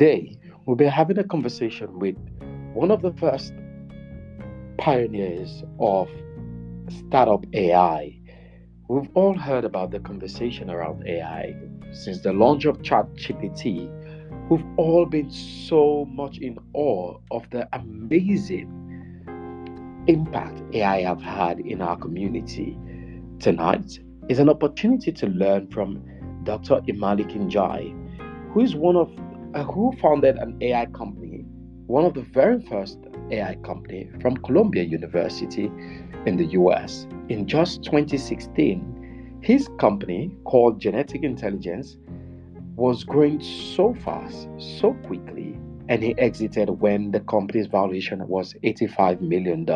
Today, 0.00 0.34
we'll 0.64 0.76
be 0.76 0.86
having 0.86 1.18
a 1.18 1.24
conversation 1.24 1.98
with 1.98 2.16
one 2.72 2.90
of 2.90 3.02
the 3.02 3.12
first 3.12 3.52
pioneers 4.78 5.62
of 5.78 6.08
startup 6.88 7.44
AI. 7.52 8.18
We've 8.88 9.10
all 9.12 9.36
heard 9.36 9.66
about 9.66 9.90
the 9.90 10.00
conversation 10.00 10.70
around 10.70 11.06
AI 11.06 11.54
since 11.92 12.22
the 12.22 12.32
launch 12.32 12.64
of 12.64 12.78
ChatGPT. 12.78 13.90
We've 14.48 14.64
all 14.78 15.04
been 15.04 15.30
so 15.30 16.06
much 16.06 16.38
in 16.38 16.56
awe 16.72 17.18
of 17.30 17.50
the 17.50 17.68
amazing 17.74 18.72
impact 20.06 20.62
AI 20.72 21.02
have 21.02 21.20
had 21.20 21.60
in 21.60 21.82
our 21.82 21.98
community. 21.98 22.78
Tonight 23.38 23.98
is 24.30 24.38
an 24.38 24.48
opportunity 24.48 25.12
to 25.12 25.26
learn 25.26 25.70
from 25.70 26.02
Dr. 26.44 26.76
eMalick 26.88 27.36
Njie, 27.36 27.94
who 28.54 28.60
is 28.60 28.74
one 28.74 28.96
of 28.96 29.10
who 29.58 29.92
founded 30.00 30.36
an 30.36 30.56
AI 30.60 30.86
company, 30.86 31.44
one 31.86 32.04
of 32.04 32.14
the 32.14 32.22
very 32.22 32.60
first 32.62 32.98
AI 33.30 33.56
company 33.64 34.08
from 34.20 34.36
Columbia 34.38 34.84
University 34.84 35.70
in 36.26 36.36
the 36.36 36.46
US. 36.46 37.06
In 37.28 37.46
just 37.46 37.82
2016, 37.84 39.38
his 39.42 39.68
company 39.78 40.30
called 40.44 40.80
Genetic 40.80 41.22
Intelligence 41.22 41.96
was 42.76 43.04
growing 43.04 43.40
so 43.40 43.94
fast, 43.94 44.48
so 44.58 44.94
quickly, 45.04 45.58
and 45.88 46.02
he 46.02 46.16
exited 46.18 46.70
when 46.70 47.10
the 47.10 47.20
company's 47.20 47.66
valuation 47.66 48.26
was 48.28 48.54
$85 48.62 49.20
million. 49.20 49.66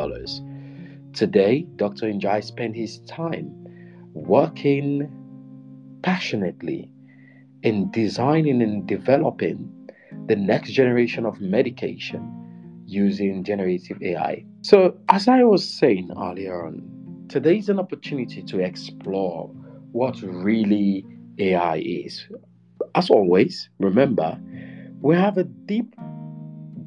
Today, 1.12 1.66
Dr. 1.76 2.06
Njie 2.06 2.44
spent 2.44 2.76
his 2.76 3.00
time 3.00 3.52
working 4.12 5.10
passionately 6.02 6.90
in 7.64 7.90
designing 7.90 8.60
and 8.62 8.86
developing 8.86 9.70
the 10.28 10.36
next 10.36 10.72
generation 10.72 11.24
of 11.24 11.40
medication 11.40 12.30
using 12.86 13.42
generative 13.42 14.00
AI. 14.02 14.44
So, 14.60 14.94
as 15.08 15.26
I 15.28 15.42
was 15.44 15.66
saying 15.66 16.10
earlier 16.16 16.66
on, 16.66 17.26
today 17.28 17.56
is 17.56 17.70
an 17.70 17.78
opportunity 17.78 18.42
to 18.42 18.60
explore 18.60 19.48
what 19.92 20.20
really 20.22 21.06
AI 21.38 21.78
is. 21.78 22.28
As 22.94 23.08
always, 23.08 23.70
remember, 23.78 24.38
we 25.00 25.16
have 25.16 25.38
a 25.38 25.44
deep, 25.44 25.94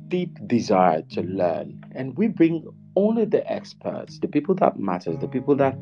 deep 0.07 0.37
desire 0.47 1.01
to 1.13 1.21
learn, 1.21 1.83
and 1.95 2.15
we 2.17 2.27
bring 2.27 2.67
only 2.95 3.25
the 3.25 3.51
experts, 3.51 4.19
the 4.19 4.27
people 4.27 4.53
that 4.55 4.79
matters, 4.79 5.17
the 5.19 5.27
people 5.27 5.55
that 5.55 5.75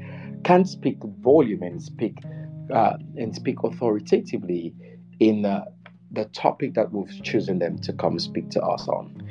can 0.45 0.63
speak 0.63 0.97
volume 1.21 1.63
and 1.63 1.81
speak 1.81 2.19
uh, 2.73 2.97
and 3.17 3.35
speak 3.35 3.63
authoritatively 3.63 4.73
in 5.19 5.45
uh, 5.45 5.65
the 6.11 6.25
topic 6.25 6.73
that 6.73 6.91
we've 6.91 7.23
chosen 7.23 7.59
them 7.59 7.77
to 7.79 7.93
come 7.93 8.19
speak 8.19 8.49
to 8.51 8.61
us 8.61 8.87
on. 8.87 9.21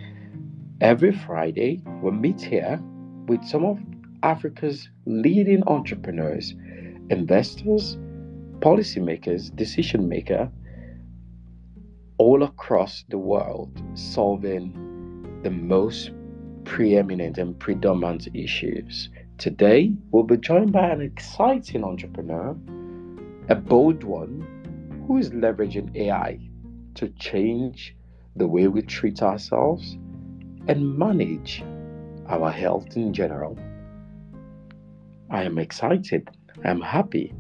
Every 0.80 1.12
Friday, 1.12 1.82
we 2.02 2.10
meet 2.10 2.40
here 2.40 2.80
with 3.26 3.44
some 3.44 3.64
of 3.64 3.78
Africa's 4.22 4.88
leading 5.06 5.62
entrepreneurs, 5.66 6.54
investors, 7.10 7.96
policymakers, 8.60 9.54
decision 9.54 10.08
makers 10.08 10.48
all 12.18 12.42
across 12.42 13.04
the 13.08 13.18
world 13.18 13.82
solving 13.94 15.40
the 15.42 15.50
most 15.50 16.10
preeminent 16.64 17.38
and 17.38 17.58
predominant 17.58 18.28
issues. 18.34 19.10
Today, 19.38 19.92
we'll 20.10 20.22
be 20.22 20.36
joined 20.36 20.72
by 20.72 20.88
an 20.88 21.02
exciting 21.02 21.84
entrepreneur, 21.84 22.56
a 23.50 23.54
bold 23.54 24.02
one 24.04 24.40
who 25.06 25.18
is 25.18 25.28
leveraging 25.30 25.94
AI 25.96 26.38
to 26.94 27.08
change 27.10 27.94
the 28.36 28.46
way 28.46 28.68
we 28.68 28.80
treat 28.80 29.22
ourselves 29.22 29.98
and 30.66 30.96
manage 30.98 31.62
our 32.26 32.50
health 32.50 32.96
in 32.96 33.12
general. 33.12 33.58
I 35.30 35.42
am 35.42 35.58
excited, 35.58 36.30
I'm 36.64 36.80
happy, 36.80 37.34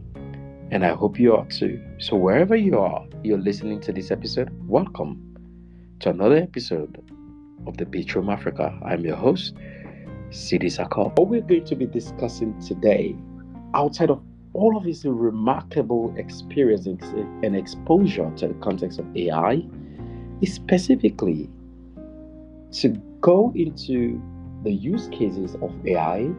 and 0.70 0.84
I 0.84 0.90
hope 0.90 1.18
you 1.18 1.34
are 1.36 1.46
too. 1.46 1.82
So, 1.98 2.16
wherever 2.16 2.54
you 2.54 2.78
are, 2.78 3.06
you're 3.22 3.38
listening 3.38 3.80
to 3.82 3.92
this 3.92 4.10
episode, 4.10 4.50
welcome 4.68 5.34
to 6.00 6.10
another 6.10 6.36
episode 6.36 7.02
of 7.66 7.78
the 7.78 7.86
Pitch 7.86 8.14
Room 8.14 8.28
Africa. 8.28 8.78
I'm 8.84 9.06
your 9.06 9.16
host, 9.16 9.54
Sidi 10.30 10.66
Sakor. 10.66 11.16
What 11.16 11.28
we're 11.28 11.40
going 11.40 11.64
to 11.64 11.76
be 11.76 11.86
discussing 11.86 12.60
today, 12.60 13.16
outside 13.72 14.10
of 14.10 14.22
all 14.54 14.76
of 14.76 14.84
his 14.84 15.04
remarkable 15.04 16.14
experience 16.16 16.86
and 16.86 17.56
exposure 17.56 18.30
to 18.36 18.48
the 18.48 18.54
context 18.54 19.00
of 19.00 19.16
AI 19.16 19.62
is 20.40 20.54
specifically 20.54 21.50
to 22.70 22.88
go 23.20 23.52
into 23.56 24.22
the 24.62 24.72
use 24.72 25.08
cases 25.08 25.56
of 25.60 25.72
AI 25.86 26.30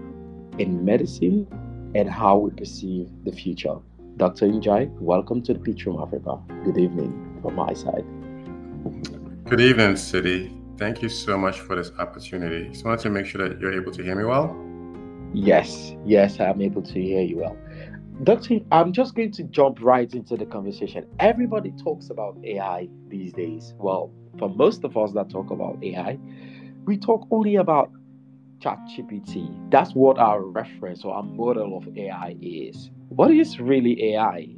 in 0.58 0.84
medicine 0.84 1.46
and 1.94 2.10
how 2.10 2.38
we 2.38 2.52
perceive 2.52 3.10
the 3.26 3.32
future. 3.32 3.76
Dr. 4.18 4.48
Njie, 4.48 4.90
welcome 5.00 5.42
to 5.44 5.54
the 5.54 5.60
Pitch 5.60 5.86
Room 5.86 6.02
Africa. 6.02 6.40
Good 6.64 6.78
evening 6.78 7.40
from 7.42 7.56
my 7.56 7.74
side. 7.74 8.06
Good 9.46 9.60
evening, 9.60 9.98
Sidi. 9.98 10.56
Thank 10.78 11.02
you 11.02 11.10
so 11.10 11.38
much 11.38 11.60
for 11.60 11.76
this 11.76 11.92
opportunity. 12.00 12.70
Just 12.70 12.86
wanted 12.86 13.02
to 13.02 13.10
make 13.10 13.26
sure 13.26 13.48
that 13.48 13.60
you're 13.60 13.74
able 13.74 13.92
to 13.92 14.04
hear 14.04 14.16
me 14.16 14.24
well. 14.24 14.56
Yes, 15.34 15.94
yes, 16.06 16.40
I'm 16.40 16.62
able 16.62 16.82
to 16.82 16.94
hear 16.94 17.22
you 17.22 17.40
well. 17.40 17.58
Doctor, 18.24 18.60
I'm 18.72 18.94
just 18.94 19.16
going 19.16 19.32
to 19.34 19.44
jump 19.44 19.80
right 19.82 20.12
into 20.14 20.38
the 20.38 20.46
conversation. 20.46 21.06
Everybody 21.20 21.72
talks 21.84 22.10
about 22.10 22.38
AI 22.44 22.88
these 23.10 23.34
days. 23.34 23.74
Well, 23.78 24.12
for 24.40 24.50
most 24.50 24.84
of 24.86 24.98
us 24.98 25.12
that 25.14 25.30
talk 25.30 25.52
about 25.52 25.84
AI, 25.84 26.18
we 26.86 26.98
talk 26.98 27.28
only 27.32 27.56
about 27.58 27.92
ChatGPT. 28.60 29.72
That's 29.72 29.94
what 29.94 30.18
our 30.20 30.44
reference 30.44 31.06
or 31.06 31.16
our 31.16 31.24
model 31.24 31.78
of 31.78 31.88
AI 31.98 32.38
is. 32.42 32.92
What 33.10 33.32
is 33.32 33.60
really 33.60 34.14
AI? 34.14 34.50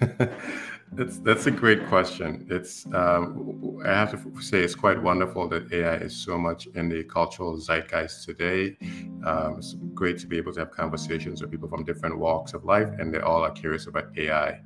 That's 0.96 1.18
that's 1.18 1.46
a 1.46 1.50
great 1.50 1.88
question. 1.88 2.46
It's 2.48 2.86
um, 2.86 3.80
I 3.84 3.88
have 3.88 4.12
to 4.12 4.40
say 4.40 4.60
it's 4.60 4.76
quite 4.76 5.02
wonderful 5.02 5.48
that 5.48 5.72
AI 5.72 5.96
is 5.96 6.16
so 6.16 6.38
much 6.38 6.66
in 6.66 6.88
the 6.88 7.02
cultural 7.02 7.58
zeitgeist 7.58 8.24
today. 8.24 8.76
Um, 9.24 9.56
it's 9.58 9.74
great 9.92 10.18
to 10.20 10.28
be 10.28 10.36
able 10.36 10.52
to 10.52 10.60
have 10.60 10.70
conversations 10.70 11.42
with 11.42 11.50
people 11.50 11.68
from 11.68 11.84
different 11.84 12.16
walks 12.16 12.54
of 12.54 12.64
life, 12.64 12.88
and 12.98 13.12
they 13.12 13.18
all 13.18 13.42
are 13.42 13.50
curious 13.50 13.88
about 13.88 14.16
AI. 14.16 14.60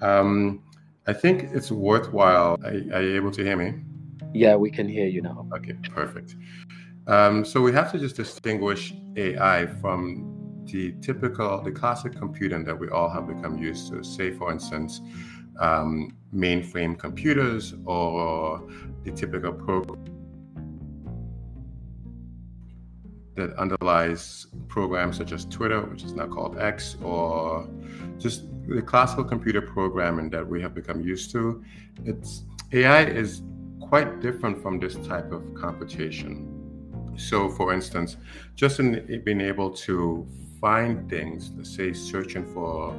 Um, 0.00 0.62
I 1.08 1.12
think 1.12 1.50
it's 1.52 1.72
worthwhile. 1.72 2.56
Are, 2.62 2.70
are, 2.70 3.02
you 3.02 3.16
able 3.16 3.32
to 3.32 3.42
hear 3.42 3.56
me? 3.56 3.74
Yeah, 4.32 4.54
we 4.54 4.70
can 4.70 4.88
hear 4.88 5.06
you 5.06 5.22
now. 5.22 5.48
Okay, 5.56 5.74
perfect. 5.90 6.36
Um, 7.08 7.44
so 7.44 7.60
we 7.60 7.72
have 7.72 7.90
to 7.92 7.98
just 7.98 8.14
distinguish 8.14 8.94
AI 9.16 9.66
from 9.80 10.32
the 10.66 10.92
typical, 11.00 11.60
the 11.62 11.72
classic 11.72 12.16
computing 12.16 12.64
that 12.64 12.78
we 12.78 12.88
all 12.88 13.08
have 13.08 13.26
become 13.26 13.58
used 13.58 13.90
to. 13.90 14.02
Say, 14.04 14.30
for 14.30 14.52
instance, 14.52 15.00
um, 15.58 16.16
mainframe 16.34 16.98
computers 16.98 17.74
or 17.84 18.62
the 19.04 19.10
typical 19.10 19.52
program 19.52 20.12
that 23.34 23.54
underlies 23.54 24.46
programs 24.68 25.16
such 25.16 25.32
as 25.32 25.44
Twitter, 25.46 25.80
which 25.82 26.02
is 26.02 26.12
now 26.12 26.26
called 26.26 26.58
X, 26.58 26.96
or 27.02 27.68
just 28.18 28.44
the 28.68 28.82
classical 28.82 29.24
computer 29.24 29.62
programming 29.62 30.30
that 30.30 30.46
we 30.46 30.60
have 30.60 30.74
become 30.74 31.00
used 31.00 31.30
to. 31.32 31.64
It's 32.04 32.44
AI 32.72 33.04
is 33.04 33.42
quite 33.80 34.20
different 34.20 34.62
from 34.62 34.78
this 34.78 34.96
type 35.06 35.32
of 35.32 35.42
computation. 35.54 36.48
So, 37.16 37.48
for 37.48 37.72
instance, 37.72 38.16
just 38.54 38.80
in 38.80 39.22
being 39.24 39.40
able 39.40 39.70
to 39.70 40.26
find 40.60 41.08
things, 41.10 41.50
let's 41.56 41.74
say 41.74 41.92
searching 41.92 42.46
for 42.54 42.94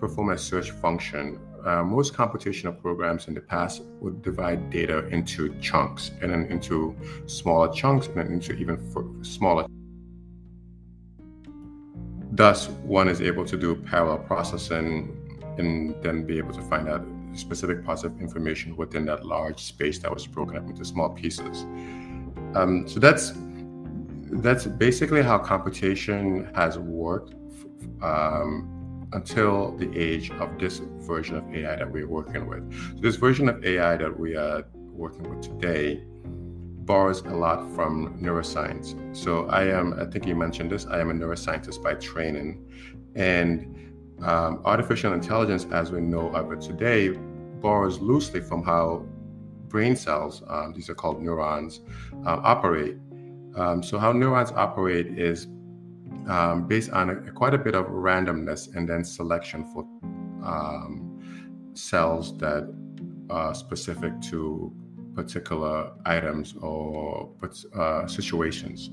perform 0.00 0.30
a 0.30 0.38
search 0.38 0.70
function, 0.70 1.38
uh, 1.64 1.84
most 1.84 2.14
computational 2.14 2.78
programs 2.80 3.28
in 3.28 3.34
the 3.34 3.40
past 3.40 3.82
would 4.00 4.22
divide 4.22 4.70
data 4.70 5.06
into 5.08 5.54
chunks 5.60 6.10
and 6.22 6.32
then 6.32 6.46
into 6.46 6.96
smaller 7.26 7.72
chunks 7.72 8.06
and 8.06 8.16
then 8.16 8.28
into 8.28 8.54
even 8.54 8.78
smaller. 9.22 9.66
Thus, 12.32 12.68
one 12.68 13.08
is 13.08 13.20
able 13.20 13.44
to 13.44 13.56
do 13.58 13.74
parallel 13.74 14.18
processing 14.18 15.16
and 15.58 15.94
then 16.02 16.24
be 16.24 16.38
able 16.38 16.54
to 16.54 16.62
find 16.62 16.88
out 16.88 17.04
specific 17.34 17.84
parts 17.84 18.02
of 18.04 18.18
information 18.20 18.76
within 18.76 19.04
that 19.04 19.26
large 19.26 19.60
space 19.60 19.98
that 19.98 20.12
was 20.12 20.26
broken 20.26 20.56
up 20.56 20.66
into 20.68 20.84
small 20.84 21.10
pieces. 21.10 21.62
Um, 22.54 22.88
so 22.88 22.98
that's 22.98 23.32
that's 24.32 24.64
basically 24.64 25.22
how 25.22 25.38
computation 25.38 26.48
has 26.54 26.78
worked. 26.78 27.34
Um, 28.02 28.79
until 29.12 29.76
the 29.76 29.90
age 29.98 30.30
of 30.32 30.58
this 30.58 30.78
version 30.78 31.36
of 31.36 31.54
AI 31.54 31.76
that 31.76 31.90
we're 31.90 32.08
working 32.08 32.46
with. 32.46 32.72
So 32.96 33.00
this 33.00 33.16
version 33.16 33.48
of 33.48 33.64
AI 33.64 33.96
that 33.96 34.18
we 34.18 34.36
are 34.36 34.64
working 34.74 35.28
with 35.28 35.42
today 35.42 36.04
borrows 36.84 37.20
a 37.20 37.30
lot 37.30 37.72
from 37.74 38.20
neuroscience. 38.20 39.16
So 39.16 39.46
I 39.46 39.64
am, 39.66 39.94
I 39.94 40.06
think 40.06 40.26
you 40.26 40.34
mentioned 40.34 40.70
this, 40.70 40.86
I 40.86 41.00
am 41.00 41.10
a 41.10 41.14
neuroscientist 41.14 41.82
by 41.82 41.94
training. 41.94 42.66
And 43.14 43.90
um, 44.22 44.60
artificial 44.64 45.12
intelligence, 45.12 45.66
as 45.72 45.90
we 45.90 46.00
know 46.00 46.28
of 46.30 46.52
it 46.52 46.60
today, 46.60 47.10
borrows 47.60 48.00
loosely 48.00 48.40
from 48.40 48.62
how 48.62 49.06
brain 49.68 49.96
cells, 49.96 50.42
um, 50.48 50.72
these 50.74 50.90
are 50.90 50.94
called 50.94 51.22
neurons, 51.22 51.80
uh, 52.26 52.40
operate. 52.42 52.96
Um, 53.56 53.82
so, 53.82 53.98
how 53.98 54.12
neurons 54.12 54.52
operate 54.52 55.18
is 55.18 55.46
um, 56.28 56.66
based 56.66 56.90
on 56.90 57.10
a, 57.10 57.32
quite 57.32 57.54
a 57.54 57.58
bit 57.58 57.74
of 57.74 57.86
randomness 57.86 58.74
and 58.74 58.88
then 58.88 59.04
selection 59.04 59.64
for 59.72 59.82
um, 60.44 61.18
cells 61.74 62.36
that 62.38 62.72
are 63.30 63.54
specific 63.54 64.20
to 64.20 64.72
particular 65.14 65.92
items 66.06 66.54
or 66.60 67.30
uh, 67.74 68.06
situations. 68.06 68.90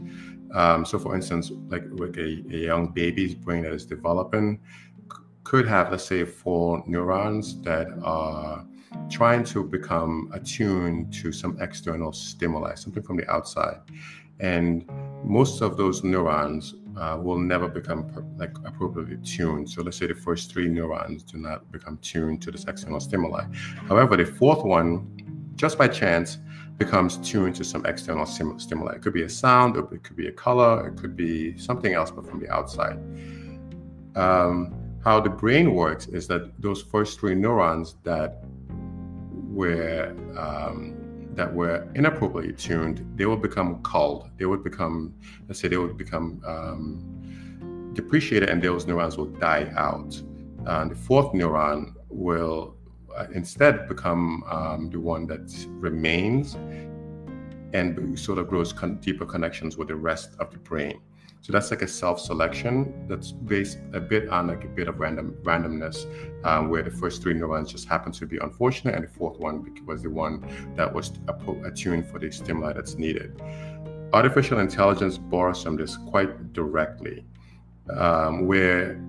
Um, 0.53 0.85
so, 0.85 0.97
for 0.97 1.15
instance, 1.15 1.51
like, 1.68 1.83
like 1.91 2.18
a, 2.18 2.44
a, 2.51 2.57
young 2.57 2.88
baby's 2.88 3.35
brain 3.35 3.63
that 3.63 3.74
is 3.74 3.85
developing 3.85 4.59
could 5.44 5.68
have, 5.68 5.91
let's 5.91 6.06
say, 6.06 6.24
four 6.25 6.83
neurons 6.88 7.62
that 7.62 7.88
are 8.03 8.65
trying 9.09 9.44
to 9.45 9.63
become 9.63 10.29
attuned 10.33 11.13
to 11.13 11.31
some 11.31 11.57
external 11.62 12.12
stimuli, 12.13 12.75
something 12.75 13.03
from 13.03 13.18
the 13.18 13.29
outside. 13.29 13.79
And 14.39 14.89
most 15.24 15.62
of 15.62 15.77
those 15.77 16.03
neurons 16.03 16.75
uh, 16.98 17.18
will 17.22 17.38
never 17.38 17.68
become 17.68 18.10
like 18.38 18.56
appropriately 18.66 19.18
tuned. 19.18 19.70
So 19.70 19.84
let's 19.84 19.98
say 19.98 20.08
the 20.08 20.16
first 20.16 20.52
three 20.52 20.68
neurons 20.68 21.24
do 21.24 21.38
not 21.38 21.72
become 21.72 21.98
tuned 21.98 22.42
to 22.44 22.52
this 22.52 22.66
external 22.66 23.00
stimuli. 23.00 23.46
However, 23.88 24.18
the 24.18 24.26
fourth 24.26 24.64
one, 24.64 25.52
just 25.56 25.78
by 25.78 25.88
chance, 25.88 26.40
becomes 26.78 27.18
tuned 27.18 27.56
to 27.56 27.64
some 27.64 27.86
external 27.86 28.26
sim- 28.26 28.60
stimuli. 28.60 28.96
It 28.96 29.02
could 29.02 29.14
be 29.14 29.24
a 29.24 29.30
sound, 29.30 29.78
it 29.78 30.04
could 30.04 30.16
be 30.16 30.28
a 30.28 30.32
color, 30.32 30.88
it 30.88 30.98
could 30.98 31.16
be 31.16 31.58
something 31.58 31.94
else, 31.94 32.12
but 32.12 32.28
from 32.28 32.40
the 32.40 32.50
outside. 32.50 33.00
Um, 34.16 34.74
how 35.04 35.20
the 35.20 35.30
brain 35.30 35.74
works 35.74 36.08
is 36.08 36.28
that 36.28 36.62
those 36.62 36.82
first 36.82 37.20
three 37.20 37.36
neurons 37.36 37.96
that 38.04 38.44
were 39.50 40.14
um, 40.38 40.97
that 41.38 41.54
were 41.54 41.88
inappropriately 41.94 42.54
tuned, 42.54 43.06
they 43.16 43.25
will 43.25 43.38
become 43.38 43.81
culled. 43.84 44.30
They 44.38 44.45
would 44.45 44.63
become, 44.63 45.13
let's 45.48 45.60
say, 45.60 45.68
they 45.68 45.78
would 45.78 45.95
become 45.95 46.42
um, 46.45 47.92
depreciated, 47.94 48.50
and 48.50 48.62
those 48.62 48.88
neurons 48.88 49.18
will 49.18 49.28
die 49.28 49.72
out. 49.78 50.19
And 50.66 50.92
the 50.92 50.95
fourth 50.95 51.34
neuron 51.34 51.94
will 52.10 52.75
uh, 53.16 53.28
instead 53.34 53.88
become 53.88 54.44
um, 54.50 54.89
the 54.89 55.00
one 55.00 55.28
that 55.28 55.48
remains 55.69 56.56
and 57.74 58.19
sort 58.19 58.39
of 58.39 58.48
grows 58.48 58.74
con- 58.74 58.98
deeper 58.98 59.25
connections 59.25 59.78
with 59.78 59.89
the 59.89 59.95
rest 59.95 60.31
of 60.39 60.51
the 60.51 60.57
brain. 60.57 61.00
So 61.42 61.54
that's 61.54 61.72
like 61.72 61.81
a 61.81 61.88
self-selection 61.88 63.07
that's 63.07 63.31
based 63.31 63.78
a 63.94 64.01
bit 64.01 64.28
on 64.30 64.48
like 64.48 64.66
a 64.66 64.68
bit 64.68 64.88
of 64.89 65.00
random 65.00 65.36
randomness, 65.44 66.06
um, 66.44 66.69
where 66.69 66.84
the 66.84 66.92
first 66.92 67.22
three 67.22 67.34
neurons 67.34 67.72
just 67.72 67.88
happen 67.88 68.12
to 68.12 68.25
be 68.25 68.38
unfortunate, 68.38 68.95
and 68.95 69.04
the 69.04 69.07
fourth 69.07 69.39
one 69.39 69.74
was 69.86 70.04
the 70.04 70.10
one 70.10 70.45
that 70.75 70.94
was 70.94 71.13
attuned 71.66 72.06
for 72.07 72.19
the 72.19 72.30
stimuli 72.31 72.74
that's 72.74 72.95
needed. 72.95 73.42
Artificial 74.13 74.60
intelligence 74.60 75.18
borrows 75.18 75.63
from 75.63 75.78
this 75.78 75.95
quite 75.95 76.51
directly, 76.54 77.25
um, 77.95 78.45
where 78.45 79.01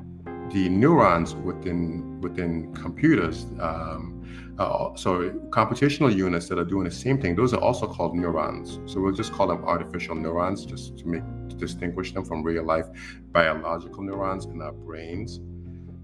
the 0.52 0.68
neurons 0.68 1.34
within 1.34 2.20
within 2.20 2.72
computers. 2.74 3.46
Um, 3.60 4.17
uh, 4.58 4.94
so 4.96 5.30
computational 5.50 6.14
units 6.14 6.48
that 6.48 6.58
are 6.58 6.64
doing 6.64 6.84
the 6.84 6.90
same 6.90 7.20
thing, 7.20 7.36
those 7.36 7.54
are 7.54 7.60
also 7.60 7.86
called 7.86 8.16
neurons. 8.16 8.80
So 8.92 9.00
we'll 9.00 9.12
just 9.12 9.32
call 9.32 9.46
them 9.46 9.64
artificial 9.64 10.16
neurons, 10.16 10.66
just 10.66 10.98
to 10.98 11.06
make 11.06 11.22
to 11.48 11.54
distinguish 11.54 12.12
them 12.12 12.24
from 12.24 12.42
real 12.42 12.64
life 12.64 12.86
biological 13.30 14.02
neurons 14.02 14.46
in 14.46 14.60
our 14.60 14.72
brains. 14.72 15.40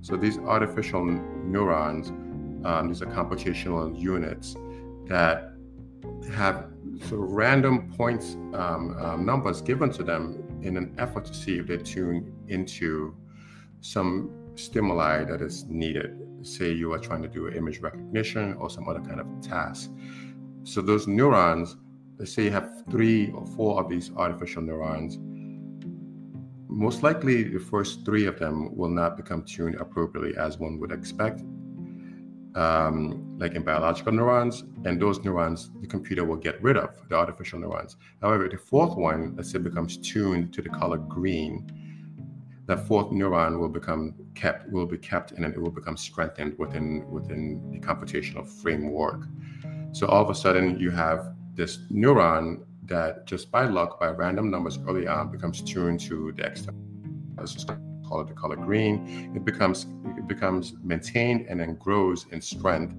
So 0.03 0.17
these 0.17 0.39
artificial 0.39 1.05
neurons, 1.05 2.11
um, 2.65 2.89
these 2.89 3.03
are 3.03 3.07
computational 3.07 3.99
units 3.99 4.55
that 5.07 5.55
have 6.33 6.67
sort 7.09 7.23
of 7.23 7.31
random 7.33 7.93
points 7.97 8.35
um, 8.55 8.97
um, 9.01 9.27
numbers 9.27 9.63
given 9.63 9.91
to 9.91 10.05
them 10.05 10.45
in 10.63 10.77
an 10.77 10.95
effort 10.99 11.25
to 11.25 11.35
see 11.35 11.59
if 11.59 11.67
they 11.67 11.79
tune 11.79 12.33
into 12.49 13.17
some 13.81 14.31
stimuli 14.57 15.25
that 15.25 15.41
is 15.41 15.65
needed. 15.67 16.19
Say 16.43 16.73
you 16.73 16.93
are 16.93 16.99
trying 16.99 17.23
to 17.23 17.29
do 17.29 17.49
image 17.49 17.81
recognition 17.81 18.55
or 18.55 18.71
some 18.71 18.89
other 18.89 19.01
kind 19.01 19.21
of 19.21 19.27
task. 19.41 19.91
So 20.65 20.81
those 20.81 21.07
neurons, 21.07 21.77
let's 22.19 22.33
say 22.33 22.45
you 22.45 22.51
have 22.51 22.85
three 22.91 23.31
or 23.33 23.47
four 23.47 23.81
of 23.81 23.89
these 23.89 24.11
artificial 24.17 24.63
neurons, 24.63 25.19
most 26.69 27.03
likely 27.03 27.45
the 27.45 27.61
first 27.61 28.05
three 28.05 28.27
of 28.27 28.39
them 28.39 28.75
will 28.77 28.89
not 28.89 29.17
become 29.17 29.45
tuned 29.45 29.77
appropriately 29.77 30.37
as 30.37 30.59
one 30.59 30.79
would 30.81 30.93
expect. 30.93 31.43
Um, 32.57 33.37
like 33.37 33.55
in 33.55 33.65
biological 33.65 34.13
neurons, 34.13 34.63
and 34.85 35.01
those 35.01 35.25
neurons 35.25 35.71
the 35.81 35.89
computer 35.89 36.25
will 36.25 36.37
get 36.37 36.63
rid 36.63 36.77
of, 36.77 36.91
the 37.09 37.17
artificial 37.17 37.59
neurons. 37.59 37.97
However, 38.23 38.49
the 38.49 38.59
fourth 38.59 38.97
one, 38.97 39.35
let's 39.37 39.51
say, 39.51 39.59
becomes 39.59 39.97
tuned 39.97 40.53
to 40.55 40.63
the 40.63 40.69
color 40.69 40.99
green, 40.99 41.67
that 42.67 42.87
fourth 42.87 43.11
neuron 43.11 43.59
will 43.59 43.69
become 43.69 44.15
kept 44.35 44.71
will 44.71 44.87
be 44.87 44.99
kept 44.99 45.33
and 45.33 45.45
it 45.45 45.61
will 45.61 45.71
become 45.71 45.97
strengthened 45.97 46.59
within 46.59 47.09
within 47.11 47.71
the 47.71 47.79
computational 47.79 48.47
framework. 48.47 49.27
So 49.93 50.07
all 50.07 50.23
of 50.23 50.31
a 50.31 50.35
sudden 50.35 50.79
you 50.79 50.91
have 50.91 51.35
this 51.55 51.79
neuron 51.91 52.65
that 52.87 53.27
just 53.27 53.51
by 53.51 53.65
luck 53.65 53.99
by 54.01 54.09
random 54.09 54.51
numbers 54.51 54.79
early 54.87 55.07
on 55.07 55.31
becomes 55.31 55.63
tuned 55.63 56.01
to 56.01 56.33
the 56.33 56.45
external 56.45 56.81
let's 57.37 57.53
just 57.53 57.69
call 58.07 58.21
it 58.21 58.29
the 58.29 58.35
color 58.35 58.57
green. 58.57 59.33
It 59.35 59.45
becomes 59.45 59.87
it 60.17 60.29
becomes 60.29 60.75
maintained 60.83 61.47
and 61.49 61.61
then 61.61 61.77
grows 61.77 62.27
in 62.31 62.41
strength. 62.41 62.95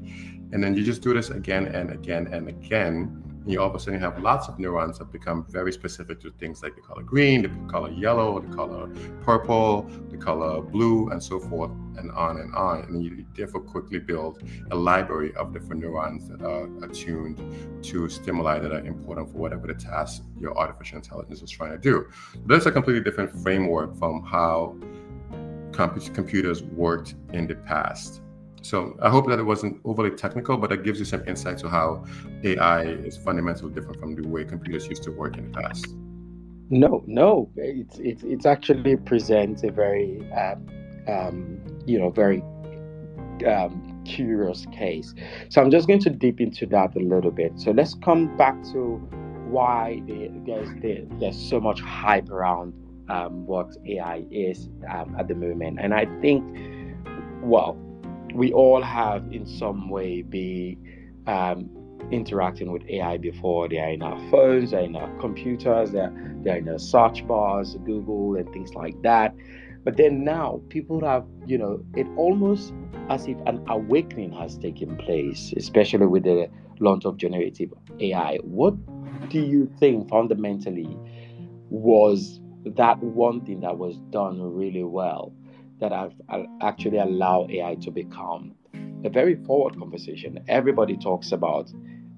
And 0.51 0.63
then 0.63 0.75
you 0.75 0.83
just 0.83 1.01
do 1.01 1.13
this 1.13 1.29
again 1.29 1.67
and 1.67 1.91
again 1.91 2.27
and 2.31 2.49
again 2.49 3.23
you 3.45 3.61
all 3.61 3.69
of 3.69 3.75
a 3.75 3.79
sudden 3.79 3.99
have 3.99 4.19
lots 4.19 4.47
of 4.47 4.57
neurons 4.57 4.97
that 4.97 5.11
become 5.11 5.45
very 5.49 5.71
specific 5.71 6.19
to 6.21 6.31
things 6.31 6.63
like 6.63 6.75
the 6.75 6.81
color 6.81 7.03
green, 7.03 7.43
the 7.43 7.71
color 7.71 7.91
yellow, 7.91 8.39
the 8.39 8.55
color 8.55 8.89
purple, 9.21 9.83
the 10.09 10.17
color 10.17 10.61
blue, 10.61 11.09
and 11.09 11.21
so 11.21 11.39
forth, 11.39 11.71
and 11.97 12.11
on 12.11 12.39
and 12.39 12.55
on. 12.55 12.81
And 12.85 13.03
you 13.03 13.25
therefore 13.35 13.61
quickly 13.61 13.99
build 13.99 14.41
a 14.71 14.75
library 14.75 15.33
of 15.35 15.53
different 15.53 15.81
neurons 15.81 16.27
that 16.29 16.41
are 16.41 16.67
attuned 16.83 17.83
to 17.83 18.09
stimuli 18.09 18.59
that 18.59 18.71
are 18.71 18.85
important 18.85 19.31
for 19.31 19.37
whatever 19.37 19.67
the 19.67 19.75
task 19.75 20.23
your 20.39 20.57
artificial 20.57 20.97
intelligence 20.97 21.41
is 21.41 21.51
trying 21.51 21.71
to 21.71 21.77
do. 21.77 22.07
That's 22.47 22.65
a 22.65 22.71
completely 22.71 23.03
different 23.03 23.31
framework 23.43 23.95
from 23.97 24.23
how 24.23 24.75
computers 25.71 26.63
worked 26.63 27.15
in 27.33 27.47
the 27.47 27.55
past. 27.55 28.21
So 28.65 28.97
I 28.99 29.11
hope 29.11 29.27
that 29.27 29.37
it 29.37 29.43
wasn't 29.43 29.79
overly 29.85 30.09
technical, 30.09 30.57
but 30.57 30.71
that 30.71 30.83
gives 30.83 30.97
you 30.97 31.05
some 31.05 31.23
insight 31.27 31.59
to 31.59 31.69
how 31.69 32.03
AI 32.43 32.81
is 32.81 33.15
fundamentally 33.15 33.71
different 33.71 33.99
from 33.99 34.15
the 34.15 34.27
way 34.27 34.43
computers 34.43 34.87
used 34.87 35.03
to 35.03 35.11
work 35.11 35.37
in 35.37 35.51
the 35.51 35.61
past. 35.61 35.85
No, 36.71 37.03
no, 37.05 37.51
it's 37.57 37.99
it's 37.99 38.23
it's 38.23 38.47
actually 38.47 38.95
presents 38.95 39.63
a 39.63 39.69
very 39.69 40.27
um, 40.31 40.65
um, 41.07 41.59
you 41.85 41.99
know 41.99 42.09
very 42.09 42.41
um, 43.45 44.01
curious 44.03 44.65
case. 44.73 45.13
So 45.49 45.61
I'm 45.61 45.69
just 45.69 45.87
going 45.87 45.99
to 45.99 46.09
dip 46.09 46.41
into 46.41 46.65
that 46.65 46.95
a 46.95 46.99
little 46.99 47.29
bit. 47.29 47.59
So 47.59 47.69
let's 47.69 47.93
come 47.93 48.35
back 48.35 48.59
to 48.73 48.95
why 49.47 50.01
there's 50.47 50.69
there's 51.19 51.49
so 51.49 51.59
much 51.59 51.81
hype 51.81 52.31
around 52.31 52.73
um, 53.09 53.45
what 53.45 53.77
AI 53.85 54.25
is 54.31 54.69
um, 54.89 55.15
at 55.19 55.27
the 55.27 55.35
moment, 55.35 55.77
and 55.79 55.93
I 55.93 56.07
think 56.19 56.43
well 57.43 57.77
we 58.35 58.51
all 58.53 58.81
have 58.81 59.23
in 59.31 59.45
some 59.45 59.89
way 59.89 60.21
be 60.21 60.77
um, 61.27 61.69
interacting 62.11 62.71
with 62.71 62.83
AI 62.89 63.17
before. 63.17 63.67
They 63.67 63.79
are 63.79 63.89
in 63.89 64.01
our 64.01 64.19
phones, 64.29 64.71
they're 64.71 64.81
in 64.81 64.95
our 64.95 65.09
computers, 65.19 65.91
they're, 65.91 66.13
they're 66.43 66.57
in 66.57 66.69
our 66.69 66.79
search 66.79 67.25
bars, 67.27 67.75
Google, 67.85 68.35
and 68.35 68.51
things 68.51 68.73
like 68.73 69.01
that. 69.03 69.33
But 69.83 69.97
then 69.97 70.23
now 70.23 70.61
people 70.69 71.05
have, 71.05 71.25
you 71.45 71.57
know, 71.57 71.83
it 71.95 72.07
almost 72.17 72.73
as 73.09 73.27
if 73.27 73.37
an 73.45 73.63
awakening 73.69 74.31
has 74.33 74.57
taken 74.57 74.97
place, 74.97 75.53
especially 75.55 76.07
with 76.07 76.23
the 76.23 76.49
launch 76.79 77.05
of 77.05 77.17
generative 77.17 77.71
AI. 77.99 78.37
What 78.43 78.73
do 79.29 79.39
you 79.39 79.71
think 79.79 80.09
fundamentally 80.09 80.97
was 81.69 82.39
that 82.65 82.97
one 82.99 83.45
thing 83.45 83.59
that 83.61 83.77
was 83.77 83.97
done 84.09 84.41
really 84.41 84.83
well 84.83 85.34
that 85.79 85.91
actually 86.61 86.97
allow 86.97 87.47
AI 87.49 87.75
to 87.75 87.91
become 87.91 88.53
a 89.03 89.09
very 89.09 89.35
forward 89.45 89.77
conversation. 89.77 90.39
Everybody 90.47 90.97
talks 90.97 91.31
about 91.31 91.71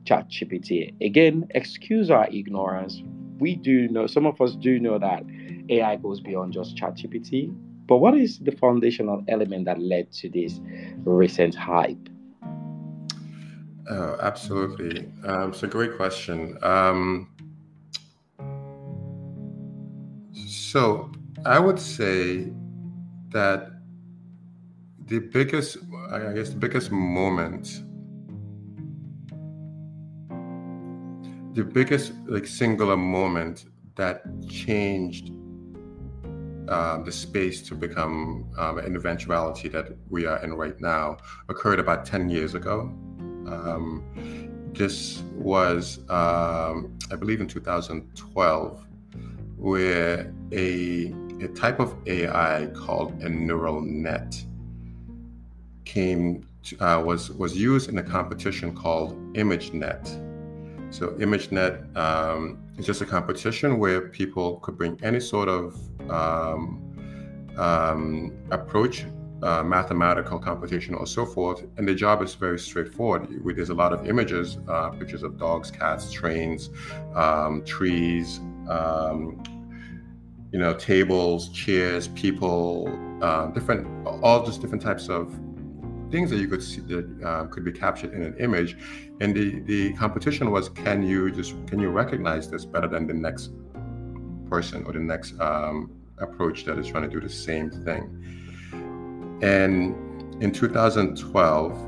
ChatGPT. 0.06 0.94
Again, 1.02 1.48
excuse 1.52 2.10
our 2.10 2.28
ignorance. 2.30 3.02
We 3.40 3.56
do 3.56 3.88
know, 3.90 4.08
some 4.08 4.26
of 4.26 4.40
us 4.42 4.56
do 4.56 4.80
know 4.80 4.98
that 4.98 5.24
AI 5.70 5.96
goes 5.98 6.22
beyond 6.22 6.54
just 6.54 6.78
ChatGPT. 6.78 7.54
But 7.88 7.98
what 7.98 8.18
is 8.18 8.40
the 8.40 8.52
foundational 8.52 9.24
element 9.28 9.66
that 9.66 9.80
led 9.80 10.12
to 10.14 10.30
this 10.30 10.60
recent 11.04 11.56
hype? 11.56 12.10
Oh, 13.90 14.18
absolutely. 14.22 15.10
Um, 15.24 15.52
it's 15.52 15.64
a 15.64 15.68
great 15.68 15.96
question. 15.96 16.58
Um, 16.62 17.30
so 20.34 21.10
I 21.46 21.60
would 21.60 21.80
say 21.80 22.52
that 23.30 23.72
the 25.06 25.20
biggest, 25.20 25.78
I 26.12 26.34
guess, 26.34 26.50
the 26.50 26.58
biggest 26.58 26.92
moment, 26.92 27.84
the 31.56 31.64
biggest 31.64 32.14
like 32.28 32.46
singular 32.46 32.98
moment 32.98 33.66
that 33.96 34.22
changed 34.48 35.32
um, 36.70 37.04
the 37.06 37.12
space 37.12 37.62
to 37.62 37.76
become 37.76 38.46
um, 38.58 38.78
an 38.80 38.96
eventuality 38.96 39.70
that 39.70 39.88
we 40.10 40.26
are 40.26 40.44
in 40.44 40.54
right 40.54 40.80
now 40.82 41.18
occurred 41.48 41.80
about 41.80 42.06
10 42.06 42.30
years 42.30 42.56
ago. 42.56 42.82
Um, 43.48 44.04
this 44.74 45.24
was, 45.34 46.00
um, 46.10 46.98
I 47.10 47.16
believe, 47.18 47.40
in 47.40 47.48
2012, 47.48 48.86
where 49.56 50.34
a 50.52 51.14
a 51.41 51.48
type 51.50 51.79
of 51.79 51.96
AI 52.08 52.67
called 52.75 53.22
a 53.22 53.29
neural 53.29 53.82
net 53.82 54.44
came 55.86 56.46
to, 56.63 56.77
uh, 56.79 57.01
was 57.01 57.32
was 57.32 57.56
used 57.56 57.89
in 57.89 57.98
a 57.98 58.03
competition 58.03 58.75
called 58.75 59.15
ImageNet. 59.34 60.06
So 60.89 61.10
ImageNet 61.10 61.96
um, 61.98 62.60
is 62.77 62.86
just 62.86 63.01
a 63.01 63.06
competition 63.06 63.77
where 63.77 64.01
people 64.10 64.58
could 64.58 64.77
bring 64.77 65.00
any 65.03 65.20
sort 65.20 65.50
of 65.50 65.75
um, 66.10 66.82
um, 67.58 68.34
approach, 68.51 69.06
uh, 69.44 69.63
mathematical 69.63 70.39
computational, 70.39 71.00
or 71.01 71.08
so 71.08 71.25
forth, 71.25 71.63
and 71.77 71.88
the 71.88 71.96
job 71.96 72.22
is 72.22 72.36
very 72.36 72.60
straightforward. 72.60 73.27
There's 73.56 73.70
a 73.70 73.74
lot 73.74 73.94
of 73.94 74.08
images, 74.08 74.58
uh, 74.67 74.89
pictures 74.89 75.24
of 75.24 75.38
dogs, 75.38 75.72
cats, 75.72 76.12
trains, 76.12 76.70
um, 77.15 77.63
trees, 77.65 78.39
um, 78.70 79.44
you 80.58 80.64
know, 80.64 80.74
tables, 80.74 81.50
chairs, 81.50 82.08
people, 82.08 82.90
uh, 83.22 83.46
different, 83.52 83.86
all 84.24 84.44
just 84.44 84.60
different 84.60 84.82
types 84.82 85.08
of 85.08 85.32
things 86.10 86.32
that 86.32 86.38
you 86.38 86.48
could 86.48 86.64
see 86.64 86.82
that 86.82 87.24
uh, 87.24 87.44
could 87.46 87.64
be 87.64 87.72
captured 87.72 88.12
in 88.12 88.24
an 88.24 88.36
image. 88.40 88.76
And 89.22 89.36
the 89.36 89.60
the 89.60 89.94
competition 89.94 90.50
was 90.50 90.70
can 90.70 91.04
you 91.04 91.30
just 91.30 91.54
can 91.68 91.78
you 91.78 91.90
recognize 91.90 92.50
this 92.50 92.66
better 92.66 92.88
than 92.88 93.06
the 93.06 93.14
next 93.14 93.52
person 94.50 94.84
or 94.86 94.94
the 94.94 95.00
next 95.00 95.40
um, 95.40 95.92
approach 96.18 96.66
that 96.66 96.80
is 96.80 96.88
trying 96.88 97.04
to 97.04 97.10
do 97.10 97.20
the 97.20 97.30
same 97.30 97.70
thing? 97.70 98.04
And 99.44 99.96
in 100.42 100.52
2012 100.52 101.88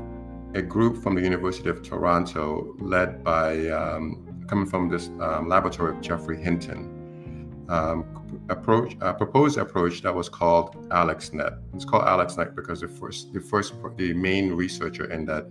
a 0.54 0.62
group 0.62 1.02
from 1.02 1.16
the 1.16 1.22
university 1.22 1.68
of 1.68 1.82
toronto 1.82 2.76
led 2.78 3.24
by 3.24 3.68
um, 3.70 4.44
coming 4.46 4.66
from 4.66 4.88
this 4.88 5.08
um, 5.20 5.48
laboratory 5.48 5.96
of 5.96 6.00
Geoffrey 6.00 6.40
Hinton 6.40 7.66
um, 7.68 8.19
approach, 8.48 8.96
a 9.00 9.14
proposed 9.14 9.58
approach 9.58 10.02
that 10.02 10.14
was 10.14 10.28
called 10.28 10.88
AlexNet. 10.90 11.58
It's 11.74 11.84
called 11.84 12.04
AlexNet 12.04 12.54
because 12.54 12.80
the 12.80 12.88
first, 12.88 13.32
the 13.32 13.40
first, 13.40 13.74
the 13.96 14.12
main 14.14 14.52
researcher 14.52 15.10
in 15.12 15.24
that, 15.26 15.46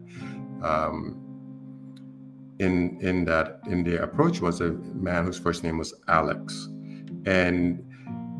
um, 0.63 1.25
in 2.59 2.99
in 3.01 3.25
that 3.25 3.59
in 3.67 3.83
the 3.83 4.03
approach 4.03 4.41
was 4.41 4.61
a 4.61 4.71
man 4.71 5.25
whose 5.25 5.39
first 5.39 5.63
name 5.63 5.77
was 5.77 5.93
Alex, 6.07 6.67
and 7.25 7.85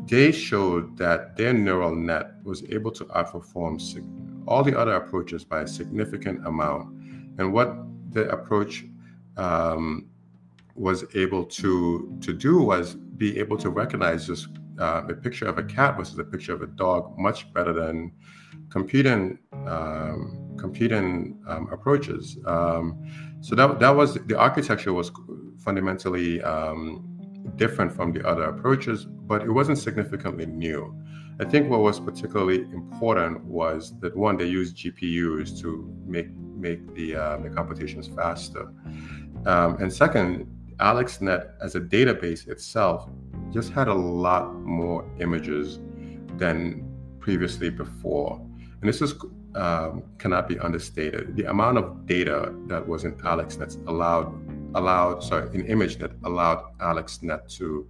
they 0.06 0.32
showed 0.32 0.96
that 0.98 1.36
their 1.36 1.52
neural 1.52 1.94
net 1.94 2.32
was 2.42 2.64
able 2.70 2.90
to 2.90 3.04
outperform 3.06 3.80
all 4.46 4.62
the 4.62 4.78
other 4.78 4.94
approaches 4.94 5.44
by 5.44 5.62
a 5.62 5.66
significant 5.66 6.44
amount. 6.46 6.88
And 7.38 7.52
what 7.52 7.76
the 8.10 8.28
approach 8.30 8.84
um, 9.36 10.09
was 10.80 11.04
able 11.14 11.44
to 11.44 12.18
to 12.22 12.32
do 12.32 12.58
was 12.62 12.94
be 12.94 13.38
able 13.38 13.58
to 13.58 13.68
recognize 13.68 14.26
just 14.26 14.48
uh, 14.78 15.02
a 15.06 15.14
picture 15.14 15.46
of 15.46 15.58
a 15.58 15.62
cat 15.62 15.94
versus 15.98 16.18
a 16.18 16.24
picture 16.24 16.54
of 16.54 16.62
a 16.62 16.66
dog 16.66 17.14
much 17.18 17.52
better 17.52 17.74
than 17.74 18.10
competing 18.70 19.38
um, 19.66 20.56
competing 20.58 21.38
um, 21.46 21.68
approaches. 21.70 22.38
Um, 22.46 22.84
so 23.42 23.54
that 23.56 23.78
that 23.78 23.90
was 23.90 24.14
the 24.14 24.38
architecture 24.38 24.94
was 24.94 25.12
fundamentally 25.58 26.40
um, 26.42 27.04
different 27.56 27.92
from 27.92 28.12
the 28.12 28.26
other 28.26 28.44
approaches, 28.44 29.04
but 29.04 29.42
it 29.42 29.50
wasn't 29.50 29.76
significantly 29.76 30.46
new. 30.46 30.96
I 31.40 31.44
think 31.44 31.68
what 31.68 31.80
was 31.80 32.00
particularly 32.00 32.62
important 32.72 33.44
was 33.44 33.98
that 34.00 34.16
one 34.16 34.38
they 34.38 34.46
used 34.46 34.78
GPUs 34.78 35.60
to 35.60 35.94
make 36.06 36.30
make 36.66 36.94
the 36.94 37.16
uh, 37.16 37.36
the 37.36 37.50
computations 37.50 38.08
faster, 38.08 38.72
um, 39.44 39.76
and 39.82 39.92
second 39.92 40.46
AlexNet 40.80 41.52
as 41.60 41.74
a 41.74 41.80
database 41.80 42.48
itself 42.48 43.08
just 43.52 43.72
had 43.72 43.88
a 43.88 43.94
lot 43.94 44.54
more 44.54 45.04
images 45.20 45.78
than 46.36 46.86
previously 47.18 47.70
before. 47.70 48.40
And 48.80 48.88
this 48.88 49.02
is 49.02 49.14
um, 49.54 50.04
cannot 50.18 50.48
be 50.48 50.58
understated. 50.58 51.36
The 51.36 51.50
amount 51.50 51.78
of 51.78 52.06
data 52.06 52.54
that 52.66 52.86
was 52.86 53.04
in 53.04 53.14
AlexNet 53.16 53.86
allowed 53.86 54.32
allowed 54.74 55.22
sorry 55.24 55.48
in 55.52 55.66
ImageNet 55.66 56.12
allowed 56.24 56.78
AlexNet 56.78 57.48
to 57.58 57.88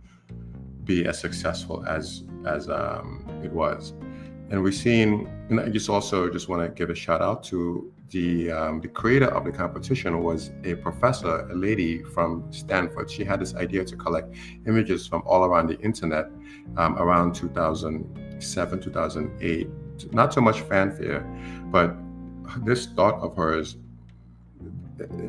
be 0.84 1.06
as 1.06 1.18
successful 1.18 1.84
as 1.86 2.24
as 2.46 2.68
um, 2.68 3.24
it 3.44 3.52
was. 3.52 3.92
And 4.50 4.62
we've 4.62 4.74
seen, 4.74 5.28
and 5.48 5.60
I 5.60 5.68
just 5.68 5.88
also 5.88 6.28
just 6.28 6.48
want 6.48 6.62
to 6.62 6.68
give 6.68 6.90
a 6.90 6.94
shout 6.94 7.22
out 7.22 7.44
to 7.44 7.92
the 8.10 8.50
um, 8.50 8.80
the 8.80 8.88
creator 8.88 9.28
of 9.28 9.44
the 9.44 9.52
competition 9.52 10.22
was 10.22 10.50
a 10.64 10.74
professor, 10.74 11.48
a 11.48 11.54
lady 11.54 12.02
from 12.02 12.44
Stanford. 12.50 13.10
She 13.10 13.24
had 13.24 13.40
this 13.40 13.54
idea 13.54 13.84
to 13.84 13.96
collect 13.96 14.34
images 14.66 15.06
from 15.06 15.22
all 15.26 15.44
around 15.44 15.68
the 15.68 15.78
internet 15.80 16.26
um, 16.76 16.96
around 16.98 17.34
2007, 17.34 18.80
2008. 18.80 19.68
Not 20.12 20.34
so 20.34 20.40
much 20.40 20.60
fanfare, 20.62 21.20
but 21.66 21.94
this 22.64 22.86
thought 22.86 23.20
of 23.20 23.36
hers 23.36 23.76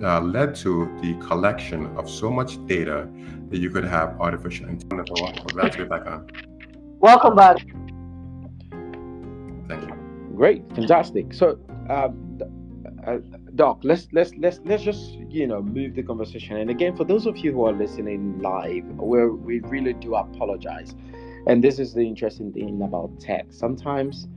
uh, 0.03 0.21
led 0.21 0.55
to 0.55 0.97
the 1.01 1.13
collection 1.25 1.85
of 1.97 2.09
so 2.09 2.29
much 2.29 2.65
data 2.67 3.07
that 3.49 3.59
you 3.59 3.69
could 3.69 3.85
have 3.85 4.19
artificial 4.19 4.67
intelligence. 4.67 5.19
Let's 5.53 5.75
back 5.75 6.05
on. 6.07 6.29
Welcome 6.99 7.35
back. 7.35 7.57
Thank 9.67 9.87
you. 9.87 9.95
Great, 10.35 10.63
fantastic. 10.75 11.33
So, 11.33 11.59
um, 11.89 12.20
uh, 13.05 13.17
Doc, 13.55 13.79
let's 13.83 14.07
let's 14.11 14.33
let's 14.35 14.59
let's 14.65 14.83
just 14.83 15.13
you 15.29 15.47
know 15.47 15.61
move 15.61 15.95
the 15.95 16.03
conversation. 16.03 16.57
And 16.57 16.69
again, 16.69 16.95
for 16.95 17.03
those 17.03 17.25
of 17.25 17.37
you 17.37 17.51
who 17.51 17.65
are 17.65 17.73
listening 17.73 18.39
live, 18.39 18.85
we 18.97 19.27
we 19.27 19.59
really 19.61 19.93
do 19.93 20.15
apologize. 20.15 20.95
And 21.47 21.63
this 21.63 21.79
is 21.79 21.93
the 21.93 22.01
interesting 22.01 22.51
thing 22.53 22.81
about 22.81 23.19
tech. 23.19 23.47
Sometimes, 23.49 24.27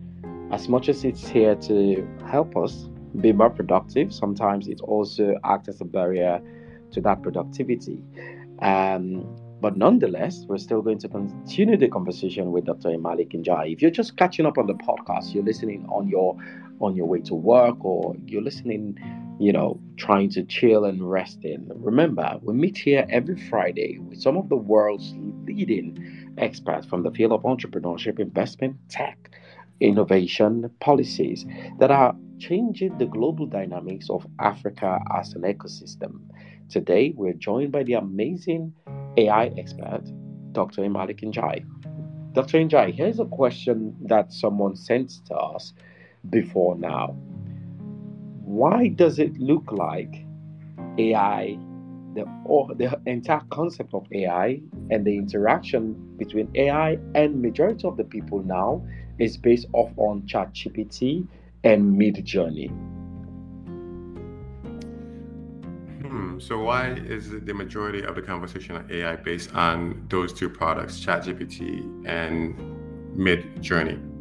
as 0.50 0.68
much 0.68 0.88
as 0.88 1.04
it's 1.04 1.26
here 1.28 1.54
to 1.56 2.08
help 2.26 2.56
us 2.56 2.88
be 3.20 3.32
more 3.32 3.50
productive, 3.50 4.12
sometimes 4.12 4.68
it 4.68 4.80
also 4.80 5.36
acts 5.44 5.68
as 5.68 5.80
a 5.80 5.84
barrier 5.84 6.40
to 6.92 7.00
that 7.02 7.22
productivity. 7.22 8.02
Um, 8.60 9.26
but 9.60 9.76
nonetheless, 9.76 10.44
we're 10.46 10.58
still 10.58 10.82
going 10.82 10.98
to 10.98 11.08
continue 11.08 11.76
the 11.76 11.88
conversation 11.88 12.52
with 12.52 12.66
Dr. 12.66 12.90
eMalick 12.90 13.32
Njie. 13.32 13.72
If 13.72 13.80
you're 13.80 13.90
just 13.90 14.16
catching 14.16 14.46
up 14.46 14.58
on 14.58 14.66
the 14.66 14.74
podcast, 14.74 15.34
you're 15.34 15.44
listening 15.44 15.86
on 15.88 16.08
your 16.08 16.36
on 16.80 16.96
your 16.96 17.06
way 17.06 17.20
to 17.20 17.34
work 17.34 17.84
or 17.84 18.16
you're 18.26 18.42
listening, 18.42 18.98
you 19.38 19.52
know, 19.52 19.80
trying 19.96 20.30
to 20.30 20.42
chill 20.44 20.84
and 20.84 21.10
rest 21.10 21.44
in. 21.44 21.70
Remember, 21.74 22.38
we 22.42 22.54
meet 22.54 22.76
here 22.76 23.06
every 23.08 23.36
Friday 23.48 23.98
with 23.98 24.20
some 24.20 24.36
of 24.36 24.48
the 24.48 24.56
world's 24.56 25.14
leading 25.44 26.34
experts 26.38 26.86
from 26.86 27.02
the 27.02 27.10
field 27.10 27.32
of 27.32 27.42
entrepreneurship, 27.42 28.18
investment, 28.18 28.76
tech, 28.88 29.30
innovation, 29.80 30.70
policies 30.80 31.44
that 31.78 31.90
are 31.90 32.14
changing 32.38 32.96
the 32.98 33.06
global 33.06 33.46
dynamics 33.46 34.10
of 34.10 34.26
Africa 34.38 34.98
as 35.16 35.34
an 35.34 35.42
ecosystem. 35.42 36.20
Today, 36.68 37.12
we're 37.16 37.34
joined 37.34 37.72
by 37.72 37.82
the 37.84 37.94
amazing 37.94 38.72
AI 39.16 39.46
expert, 39.56 40.02
Dr. 40.52 40.82
eMalick 40.82 41.20
Njie. 41.20 41.64
Dr. 42.32 42.58
Njie, 42.58 42.92
here's 42.92 43.20
a 43.20 43.24
question 43.26 43.94
that 44.06 44.32
someone 44.32 44.74
sent 44.74 45.24
to 45.26 45.34
us 45.34 45.72
before 46.30 46.76
now. 46.76 47.16
Why 48.44 48.88
does 48.88 49.18
it 49.18 49.38
look 49.38 49.72
like 49.72 50.14
AI, 50.98 51.58
the, 52.14 52.24
or 52.44 52.74
the 52.74 53.00
entire 53.06 53.42
concept 53.50 53.94
of 53.94 54.06
AI 54.12 54.60
and 54.90 55.04
the 55.04 55.16
interaction 55.16 56.16
between 56.18 56.50
AI 56.54 56.98
and 57.14 57.40
majority 57.40 57.86
of 57.86 57.96
the 57.96 58.04
people 58.04 58.42
now 58.42 58.86
is 59.18 59.36
based 59.36 59.66
off 59.72 59.90
on 59.96 60.22
ChatGPT 60.22 61.26
and 61.64 61.98
Midjourney? 61.98 62.68
Hmm. 66.02 66.38
So 66.38 66.60
why 66.60 66.90
is 66.90 67.30
the 67.30 67.54
majority 67.54 68.02
of 68.02 68.14
the 68.14 68.22
conversation 68.22 68.76
on 68.76 68.86
AI 68.90 69.16
based 69.16 69.54
on 69.54 70.06
those 70.10 70.32
two 70.32 70.50
products, 70.50 71.00
ChatGPT 71.00 72.06
and 72.06 72.56
Midjourney? 73.16 74.13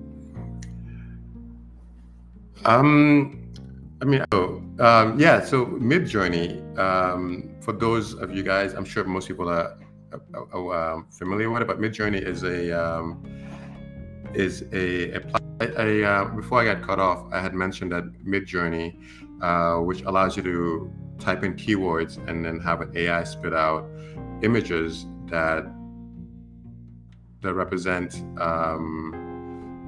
Um, 2.65 3.51
I 4.01 4.05
mean, 4.05 4.25
oh, 4.31 4.61
um, 4.79 5.19
yeah. 5.19 5.43
So 5.43 5.65
Midjourney, 5.65 6.77
um, 6.77 7.55
for 7.61 7.71
those 7.71 8.13
of 8.13 8.35
you 8.35 8.43
guys, 8.43 8.73
I'm 8.73 8.85
sure 8.85 9.03
most 9.05 9.27
people 9.27 9.49
are, 9.49 9.77
are, 10.33 10.47
are 10.53 10.93
um, 10.93 11.07
familiar 11.09 11.49
with 11.49 11.61
it, 11.61 11.67
but 11.67 11.79
Midjourney 11.79 12.21
is 12.21 12.43
a 12.43 12.71
um, 12.71 13.23
is 14.33 14.65
a, 14.73 15.13
a, 15.13 15.21
a 15.61 16.03
uh, 16.03 16.25
before 16.25 16.61
I 16.61 16.65
got 16.65 16.81
cut 16.81 16.99
off, 16.99 17.31
I 17.31 17.39
had 17.39 17.53
mentioned 17.53 17.91
that 17.91 18.05
Midjourney, 18.25 18.97
uh, 19.41 19.77
which 19.77 20.01
allows 20.01 20.35
you 20.35 20.43
to 20.43 20.91
type 21.19 21.43
in 21.43 21.53
keywords 21.53 22.17
and 22.27 22.43
then 22.43 22.59
have 22.59 22.81
an 22.81 22.91
AI 22.95 23.23
spit 23.23 23.53
out 23.53 23.85
images 24.41 25.05
that 25.27 25.65
that 27.41 27.53
represent 27.53 28.23
um, 28.39 29.22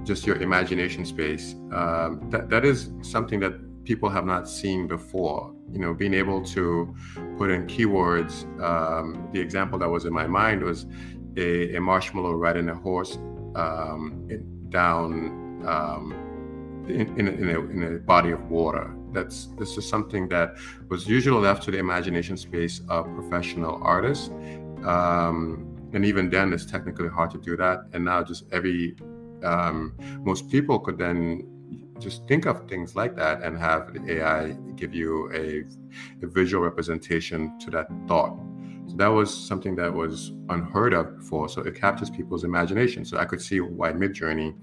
just 0.05 0.25
your 0.25 0.37
imagination 0.37 1.05
space. 1.05 1.55
Um, 1.73 2.29
that 2.29 2.49
that 2.49 2.63
is 2.63 2.91
something 3.01 3.39
that 3.41 3.53
people 3.83 4.09
have 4.09 4.25
not 4.25 4.47
seen 4.49 4.87
before. 4.87 5.53
You 5.71 5.79
know, 5.79 5.93
being 5.93 6.13
able 6.13 6.43
to 6.45 6.95
put 7.37 7.49
in 7.51 7.67
keywords. 7.67 8.43
Um, 8.61 9.27
the 9.33 9.39
example 9.39 9.79
that 9.79 9.89
was 9.89 10.05
in 10.05 10.13
my 10.13 10.27
mind 10.27 10.63
was 10.63 10.85
a, 11.37 11.75
a 11.75 11.81
marshmallow 11.81 12.33
riding 12.33 12.69
a 12.69 12.75
horse 12.75 13.17
um, 13.55 14.27
down 14.69 15.63
um, 15.65 16.85
in, 16.87 17.07
in, 17.19 17.27
in, 17.27 17.49
a, 17.49 17.59
in, 17.59 17.83
a, 17.83 17.99
body 17.99 18.31
of 18.31 18.49
water. 18.49 18.93
That's 19.11 19.47
this 19.57 19.77
is 19.77 19.87
something 19.87 20.27
that 20.29 20.55
was 20.89 21.07
usually 21.07 21.41
left 21.41 21.63
to 21.63 21.71
the 21.71 21.79
imagination 21.79 22.37
space 22.37 22.81
of 22.89 23.05
professional 23.15 23.79
artists. 23.81 24.29
Um, 24.83 25.71
and 25.93 26.05
even 26.05 26.29
then, 26.29 26.53
it's 26.53 26.65
technically 26.65 27.09
hard 27.09 27.31
to 27.31 27.37
do 27.37 27.55
that. 27.57 27.85
And 27.93 28.05
now, 28.05 28.23
just 28.23 28.43
every 28.51 28.97
um, 29.45 29.93
most 30.21 30.49
people 30.49 30.79
could 30.79 30.97
then 30.97 31.47
just 31.99 32.27
think 32.27 32.45
of 32.45 32.67
things 32.67 32.95
like 32.95 33.15
that 33.15 33.41
and 33.41 33.57
have 33.57 33.93
the 33.93 34.17
AI 34.17 34.51
give 34.75 34.93
you 34.93 35.31
a, 35.33 35.63
a 36.23 36.27
visual 36.27 36.63
representation 36.63 37.57
to 37.59 37.69
that 37.71 37.87
thought. 38.07 38.37
So 38.87 38.95
that 38.97 39.07
was 39.07 39.33
something 39.33 39.75
that 39.77 39.93
was 39.93 40.33
unheard 40.49 40.93
of 40.93 41.17
before. 41.17 41.49
So 41.49 41.61
it 41.61 41.75
captures 41.75 42.09
people's 42.09 42.43
imagination. 42.43 43.05
So 43.05 43.17
I 43.17 43.25
could 43.25 43.41
see 43.41 43.61
why 43.61 43.93
Midjourney 43.93 44.55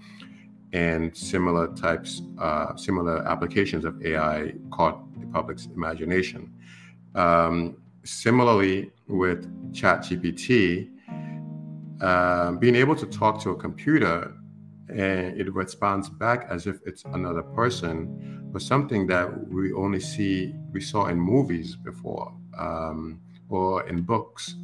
and 0.72 1.14
similar 1.16 1.74
types, 1.74 2.22
uh, 2.38 2.76
similar 2.76 3.26
applications 3.26 3.84
of 3.84 4.04
AI 4.04 4.52
caught 4.70 5.02
the 5.20 5.26
public's 5.26 5.66
imagination. 5.66 6.52
Um, 7.14 7.76
similarly, 8.04 8.92
with 9.08 9.46
ChatGPT, 9.72 10.90
uh, 12.00 12.52
being 12.52 12.74
able 12.74 12.96
to 12.96 13.06
talk 13.06 13.40
to 13.42 13.50
a 13.50 13.56
computer 13.56 14.34
and 14.92 15.40
it 15.40 15.52
responds 15.52 16.08
back 16.08 16.46
as 16.50 16.66
if 16.66 16.78
it's 16.86 17.04
another 17.04 17.42
person 17.42 18.50
or 18.54 18.60
something 18.60 19.06
that 19.06 19.28
we 19.48 19.72
only 19.72 20.00
see 20.00 20.54
we 20.72 20.80
saw 20.80 21.06
in 21.06 21.18
movies 21.18 21.76
before 21.76 22.34
um, 22.58 23.20
or 23.48 23.86
in 23.88 24.02
books. 24.02 24.56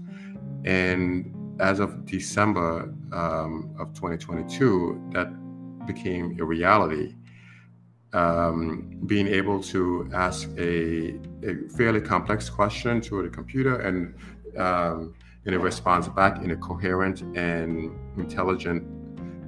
And 0.65 1.35
as 1.61 1.81
of 1.81 2.05
december 2.07 2.95
um, 3.13 3.75
of 3.79 3.93
2022 3.95 5.11
that 5.13 5.29
became 5.87 6.37
a 6.41 6.45
reality. 6.45 7.15
Um, 8.15 9.01
being 9.05 9.27
able 9.27 9.63
to 9.65 10.09
ask 10.15 10.49
a, 10.57 11.19
a, 11.43 11.69
fairly 11.77 12.01
complex 12.01 12.49
question 12.49 13.03
to 13.03 13.23
the 13.23 13.29
computer 13.29 13.81
and 13.81 14.15
um, 14.57 15.15
and 15.45 15.55
it 15.55 15.59
responds 15.59 16.09
back 16.09 16.43
in 16.43 16.51
a 16.51 16.57
coherent 16.57 17.21
and 17.37 17.91
intelligent 18.17 18.83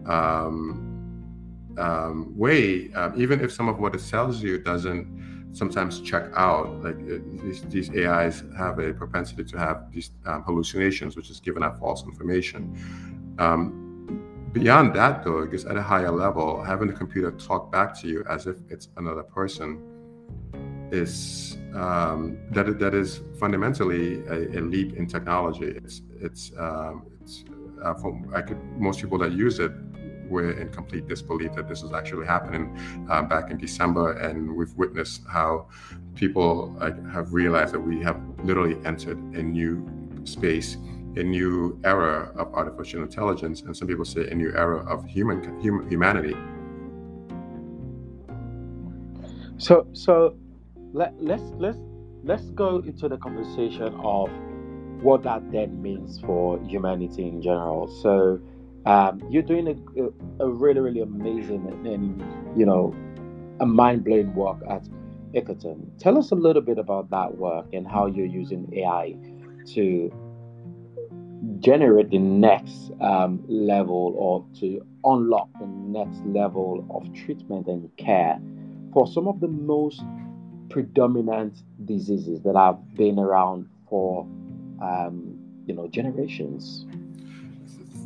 um, 0.07 1.75
um, 1.79 2.37
way, 2.37 2.91
uh, 2.95 3.11
even 3.17 3.41
if 3.41 3.53
some 3.53 3.69
of 3.69 3.79
what 3.79 3.95
it 3.95 4.03
tells 4.09 4.43
you 4.43 4.59
doesn't 4.59 5.21
sometimes 5.53 6.01
check 6.01 6.25
out. 6.35 6.83
Like 6.83 6.99
it, 7.01 7.23
uh, 7.23 7.43
these, 7.43 7.63
these, 7.63 7.91
AIs 7.91 8.45
have 8.57 8.79
a 8.79 8.93
propensity 8.93 9.45
to 9.45 9.59
have 9.59 9.91
these 9.93 10.11
um, 10.27 10.43
hallucinations, 10.45 11.17
which 11.17 11.31
is 11.31 11.41
giving 11.41 11.63
out 11.63 11.79
false 11.79 12.05
information. 12.05 12.77
Um, 13.39 14.49
beyond 14.53 14.95
that, 14.95 15.25
though, 15.25 15.43
I 15.43 15.47
guess 15.47 15.65
at 15.65 15.77
a 15.77 15.83
higher 15.83 16.11
level, 16.11 16.63
having 16.63 16.89
the 16.89 16.95
computer 16.95 17.31
talk 17.33 17.73
back 17.73 17.99
to 18.01 18.09
you 18.09 18.25
as 18.29 18.47
if 18.47 18.57
it's 18.69 18.89
another 18.97 19.23
person 19.23 19.87
is 20.93 21.57
um, 21.75 22.37
that 22.51 22.79
that 22.81 22.95
is 22.95 23.21
fundamentally 23.39 24.25
a, 24.27 24.59
a, 24.59 24.61
leap 24.61 24.97
in 24.97 25.07
technology. 25.07 25.67
It's 25.67 26.03
it's 26.21 26.51
um, 26.59 27.07
it's 27.23 27.45
uh, 27.85 27.95
for 27.95 28.13
could 28.43 28.61
most 28.77 29.01
people 29.01 29.17
that 29.19 29.31
use 29.33 29.61
it 29.61 29.71
were 30.31 30.53
in 30.53 30.69
complete 30.71 31.07
disbelief 31.09 31.53
that 31.55 31.69
this 31.69 31.83
is 31.83 31.93
actually 31.93 32.27
happening 32.27 32.79
uh, 33.11 33.23
back 33.23 33.51
in 33.51 33.59
December, 33.59 34.13
and 34.13 34.55
we've 34.57 34.75
witnessed 34.75 35.23
how 35.29 35.67
people 36.15 36.79
have 37.13 37.33
realized 37.33 37.75
that 37.75 37.81
we 37.81 38.01
have 38.03 38.21
literally 38.45 38.77
entered 38.85 39.19
a 39.35 39.43
new 39.43 39.87
space, 40.25 40.77
a 41.17 41.23
new 41.23 41.79
era 41.85 42.33
of 42.37 42.53
artificial 42.55 43.03
intelligence, 43.03 43.63
and 43.63 43.77
some 43.77 43.89
people 43.89 44.05
say 44.05 44.29
a 44.29 44.35
new 44.35 44.53
era 44.55 44.79
of 44.87 45.05
human, 45.07 45.61
human 45.61 45.89
humanity. 45.89 46.37
So, 49.59 49.87
so 49.93 50.37
let, 50.93 51.13
let's 51.23 51.43
let's 51.59 51.79
let's 52.25 52.45
go 52.51 52.79
into 52.79 53.09
the 53.09 53.19
conversation 53.19 53.95
of 54.03 54.31
what 55.03 55.23
that 55.23 55.51
then 55.51 55.81
means 55.81 56.21
for 56.21 56.59
humanity 56.65 57.27
in 57.27 57.43
general. 57.43 57.89
So 58.03 58.41
um, 58.87 59.23
you're 59.31 59.43
doing 59.43 59.69
a, 59.69 60.45
a, 60.45 60.49
really, 60.49 60.81
really 60.81 61.01
amazing 61.01 61.67
and, 61.87 62.59
you 62.59 62.65
know, 62.65 62.95
a 63.61 63.67
mind 63.67 64.05
blowing 64.05 64.35
work 64.35 64.59
at 64.69 64.89
Ecotone. 65.35 65.87
Tell 65.99 66.19
us 66.19 66.31
a 66.31 66.35
little 66.35 66.63
bit 66.63 66.79
about 66.79 67.11
that 67.11 67.37
work 67.37 67.67
and 67.73 67.87
how 67.87 68.07
you're 68.07 68.27
using 68.27 68.73
AI 68.77 69.17
to 69.75 70.11
generate 71.61 72.11
the 72.11 72.19
next 72.19 72.91
um, 73.01 73.43
level 73.49 74.15
or 74.17 74.45
to 74.61 74.81
unlock 75.05 75.49
the 75.59 75.67
next 75.67 76.21
level 76.27 76.87
of 76.91 77.13
treatment 77.15 77.67
and 77.67 77.95
care 77.97 78.39
for 78.93 79.07
some 79.07 79.29
of 79.29 79.41
the 79.41 79.49
most 79.49 80.03
predominant 80.69 81.63
diseases 81.85 82.41
that 82.43 82.57
have 82.57 82.95
been 82.95 83.19
around 83.19 83.69
for 83.89 84.23
um, 84.83 85.37
you 85.67 85.75
know 85.75 85.89
generations. 85.89 86.87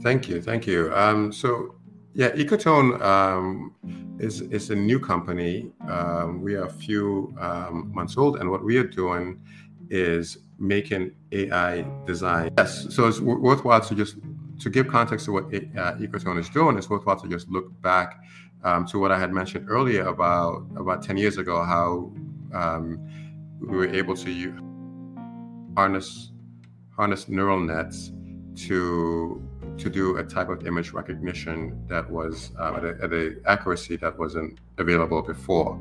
Thank 0.04 0.28
you, 0.28 0.42
thank 0.42 0.66
you. 0.66 0.94
Um, 0.94 1.32
so, 1.32 1.76
yeah, 2.12 2.28
Ecotone 2.32 3.00
um, 3.00 3.74
is 4.18 4.42
is 4.42 4.68
a 4.68 4.76
new 4.76 5.00
company. 5.00 5.72
Um, 5.88 6.42
we 6.42 6.56
are 6.56 6.66
a 6.66 6.70
few 6.70 7.34
um, 7.40 7.90
months 7.94 8.18
old, 8.18 8.36
and 8.36 8.50
what 8.50 8.62
we 8.62 8.76
are 8.76 8.86
doing 8.86 9.40
is 9.88 10.36
making 10.58 11.12
AI 11.32 11.86
design. 12.04 12.50
Yes, 12.58 12.94
so 12.94 13.08
it's 13.08 13.18
worthwhile 13.18 13.80
to 13.80 13.94
just 13.94 14.16
to 14.60 14.68
give 14.68 14.88
context 14.88 15.24
to 15.24 15.32
what 15.32 15.44
uh, 15.44 15.94
Ecotone 15.94 16.38
is 16.38 16.50
doing. 16.50 16.76
It's 16.76 16.90
worthwhile 16.90 17.18
to 17.20 17.26
just 17.26 17.48
look 17.48 17.66
back 17.80 18.22
um, 18.62 18.84
to 18.88 18.98
what 18.98 19.10
I 19.10 19.18
had 19.18 19.32
mentioned 19.32 19.70
earlier 19.70 20.06
about 20.08 20.66
about 20.76 21.02
ten 21.02 21.16
years 21.16 21.38
ago, 21.38 21.64
how 21.64 22.12
um, 22.52 23.00
we 23.58 23.74
were 23.74 23.88
able 23.88 24.16
to 24.16 24.30
harness 25.74 26.30
harness 26.94 27.26
neural 27.26 27.58
nets 27.58 28.12
to 28.54 29.42
to 29.78 29.90
do 29.90 30.16
a 30.18 30.24
type 30.24 30.48
of 30.48 30.66
image 30.66 30.92
recognition 30.92 31.86
that 31.88 32.08
was 32.10 32.52
uh, 32.58 32.74
at, 32.74 32.84
a, 32.84 32.98
at 33.02 33.12
a 33.12 33.36
accuracy 33.46 33.96
that 33.96 34.18
wasn't 34.18 34.60
available 34.78 35.22
before. 35.22 35.80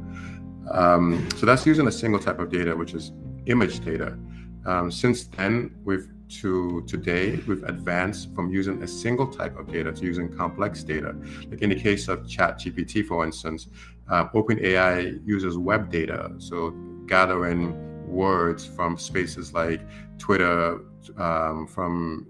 Um, 0.72 1.28
so 1.38 1.46
that's 1.46 1.66
using 1.66 1.88
a 1.88 1.92
single 1.92 2.20
type 2.20 2.40
of 2.40 2.50
data, 2.50 2.76
which 2.76 2.94
is 2.94 3.12
image 3.46 3.84
data. 3.84 4.18
Um, 4.66 4.90
since 4.92 5.26
then, 5.26 5.76
we've 5.84 6.08
to 6.42 6.84
today, 6.88 7.40
we've 7.48 7.64
advanced 7.64 8.34
from 8.34 8.50
using 8.50 8.82
a 8.82 8.88
single 8.88 9.28
type 9.28 9.58
of 9.58 9.72
data 9.72 9.92
to 9.92 10.04
using 10.04 10.36
complex 10.36 10.84
data. 10.84 11.16
Like 11.50 11.62
in 11.62 11.70
the 11.70 11.76
case 11.76 12.08
of 12.08 12.24
ChatGPT, 12.24 13.06
for 13.06 13.24
instance, 13.24 13.68
uh, 14.10 14.30
OpenAI 14.30 15.26
uses 15.26 15.58
web 15.58 15.92
data, 15.92 16.32
so 16.38 16.72
gathering 17.06 18.08
words 18.08 18.66
from 18.66 18.98
spaces 18.98 19.54
like 19.54 19.82
Twitter, 20.18 20.80
um, 21.18 21.68
from 21.68 22.28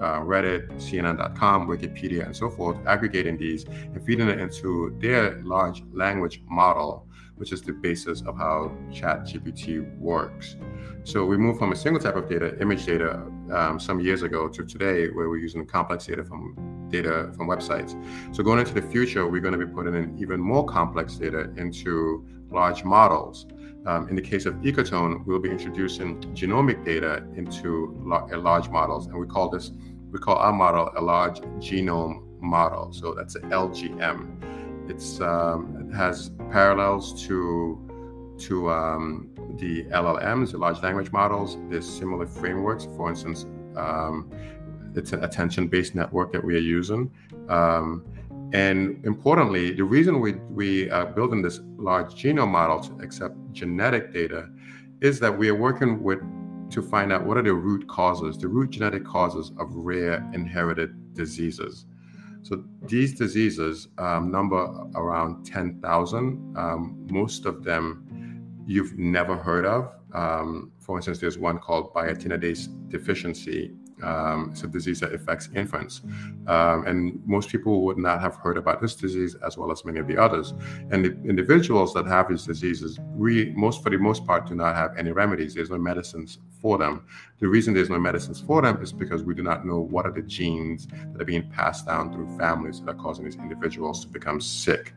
uh, 0.00 0.20
Reddit, 0.20 0.68
CNN.com, 0.74 1.66
Wikipedia, 1.66 2.24
and 2.26 2.36
so 2.36 2.50
forth, 2.50 2.76
aggregating 2.86 3.36
these 3.36 3.64
and 3.64 4.04
feeding 4.04 4.28
it 4.28 4.38
into 4.38 4.96
their 5.00 5.40
large 5.42 5.82
language 5.92 6.42
model, 6.48 7.06
which 7.36 7.52
is 7.52 7.62
the 7.62 7.72
basis 7.72 8.22
of 8.22 8.36
how 8.36 8.76
ChatGPT 8.90 9.98
works. 9.98 10.56
So 11.04 11.24
we 11.24 11.36
moved 11.36 11.58
from 11.58 11.72
a 11.72 11.76
single 11.76 12.02
type 12.02 12.16
of 12.16 12.28
data, 12.28 12.60
image 12.60 12.84
data, 12.84 13.22
um, 13.52 13.78
some 13.78 14.00
years 14.00 14.22
ago 14.22 14.48
to 14.48 14.64
today, 14.64 15.08
where 15.08 15.28
we're 15.28 15.38
using 15.38 15.64
complex 15.66 16.06
data 16.06 16.24
from 16.24 16.88
data 16.90 17.32
from 17.36 17.48
websites. 17.48 17.94
So 18.34 18.42
going 18.42 18.60
into 18.60 18.74
the 18.74 18.82
future, 18.82 19.26
we're 19.26 19.40
going 19.40 19.58
to 19.58 19.64
be 19.64 19.72
putting 19.72 19.94
in 19.94 20.18
even 20.18 20.40
more 20.40 20.64
complex 20.64 21.14
data 21.16 21.50
into 21.56 22.26
large 22.50 22.84
models. 22.84 23.46
Um, 23.86 24.08
in 24.08 24.16
the 24.16 24.22
case 24.22 24.46
of 24.46 24.54
Ecotone, 24.56 25.24
we'll 25.26 25.38
be 25.38 25.50
introducing 25.50 26.20
genomic 26.34 26.84
data 26.84 27.24
into 27.36 27.96
la- 28.04 28.26
large 28.36 28.68
models, 28.68 29.06
and 29.06 29.16
we 29.16 29.26
call 29.26 29.48
this 29.48 29.70
we 30.10 30.18
call 30.18 30.36
our 30.36 30.52
model 30.52 30.90
a 30.96 31.00
large 31.00 31.40
genome 31.58 32.22
model. 32.40 32.92
So 32.92 33.14
that's 33.14 33.34
an 33.36 33.50
LGM. 33.50 34.90
It's 34.90 35.20
um, 35.20 35.88
it 35.88 35.94
has 35.94 36.30
parallels 36.50 37.24
to 37.26 37.82
to 38.38 38.70
um, 38.70 39.30
the 39.58 39.84
LLMs, 39.84 40.52
the 40.52 40.58
large 40.58 40.82
language 40.82 41.12
models. 41.12 41.56
There's 41.68 41.88
similar 41.88 42.26
frameworks. 42.26 42.86
For 42.96 43.08
instance, 43.08 43.46
um, 43.76 44.30
it's 44.94 45.12
an 45.12 45.22
attention-based 45.22 45.94
network 45.94 46.32
that 46.32 46.42
we 46.42 46.56
are 46.56 46.66
using. 46.78 47.10
And 48.52 49.04
importantly, 49.04 49.72
the 49.72 49.84
reason 49.84 50.20
we, 50.20 50.34
we 50.50 50.90
are 50.90 51.06
building 51.06 51.42
this 51.42 51.60
large 51.76 52.14
genome 52.14 52.48
model 52.48 52.80
to 52.80 53.04
accept 53.04 53.34
genetic 53.52 54.12
data 54.12 54.48
is 55.00 55.18
that 55.20 55.36
we 55.36 55.48
are 55.48 55.54
working 55.54 56.02
with 56.02 56.20
to 56.70 56.82
find 56.82 57.12
out 57.12 57.24
what 57.24 57.36
are 57.36 57.42
the 57.42 57.52
root 57.54 57.86
causes, 57.88 58.38
the 58.38 58.48
root 58.48 58.70
genetic 58.70 59.04
causes 59.04 59.52
of 59.58 59.68
rare 59.74 60.28
inherited 60.32 61.14
diseases. 61.14 61.86
So 62.42 62.64
these 62.82 63.14
diseases 63.14 63.88
um, 63.98 64.30
number 64.30 64.56
around 64.94 65.44
10,000. 65.44 66.56
Um, 66.56 67.06
most 67.10 67.44
of 67.44 67.64
them 67.64 68.62
you've 68.66 68.96
never 68.98 69.36
heard 69.36 69.66
of. 69.66 69.92
Um, 70.12 70.72
for 70.78 70.96
instance, 70.96 71.18
there's 71.18 71.38
one 71.38 71.58
called 71.58 71.92
biotinidase 71.92 72.88
deficiency, 72.88 73.72
um, 74.02 74.50
it's 74.52 74.62
a 74.62 74.66
disease 74.66 75.00
that 75.00 75.14
affects 75.14 75.48
infants. 75.54 76.02
Um, 76.46 76.86
and 76.86 77.22
most 77.26 77.48
people 77.48 77.82
would 77.82 77.98
not 77.98 78.20
have 78.20 78.36
heard 78.36 78.56
about 78.56 78.80
this 78.80 78.94
disease 78.94 79.34
as 79.46 79.56
well 79.56 79.72
as 79.72 79.84
many 79.84 79.98
of 79.98 80.06
the 80.06 80.16
others. 80.16 80.54
And 80.90 81.04
the 81.04 81.12
individuals 81.28 81.94
that 81.94 82.06
have 82.06 82.28
these 82.28 82.44
diseases, 82.44 82.98
we 83.14 83.52
most 83.56 83.82
for 83.82 83.90
the 83.90 83.98
most 83.98 84.26
part 84.26 84.46
do 84.46 84.54
not 84.54 84.74
have 84.74 84.96
any 84.96 85.12
remedies. 85.12 85.54
There's 85.54 85.70
no 85.70 85.78
medicines 85.78 86.38
for 86.60 86.78
them. 86.78 87.06
The 87.38 87.48
reason 87.48 87.74
there's 87.74 87.90
no 87.90 87.98
medicines 87.98 88.40
for 88.40 88.62
them 88.62 88.82
is 88.82 88.92
because 88.92 89.22
we 89.22 89.34
do 89.34 89.42
not 89.42 89.66
know 89.66 89.80
what 89.80 90.06
are 90.06 90.12
the 90.12 90.22
genes 90.22 90.86
that 90.86 91.22
are 91.22 91.24
being 91.24 91.50
passed 91.50 91.86
down 91.86 92.12
through 92.12 92.36
families 92.38 92.80
that 92.80 92.90
are 92.90 92.94
causing 92.94 93.24
these 93.24 93.36
individuals 93.36 94.04
to 94.04 94.08
become 94.08 94.40
sick. 94.40 94.92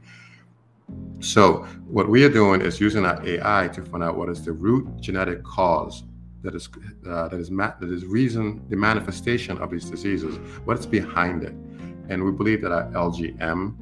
So 1.19 1.65
what 1.87 2.09
we 2.09 2.23
are 2.23 2.29
doing 2.29 2.61
is 2.61 2.79
using 2.79 3.05
our 3.05 3.23
AI 3.25 3.69
to 3.73 3.83
find 3.83 4.03
out 4.03 4.17
what 4.17 4.29
is 4.29 4.43
the 4.43 4.53
root 4.53 4.87
genetic 4.99 5.43
cause 5.43 6.03
that 6.41 6.55
is 6.55 6.69
uh, 7.07 7.27
that 7.27 7.39
is 7.39 7.51
ma- 7.51 7.73
that 7.79 7.89
is 7.89 8.05
reason 8.05 8.61
the 8.69 8.75
manifestation 8.75 9.57
of 9.57 9.71
these 9.71 9.89
diseases, 9.89 10.37
what's 10.65 10.85
behind 10.85 11.43
it, 11.43 11.53
and 12.09 12.23
we 12.23 12.31
believe 12.31 12.61
that 12.61 12.71
our 12.71 12.85
LGM 12.91 13.75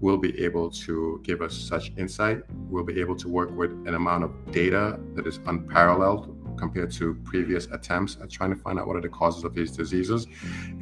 will 0.00 0.18
be 0.18 0.36
able 0.42 0.68
to 0.68 1.20
give 1.22 1.40
us 1.40 1.56
such 1.56 1.92
insight. 1.96 2.42
We'll 2.68 2.84
be 2.84 3.00
able 3.00 3.16
to 3.16 3.28
work 3.28 3.50
with 3.56 3.70
an 3.86 3.94
amount 3.94 4.24
of 4.24 4.52
data 4.52 4.98
that 5.14 5.26
is 5.26 5.38
unparalleled 5.46 6.36
compared 6.58 6.90
to 6.92 7.14
previous 7.24 7.66
attempts 7.66 8.18
at 8.20 8.28
trying 8.28 8.50
to 8.50 8.56
find 8.56 8.78
out 8.78 8.86
what 8.86 8.96
are 8.96 9.00
the 9.00 9.08
causes 9.08 9.44
of 9.44 9.54
these 9.54 9.70
diseases. 9.70 10.26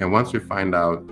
And 0.01 0.11
once 0.11 0.33
we 0.33 0.41
find 0.41 0.75
out 0.75 1.03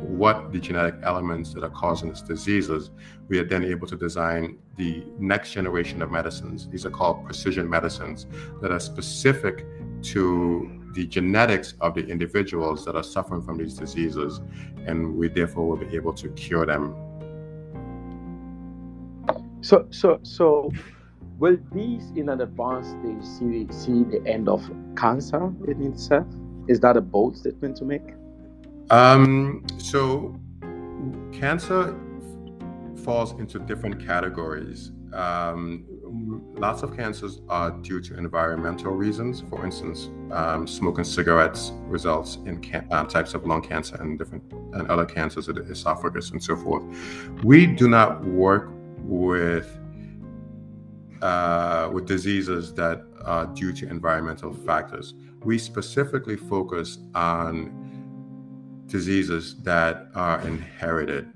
what 0.00 0.52
the 0.52 0.58
genetic 0.58 0.94
elements 1.02 1.52
that 1.54 1.64
are 1.64 1.70
causing 1.70 2.10
these 2.10 2.22
diseases, 2.22 2.90
we 3.28 3.38
are 3.38 3.44
then 3.44 3.64
able 3.64 3.86
to 3.88 3.96
design 3.96 4.58
the 4.80 5.04
next 5.18 5.52
generation 5.52 6.00
of 6.00 6.10
medicines. 6.10 6.66
These 6.66 6.86
are 6.86 6.90
called 6.90 7.26
precision 7.26 7.68
medicines 7.68 8.26
that 8.62 8.72
are 8.72 8.80
specific 8.80 9.66
to 10.04 10.70
the 10.94 11.06
genetics 11.06 11.74
of 11.82 11.94
the 11.94 12.06
individuals 12.06 12.86
that 12.86 12.96
are 12.96 13.02
suffering 13.02 13.42
from 13.42 13.58
these 13.58 13.74
diseases, 13.74 14.40
and 14.86 15.16
we 15.18 15.28
therefore 15.28 15.68
will 15.68 15.76
be 15.76 15.94
able 15.94 16.14
to 16.14 16.30
cure 16.30 16.64
them. 16.64 16.96
So, 19.60 19.86
so, 19.90 20.18
so, 20.22 20.72
will 21.38 21.58
these 21.74 22.10
in 22.16 22.30
an 22.30 22.40
advanced 22.40 22.92
stage 22.92 23.22
see 23.22 23.68
see 23.70 24.04
the 24.04 24.22
end 24.26 24.48
of 24.48 24.62
cancer 24.96 25.52
in 25.68 25.82
itself? 25.92 26.26
Is 26.68 26.80
that 26.80 26.96
a 26.96 27.02
bold 27.02 27.36
statement 27.36 27.76
to 27.76 27.84
make? 27.84 28.14
Um, 28.88 29.62
so, 29.76 30.40
cancer 31.32 31.94
falls 33.10 33.32
into 33.40 33.58
different 33.58 33.98
categories. 34.06 34.92
Um, 35.12 35.84
lots 36.54 36.84
of 36.84 36.96
cancers 36.96 37.40
are 37.48 37.72
due 37.72 38.00
to 38.02 38.16
environmental 38.16 38.92
reasons. 38.92 39.42
For 39.50 39.64
instance, 39.64 40.08
um, 40.30 40.64
smoking 40.68 41.02
cigarettes 41.02 41.72
results 41.96 42.38
in 42.46 42.60
can- 42.60 42.86
uh, 42.92 43.02
types 43.06 43.34
of 43.34 43.44
lung 43.44 43.62
cancer 43.62 43.96
and 44.00 44.16
different 44.16 44.44
and 44.74 44.88
other 44.88 45.04
cancers 45.04 45.48
of 45.48 45.56
the 45.56 45.62
esophagus 45.62 46.30
and 46.30 46.40
so 46.40 46.54
forth. 46.54 46.84
We 47.42 47.66
do 47.66 47.88
not 47.88 48.24
work 48.24 48.70
with 48.98 49.68
uh, 51.20 51.90
with 51.92 52.06
diseases 52.06 52.72
that 52.74 52.98
are 53.24 53.46
due 53.60 53.72
to 53.72 53.88
environmental 53.88 54.52
factors. 54.68 55.14
We 55.42 55.58
specifically 55.58 56.36
focus 56.36 56.98
on 57.16 57.50
diseases 58.86 59.60
that 59.64 59.94
are 60.14 60.40
inherited. 60.46 61.26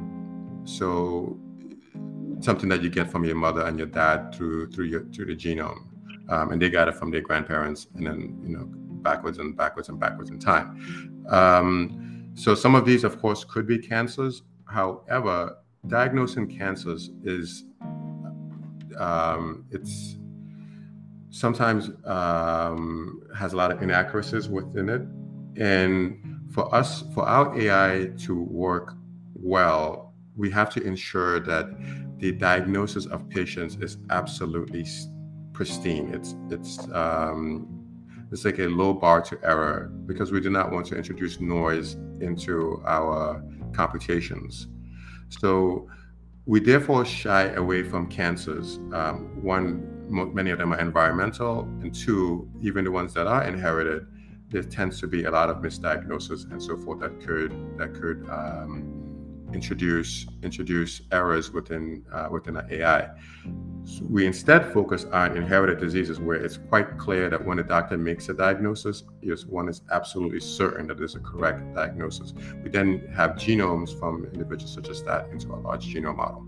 So 0.64 1.40
something 2.44 2.68
that 2.68 2.82
you 2.82 2.90
get 2.90 3.10
from 3.10 3.24
your 3.24 3.36
mother 3.36 3.62
and 3.62 3.78
your 3.78 3.86
dad 3.86 4.34
through 4.34 4.70
through 4.70 4.86
your 4.86 5.04
through 5.06 5.26
the 5.26 5.36
genome, 5.36 5.86
um, 6.28 6.52
and 6.52 6.60
they 6.60 6.70
got 6.70 6.88
it 6.88 6.94
from 6.94 7.10
their 7.10 7.20
grandparents, 7.20 7.88
and 7.94 8.06
then 8.06 8.38
you 8.42 8.56
know 8.56 8.66
backwards 9.04 9.38
and 9.38 9.56
backwards 9.56 9.88
and 9.88 9.98
backwards 9.98 10.30
in 10.30 10.38
time. 10.38 11.26
Um, 11.28 12.32
so 12.34 12.54
some 12.54 12.74
of 12.74 12.84
these, 12.84 13.04
of 13.04 13.20
course, 13.20 13.44
could 13.44 13.66
be 13.66 13.78
cancers. 13.78 14.42
However, 14.66 15.56
diagnosing 15.86 16.48
cancers 16.48 17.10
is 17.22 17.64
um, 18.98 19.64
it's 19.70 20.16
sometimes 21.30 21.90
um, 22.04 23.22
has 23.36 23.52
a 23.52 23.56
lot 23.56 23.70
of 23.70 23.82
inaccuracies 23.82 24.48
within 24.48 24.88
it, 24.88 25.02
and 25.60 26.42
for 26.52 26.72
us, 26.74 27.04
for 27.14 27.26
our 27.26 27.58
AI 27.58 28.10
to 28.18 28.42
work 28.42 28.94
well, 29.34 30.14
we 30.36 30.50
have 30.50 30.70
to 30.70 30.82
ensure 30.82 31.40
that 31.40 31.66
the 32.24 32.32
diagnosis 32.32 33.04
of 33.04 33.28
patients 33.28 33.76
is 33.82 33.98
absolutely 34.08 34.86
pristine. 35.52 36.06
It's 36.14 36.34
it's 36.48 36.78
um, 36.94 37.44
it's 38.32 38.46
like 38.46 38.60
a 38.60 38.68
low 38.80 38.94
bar 38.94 39.20
to 39.28 39.38
error 39.42 39.92
because 40.06 40.32
we 40.32 40.40
do 40.40 40.48
not 40.48 40.72
want 40.72 40.86
to 40.86 40.96
introduce 40.96 41.38
noise 41.38 41.96
into 42.28 42.82
our 42.86 43.44
computations. 43.74 44.68
So 45.28 45.86
we 46.46 46.60
therefore 46.60 47.04
shy 47.04 47.42
away 47.62 47.82
from 47.82 48.06
cancers. 48.06 48.78
Um, 48.94 49.16
one, 49.42 49.66
many 50.08 50.50
of 50.50 50.58
them 50.58 50.72
are 50.72 50.80
environmental, 50.80 51.64
and 51.82 51.94
two, 51.94 52.48
even 52.62 52.86
the 52.86 52.90
ones 52.90 53.12
that 53.12 53.26
are 53.26 53.44
inherited 53.44 54.06
there 54.50 54.62
tends 54.62 55.00
to 55.00 55.06
be 55.06 55.24
a 55.24 55.30
lot 55.30 55.50
of 55.50 55.56
misdiagnosis 55.58 56.50
and 56.52 56.62
so 56.62 56.76
forth 56.76 57.00
that 57.00 57.20
could 57.20 57.52
that 57.76 57.92
could 57.92 58.24
um, 58.30 58.93
introduce 59.54 60.26
introduce 60.42 61.00
errors 61.12 61.50
within 61.52 62.04
uh, 62.12 62.28
within 62.30 62.56
our 62.56 62.66
AI. 62.70 63.08
So 63.84 64.04
we 64.08 64.26
instead 64.26 64.72
focus 64.72 65.04
on 65.06 65.36
inherited 65.36 65.78
diseases 65.78 66.18
where 66.18 66.36
it's 66.36 66.56
quite 66.56 66.98
clear 66.98 67.30
that 67.30 67.44
when 67.44 67.58
a 67.58 67.62
doctor 67.62 67.96
makes 67.96 68.28
a 68.28 68.34
diagnosis, 68.34 69.04
is 69.22 69.46
one 69.46 69.68
is 69.68 69.82
absolutely 69.90 70.40
certain 70.40 70.86
that 70.88 71.00
it's 71.00 71.14
a 71.14 71.20
correct 71.20 71.74
diagnosis. 71.74 72.34
We 72.62 72.70
then 72.70 73.08
have 73.14 73.32
genomes 73.32 73.98
from 73.98 74.24
individuals 74.26 74.74
such 74.74 74.88
as 74.88 75.02
that 75.04 75.28
into 75.30 75.52
a 75.52 75.56
large 75.56 75.86
genome 75.86 76.16
model. 76.16 76.46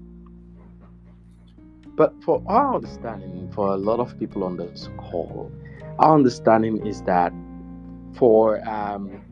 But 1.97 2.12
for 2.23 2.42
our 2.47 2.75
understanding, 2.75 3.51
for 3.53 3.69
a 3.69 3.77
lot 3.77 4.01
of 4.01 4.19
people 4.19 4.45
on 4.45 4.57
this 4.59 4.90
call, 4.99 5.51
our 5.99 6.14
understanding 6.14 6.87
is 6.87 7.03
that 7.03 7.33
for 8.14 8.66
um, 8.69 9.23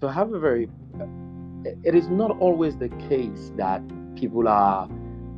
to 0.00 0.10
have 0.10 0.32
a 0.34 0.38
very 0.38 0.68
it 1.64 1.94
is 1.94 2.08
not 2.08 2.30
always 2.38 2.76
the 2.76 2.88
case 3.08 3.52
that 3.56 3.82
people 4.16 4.48
are 4.48 4.88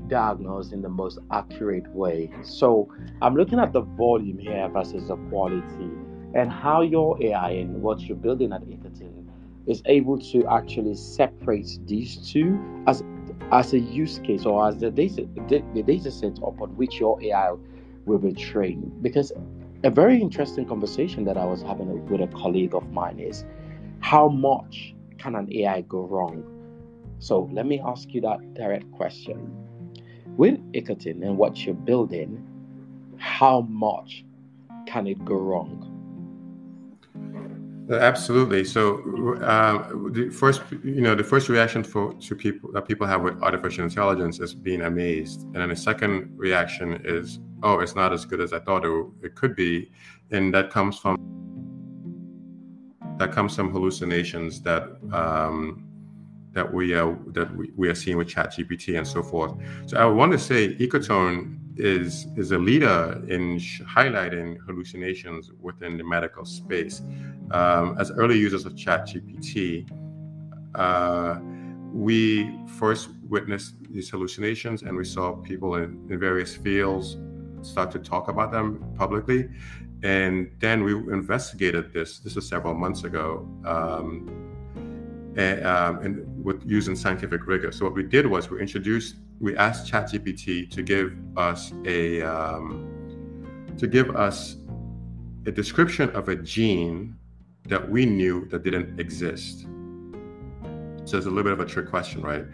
diagnosed 0.08 0.72
in 0.72 0.82
the 0.82 0.88
most 0.88 1.18
accurate 1.30 1.88
way. 1.94 2.30
So 2.42 2.88
I'm 3.22 3.34
looking 3.34 3.58
at 3.58 3.72
the 3.72 3.82
volume 3.82 4.38
here 4.38 4.68
versus 4.68 5.08
the 5.08 5.16
quality 5.28 5.90
and 6.34 6.50
how 6.50 6.82
your 6.82 7.22
AI 7.22 7.50
and 7.50 7.82
what 7.82 8.00
you're 8.00 8.16
building 8.16 8.52
at 8.52 8.62
Ecotone 8.62 9.26
is 9.66 9.82
able 9.86 10.18
to 10.18 10.46
actually 10.48 10.94
separate 10.94 11.78
these 11.86 12.30
two 12.30 12.60
as 12.86 13.02
as 13.50 13.72
a 13.72 13.78
use 13.78 14.18
case 14.20 14.44
or 14.44 14.68
as 14.68 14.76
the 14.78 14.90
data 14.90 15.26
the 15.48 15.82
data 15.82 16.10
set 16.10 16.36
upon 16.38 16.76
which 16.76 17.00
your 17.00 17.22
AI 17.22 17.54
will 18.04 18.18
be 18.18 18.32
trained. 18.32 19.02
Because 19.02 19.32
a 19.84 19.90
very 19.90 20.20
interesting 20.20 20.66
conversation 20.66 21.24
that 21.24 21.36
I 21.36 21.44
was 21.44 21.62
having 21.62 22.06
with 22.06 22.20
a 22.20 22.26
colleague 22.28 22.74
of 22.74 22.90
mine 22.90 23.18
is 23.18 23.44
how 24.00 24.28
much 24.28 24.94
can 25.18 25.34
an 25.34 25.52
AI 25.52 25.82
go 25.82 26.02
wrong? 26.06 26.44
So 27.18 27.48
let 27.52 27.66
me 27.66 27.80
ask 27.84 28.12
you 28.12 28.20
that 28.22 28.54
direct 28.54 28.90
question. 28.92 29.50
With 30.36 30.58
Ecotone 30.72 31.22
and 31.22 31.38
what 31.38 31.64
you're 31.64 31.74
building, 31.74 32.44
how 33.18 33.62
much 33.62 34.24
can 34.86 35.06
it 35.06 35.24
go 35.24 35.36
wrong? 35.36 35.90
Absolutely. 37.90 38.64
So, 38.64 39.36
uh, 39.42 39.88
the 40.10 40.30
first, 40.30 40.62
you 40.82 41.02
know, 41.02 41.14
the 41.14 41.24
first 41.24 41.48
reaction 41.50 41.84
for 41.84 42.14
to 42.14 42.34
people 42.34 42.72
that 42.72 42.88
people 42.88 43.06
have 43.06 43.22
with 43.22 43.42
artificial 43.42 43.84
intelligence 43.84 44.40
is 44.40 44.54
being 44.54 44.82
amazed, 44.82 45.42
and 45.42 45.56
then 45.56 45.68
the 45.68 45.76
second 45.76 46.32
reaction 46.34 47.00
is, 47.04 47.40
oh, 47.62 47.80
it's 47.80 47.94
not 47.94 48.12
as 48.12 48.24
good 48.24 48.40
as 48.40 48.54
I 48.54 48.60
thought 48.60 48.86
it, 48.86 49.06
it 49.22 49.34
could 49.34 49.54
be, 49.54 49.90
and 50.30 50.52
that 50.54 50.70
comes 50.70 50.98
from 50.98 51.16
that 53.18 53.32
comes 53.32 53.54
from 53.54 53.70
hallucinations 53.70 54.60
that 54.62 54.96
um, 55.12 55.84
that 56.52 56.72
we 56.72 56.94
are 56.94 57.16
that 57.28 57.54
we, 57.56 57.70
we 57.76 57.88
are 57.88 57.94
seeing 57.94 58.16
with 58.16 58.28
ChatGPT 58.28 58.96
and 58.96 59.06
so 59.06 59.22
forth. 59.22 59.54
So, 59.86 59.96
I 59.98 60.04
want 60.06 60.32
to 60.32 60.38
say 60.38 60.74
Ecotone 60.76 61.58
is 61.76 62.26
is 62.36 62.52
a 62.52 62.58
leader 62.58 63.22
in 63.28 63.58
highlighting 63.58 64.58
hallucinations 64.66 65.50
within 65.60 65.96
the 65.96 66.04
medical 66.04 66.44
space. 66.44 67.02
Um, 67.50 67.96
as 67.98 68.10
early 68.12 68.38
users 68.38 68.64
of 68.64 68.74
ChatGPT, 68.74 69.88
uh, 70.74 71.38
we 71.92 72.58
first 72.78 73.10
witnessed 73.28 73.74
these 73.90 74.10
hallucinations, 74.10 74.82
and 74.82 74.96
we 74.96 75.04
saw 75.04 75.32
people 75.32 75.76
in, 75.76 76.06
in 76.10 76.18
various 76.18 76.54
fields 76.54 77.16
start 77.62 77.90
to 77.92 77.98
talk 77.98 78.28
about 78.28 78.52
them 78.52 78.84
publicly. 78.96 79.48
And 80.04 80.50
then 80.60 80.84
we 80.84 80.92
investigated 80.92 81.92
this. 81.92 82.18
This 82.18 82.36
was 82.36 82.46
several 82.46 82.74
months 82.74 83.04
ago, 83.04 83.48
um, 83.64 84.28
and, 85.36 85.66
um, 85.66 85.98
and, 86.00 86.44
with 86.44 86.62
using 86.66 86.94
scientific 86.94 87.46
rigor. 87.46 87.72
So 87.72 87.86
what 87.86 87.94
we 87.94 88.02
did 88.02 88.26
was 88.26 88.50
we 88.50 88.60
introduced, 88.60 89.16
we 89.40 89.56
asked 89.56 89.90
ChatGPT 89.90 90.70
to 90.70 90.82
give 90.82 91.16
us 91.38 91.72
a 91.86 92.20
um, 92.20 92.90
to 93.78 93.86
give 93.86 94.14
us 94.14 94.56
a 95.46 95.50
description 95.50 96.10
of 96.10 96.28
a 96.28 96.36
gene 96.36 97.16
that 97.68 97.88
we 97.88 98.04
knew 98.04 98.46
that 98.50 98.62
didn't 98.62 99.00
exist. 99.00 99.66
So 101.06 101.16
it's 101.16 101.26
a 101.26 101.30
little 101.30 101.44
bit 101.44 101.52
of 101.52 101.60
a 101.60 101.66
trick 101.66 101.88
question, 101.88 102.20
right? 102.20 102.44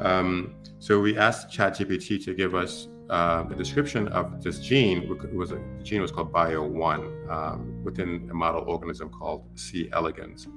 Um, 0.00 0.54
so 0.78 1.00
we 1.00 1.18
asked 1.18 1.50
ChatGPT 1.50 2.24
to 2.24 2.34
give 2.34 2.54
us 2.54 2.88
uh, 3.10 3.44
the 3.44 3.54
description 3.54 4.08
of 4.08 4.42
this 4.42 4.58
gene. 4.58 5.08
Was 5.34 5.52
a, 5.52 5.56
the 5.78 5.84
gene 5.84 6.02
was 6.02 6.10
called 6.10 6.32
Bio1 6.32 7.30
um, 7.30 7.84
within 7.84 8.28
a 8.30 8.34
model 8.34 8.64
organism 8.66 9.08
called 9.08 9.44
C. 9.54 9.88
elegans, 9.92 10.48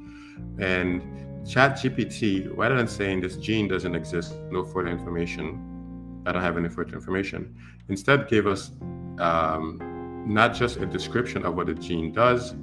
and 0.59 1.01
ChatGPT, 1.45 2.49
rather 2.55 2.75
than 2.75 2.87
saying 2.87 3.21
this 3.21 3.37
gene 3.37 3.67
doesn't 3.67 3.95
exist, 3.95 4.35
no 4.51 4.63
further 4.63 4.89
information, 4.89 6.23
I 6.25 6.31
don't 6.31 6.41
have 6.41 6.57
any 6.57 6.69
further 6.69 6.93
information, 6.93 7.55
instead 7.87 8.27
gave 8.27 8.45
us 8.45 8.71
um, 9.19 9.79
not 10.25 10.53
just 10.53 10.77
a 10.77 10.85
description 10.85 11.45
of 11.45 11.55
what 11.55 11.67
the 11.67 11.73
gene 11.73 12.11
does, 12.11 12.53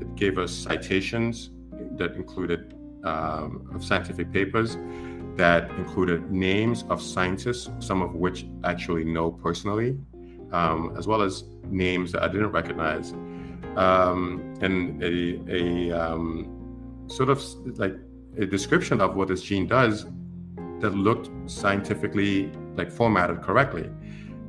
it 0.00 0.14
gave 0.16 0.38
us 0.38 0.52
citations 0.52 1.50
that 1.96 2.14
included 2.14 2.74
um, 3.04 3.68
of 3.74 3.84
scientific 3.84 4.32
papers 4.32 4.76
that 5.36 5.70
included 5.72 6.30
names 6.30 6.84
of 6.88 7.00
scientists, 7.00 7.70
some 7.78 8.02
of 8.02 8.14
which 8.14 8.46
I 8.64 8.72
actually 8.72 9.04
know 9.04 9.30
personally, 9.30 9.98
um, 10.52 10.94
as 10.98 11.06
well 11.06 11.22
as 11.22 11.44
names 11.64 12.12
that 12.12 12.22
I 12.22 12.28
didn't 12.28 12.52
recognize, 12.52 13.12
um, 13.76 14.54
and 14.60 15.02
a, 15.02 15.40
a 15.48 15.92
um, 15.92 17.04
sort 17.08 17.28
of 17.28 17.42
like 17.78 17.96
a 18.38 18.46
description 18.46 19.00
of 19.00 19.14
what 19.14 19.28
this 19.28 19.42
gene 19.42 19.66
does 19.66 20.06
that 20.80 20.90
looked 20.90 21.30
scientifically 21.50 22.52
like 22.74 22.90
formatted 22.90 23.42
correctly. 23.42 23.90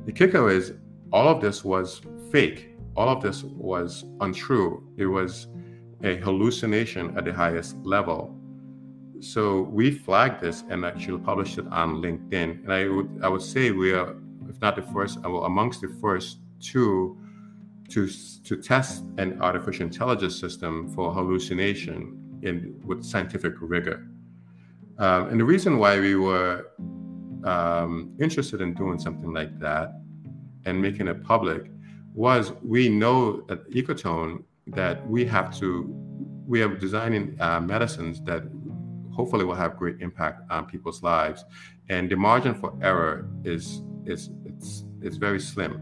The 0.06 0.12
kicker 0.12 0.50
is 0.50 0.72
all 1.12 1.28
of 1.28 1.40
this 1.40 1.64
was 1.64 2.00
fake. 2.30 2.76
All 2.96 3.08
of 3.08 3.22
this 3.22 3.44
was 3.44 4.04
untrue. 4.20 4.86
It 4.96 5.06
was 5.06 5.48
a 6.02 6.16
hallucination 6.16 7.16
at 7.16 7.24
the 7.24 7.32
highest 7.32 7.76
level. 7.82 8.37
So 9.20 9.62
we 9.62 9.90
flagged 9.90 10.40
this 10.40 10.64
and 10.68 10.84
actually 10.84 11.18
published 11.18 11.58
it 11.58 11.66
on 11.70 12.02
LinkedIn. 12.02 12.64
And 12.64 12.72
I 12.72 12.88
would 12.88 13.20
I 13.22 13.28
would 13.28 13.42
say 13.42 13.70
we 13.70 13.92
are, 13.92 14.14
if 14.48 14.60
not 14.60 14.76
the 14.76 14.82
first, 14.82 15.20
well, 15.22 15.44
amongst 15.44 15.80
the 15.80 15.88
first 16.00 16.38
two 16.60 17.18
to 17.90 18.08
to 18.44 18.56
test 18.56 19.04
an 19.18 19.40
artificial 19.40 19.86
intelligence 19.86 20.38
system 20.38 20.88
for 20.94 21.12
hallucination 21.12 22.40
in 22.42 22.80
with 22.84 23.04
scientific 23.04 23.54
rigor. 23.60 24.06
Um, 24.98 25.28
and 25.28 25.40
the 25.40 25.44
reason 25.44 25.78
why 25.78 25.98
we 26.00 26.16
were 26.16 26.66
um, 27.44 28.14
interested 28.20 28.60
in 28.60 28.74
doing 28.74 28.98
something 28.98 29.32
like 29.32 29.58
that 29.60 29.92
and 30.64 30.80
making 30.80 31.08
it 31.08 31.22
public 31.22 31.70
was 32.14 32.52
we 32.62 32.88
know 32.88 33.44
at 33.48 33.68
Ecotone 33.70 34.42
that 34.66 35.08
we 35.08 35.24
have 35.24 35.56
to 35.58 35.94
we 36.46 36.62
are 36.62 36.68
designing 36.68 37.36
uh, 37.40 37.60
medicines 37.60 38.22
that 38.22 38.42
hopefully 39.18 39.44
will 39.44 39.60
have 39.64 39.76
great 39.76 40.00
impact 40.00 40.42
on 40.48 40.64
people's 40.64 41.02
lives. 41.02 41.44
And 41.88 42.08
the 42.08 42.16
margin 42.16 42.54
for 42.54 42.72
error 42.80 43.28
is 43.44 43.82
is 44.06 44.30
it's 44.44 44.84
it's 45.02 45.16
very 45.16 45.40
slim. 45.40 45.72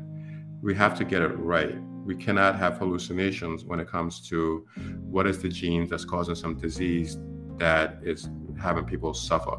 We 0.63 0.75
have 0.75 0.97
to 0.99 1.05
get 1.05 1.21
it 1.21 1.35
right. 1.55 1.77
We 2.05 2.17
cannot 2.17 2.57
have 2.57 2.79
hallucinations 2.79 3.65
when 3.65 3.79
it 3.79 3.89
comes 3.89 4.27
to 4.31 4.67
what 5.15 5.27
is 5.27 5.37
the 5.43 5.51
gene 5.51 5.87
that's 5.87 6.05
causing 6.05 6.35
some 6.35 6.55
disease 6.67 7.19
that 7.59 7.99
is 8.03 8.31
having 8.59 8.85
people 8.85 9.13
suffer. 9.13 9.59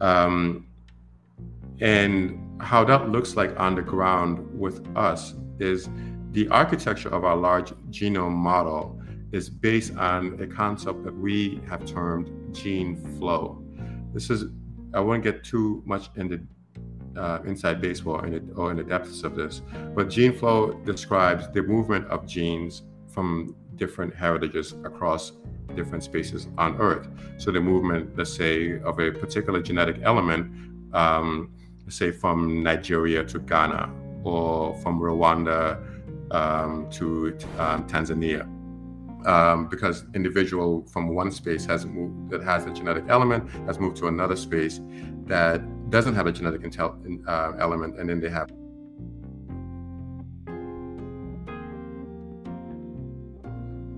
Um, 0.00 0.66
and 1.80 2.16
how 2.60 2.84
that 2.84 3.08
looks 3.08 3.36
like 3.36 3.58
on 3.58 3.74
the 3.74 3.82
ground 3.82 4.32
with 4.64 4.86
us 4.96 5.34
is 5.58 5.88
the 6.32 6.46
architecture 6.48 7.08
of 7.08 7.24
our 7.24 7.36
large 7.36 7.70
genome 7.90 8.38
model 8.50 8.93
is 9.34 9.50
based 9.50 9.96
on 9.96 10.40
a 10.40 10.46
concept 10.46 11.02
that 11.04 11.16
we 11.26 11.60
have 11.68 11.84
termed 11.84 12.30
gene 12.54 12.96
flow. 13.18 13.60
This 14.12 14.30
is, 14.30 14.44
I 14.94 15.00
won't 15.00 15.24
get 15.24 15.42
too 15.42 15.82
much 15.84 16.08
into 16.14 16.40
uh, 17.16 17.40
inside 17.44 17.80
baseball 17.80 18.20
in 18.24 18.30
the, 18.32 18.54
or 18.54 18.70
in 18.70 18.76
the 18.76 18.84
depths 18.84 19.24
of 19.24 19.34
this, 19.34 19.62
but 19.94 20.08
gene 20.08 20.32
flow 20.32 20.72
describes 20.84 21.48
the 21.52 21.62
movement 21.62 22.06
of 22.06 22.26
genes 22.26 22.82
from 23.08 23.56
different 23.74 24.14
heritages 24.14 24.72
across 24.84 25.32
different 25.74 26.04
spaces 26.04 26.46
on 26.56 26.76
Earth. 26.80 27.08
So 27.38 27.50
the 27.50 27.60
movement, 27.60 28.16
let's 28.16 28.32
say, 28.32 28.78
of 28.80 29.00
a 29.00 29.10
particular 29.10 29.60
genetic 29.60 29.96
element, 30.02 30.42
um, 30.94 31.52
say 31.88 32.12
from 32.12 32.62
Nigeria 32.62 33.24
to 33.24 33.40
Ghana, 33.40 33.92
or 34.22 34.76
from 34.82 35.00
Rwanda 35.00 35.82
um, 36.30 36.88
to 36.90 37.36
um, 37.58 37.86
Tanzania. 37.88 38.48
Um, 39.26 39.68
because 39.68 40.04
individual 40.14 40.86
from 40.92 41.14
one 41.14 41.30
space 41.30 41.64
has 41.64 41.86
moved 41.86 42.28
that 42.28 42.42
has 42.42 42.66
a 42.66 42.70
genetic 42.70 43.04
element 43.08 43.48
has 43.66 43.78
moved 43.78 43.96
to 43.96 44.08
another 44.08 44.36
space 44.36 44.82
that 45.24 45.62
doesn't 45.88 46.14
have 46.14 46.26
a 46.26 46.32
genetic 46.32 46.60
intel, 46.60 46.92
uh, 47.26 47.52
element, 47.58 47.98
and 47.98 48.06
then 48.10 48.20
they 48.20 48.28
have 48.28 48.50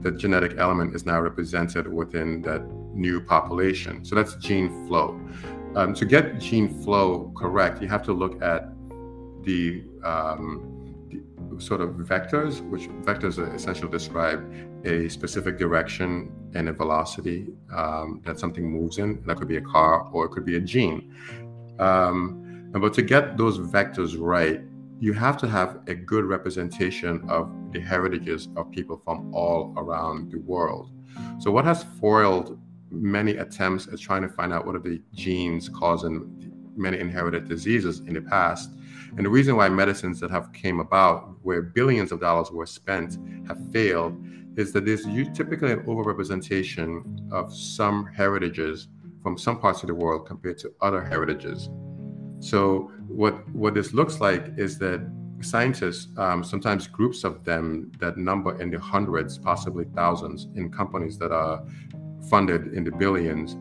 the 0.06 0.12
genetic 0.12 0.56
element 0.58 0.94
is 0.94 1.04
now 1.04 1.20
represented 1.20 1.92
within 1.92 2.40
that 2.42 2.62
new 2.94 3.20
population. 3.20 4.04
So 4.04 4.14
that's 4.14 4.36
gene 4.36 4.86
flow. 4.86 5.20
Um, 5.74 5.94
to 5.94 6.04
get 6.04 6.38
gene 6.38 6.82
flow 6.82 7.32
correct, 7.36 7.82
you 7.82 7.88
have 7.88 8.04
to 8.04 8.12
look 8.12 8.40
at 8.40 8.72
the, 9.42 9.84
um, 10.04 10.94
the 11.50 11.60
sort 11.60 11.80
of 11.80 11.90
vectors, 11.90 12.60
which 12.70 12.88
vectors 13.02 13.36
essentially 13.54 13.90
describe 13.90 14.40
a 14.86 15.08
specific 15.08 15.58
direction 15.58 16.32
and 16.54 16.68
a 16.68 16.72
velocity 16.72 17.46
um, 17.74 18.22
that 18.24 18.38
something 18.38 18.70
moves 18.70 18.98
in. 18.98 19.22
That 19.26 19.36
could 19.36 19.48
be 19.48 19.56
a 19.56 19.60
car 19.60 20.08
or 20.12 20.26
it 20.26 20.30
could 20.30 20.44
be 20.44 20.56
a 20.56 20.60
gene. 20.60 21.14
Um, 21.78 22.70
but 22.72 22.94
to 22.94 23.02
get 23.02 23.36
those 23.36 23.58
vectors 23.58 24.16
right, 24.18 24.60
you 25.00 25.12
have 25.12 25.36
to 25.38 25.48
have 25.48 25.80
a 25.88 25.94
good 25.94 26.24
representation 26.24 27.28
of 27.28 27.50
the 27.72 27.80
heritages 27.80 28.48
of 28.56 28.70
people 28.70 29.00
from 29.04 29.34
all 29.34 29.74
around 29.76 30.30
the 30.30 30.38
world. 30.38 30.90
So, 31.38 31.50
what 31.50 31.64
has 31.64 31.84
foiled 32.00 32.58
many 32.90 33.36
attempts 33.36 33.88
at 33.88 33.98
trying 33.98 34.22
to 34.22 34.28
find 34.28 34.52
out 34.52 34.64
what 34.66 34.74
are 34.74 34.80
the 34.80 35.02
genes 35.12 35.68
causing 35.68 36.52
many 36.76 36.98
inherited 36.98 37.48
diseases 37.48 38.00
in 38.00 38.14
the 38.14 38.20
past 38.20 38.70
and 39.16 39.24
the 39.24 39.30
reason 39.30 39.56
why 39.56 39.68
medicines 39.68 40.20
that 40.20 40.30
have 40.30 40.52
came 40.52 40.78
about 40.78 41.36
where 41.42 41.62
billions 41.62 42.12
of 42.12 42.20
dollars 42.20 42.50
were 42.50 42.66
spent 42.66 43.18
have 43.48 43.58
failed 43.72 44.14
is 44.56 44.72
that 44.72 44.84
there's 44.84 45.04
typically 45.34 45.72
an 45.72 45.80
overrepresentation 45.80 47.32
of 47.32 47.54
some 47.54 48.06
heritages 48.06 48.88
from 49.22 49.36
some 49.36 49.58
parts 49.58 49.82
of 49.82 49.88
the 49.88 49.94
world 49.94 50.26
compared 50.26 50.58
to 50.58 50.72
other 50.80 51.02
heritages. 51.02 51.68
So 52.40 52.90
what 53.08 53.48
what 53.50 53.74
this 53.74 53.92
looks 53.92 54.20
like 54.20 54.52
is 54.56 54.78
that 54.78 55.00
scientists, 55.40 56.08
um, 56.16 56.42
sometimes 56.42 56.86
groups 56.86 57.24
of 57.24 57.44
them 57.44 57.92
that 57.98 58.16
number 58.16 58.60
in 58.60 58.70
the 58.70 58.80
hundreds, 58.80 59.38
possibly 59.38 59.84
thousands, 59.94 60.48
in 60.54 60.70
companies 60.70 61.18
that 61.18 61.32
are 61.32 61.62
funded 62.30 62.72
in 62.74 62.84
the 62.84 62.90
billions, 62.90 63.56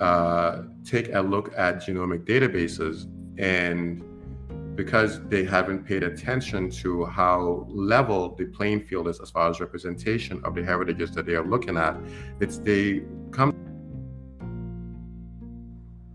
uh, 0.00 0.64
take 0.84 1.14
a 1.14 1.20
look 1.20 1.52
at 1.56 1.76
genomic 1.76 2.24
databases 2.24 3.06
and 3.38 4.02
because 4.82 5.20
they 5.28 5.44
haven't 5.44 5.84
paid 5.84 6.02
attention 6.02 6.70
to 6.70 7.04
how 7.04 7.66
level 7.68 8.34
the 8.38 8.46
playing 8.46 8.80
field 8.80 9.06
is 9.08 9.20
as 9.20 9.28
far 9.30 9.50
as 9.50 9.60
representation 9.60 10.40
of 10.42 10.54
the 10.54 10.64
heritages 10.64 11.10
that 11.10 11.26
they 11.26 11.34
are 11.34 11.46
looking 11.54 11.76
at, 11.76 11.94
it's 12.40 12.56
they 12.56 13.02
come 13.30 13.50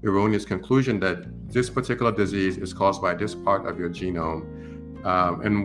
erroneous 0.03 0.45
conclusion 0.45 0.99
that 0.99 1.17
this 1.55 1.69
particular 1.69 2.11
disease 2.11 2.57
is 2.57 2.73
caused 2.73 3.03
by 3.03 3.13
this 3.13 3.35
part 3.35 3.67
of 3.69 3.77
your 3.77 3.91
genome. 3.91 4.41
Um, 5.05 5.41
and 5.45 5.55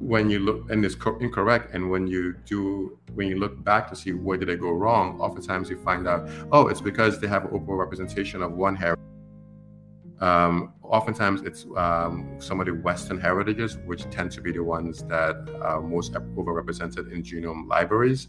when 0.00 0.30
you 0.30 0.38
look 0.38 0.70
and 0.70 0.82
it's 0.82 0.94
co- 0.94 1.18
incorrect 1.18 1.74
and 1.74 1.90
when 1.90 2.06
you 2.06 2.34
do 2.46 2.98
when 3.16 3.28
you 3.28 3.36
look 3.38 3.62
back 3.64 3.88
to 3.90 3.94
see 3.96 4.12
where 4.12 4.38
did 4.38 4.48
they 4.48 4.56
go 4.56 4.70
wrong 4.70 5.18
oftentimes 5.20 5.70
you 5.70 5.78
find 5.78 6.06
out 6.06 6.28
oh 6.52 6.68
it's 6.68 6.82
because 6.82 7.18
they 7.18 7.26
have 7.26 7.44
overrepresentation 7.44 8.44
of 8.44 8.52
one 8.52 8.76
heritage 8.76 9.15
um, 10.20 10.72
oftentimes, 10.82 11.42
it's 11.42 11.66
um, 11.76 12.36
some 12.38 12.60
of 12.60 12.66
the 12.66 12.74
Western 12.74 13.20
heritages, 13.20 13.76
which 13.84 14.08
tend 14.10 14.32
to 14.32 14.40
be 14.40 14.52
the 14.52 14.62
ones 14.62 15.02
that 15.04 15.36
are 15.60 15.82
most 15.82 16.12
overrepresented 16.12 17.12
in 17.12 17.22
genome 17.22 17.68
libraries, 17.68 18.28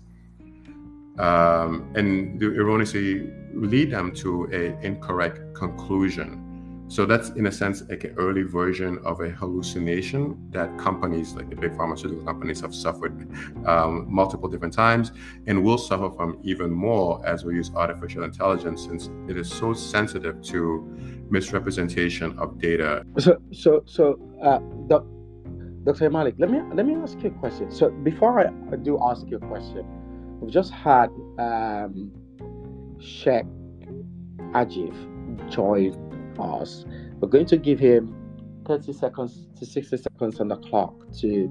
um, 1.18 1.92
and 1.96 2.40
the 2.40 2.48
erroneously 2.48 3.32
lead 3.54 3.92
them 3.92 4.14
to 4.16 4.46
an 4.46 4.78
incorrect 4.84 5.40
conclusion. 5.56 6.44
So 6.90 7.06
that's 7.06 7.30
in 7.32 7.48
a 7.48 7.52
sense 7.52 7.84
like 7.90 8.06
an 8.06 8.16
early 8.18 8.44
version 8.44 9.00
of 9.04 9.20
a 9.20 9.30
hallucination 9.30 10.38
that 10.52 10.78
companies 10.78 11.34
like 11.34 11.50
the 11.50 11.56
big 11.56 11.76
pharmaceutical 11.76 12.24
companies 12.24 12.62
have 12.62 12.74
suffered 12.74 13.28
um, 13.66 14.06
multiple 14.10 14.48
different 14.48 14.74
times 14.74 15.12
and 15.48 15.62
will 15.62 15.78
suffer 15.78 16.10
from 16.10 16.40
even 16.44 16.72
more 16.72 17.26
as 17.28 17.44
we 17.44 17.56
use 17.56 17.72
artificial 17.76 18.24
intelligence 18.24 18.86
since 18.86 19.10
it 19.28 19.36
is 19.36 19.50
so 19.50 19.74
sensitive 19.74 20.42
to 20.44 21.17
misrepresentation 21.30 22.38
of 22.40 22.60
data. 22.60 23.04
So, 23.18 23.38
so, 23.52 23.84
so, 23.86 24.20
uh, 24.44 24.60
Dr. 25.84 26.10
Malik, 26.10 26.36
let 26.38 26.52
me 26.52 26.60
let 26.74 26.86
me 26.86 26.96
ask 26.96 27.18
you 27.22 27.30
a 27.30 27.40
question. 27.40 27.72
So, 27.72 27.90
before 27.90 28.40
I 28.40 28.76
do 28.76 29.00
ask 29.02 29.26
you 29.28 29.38
a 29.38 29.48
question, 29.48 29.86
we've 30.40 30.52
just 30.52 30.72
had 30.72 31.10
um, 31.40 32.12
Sheikh 33.00 33.46
Ajif 34.54 34.96
join 35.50 35.94
us. 36.40 36.86
We're 37.20 37.30
going 37.30 37.46
to 37.48 37.58
give 37.58 37.80
him 37.80 38.14
30 38.66 38.94
seconds 38.94 39.48
to 39.58 39.66
60 39.66 39.98
seconds 39.98 40.40
on 40.40 40.50
the 40.50 40.58
clock 40.58 40.94
to 41.20 41.50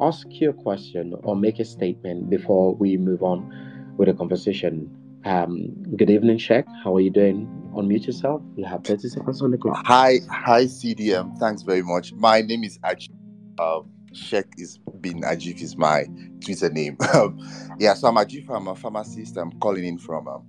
ask 0.00 0.26
you 0.30 0.50
a 0.50 0.52
question 0.52 1.14
or 1.22 1.36
make 1.36 1.58
a 1.58 1.64
statement 1.64 2.30
before 2.30 2.74
we 2.74 2.96
move 2.96 3.22
on 3.22 3.94
with 3.96 4.08
the 4.08 4.14
conversation. 4.14 4.90
Um, 5.24 5.72
good 5.96 6.10
evening, 6.10 6.38
Sheikh. 6.38 6.64
How 6.84 6.96
are 6.96 7.00
you 7.00 7.10
doing? 7.10 7.59
Unmute 7.74 8.06
yourself. 8.06 8.42
You 8.56 8.64
have 8.64 8.82
30 8.84 9.08
seconds 9.08 9.42
on 9.42 9.52
the 9.52 9.58
clock. 9.58 9.82
Hi, 9.86 10.18
hi, 10.28 10.64
CDM. 10.64 11.38
Thanks 11.38 11.62
very 11.62 11.82
much. 11.82 12.12
My 12.12 12.40
name 12.40 12.64
is 12.64 12.78
Ajif. 12.78 13.10
Uh, 13.58 13.80
Sheikh 14.12 14.46
is 14.58 14.78
bin 15.00 15.22
Ajif 15.22 15.62
is 15.62 15.76
my 15.76 16.04
Twitter 16.44 16.68
name. 16.70 16.96
yeah, 17.78 17.94
so 17.94 18.08
I'm 18.08 18.16
Ajif. 18.16 18.48
I'm 18.50 18.66
a 18.66 18.74
pharmacist. 18.74 19.36
I'm 19.36 19.52
calling 19.60 19.84
in 19.84 19.98
from 19.98 20.26
um, 20.26 20.46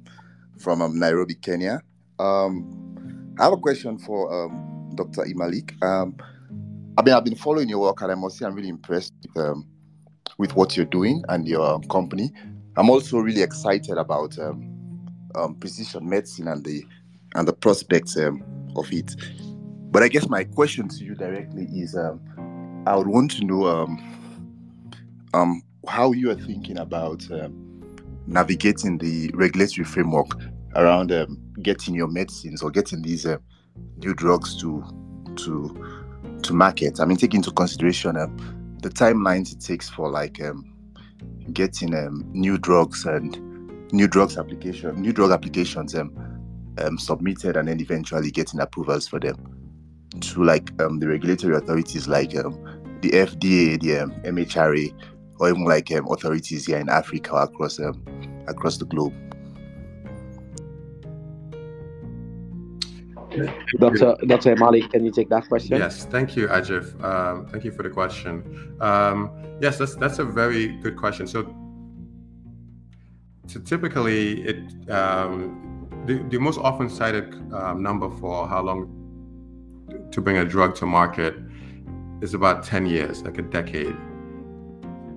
from 0.60 0.81
um, 0.81 0.97
Nairobi, 0.97 1.36
Kenya. 1.36 1.81
Um, 2.17 3.36
I 3.39 3.43
have 3.43 3.53
a 3.53 3.57
question 3.57 3.99
for 3.99 4.45
um, 4.45 4.91
Dr. 4.95 5.23
eMalick. 5.23 5.81
Um, 5.84 6.15
I 6.97 7.03
mean, 7.03 7.13
I've 7.13 7.23
been 7.23 7.36
following 7.36 7.69
your 7.69 7.79
work, 7.79 8.01
and 8.01 8.12
I 8.12 8.15
must 8.15 8.38
say 8.38 8.45
I'm 8.45 8.55
really 8.55 8.69
impressed 8.69 9.13
with, 9.23 9.45
um, 9.45 9.67
with 10.38 10.55
what 10.55 10.75
you're 10.75 10.86
doing 10.88 11.23
and 11.29 11.47
your 11.47 11.65
um, 11.65 11.84
company. 11.84 12.31
I'm 12.77 12.89
also 12.89 13.19
really 13.19 13.41
excited 13.41 13.97
about 13.97 14.38
um, 14.39 15.07
um, 15.36 15.55
precision 15.55 16.07
medicine 16.10 16.47
and 16.47 16.63
the 16.63 16.84
and 17.36 17.48
the 17.48 17.54
prospects 17.54 18.15
of 18.17 18.91
it. 18.91 19.15
But 19.91 20.04
I 20.04 20.08
guess 20.08 20.28
my 20.30 20.44
question 20.44 20.88
to 20.89 21.04
you 21.04 21.15
directly 21.15 21.65
is, 21.74 21.96
I 21.96 22.96
would 22.96 23.08
want 23.08 23.32
to 23.32 23.46
know 23.46 23.88
how 25.88 26.12
you 26.12 26.32
are 26.32 26.36
thinking 26.36 26.78
about 26.78 27.28
navigating 28.28 28.98
the 28.98 29.30
regulatory 29.34 29.86
framework 29.86 30.30
around 30.76 31.12
um, 31.12 31.38
getting 31.62 31.94
your 31.94 32.08
medicines 32.08 32.62
or 32.62 32.72
getting 32.72 33.02
these 33.02 33.26
uh, 33.26 33.38
new 33.98 34.13
drugs 34.13 34.60
to 34.62 34.84
to 35.36 36.10
to 36.44 36.54
market. 36.54 37.00
I 37.00 37.06
mean, 37.06 37.17
take 37.17 37.34
into 37.34 37.52
consideration 37.52 38.17
um, 38.17 38.78
the 38.82 38.89
timelines 38.89 39.52
it 39.52 39.60
takes 39.60 39.89
for 39.89 40.10
like 40.10 40.41
um, 40.41 40.65
getting 41.54 41.94
um, 41.94 42.26
new 42.32 42.58
drugs 42.58 43.06
and 43.06 43.38
new 43.91 44.08
drugs 44.08 44.38
application, 44.38 45.02
new 45.02 45.13
drug 45.13 45.32
applications 45.32 45.94
um, 45.96 46.12
um, 46.82 46.98
submitted, 46.98 47.58
and 47.58 47.67
then 47.67 47.80
eventually 47.80 48.32
getting 48.32 48.60
approvals 48.60 49.08
for 49.08 49.20
them 49.20 49.36
to 50.20 50.44
like 50.44 50.70
um, 50.82 51.00
the 51.00 51.08
regulatory 51.08 51.56
authorities 51.56 52.08
like 52.08 52.36
um, 52.36 52.54
the 53.02 53.12
FDA, 53.12 53.80
the 53.80 54.00
um, 54.00 54.12
MHRA, 54.24 54.94
or 55.39 55.50
even 55.50 55.65
like 55.65 55.91
um, 55.91 56.08
authorities 56.10 56.65
here 56.65 56.78
in 56.78 56.89
Africa 56.89 57.32
or 57.32 57.44
across 57.44 57.80
um, 57.80 58.04
across 58.48 58.78
the 58.78 58.86
globe. 58.86 59.13
Dr. 63.80 64.15
Dr. 64.26 64.56
Mali, 64.58 64.82
can 64.82 65.06
you 65.06 65.12
take 65.12 65.30
that 65.30 65.48
question? 65.48 65.78
Yes, 65.78 66.04
thank 66.06 66.36
you, 66.36 66.48
Ajif. 66.48 67.02
Um, 67.02 67.46
thank 67.48 67.63
you 67.63 67.72
for 67.72 67.84
the 67.84 67.89
question. 67.89 68.76
Um, 68.82 69.32
yes, 69.62 69.78
that's 69.78 69.96
that's 69.96 70.20
a 70.20 70.26
very 70.26 70.67
good 70.80 70.98
question. 70.98 71.28
So, 71.28 71.56
so 73.48 73.62
typically, 73.62 74.41
it 74.41 74.89
um, 74.91 75.70
the, 76.06 76.24
the 76.30 76.40
most 76.40 76.58
often 76.58 76.90
cited 76.90 77.34
um, 77.54 77.84
number 77.84 78.10
for 78.10 78.48
how 78.48 78.62
long 78.62 78.98
to 80.12 80.22
bring 80.22 80.38
a 80.38 80.46
drug 80.46 80.76
to 80.76 80.86
market 80.86 81.36
is 82.22 82.34
about 82.34 82.64
10 82.64 82.86
years, 82.86 83.24
like 83.24 83.38
a 83.38 83.42
decade. 83.42 83.96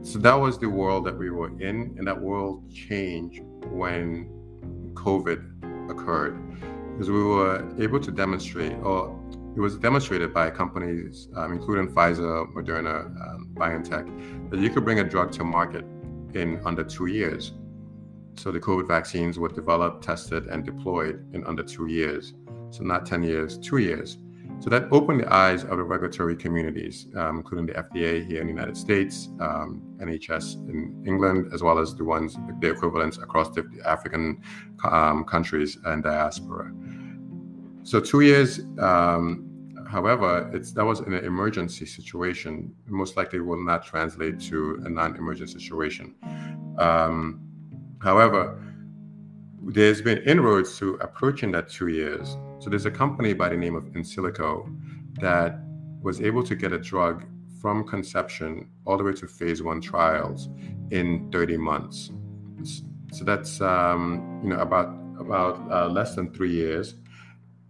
So 0.03 0.19
that 0.19 0.35
was 0.35 0.59
the 0.59 0.69
world 0.69 1.07
that 1.07 1.17
we 1.17 1.31
were 1.31 1.49
in, 1.61 1.95
and 1.97 2.07
that 2.07 2.21
world 2.21 2.71
changed 2.73 3.43
when 3.71 4.29
COVID 4.95 5.91
occurred 5.91 6.39
because 6.93 7.11
we 7.11 7.23
were 7.23 7.67
able 7.79 7.99
to 8.01 8.11
demonstrate, 8.11 8.75
or 8.83 9.19
it 9.57 9.61
was 9.61 9.77
demonstrated 9.79 10.33
by 10.33 10.51
companies, 10.51 11.29
um, 11.37 11.53
including 11.53 11.89
Pfizer, 11.89 12.53
Moderna, 12.55 13.07
um, 13.07 13.49
BioNTech, 13.55 14.51
that 14.51 14.61
you 14.61 14.71
could 14.71 14.85
bring 14.85 15.01
a 15.01 15.05
drug 15.05 15.33
to 15.33 15.45
market 15.45 15.85
in 16.35 16.61
under 16.65 16.85
two 16.85 17.07
years. 17.07 17.53
So 18.37 18.51
the 18.51 18.61
COVID 18.61 18.87
vaccines 18.87 19.39
were 19.39 19.49
developed, 19.49 20.05
tested, 20.05 20.47
and 20.47 20.65
deployed 20.65 21.25
in 21.33 21.45
under 21.45 21.63
two 21.63 21.87
years. 21.87 22.35
So 22.71 22.83
not 22.83 23.07
10 23.07 23.23
years, 23.23 23.59
two 23.59 23.79
years. 23.79 24.19
So 24.61 24.71
that 24.71 24.89
opened 24.93 25.21
the 25.21 25.33
eyes 25.33 25.63
of 25.65 25.77
the 25.77 25.83
regulatory 25.83 26.37
communities, 26.37 27.07
um, 27.17 27.39
including 27.39 27.67
the 27.67 27.75
FDA 27.75 28.27
here 28.27 28.41
in 28.41 28.47
the 28.47 28.53
United 28.53 28.77
States, 28.77 29.29
um, 29.41 29.83
NHS 29.99 30.55
in 30.69 31.05
England, 31.07 31.53
as 31.53 31.63
well 31.63 31.79
as 31.79 31.95
the 31.95 32.05
ones, 32.05 32.37
the 32.61 32.71
equivalents 32.71 33.19
across 33.19 33.51
the 33.51 33.65
African 33.85 34.41
um, 34.85 35.25
countries 35.25 35.79
and 35.85 36.03
diaspora. 36.03 36.73
So 37.83 38.01
two 38.01 38.21
years, 38.21 38.61
um, 38.79 39.51
however, 39.87 40.51
it's 40.55 40.73
that 40.73 40.85
was 40.85 41.01
an 41.01 41.13
emergency 41.13 41.85
situation. 41.85 42.75
Most 42.87 43.17
likely 43.17 43.41
will 43.41 43.63
not 43.63 43.85
translate 43.85 44.41
to 44.49 44.81
a 44.85 44.89
non-emergent 44.89 45.51
situation. 45.51 46.15
Um, 46.79 47.41
however, 48.05 48.61
there's 49.63 50.03
been 50.03 50.19
inroads 50.19 50.79
to 50.79 50.95
approaching 50.97 51.51
that 51.53 51.69
two 51.69 51.89
years. 51.89 52.37
So 52.59 52.71
there's 52.71 52.87
a 52.87 52.91
company 52.91 53.33
by 53.33 53.49
the 53.49 53.57
name 53.57 53.75
of 53.75 53.85
Insilico 53.95 54.51
that 55.21 55.59
was 56.03 56.21
able 56.21 56.43
to 56.45 56.55
get 56.55 56.73
a 56.73 56.79
drug 56.79 57.25
from 57.61 57.83
conception 57.83 58.69
all 58.85 58.99
the 58.99 59.05
way 59.05 59.15
to 59.15 59.27
phase 59.27 59.63
one 59.63 59.81
trials 59.81 60.51
in 60.91 61.31
30 61.33 61.57
months. 61.57 62.11
So 63.13 63.25
that's 63.25 63.61
um, 63.61 64.41
you 64.43 64.51
know 64.51 64.59
about 64.59 64.89
about 65.19 65.71
uh, 65.71 65.89
less 65.89 66.15
than 66.15 66.33
three 66.35 66.53
years, 66.53 66.97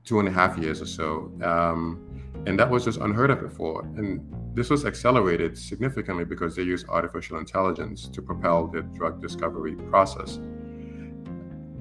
two 0.05 0.19
and 0.19 0.29
a 0.29 0.33
half 0.33 0.59
years 0.59 0.81
or 0.81 0.87
so, 0.87 1.31
um, 1.43 2.23
and 2.47 2.59
that 2.59 2.69
was 2.69 2.85
just 2.85 2.99
unheard 2.99 3.31
of 3.31 3.41
before. 3.41 3.83
And 3.97 4.21
this 4.55 4.71
was 4.71 4.85
accelerated 4.87 5.59
significantly 5.59 6.25
because 6.25 6.57
they 6.57 6.63
use 6.63 6.85
artificial 6.89 7.39
intelligence 7.39 8.09
to 8.09 8.23
propel 8.23 8.67
the 8.67 8.83
drug 8.83 9.21
discovery 9.21 9.75
process 9.75 10.39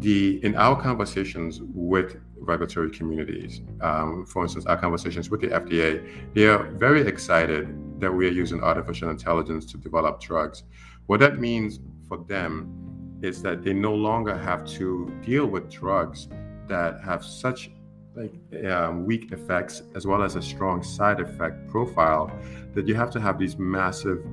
the 0.04 0.44
in 0.44 0.54
our 0.56 0.80
conversations 0.80 1.62
with 1.74 2.18
regulatory 2.36 2.92
communities, 2.92 3.62
um, 3.82 4.26
for 4.26 4.44
instance, 4.44 4.66
our 4.66 4.78
conversations 4.78 5.30
with 5.30 5.40
the 5.40 5.48
FDA, 5.48 6.06
they 6.34 6.46
are 6.46 6.72
very 6.72 7.08
excited 7.08 7.64
that 8.02 8.12
we 8.12 8.28
are 8.28 8.32
using 8.32 8.62
artificial 8.62 9.10
intelligence 9.10 9.66
to 9.72 9.78
develop 9.78 10.20
drugs. 10.20 10.64
What 11.06 11.22
that 11.22 11.40
means 11.40 11.80
for 12.10 12.18
them 12.28 13.18
is 13.22 13.42
that 13.44 13.64
they 13.64 13.72
no 13.72 13.96
longer 13.96 14.38
have 14.38 14.66
to 14.78 15.10
deal 15.26 15.46
with 15.46 15.72
drugs 15.72 16.28
that 16.68 17.02
have 17.02 17.24
such 17.24 17.72
like 18.16 18.34
um, 18.66 19.05
weak 19.05 19.32
effects 19.32 19.82
as 19.95 20.05
well 20.05 20.22
as 20.22 20.36
a 20.36 20.41
strong 20.41 20.84
side 20.84 21.20
effect 21.20 21.68
profile 21.68 22.32
that 22.74 22.88
you 22.88 22.95
have 22.95 23.09
to 23.11 23.20
have 23.20 23.39
these 23.39 23.57
massive 23.57 24.24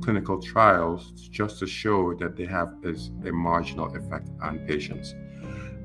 clinical 0.00 0.40
trials 0.40 1.12
just 1.30 1.58
to 1.58 1.66
show 1.66 2.14
that 2.14 2.36
they 2.36 2.46
have 2.46 2.74
is 2.82 3.10
a 3.26 3.32
marginal 3.32 3.94
effect 3.94 4.28
on 4.40 4.58
patients. 4.66 5.14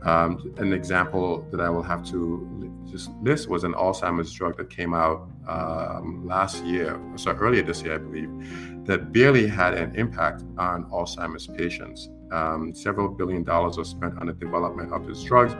Um, 0.04 0.54
an 0.58 0.74
example 0.74 1.48
that 1.52 1.62
I 1.62 1.70
will 1.70 1.84
have 1.84 2.04
to 2.10 2.72
just 2.90 3.12
list 3.22 3.48
was 3.48 3.64
an 3.64 3.74
Alzheimer's 3.74 4.32
drug 4.34 4.58
that 4.58 4.70
came 4.70 4.94
out 4.94 5.30
um, 5.48 6.26
last 6.26 6.64
year, 6.66 7.00
so 7.16 7.32
earlier 7.32 7.62
this 7.62 7.82
year, 7.84 7.96
I 7.96 7.98
believe, 8.00 8.86
that 8.86 9.12
barely 9.14 9.48
had 9.48 9.76
an 9.76 9.96
impact 9.96 10.44
on 10.58 10.86
Alzheimer's 10.86 11.48
patients. 11.48 12.10
Um, 12.32 12.74
several 12.74 13.10
billion 13.10 13.44
dollars 13.44 13.78
were 13.78 13.86
spent 13.86 14.18
on 14.20 14.28
the 14.28 14.34
development 14.34 14.92
of 14.92 15.06
this 15.06 15.24
drug, 15.24 15.56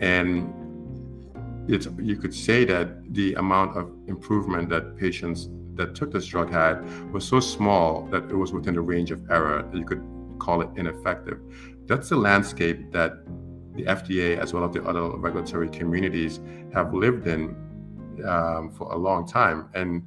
and 0.00 0.52
it's 1.68 1.88
you 1.98 2.16
could 2.16 2.34
say 2.34 2.64
that 2.64 3.14
the 3.14 3.34
amount 3.34 3.76
of 3.76 3.90
improvement 4.06 4.68
that 4.68 4.96
patients 4.96 5.48
that 5.74 5.94
took 5.94 6.12
this 6.12 6.26
drug 6.26 6.50
had 6.50 6.82
was 7.12 7.26
so 7.26 7.40
small 7.40 8.06
that 8.12 8.24
it 8.30 8.34
was 8.34 8.52
within 8.52 8.74
the 8.74 8.80
range 8.80 9.10
of 9.10 9.28
error 9.30 9.68
you 9.72 9.84
could 9.84 10.02
call 10.38 10.60
it 10.60 10.68
ineffective. 10.76 11.38
That's 11.86 12.08
the 12.08 12.16
landscape 12.16 12.92
that 12.92 13.12
the 13.74 13.84
FDA 13.84 14.38
as 14.38 14.52
well 14.52 14.64
as 14.64 14.72
the 14.72 14.84
other 14.84 15.08
regulatory 15.16 15.68
communities 15.68 16.40
have 16.72 16.94
lived 16.94 17.26
in 17.26 17.56
um, 18.26 18.70
for 18.70 18.92
a 18.92 18.96
long 18.96 19.26
time. 19.26 19.68
And 19.74 20.06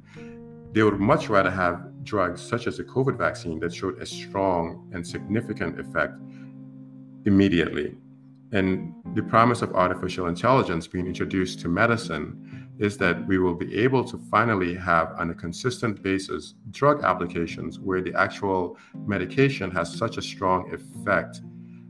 they 0.72 0.82
would 0.82 1.00
much 1.00 1.28
rather 1.28 1.50
have 1.50 1.88
drugs 2.04 2.40
such 2.40 2.66
as 2.66 2.76
the 2.78 2.84
COVID 2.84 3.18
vaccine 3.18 3.58
that 3.60 3.74
showed 3.74 4.00
a 4.00 4.06
strong 4.06 4.90
and 4.92 5.06
significant 5.06 5.78
effect 5.78 6.14
immediately. 7.26 7.94
And 8.52 8.94
the 9.14 9.22
promise 9.22 9.62
of 9.62 9.74
artificial 9.74 10.26
intelligence 10.26 10.86
being 10.86 11.06
introduced 11.06 11.60
to 11.60 11.68
medicine 11.68 12.68
is 12.78 12.96
that 12.96 13.26
we 13.26 13.38
will 13.38 13.54
be 13.54 13.76
able 13.76 14.04
to 14.04 14.18
finally 14.30 14.74
have 14.74 15.12
on 15.18 15.30
a 15.30 15.34
consistent 15.34 16.02
basis 16.02 16.54
drug 16.70 17.02
applications 17.02 17.78
where 17.78 18.00
the 18.00 18.14
actual 18.14 18.78
medication 19.04 19.70
has 19.70 19.92
such 19.92 20.16
a 20.16 20.22
strong 20.22 20.72
effect 20.72 21.42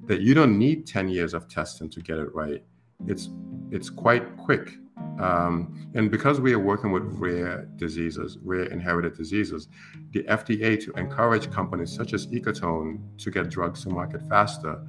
that 0.06 0.20
you 0.20 0.32
don't 0.34 0.58
need 0.58 0.86
10 0.86 1.08
years 1.08 1.34
of 1.34 1.46
testing 1.48 1.90
to 1.90 2.00
get 2.00 2.18
it 2.18 2.34
right. 2.34 2.64
It's 3.06 3.28
it's 3.70 3.90
quite 3.90 4.36
quick. 4.38 4.78
Um, 5.20 5.90
and 5.94 6.10
because 6.10 6.40
we 6.40 6.54
are 6.54 6.58
working 6.58 6.90
with 6.90 7.02
rare 7.04 7.68
diseases, 7.76 8.38
rare 8.42 8.64
inherited 8.64 9.14
diseases, 9.16 9.68
the 10.12 10.22
FDA 10.24 10.82
to 10.84 10.92
encourage 10.92 11.50
companies 11.50 11.92
such 11.94 12.14
as 12.14 12.26
Ecotone 12.28 13.00
to 13.18 13.30
get 13.30 13.50
drugs 13.50 13.82
to 13.82 13.90
market 13.90 14.22
faster 14.28 14.80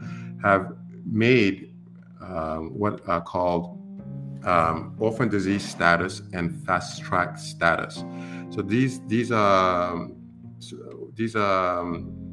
have 0.42 0.74
made 1.12 1.74
um, 2.22 2.78
what 2.78 3.07
are 3.07 3.22
called 3.22 3.78
um, 4.43 4.95
orphan 4.99 5.30
disease 5.30 5.68
status 5.68 6.22
and 6.34 6.66
fast 6.66 7.01
track 7.01 7.38
status. 7.38 8.03
So 8.49 8.62
these 8.62 9.01
these 9.07 9.32
are 9.32 10.07
these 11.16 11.36
are 11.36 11.80
um, 11.82 12.32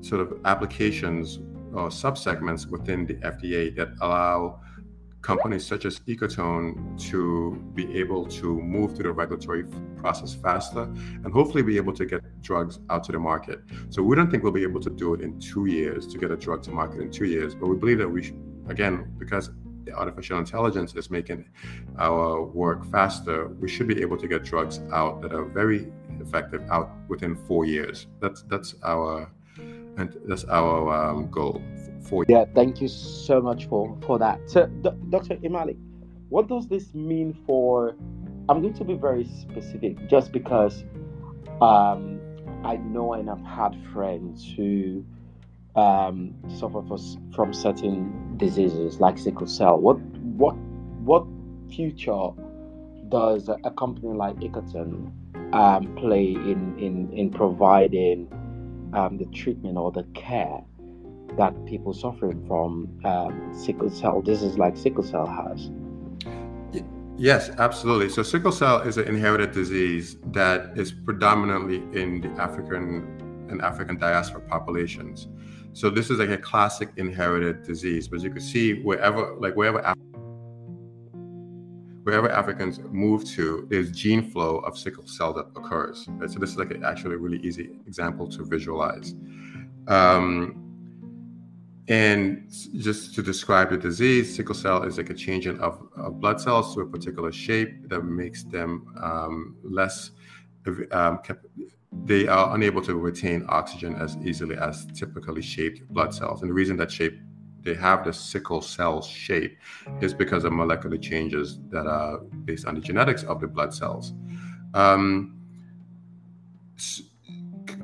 sort 0.00 0.20
of 0.20 0.40
applications 0.44 1.38
or 1.72 1.88
subsegments 1.88 2.66
within 2.66 3.06
the 3.06 3.14
FDA 3.14 3.74
that 3.76 3.90
allow 4.00 4.60
companies 5.22 5.66
such 5.66 5.84
as 5.84 6.00
Ecotone 6.00 6.98
to 7.10 7.62
be 7.74 7.98
able 7.98 8.26
to 8.26 8.60
move 8.60 8.94
through 8.94 9.04
the 9.04 9.12
regulatory 9.12 9.64
process 9.98 10.34
faster 10.34 10.82
and 10.82 11.32
hopefully 11.32 11.62
be 11.62 11.76
able 11.76 11.92
to 11.92 12.06
get 12.06 12.22
drugs 12.42 12.78
out 12.88 13.04
to 13.04 13.12
the 13.12 13.18
market. 13.18 13.60
So 13.90 14.02
we 14.02 14.16
don't 14.16 14.30
think 14.30 14.42
we'll 14.42 14.52
be 14.52 14.62
able 14.62 14.80
to 14.80 14.90
do 14.90 15.14
it 15.14 15.20
in 15.20 15.38
two 15.38 15.66
years 15.66 16.06
to 16.08 16.18
get 16.18 16.30
a 16.30 16.36
drug 16.36 16.62
to 16.64 16.70
market 16.70 17.00
in 17.00 17.10
two 17.10 17.26
years, 17.26 17.54
but 17.54 17.66
we 17.68 17.76
believe 17.76 17.98
that 17.98 18.08
we 18.08 18.22
should, 18.22 18.40
again, 18.68 19.12
because 19.18 19.50
the 19.84 19.92
artificial 19.92 20.38
intelligence 20.38 20.94
is 20.94 21.10
making 21.10 21.44
our 21.98 22.42
work 22.42 22.84
faster, 22.90 23.48
we 23.48 23.68
should 23.68 23.88
be 23.88 24.00
able 24.00 24.16
to 24.16 24.28
get 24.28 24.44
drugs 24.44 24.80
out 24.92 25.20
that 25.22 25.32
are 25.32 25.44
very 25.44 25.92
effective 26.20 26.62
out 26.70 26.90
within 27.08 27.34
four 27.34 27.64
years. 27.64 28.06
That's 28.20 28.42
that's 28.42 28.74
our 28.82 29.30
and 29.96 30.16
that's 30.26 30.44
our 30.44 30.94
um, 30.94 31.30
goal 31.30 31.62
for 32.08 32.24
yeah 32.28 32.44
thank 32.54 32.80
you 32.80 32.88
so 32.88 33.40
much 33.40 33.66
for 33.66 33.96
for 34.06 34.18
that. 34.18 34.38
So 34.48 34.66
dr 34.66 35.36
imali 35.36 35.76
what 36.28 36.48
does 36.48 36.68
this 36.68 36.94
mean 36.94 37.36
for 37.46 37.96
i'm 38.48 38.60
going 38.60 38.74
to 38.74 38.84
be 38.84 38.94
very 38.94 39.24
specific 39.24 40.08
just 40.08 40.32
because 40.32 40.84
um, 41.60 42.20
i 42.64 42.76
know 42.76 43.14
and 43.14 43.28
i've 43.28 43.44
had 43.44 43.76
friends 43.92 44.52
who 44.56 45.04
um, 45.76 46.34
suffer 46.48 46.82
from 47.34 47.52
certain 47.52 48.36
diseases 48.36 49.00
like 49.00 49.18
sickle 49.18 49.46
cell. 49.46 49.78
What 49.78 50.00
what 50.40 50.56
what 51.04 51.26
future 51.70 52.30
does 53.08 53.48
a 53.48 53.70
company 53.70 54.14
like 54.14 54.36
Ecotone 54.36 55.12
um, 55.52 55.94
play 55.96 56.32
in, 56.32 56.76
in, 56.78 57.12
in 57.12 57.30
providing 57.30 58.28
um, 58.92 59.18
the 59.18 59.24
treatment 59.26 59.76
or 59.76 59.90
the 59.90 60.04
care 60.14 60.60
that 61.40 61.54
people 61.64 61.94
suffering 61.94 62.46
from 62.46 62.86
um, 63.06 63.50
sickle 63.54 63.88
cell 63.88 64.22
is 64.26 64.58
like 64.58 64.76
sickle 64.76 65.02
cell 65.02 65.26
has. 65.26 65.70
Yes, 67.16 67.48
absolutely. 67.56 68.10
So 68.10 68.22
sickle 68.22 68.52
cell 68.52 68.82
is 68.82 68.98
an 68.98 69.08
inherited 69.08 69.52
disease 69.52 70.18
that 70.32 70.76
is 70.76 70.92
predominantly 70.92 71.76
in 71.98 72.20
the 72.20 72.28
African 72.38 73.46
and 73.48 73.62
African 73.62 73.96
diaspora 73.96 74.42
populations. 74.42 75.28
So 75.72 75.88
this 75.88 76.10
is 76.10 76.18
like 76.18 76.28
a 76.28 76.36
classic 76.36 76.90
inherited 76.98 77.62
disease, 77.62 78.06
but 78.06 78.20
you 78.20 78.28
can 78.28 78.42
see 78.42 78.82
wherever, 78.82 79.34
like 79.38 79.54
wherever, 79.56 79.78
Af- 79.78 79.96
wherever 82.02 82.30
Africans 82.30 82.80
move 82.90 83.24
to, 83.36 83.66
there's 83.70 83.90
gene 83.92 84.30
flow 84.30 84.58
of 84.58 84.76
sickle 84.76 85.06
cell 85.06 85.32
that 85.32 85.46
occurs. 85.56 86.04
Right? 86.10 86.30
So 86.30 86.38
this 86.38 86.50
is 86.50 86.58
like 86.58 86.72
a, 86.72 86.86
actually 86.86 87.14
a 87.14 87.18
really 87.18 87.38
easy 87.38 87.70
example 87.86 88.28
to 88.28 88.44
visualize. 88.44 89.14
Um, 89.88 90.59
and 91.90 92.48
just 92.78 93.16
to 93.16 93.22
describe 93.22 93.70
the 93.70 93.76
disease, 93.76 94.36
sickle 94.36 94.54
cell 94.54 94.84
is 94.84 94.96
like 94.96 95.10
a 95.10 95.14
changing 95.14 95.58
of, 95.58 95.88
of 95.96 96.20
blood 96.20 96.40
cells 96.40 96.72
to 96.74 96.82
a 96.82 96.86
particular 96.86 97.32
shape 97.32 97.88
that 97.88 98.02
makes 98.02 98.44
them 98.44 98.94
um, 99.02 99.56
less, 99.64 100.12
um, 100.92 101.18
they 102.04 102.28
are 102.28 102.54
unable 102.54 102.80
to 102.80 102.94
retain 102.94 103.44
oxygen 103.48 103.96
as 103.96 104.16
easily 104.18 104.56
as 104.56 104.86
typically 104.94 105.42
shaped 105.42 105.82
blood 105.88 106.14
cells. 106.14 106.42
And 106.42 106.50
the 106.50 106.54
reason 106.54 106.76
that 106.76 106.92
shape 106.92 107.18
they 107.62 107.74
have 107.74 108.04
the 108.04 108.12
sickle 108.12 108.62
cell 108.62 109.02
shape 109.02 109.58
is 110.00 110.14
because 110.14 110.44
of 110.44 110.52
molecular 110.52 110.96
changes 110.96 111.58
that 111.70 111.86
are 111.86 112.18
based 112.44 112.66
on 112.66 112.76
the 112.76 112.80
genetics 112.80 113.24
of 113.24 113.40
the 113.40 113.48
blood 113.48 113.74
cells. 113.74 114.14
Um, 114.74 115.40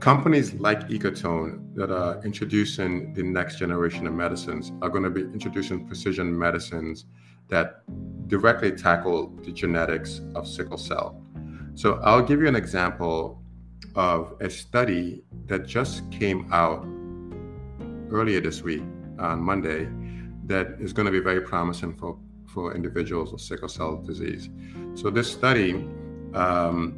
companies 0.06 0.54
like 0.54 0.88
Ecotone 0.88 1.74
that 1.74 1.90
are 1.90 2.22
introducing 2.24 3.12
the 3.12 3.24
next 3.24 3.58
generation 3.58 4.06
of 4.06 4.12
medicines 4.12 4.70
are 4.80 4.88
going 4.88 5.02
to 5.02 5.10
be 5.10 5.22
introducing 5.22 5.84
precision 5.84 6.38
medicines 6.38 7.06
that 7.48 7.82
directly 8.28 8.70
tackle 8.70 9.34
the 9.44 9.50
genetics 9.50 10.20
of 10.36 10.46
sickle 10.46 10.78
cell. 10.78 11.20
So 11.74 11.98
I'll 12.04 12.22
give 12.22 12.40
you 12.40 12.46
an 12.46 12.54
example 12.54 13.42
of 13.96 14.36
a 14.40 14.48
study 14.48 15.24
that 15.46 15.66
just 15.66 16.08
came 16.12 16.48
out 16.52 16.86
earlier 18.08 18.40
this 18.40 18.62
week 18.62 18.84
on 19.18 19.40
Monday 19.40 19.88
that 20.44 20.76
is 20.78 20.92
going 20.92 21.06
to 21.06 21.12
be 21.18 21.18
very 21.18 21.40
promising 21.40 21.96
for, 21.96 22.16
for 22.46 22.76
individuals 22.76 23.32
with 23.32 23.40
sickle 23.40 23.68
cell 23.68 23.96
disease. 23.96 24.50
So 24.94 25.10
this 25.10 25.28
study 25.28 25.84
um, 26.32 26.96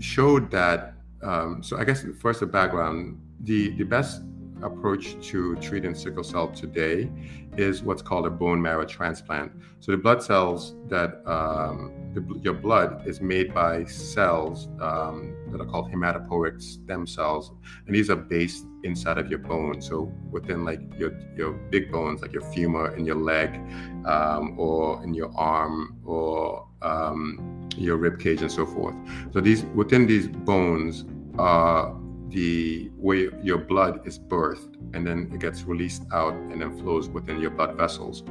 showed 0.00 0.50
that 0.50 0.93
um, 1.24 1.62
so 1.62 1.78
I 1.78 1.84
guess 1.84 2.04
first 2.20 2.40
the 2.40 2.46
background. 2.46 3.20
The 3.40 3.70
the 3.70 3.84
best 3.84 4.22
approach 4.62 5.16
to 5.28 5.56
treating 5.56 5.94
sickle 5.94 6.24
cell 6.24 6.48
today 6.48 7.10
is 7.56 7.82
what's 7.82 8.02
called 8.02 8.26
a 8.26 8.30
bone 8.30 8.60
marrow 8.60 8.84
transplant. 8.84 9.52
So 9.80 9.92
the 9.92 9.98
blood 9.98 10.22
cells 10.22 10.74
that 10.88 11.22
um, 11.30 11.92
the, 12.14 12.40
your 12.40 12.54
blood 12.54 13.06
is 13.06 13.20
made 13.20 13.52
by 13.52 13.84
cells 13.84 14.68
um, 14.80 15.36
that 15.50 15.60
are 15.60 15.66
called 15.66 15.92
hematopoietic 15.92 16.62
stem 16.62 17.06
cells, 17.06 17.52
and 17.86 17.94
these 17.94 18.08
are 18.10 18.16
based 18.16 18.64
inside 18.82 19.18
of 19.18 19.28
your 19.28 19.40
bone. 19.40 19.82
So 19.82 20.12
within 20.30 20.64
like 20.64 20.80
your 20.98 21.12
your 21.36 21.52
big 21.52 21.92
bones, 21.92 22.22
like 22.22 22.32
your 22.32 22.42
femur 22.52 22.94
in 22.96 23.04
your 23.04 23.16
leg, 23.16 23.60
um, 24.06 24.58
or 24.58 25.02
in 25.04 25.14
your 25.14 25.32
arm, 25.36 25.98
or 26.04 26.66
um, 26.82 27.68
your 27.76 27.96
rib 27.96 28.18
cage, 28.18 28.40
and 28.40 28.50
so 28.50 28.64
forth. 28.64 28.94
So 29.32 29.40
these 29.40 29.64
within 29.74 30.06
these 30.06 30.28
bones 30.28 31.04
uh, 31.38 31.92
the 32.28 32.90
way 32.96 33.28
your 33.42 33.58
blood 33.58 34.06
is 34.06 34.18
birthed 34.18 34.76
and 34.92 35.06
then 35.06 35.30
it 35.32 35.40
gets 35.40 35.64
released 35.64 36.02
out 36.12 36.34
and 36.34 36.60
then 36.60 36.76
flows 36.78 37.08
within 37.08 37.40
your 37.40 37.50
blood 37.50 37.76
vessels. 37.76 38.24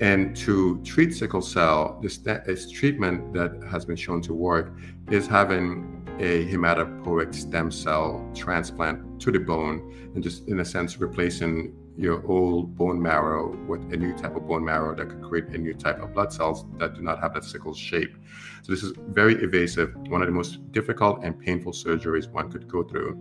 And 0.00 0.36
to 0.36 0.80
treat 0.84 1.14
sickle 1.14 1.42
cell, 1.42 1.98
this, 2.00 2.18
this 2.18 2.70
treatment 2.70 3.32
that 3.34 3.60
has 3.68 3.84
been 3.84 3.96
shown 3.96 4.22
to 4.22 4.34
work 4.34 4.72
is 5.10 5.26
having 5.26 6.06
a 6.20 6.46
hematopoietic 6.46 7.34
stem 7.34 7.70
cell 7.70 8.28
transplant 8.34 9.20
to 9.20 9.32
the 9.32 9.38
bone 9.38 10.12
and 10.14 10.22
just 10.22 10.48
in 10.48 10.60
a 10.60 10.64
sense 10.64 11.00
replacing 11.00 11.74
your 11.98 12.24
old 12.30 12.76
bone 12.76 13.02
marrow 13.02 13.56
with 13.66 13.80
a 13.92 13.96
new 13.96 14.16
type 14.16 14.36
of 14.36 14.46
bone 14.46 14.64
marrow 14.64 14.94
that 14.94 15.08
could 15.08 15.20
create 15.20 15.46
a 15.46 15.58
new 15.58 15.74
type 15.74 16.00
of 16.00 16.14
blood 16.14 16.32
cells 16.32 16.64
that 16.78 16.94
do 16.94 17.02
not 17.02 17.20
have 17.20 17.34
that 17.34 17.42
sickle 17.42 17.74
shape. 17.74 18.16
So 18.62 18.72
this 18.72 18.84
is 18.84 18.92
very 19.08 19.34
evasive, 19.42 19.96
one 20.08 20.22
of 20.22 20.28
the 20.28 20.32
most 20.32 20.70
difficult 20.70 21.24
and 21.24 21.36
painful 21.36 21.72
surgeries 21.72 22.30
one 22.30 22.52
could 22.52 22.68
go 22.68 22.84
through. 22.84 23.16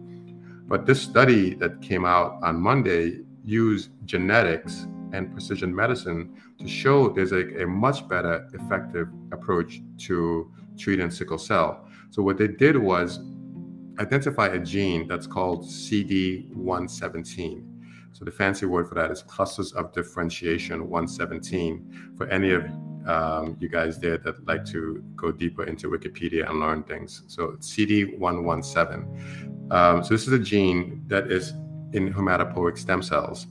But 0.67 0.85
this 0.85 1.01
study 1.01 1.55
that 1.55 1.81
came 1.81 2.05
out 2.05 2.37
on 2.43 2.61
Monday 2.61 3.21
used 3.43 3.89
genetics 4.05 4.85
and 5.11 5.31
precision 5.31 5.73
medicine 5.73 6.39
to 6.59 6.67
show 6.67 7.09
there's 7.09 7.31
a, 7.31 7.63
a 7.63 7.65
much 7.65 8.07
better 8.07 8.47
effective 8.53 9.07
approach 9.31 9.81
to 9.99 10.51
treating 10.77 11.09
sickle 11.09 11.39
cell. 11.39 11.87
So 12.11 12.21
what 12.21 12.37
they 12.37 12.47
did 12.47 12.77
was 12.77 13.21
identify 13.99 14.47
a 14.47 14.59
gene 14.59 15.07
that's 15.07 15.25
called 15.25 15.65
CD117 15.65 17.76
so 18.17 18.25
the 18.25 18.31
fancy 18.31 18.65
word 18.65 18.89
for 18.89 18.95
that 18.95 19.11
is 19.11 19.21
clusters 19.21 19.73
of 19.73 19.93
differentiation 19.93 20.89
117. 20.89 22.15
For 22.17 22.27
any 22.29 22.49
of 22.49 22.65
um, 23.05 23.55
you 23.59 23.69
guys 23.69 23.99
there 23.99 24.17
that 24.17 24.47
like 24.47 24.65
to 24.71 25.03
go 25.15 25.31
deeper 25.31 25.65
into 25.65 25.87
Wikipedia 25.87 26.49
and 26.49 26.59
learn 26.59 26.81
things. 26.81 27.21
So 27.27 27.49
CD117. 27.59 29.71
Um, 29.71 30.03
so 30.03 30.09
this 30.09 30.25
is 30.25 30.33
a 30.33 30.39
gene 30.39 31.03
that 31.05 31.31
is 31.31 31.51
in 31.93 32.11
hematopoietic 32.11 32.79
stem 32.79 33.03
cells. 33.03 33.45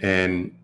And 0.00 0.54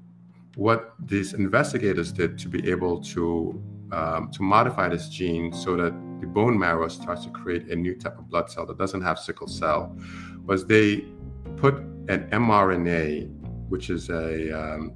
what 0.55 0.95
these 1.05 1.35
investigators 1.35 2.13
did 2.13 2.39
to 2.39 2.49
be 2.49 2.71
able 2.71 3.01
to 3.15 3.61
um, 3.91 4.31
to 4.31 4.45
modify 4.45 4.89
this 4.89 5.09
gene 5.09 5.53
so 5.53 5.77
that 5.77 5.93
the 6.21 6.29
bone 6.29 6.57
marrow 6.57 6.87
starts 6.87 7.25
to 7.25 7.31
create 7.31 7.69
a 7.69 7.75
new 7.75 7.97
type 7.97 8.17
of 8.17 8.31
blood 8.31 8.49
cell 8.49 8.65
that 8.67 8.79
doesn't 8.79 9.03
have 9.03 9.19
sickle 9.19 9.49
cell 9.49 9.99
was 10.47 10.67
they 10.67 11.05
put 11.57 11.83
an 12.09 12.29
mRNA, 12.31 13.29
which 13.69 13.91
is 13.91 14.11
a 14.11 14.53
um, 14.53 14.95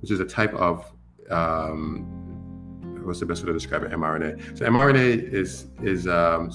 which 0.00 0.10
is 0.10 0.20
a 0.20 0.24
type 0.24 0.54
of 0.54 0.92
um, 1.30 2.06
what's 3.04 3.20
the 3.20 3.26
best 3.26 3.42
way 3.42 3.46
to 3.46 3.52
describe 3.52 3.82
it? 3.82 3.90
mRNA. 3.90 4.58
So 4.58 4.66
mRNA 4.66 5.32
is 5.32 5.66
is 5.82 6.06
um, 6.06 6.50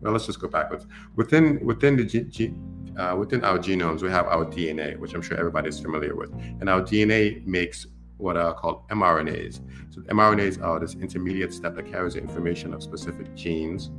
well, 0.00 0.12
let's 0.12 0.26
just 0.26 0.40
go 0.40 0.48
backwards. 0.48 0.86
Within 1.16 1.64
within 1.64 1.96
the 1.96 2.04
G, 2.04 2.20
G, 2.24 2.54
uh, 2.96 3.16
within 3.18 3.44
our 3.44 3.58
genomes, 3.58 4.02
we 4.02 4.10
have 4.10 4.26
our 4.26 4.44
DNA, 4.44 4.98
which 4.98 5.14
I'm 5.14 5.22
sure 5.22 5.36
everybody's 5.36 5.80
familiar 5.80 6.14
with, 6.14 6.32
and 6.32 6.68
our 6.68 6.82
DNA 6.82 7.44
makes 7.46 7.86
what 8.18 8.36
are 8.36 8.54
called 8.54 8.88
mRNAs. 8.88 9.60
So 9.90 10.00
mRNAs 10.02 10.62
are 10.62 10.80
this 10.80 10.94
intermediate 10.94 11.52
step 11.52 11.74
that 11.74 11.90
carries 11.90 12.14
the 12.14 12.20
information 12.20 12.72
of 12.72 12.82
specific 12.82 13.34
genes, 13.34 13.90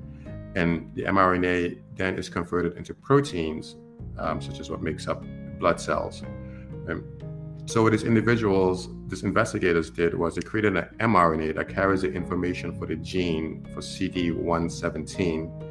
and 0.55 0.89
the 0.95 1.03
mRNA 1.03 1.79
then 1.95 2.17
is 2.17 2.29
converted 2.29 2.77
into 2.77 2.93
proteins, 2.93 3.75
um, 4.17 4.41
such 4.41 4.59
as 4.59 4.69
what 4.69 4.81
makes 4.81 5.07
up 5.07 5.23
blood 5.59 5.79
cells. 5.79 6.23
And 6.87 7.03
so 7.65 7.83
what 7.83 7.91
these 7.91 8.03
individuals, 8.03 8.89
these 9.07 9.23
investigators 9.23 9.89
did 9.89 10.13
was 10.13 10.35
they 10.35 10.41
created 10.41 10.77
an 10.77 10.87
mRNA 10.99 11.55
that 11.55 11.69
carries 11.69 12.01
the 12.01 12.11
information 12.11 12.73
for 12.77 12.85
the 12.85 12.95
gene 12.95 13.65
for 13.73 13.81
CD117 13.81 15.67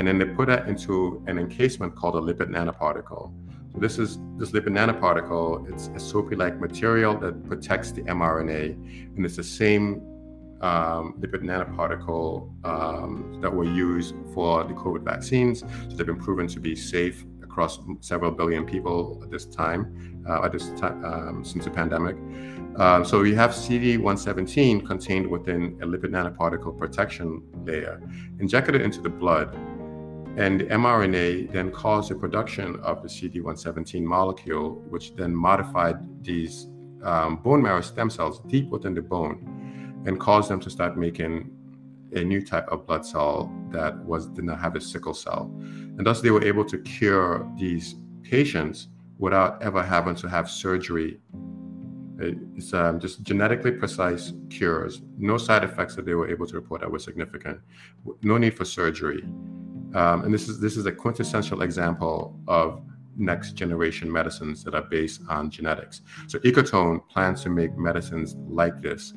and 0.00 0.08
then 0.08 0.18
they 0.18 0.24
put 0.24 0.48
that 0.48 0.66
into 0.66 1.22
an 1.26 1.38
encasement 1.38 1.94
called 1.94 2.16
a 2.16 2.20
lipid 2.20 2.48
nanoparticle. 2.48 3.32
So 3.72 3.78
this 3.78 3.98
is 3.98 4.18
this 4.38 4.50
lipid 4.50 4.70
nanoparticle. 4.70 5.70
It's 5.70 5.88
a 5.88 6.00
soapy-like 6.00 6.58
material 6.58 7.18
that 7.18 7.46
protects 7.46 7.92
the 7.92 8.00
mRNA, 8.04 8.72
and 9.14 9.26
it's 9.26 9.36
the 9.36 9.44
same 9.44 10.00
um, 10.62 11.16
lipid 11.20 11.42
nanoparticle 11.42 12.64
um, 12.64 13.40
that 13.42 13.52
were 13.52 13.64
used 13.64 14.14
for 14.32 14.64
the 14.64 14.72
COVID 14.72 15.02
vaccines. 15.02 15.60
So 15.60 15.96
they've 15.96 16.06
been 16.06 16.16
proven 16.16 16.46
to 16.48 16.60
be 16.60 16.74
safe 16.74 17.26
across 17.50 17.80
several 18.00 18.30
billion 18.30 18.64
people 18.64 19.20
at 19.22 19.30
this 19.30 19.44
time, 19.46 20.24
uh, 20.28 20.44
at 20.44 20.52
this 20.52 20.70
time 20.80 21.04
um, 21.04 21.44
since 21.44 21.64
the 21.64 21.70
pandemic. 21.70 22.16
Um, 22.76 23.04
so 23.04 23.20
we 23.20 23.34
have 23.34 23.50
CD117 23.50 24.86
contained 24.86 25.26
within 25.26 25.78
a 25.82 25.86
lipid 25.86 26.10
nanoparticle 26.16 26.78
protection 26.78 27.42
layer, 27.64 28.00
injected 28.38 28.80
into 28.80 29.00
the 29.00 29.10
blood 29.10 29.56
and 30.36 30.60
the 30.60 30.64
mRNA 30.66 31.52
then 31.52 31.70
caused 31.72 32.10
the 32.10 32.14
production 32.14 32.78
of 32.80 33.02
the 33.02 33.08
CD117 33.08 34.02
molecule, 34.02 34.76
which 34.88 35.16
then 35.16 35.34
modified 35.34 35.96
these 36.22 36.68
um, 37.02 37.36
bone 37.42 37.60
marrow 37.60 37.80
stem 37.80 38.08
cells 38.08 38.40
deep 38.46 38.68
within 38.70 38.94
the 38.94 39.02
bone 39.02 40.02
and 40.06 40.20
caused 40.20 40.48
them 40.48 40.60
to 40.60 40.70
start 40.70 40.96
making 40.96 41.50
a 42.14 42.24
new 42.24 42.44
type 42.44 42.66
of 42.68 42.86
blood 42.86 43.04
cell 43.06 43.52
that 43.70 43.96
was 44.04 44.28
did 44.28 44.44
not 44.44 44.58
have 44.60 44.76
a 44.76 44.80
sickle 44.80 45.14
cell. 45.14 45.50
And 45.96 46.06
thus 46.06 46.20
they 46.20 46.30
were 46.30 46.44
able 46.44 46.64
to 46.66 46.78
cure 46.78 47.50
these 47.56 47.94
patients 48.22 48.88
without 49.18 49.62
ever 49.62 49.82
having 49.82 50.14
to 50.16 50.28
have 50.28 50.50
surgery. 50.50 51.20
It's 52.18 52.74
um, 52.74 53.00
just 53.00 53.22
genetically 53.22 53.72
precise 53.72 54.32
cures, 54.50 55.02
no 55.16 55.38
side 55.38 55.64
effects 55.64 55.94
that 55.96 56.04
they 56.04 56.14
were 56.14 56.28
able 56.28 56.46
to 56.46 56.54
report 56.54 56.82
that 56.82 56.90
were 56.90 56.98
significant, 56.98 57.60
no 58.22 58.36
need 58.36 58.54
for 58.54 58.64
surgery. 58.64 59.22
Um, 59.94 60.24
and 60.24 60.32
this 60.32 60.48
is 60.48 60.60
this 60.60 60.76
is 60.76 60.86
a 60.86 60.92
quintessential 60.92 61.62
example 61.62 62.38
of 62.46 62.82
next 63.16 63.52
generation 63.52 64.10
medicines 64.10 64.62
that 64.64 64.74
are 64.74 64.82
based 64.82 65.22
on 65.28 65.50
genetics. 65.50 66.02
So 66.28 66.38
Ecotone 66.40 67.08
plans 67.08 67.42
to 67.42 67.50
make 67.50 67.76
medicines 67.76 68.36
like 68.48 68.80
this 68.80 69.14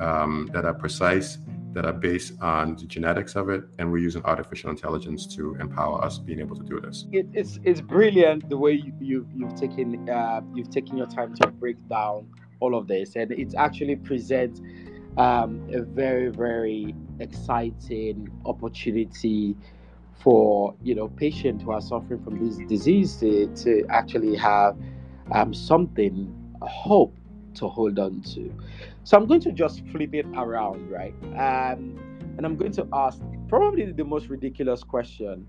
um, 0.00 0.48
that 0.52 0.64
are 0.64 0.74
precise, 0.74 1.38
that 1.74 1.84
are 1.84 1.92
based 1.92 2.32
on 2.40 2.76
the 2.76 2.86
genetics 2.86 3.34
of 3.36 3.48
it, 3.50 3.64
and 3.78 3.90
we're 3.90 3.98
using 3.98 4.22
artificial 4.24 4.70
intelligence 4.70 5.26
to 5.36 5.56
empower 5.60 6.02
us 6.04 6.18
being 6.18 6.40
able 6.40 6.56
to 6.56 6.62
do 6.62 6.80
this. 6.80 7.06
It, 7.12 7.26
it's 7.32 7.58
it's 7.64 7.80
brilliant 7.80 8.48
the 8.48 8.56
way 8.56 8.72
you, 8.72 8.92
you 9.00 9.28
you've 9.34 9.54
taken 9.56 10.08
uh, 10.08 10.40
you've 10.54 10.70
taken 10.70 10.96
your 10.96 11.06
time 11.06 11.34
to 11.36 11.48
break 11.48 11.76
down 11.88 12.28
all 12.60 12.74
of 12.74 12.86
this, 12.86 13.16
and 13.16 13.30
it 13.32 13.54
actually 13.56 13.96
presents 13.96 14.60
um, 15.16 15.68
a 15.72 15.82
very 15.82 16.30
very 16.30 16.94
exciting 17.20 18.28
opportunity 18.46 19.56
for 20.22 20.74
you 20.82 20.94
know 20.94 21.08
patients 21.08 21.64
who 21.64 21.72
are 21.72 21.82
suffering 21.82 22.22
from 22.22 22.44
this 22.44 22.56
disease 22.68 23.16
to, 23.16 23.46
to 23.54 23.84
actually 23.90 24.36
have 24.36 24.76
um, 25.32 25.52
something 25.52 26.32
hope 26.62 27.14
to 27.54 27.68
hold 27.68 27.98
on 27.98 28.20
to 28.22 28.52
so 29.04 29.16
i'm 29.16 29.26
going 29.26 29.40
to 29.40 29.52
just 29.52 29.82
flip 29.92 30.14
it 30.14 30.26
around 30.36 30.90
right 30.90 31.14
um, 31.36 31.98
and 32.36 32.44
i'm 32.44 32.56
going 32.56 32.72
to 32.72 32.86
ask 32.92 33.20
probably 33.48 33.92
the 33.92 34.04
most 34.04 34.28
ridiculous 34.28 34.82
question 34.82 35.46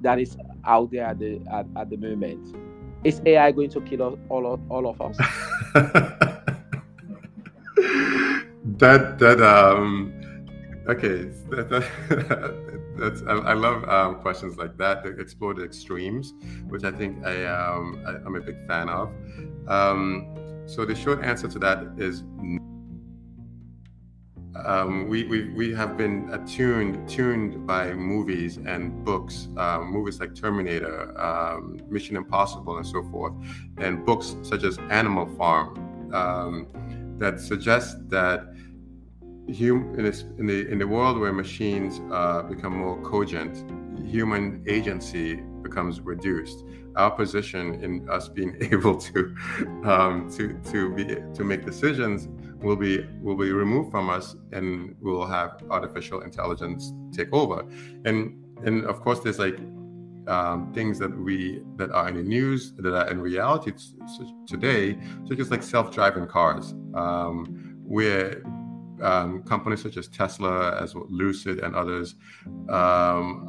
that 0.00 0.18
is 0.18 0.36
out 0.64 0.90
there 0.90 1.06
at 1.06 1.18
the 1.18 1.40
at, 1.50 1.66
at 1.76 1.90
the 1.90 1.96
moment 1.96 2.56
is 3.04 3.20
ai 3.26 3.50
going 3.50 3.70
to 3.70 3.80
kill 3.80 4.02
us, 4.02 4.18
all, 4.28 4.54
of, 4.54 4.60
all 4.70 4.86
of 4.88 5.00
us 5.00 5.16
that 8.64 9.18
that 9.18 9.40
um 9.42 10.12
okay 10.88 11.30
that, 11.50 11.68
that, 11.68 11.84
that's 12.96 13.22
I, 13.22 13.32
I 13.32 13.52
love 13.54 13.88
um, 13.88 14.20
questions 14.20 14.56
like 14.56 14.76
that 14.78 15.02
that 15.04 15.18
explore 15.18 15.54
the 15.54 15.64
extremes, 15.64 16.34
which 16.68 16.84
I 16.84 16.92
think 16.92 17.24
I, 17.24 17.44
um, 17.44 18.02
I 18.06 18.26
am 18.26 18.36
a 18.36 18.40
big 18.40 18.56
fan 18.66 18.88
of. 18.88 19.10
Um, 19.66 20.34
so 20.66 20.84
the 20.84 20.94
short 20.94 21.22
answer 21.24 21.48
to 21.48 21.58
that 21.58 21.84
is. 21.98 22.22
Um, 24.54 25.08
we, 25.08 25.24
we, 25.24 25.48
we 25.50 25.74
have 25.74 25.96
been 25.96 26.28
attuned 26.30 27.08
tuned 27.08 27.66
by 27.66 27.94
movies 27.94 28.58
and 28.58 29.04
books, 29.04 29.48
um, 29.56 29.90
movies 29.90 30.20
like 30.20 30.34
Terminator, 30.34 31.18
um, 31.18 31.80
Mission 31.88 32.16
Impossible, 32.16 32.76
and 32.76 32.86
so 32.86 33.02
forth, 33.04 33.32
and 33.78 34.04
books 34.04 34.36
such 34.42 34.64
as 34.64 34.78
Animal 34.90 35.26
Farm 35.36 36.12
um, 36.12 36.66
that 37.18 37.40
suggest 37.40 38.08
that 38.10 38.40
hum, 39.48 39.94
in, 39.96 40.04
this, 40.04 40.22
in, 40.38 40.46
the, 40.46 40.68
in 40.68 40.78
the 40.78 40.86
world 40.86 41.18
where 41.18 41.32
machines 41.32 42.00
uh, 42.12 42.42
become 42.42 42.76
more 42.76 43.00
cogent, 43.02 43.64
human 44.06 44.62
agency 44.68 45.36
becomes 45.62 46.00
reduced. 46.00 46.64
Our 46.96 47.10
position 47.10 47.82
in 47.82 48.08
us 48.10 48.28
being 48.28 48.56
able 48.72 48.96
to 48.96 49.34
um, 49.84 50.30
to 50.36 50.58
to 50.70 50.94
be 50.94 51.04
to 51.06 51.44
make 51.44 51.64
decisions 51.64 52.28
will 52.62 52.76
be 52.76 53.06
will 53.20 53.36
be 53.36 53.52
removed 53.52 53.90
from 53.90 54.10
us, 54.10 54.36
and 54.52 54.94
we'll 55.00 55.26
have 55.26 55.62
artificial 55.70 56.20
intelligence 56.22 56.92
take 57.12 57.32
over. 57.32 57.64
And 58.04 58.42
and 58.64 58.84
of 58.84 59.00
course, 59.00 59.20
there's 59.20 59.38
like 59.38 59.58
um, 60.28 60.72
things 60.72 60.98
that 60.98 61.16
we 61.16 61.62
that 61.76 61.90
are 61.90 62.08
in 62.08 62.16
the 62.16 62.22
news 62.22 62.72
that 62.74 62.94
are 62.94 63.10
in 63.10 63.20
reality 63.20 63.72
today, 64.46 64.98
such 65.28 65.38
as 65.40 65.50
like 65.50 65.62
self-driving 65.62 66.26
cars, 66.26 66.74
um, 66.94 67.80
where 67.84 68.42
um, 69.02 69.42
companies 69.42 69.82
such 69.82 69.96
as 69.96 70.08
Tesla, 70.08 70.80
as 70.80 70.94
well, 70.94 71.06
Lucid, 71.08 71.58
and 71.58 71.74
others 71.74 72.14
um, 72.68 73.48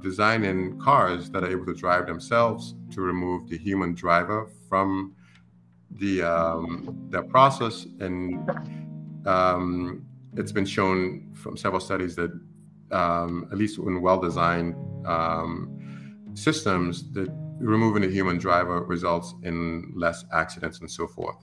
designing 0.00 0.78
cars 0.78 1.30
that 1.30 1.42
are 1.42 1.50
able 1.50 1.66
to 1.66 1.74
drive 1.74 2.06
themselves 2.06 2.74
to 2.92 3.00
remove 3.00 3.48
the 3.48 3.58
human 3.58 3.94
driver 3.94 4.48
from 4.68 5.14
the 5.98 6.22
um, 6.22 7.06
that 7.10 7.28
process. 7.28 7.86
And 8.00 8.48
um, 9.26 10.06
it's 10.36 10.52
been 10.52 10.66
shown 10.66 11.32
from 11.34 11.56
several 11.56 11.80
studies 11.80 12.16
that 12.16 12.32
um, 12.90 13.48
at 13.50 13.58
least 13.58 13.78
in 13.78 14.00
well-designed 14.02 14.74
um, 15.06 16.30
systems, 16.34 17.10
that 17.12 17.28
removing 17.58 18.02
the 18.02 18.08
human 18.08 18.38
driver 18.38 18.82
results 18.82 19.34
in 19.42 19.92
less 19.94 20.24
accidents 20.32 20.80
and 20.80 20.90
so 20.90 21.06
forth. 21.06 21.36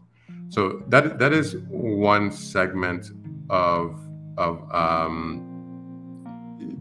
So 0.50 0.84
that 0.88 1.20
that 1.20 1.34
is 1.34 1.58
one 1.70 2.32
segment 2.32 3.12
of 3.50 4.00
of 4.38 4.70
um, 4.74 5.46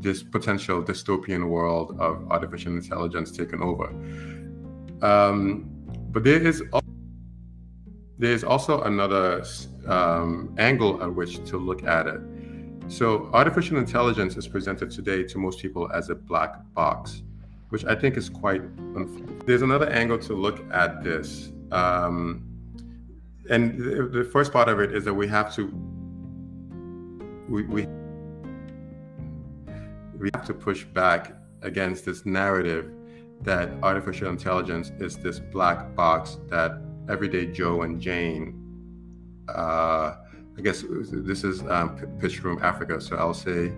this 0.01 0.23
potential 0.23 0.83
dystopian 0.83 1.49
world 1.49 1.97
of 1.99 2.31
artificial 2.31 2.73
intelligence 2.73 3.31
taking 3.31 3.63
over. 3.63 3.89
Um, 5.03 5.71
but 6.11 6.25
there 6.25 6.41
is 6.41 6.63
there 8.19 8.33
is 8.33 8.43
also 8.43 8.83
another 8.83 9.45
um, 9.87 10.55
angle 10.59 11.03
at 11.03 11.15
which 11.15 11.45
to 11.47 11.57
look 11.57 11.85
at 11.85 12.07
it. 12.07 12.21
So 12.89 13.31
artificial 13.33 13.77
intelligence 13.77 14.37
is 14.37 14.49
presented 14.49 14.91
today 14.91 15.23
to 15.25 15.39
most 15.39 15.61
people 15.61 15.91
as 15.93 16.11
a 16.11 16.15
black 16.15 16.57
box, 16.75 17.23
which 17.69 17.85
I 17.85 17.95
think 17.95 18.17
is 18.17 18.29
quite. 18.29 18.63
There's 19.47 19.63
another 19.63 19.89
angle 19.91 20.19
to 20.19 20.35
look 20.35 20.65
at 20.73 21.05
this. 21.05 21.53
Um, 21.71 22.45
and 23.51 23.79
the, 23.79 24.09
the 24.09 24.25
first 24.25 24.53
part 24.53 24.69
of 24.69 24.81
it 24.81 24.95
is 24.95 25.05
that 25.05 25.15
we 25.15 25.29
have 25.29 25.55
to 25.55 25.67
we, 27.49 27.63
we 27.65 27.87
we 30.19 30.31
have 30.35 30.45
to 30.47 30.55
push 30.55 30.85
back 30.85 31.33
against 31.63 32.05
this 32.05 32.27
narrative 32.27 32.91
that 33.43 33.71
artificial 33.83 34.29
intelligence 34.29 34.91
is 34.99 35.17
this 35.17 35.39
black 35.39 35.95
box 35.95 36.39
that 36.49 36.81
everyday 37.09 37.47
Joe 37.47 37.83
and 37.83 38.01
Jane. 38.01 38.55
Uh, 39.49 40.17
I 40.57 40.61
guess 40.63 40.85
this 40.89 41.45
is 41.45 41.63
um, 41.63 41.97
pitched 42.21 42.41
from 42.41 42.63
Africa, 42.63 43.01
so 43.01 43.17
I'll 43.17 43.35
say 43.35 43.73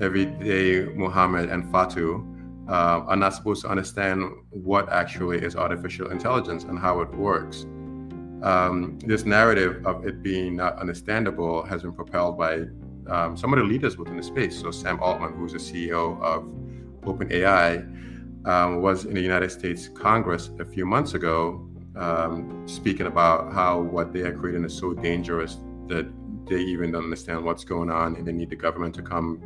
everyday 0.00 0.92
Muhammad 0.94 1.50
and 1.50 1.70
Fatu 1.70 2.26
uh, 2.68 2.72
are 3.08 3.16
not 3.16 3.34
supposed 3.34 3.62
to 3.62 3.68
understand 3.68 4.24
what 4.50 4.88
actually 4.90 5.38
is 5.38 5.56
artificial 5.56 6.10
intelligence 6.10 6.64
and 6.64 6.78
how 6.78 7.00
it 7.00 7.12
works. 7.14 7.66
um, 8.42 8.98
this 9.04 9.24
narrative 9.24 9.84
of 9.86 10.06
it 10.06 10.22
being 10.22 10.56
not 10.56 10.78
understandable 10.78 11.62
has 11.64 11.82
been 11.82 11.92
propelled 11.92 12.38
by 12.38 12.62
um, 13.08 13.36
some 13.36 13.52
of 13.52 13.58
the 13.58 13.64
leaders 13.64 13.96
within 13.98 14.16
the 14.16 14.22
space. 14.22 14.58
So 14.58 14.70
Sam 14.70 15.00
Altman, 15.02 15.34
who's 15.34 15.52
the 15.52 15.58
CEO 15.58 16.20
of 16.22 16.44
OpenAI, 17.02 18.46
um, 18.46 18.80
was 18.80 19.04
in 19.04 19.14
the 19.14 19.20
United 19.20 19.50
States 19.50 19.88
Congress 19.88 20.50
a 20.58 20.64
few 20.64 20.86
months 20.86 21.14
ago, 21.14 21.66
um, 21.96 22.62
speaking 22.66 23.06
about 23.06 23.52
how 23.52 23.80
what 23.80 24.12
they 24.12 24.20
are 24.20 24.36
creating 24.36 24.64
is 24.64 24.76
so 24.76 24.94
dangerous 24.94 25.58
that 25.88 26.08
they 26.48 26.60
even 26.60 26.92
don't 26.92 27.04
understand 27.04 27.44
what's 27.44 27.64
going 27.64 27.90
on, 27.90 28.16
and 28.16 28.26
they 28.26 28.32
need 28.32 28.50
the 28.50 28.56
government 28.56 28.94
to 28.96 29.02
come 29.02 29.40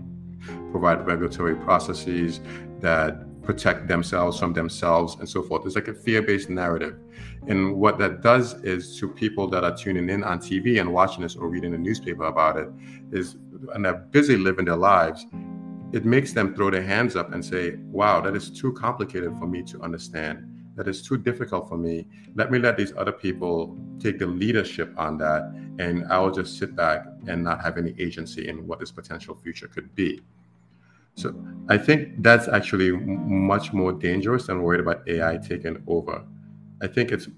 provide 0.70 1.07
regulatory 1.07 1.57
processes 1.57 2.40
that 2.80 3.42
protect 3.42 3.88
themselves 3.88 4.38
from 4.38 4.53
themselves 4.53 5.16
and 5.20 5.28
so 5.28 5.42
forth. 5.42 5.66
It's 5.66 5.74
like 5.74 5.88
a 5.88 5.95
fear-based 5.95 6.49
narrative. 6.51 6.97
And 7.47 7.76
what 7.76 7.99
that 7.99 8.22
does 8.22 8.55
is 8.64 8.99
to 8.99 9.09
people 9.09 9.49
that 9.49 9.64
are 9.64 9.76
tuning 9.76 10.09
in 10.09 10.24
on 10.24 10.38
TV 10.38 10.80
and 10.80 10.92
watching 10.92 11.22
this 11.22 11.36
or 11.36 11.49
reading 11.49 11.72
the 11.72 11.78
newspaper 11.78 12.24
about 12.24 12.57
it 12.57 12.68
is 13.12 13.36
and 13.74 13.84
they're 13.84 13.95
busy 13.95 14.36
living 14.36 14.64
their 14.64 14.76
lives, 14.76 15.26
it 15.92 16.05
makes 16.05 16.32
them 16.32 16.55
throw 16.55 16.70
their 16.70 16.82
hands 16.82 17.16
up 17.16 17.32
and 17.32 17.45
say, 17.45 17.76
wow, 17.90 18.20
that 18.20 18.34
is 18.34 18.51
too 18.51 18.72
complicated 18.72 19.36
for 19.38 19.47
me 19.47 19.62
to 19.62 19.80
understand. 19.80 20.53
That 20.77 20.89
is 20.89 21.03
too 21.03 21.16
difficult 21.16 21.68
for 21.68 21.77
me. 21.77 22.07
Let 22.35 22.51
me 22.51 22.59
let 22.59 22.77
these 22.77 22.93
other 22.97 23.12
people 23.12 23.77
take 24.01 24.18
the 24.18 24.27
leadership 24.27 24.93
on 24.97 25.18
that, 25.18 25.43
and 25.79 26.05
I 26.11 26.18
will 26.18 26.33
just 26.33 26.59
sit 26.59 26.75
back 26.75 27.07
and 27.29 27.45
not 27.45 27.62
have 27.62 27.79
any 27.79 27.95
agency 27.99 28.49
in 28.49 28.66
what 28.66 28.81
this 28.81 28.91
potential 28.91 29.35
future 29.37 29.68
could 29.68 29.95
be. 29.95 30.20
So 31.16 31.33
I 31.68 31.79
think 31.79 32.22
that's 32.22 32.49
actually 32.49 32.91
much 32.93 33.72
more 33.72 33.93
dangerous 33.93 34.49
than 34.49 34.62
worried 34.62 34.81
about 34.81 35.09
AI 35.09 35.37
taking 35.37 35.81
over. 35.87 36.25
I 36.83 36.89
think 36.89 37.12
it's 37.12 37.29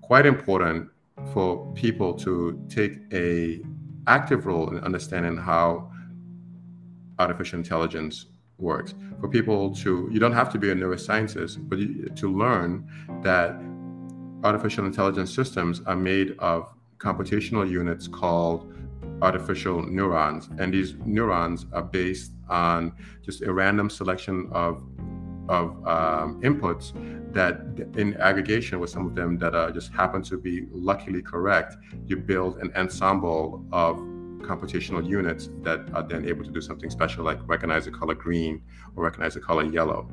quite 0.00 0.24
important 0.24 0.88
for 1.34 1.70
people 1.74 2.14
to 2.14 2.64
take 2.70 2.98
a 3.12 3.60
active 4.06 4.46
role 4.46 4.70
in 4.70 4.82
understanding 4.82 5.36
how 5.36 5.90
artificial 7.18 7.58
intelligence 7.58 8.26
works. 8.60 8.94
For 9.20 9.28
people 9.28 9.74
to, 9.76 10.08
you 10.12 10.18
don't 10.18 10.32
have 10.32 10.52
to 10.52 10.58
be 10.58 10.70
a 10.70 10.74
neuroscientist, 10.74 11.68
but 11.68 11.78
you, 11.78 12.08
to 12.08 12.32
learn 12.32 12.88
that 13.22 13.60
artificial 14.44 14.86
intelligence 14.86 15.34
systems 15.34 15.82
are 15.86 15.96
made 15.96 16.34
of 16.38 16.72
computational 16.98 17.68
units 17.68 18.06
called 18.08 18.72
artificial 19.22 19.82
neurons. 19.82 20.48
And 20.58 20.72
these 20.72 20.94
neurons 21.04 21.66
are 21.72 21.82
based 21.82 22.32
on 22.48 22.92
just 23.22 23.42
a 23.42 23.52
random 23.52 23.90
selection 23.90 24.48
of, 24.52 24.82
of 25.48 25.86
um, 25.86 26.40
inputs 26.42 26.92
that 27.32 27.60
in 27.96 28.16
aggregation 28.16 28.80
with 28.80 28.90
some 28.90 29.06
of 29.06 29.14
them 29.14 29.38
that 29.38 29.54
uh, 29.54 29.70
just 29.70 29.92
happen 29.92 30.22
to 30.22 30.36
be 30.38 30.66
luckily 30.72 31.22
correct, 31.22 31.76
you 32.06 32.16
build 32.16 32.58
an 32.58 32.72
ensemble 32.76 33.64
of 33.72 33.98
computational 34.40 35.06
units 35.06 35.50
that 35.62 35.80
are 35.94 36.02
then 36.02 36.26
able 36.26 36.44
to 36.44 36.50
do 36.50 36.60
something 36.60 36.90
special 36.90 37.24
like 37.24 37.38
recognize 37.48 37.84
the 37.84 37.90
color 37.90 38.14
green 38.14 38.62
or 38.96 39.04
recognize 39.04 39.34
the 39.34 39.40
color 39.40 39.64
yellow. 39.64 40.08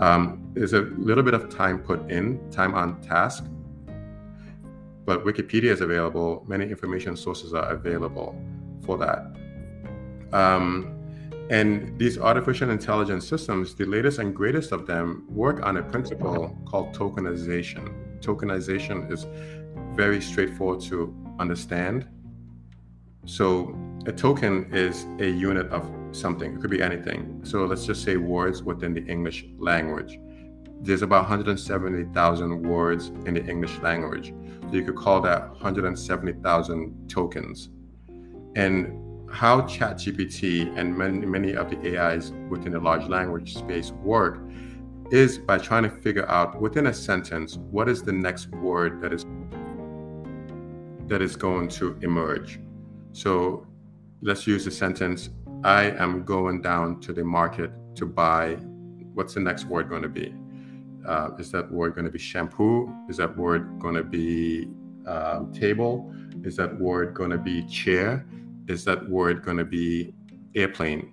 Um, 0.00 0.50
there's 0.54 0.74
a 0.74 0.82
little 0.82 1.24
bit 1.24 1.34
of 1.34 1.48
time 1.48 1.78
put 1.78 2.10
in, 2.10 2.50
time 2.50 2.74
on 2.74 3.00
task, 3.00 3.44
but 5.04 5.24
Wikipedia 5.24 5.70
is 5.70 5.80
available. 5.80 6.44
Many 6.46 6.66
information 6.66 7.16
sources 7.16 7.54
are 7.54 7.70
available 7.70 8.38
for 8.84 8.98
that. 8.98 9.34
Um, 10.32 10.94
and 11.50 11.98
these 11.98 12.18
artificial 12.18 12.68
intelligence 12.70 13.26
systems, 13.26 13.74
the 13.74 13.86
latest 13.86 14.18
and 14.18 14.36
greatest 14.36 14.70
of 14.70 14.86
them, 14.86 15.24
work 15.30 15.64
on 15.64 15.78
a 15.78 15.82
principle 15.82 16.54
called 16.66 16.94
tokenization. 16.94 18.20
Tokenization 18.20 19.10
is 19.10 19.26
very 19.96 20.20
straightforward 20.20 20.80
to 20.82 21.14
understand. 21.38 22.06
So, 23.28 23.76
a 24.06 24.12
token 24.12 24.72
is 24.72 25.04
a 25.18 25.28
unit 25.28 25.66
of 25.66 25.86
something, 26.12 26.54
it 26.54 26.60
could 26.62 26.70
be 26.70 26.80
anything. 26.80 27.42
So, 27.44 27.66
let's 27.66 27.84
just 27.84 28.02
say 28.02 28.16
words 28.16 28.62
within 28.62 28.94
the 28.94 29.04
English 29.04 29.44
language. 29.58 30.18
There's 30.80 31.02
about 31.02 31.24
170,000 31.24 32.62
words 32.62 33.08
in 33.26 33.34
the 33.34 33.44
English 33.44 33.78
language. 33.80 34.32
So, 34.62 34.72
you 34.72 34.82
could 34.82 34.96
call 34.96 35.20
that 35.20 35.50
170,000 35.50 37.10
tokens. 37.10 37.68
And 38.56 39.28
how 39.30 39.60
ChatGPT 39.60 40.74
and 40.78 40.96
many, 40.96 41.26
many 41.26 41.52
of 41.52 41.68
the 41.68 41.98
AIs 41.98 42.32
within 42.48 42.72
the 42.72 42.80
large 42.80 43.06
language 43.10 43.56
space 43.56 43.90
work 43.90 44.40
is 45.10 45.36
by 45.36 45.58
trying 45.58 45.82
to 45.82 45.90
figure 45.90 46.26
out 46.30 46.58
within 46.62 46.86
a 46.86 46.94
sentence 46.94 47.58
what 47.70 47.90
is 47.90 48.02
the 48.02 48.12
next 48.12 48.48
word 48.52 49.02
that 49.02 49.12
is 49.12 49.26
that 51.08 51.20
is 51.20 51.36
going 51.36 51.68
to 51.68 51.98
emerge. 52.00 52.58
So 53.12 53.66
let's 54.22 54.46
use 54.46 54.64
the 54.64 54.70
sentence 54.70 55.30
I 55.64 55.90
am 55.90 56.24
going 56.24 56.62
down 56.62 57.00
to 57.00 57.12
the 57.12 57.24
market 57.24 57.70
to 57.96 58.06
buy 58.06 58.54
what's 59.14 59.34
the 59.34 59.40
next 59.40 59.64
word 59.64 59.88
going 59.88 60.02
to 60.02 60.08
be? 60.08 60.32
Uh, 61.06 61.30
is 61.38 61.50
that 61.52 61.70
word 61.70 61.94
going 61.94 62.04
to 62.04 62.10
be 62.10 62.18
shampoo? 62.18 62.92
Is 63.08 63.16
that 63.16 63.36
word 63.36 63.80
going 63.80 63.94
to 63.94 64.04
be 64.04 64.68
um, 65.06 65.52
table? 65.52 66.12
Is 66.44 66.56
that 66.56 66.78
word 66.78 67.14
going 67.14 67.30
to 67.30 67.38
be 67.38 67.64
chair? 67.66 68.24
is 68.68 68.84
that 68.84 69.08
word 69.08 69.42
going 69.42 69.56
to 69.56 69.64
be 69.64 70.14
airplane? 70.54 71.12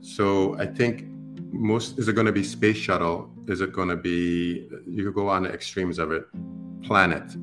So 0.00 0.56
I 0.58 0.66
think 0.66 1.04
most 1.52 1.98
is 1.98 2.08
it 2.08 2.12
going 2.12 2.26
to 2.26 2.32
be 2.32 2.44
space 2.44 2.76
shuttle? 2.76 3.30
Is 3.48 3.60
it 3.60 3.72
going 3.72 3.88
to 3.88 3.96
be 3.96 4.68
you 4.86 5.04
could 5.04 5.14
go 5.14 5.28
on 5.28 5.42
the 5.42 5.52
extremes 5.52 5.98
of 5.98 6.12
it, 6.12 6.26
planet, 6.82 7.34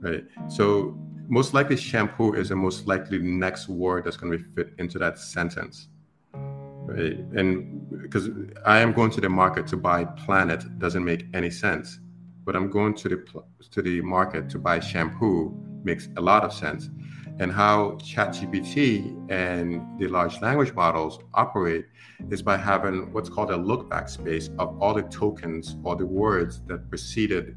right? 0.00 0.24
So 0.48 0.98
most 1.28 1.54
likely 1.54 1.76
shampoo 1.76 2.34
is 2.34 2.48
the 2.48 2.56
most 2.56 2.86
likely 2.86 3.18
next 3.18 3.68
word 3.68 4.04
that's 4.04 4.16
going 4.16 4.32
to 4.32 4.38
be 4.38 4.44
fit 4.54 4.72
into 4.78 4.98
that 4.98 5.18
sentence, 5.18 5.88
right? 6.32 7.18
And 7.34 7.88
because 8.02 8.30
I 8.64 8.78
am 8.78 8.92
going 8.92 9.10
to 9.12 9.20
the 9.20 9.28
market 9.28 9.66
to 9.68 9.76
buy 9.76 10.04
planet 10.04 10.78
doesn't 10.78 11.04
make 11.04 11.26
any 11.34 11.50
sense, 11.50 11.98
but 12.44 12.54
I'm 12.54 12.70
going 12.70 12.94
to 12.94 13.08
the 13.08 13.24
to 13.70 13.82
the 13.82 14.00
market 14.00 14.48
to 14.50 14.58
buy 14.58 14.80
shampoo 14.80 15.54
makes 15.82 16.08
a 16.16 16.20
lot 16.20 16.44
of 16.44 16.52
sense 16.52 16.90
and 17.38 17.52
how 17.52 17.92
ChatGPT 18.00 19.30
and 19.30 19.98
the 19.98 20.08
large 20.08 20.40
language 20.40 20.72
models 20.72 21.18
operate 21.34 21.86
is 22.30 22.42
by 22.42 22.56
having 22.56 23.12
what's 23.12 23.28
called 23.28 23.50
a 23.50 23.56
look 23.56 23.90
back 23.90 24.08
space 24.08 24.48
of 24.58 24.80
all 24.80 24.94
the 24.94 25.02
tokens 25.02 25.76
or 25.84 25.96
the 25.96 26.06
words 26.06 26.62
that 26.66 26.88
preceded 26.88 27.56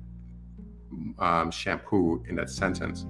um, 1.20 1.50
shampoo 1.50 2.24
in 2.28 2.36
that 2.36 2.50
sentence. 2.50 3.06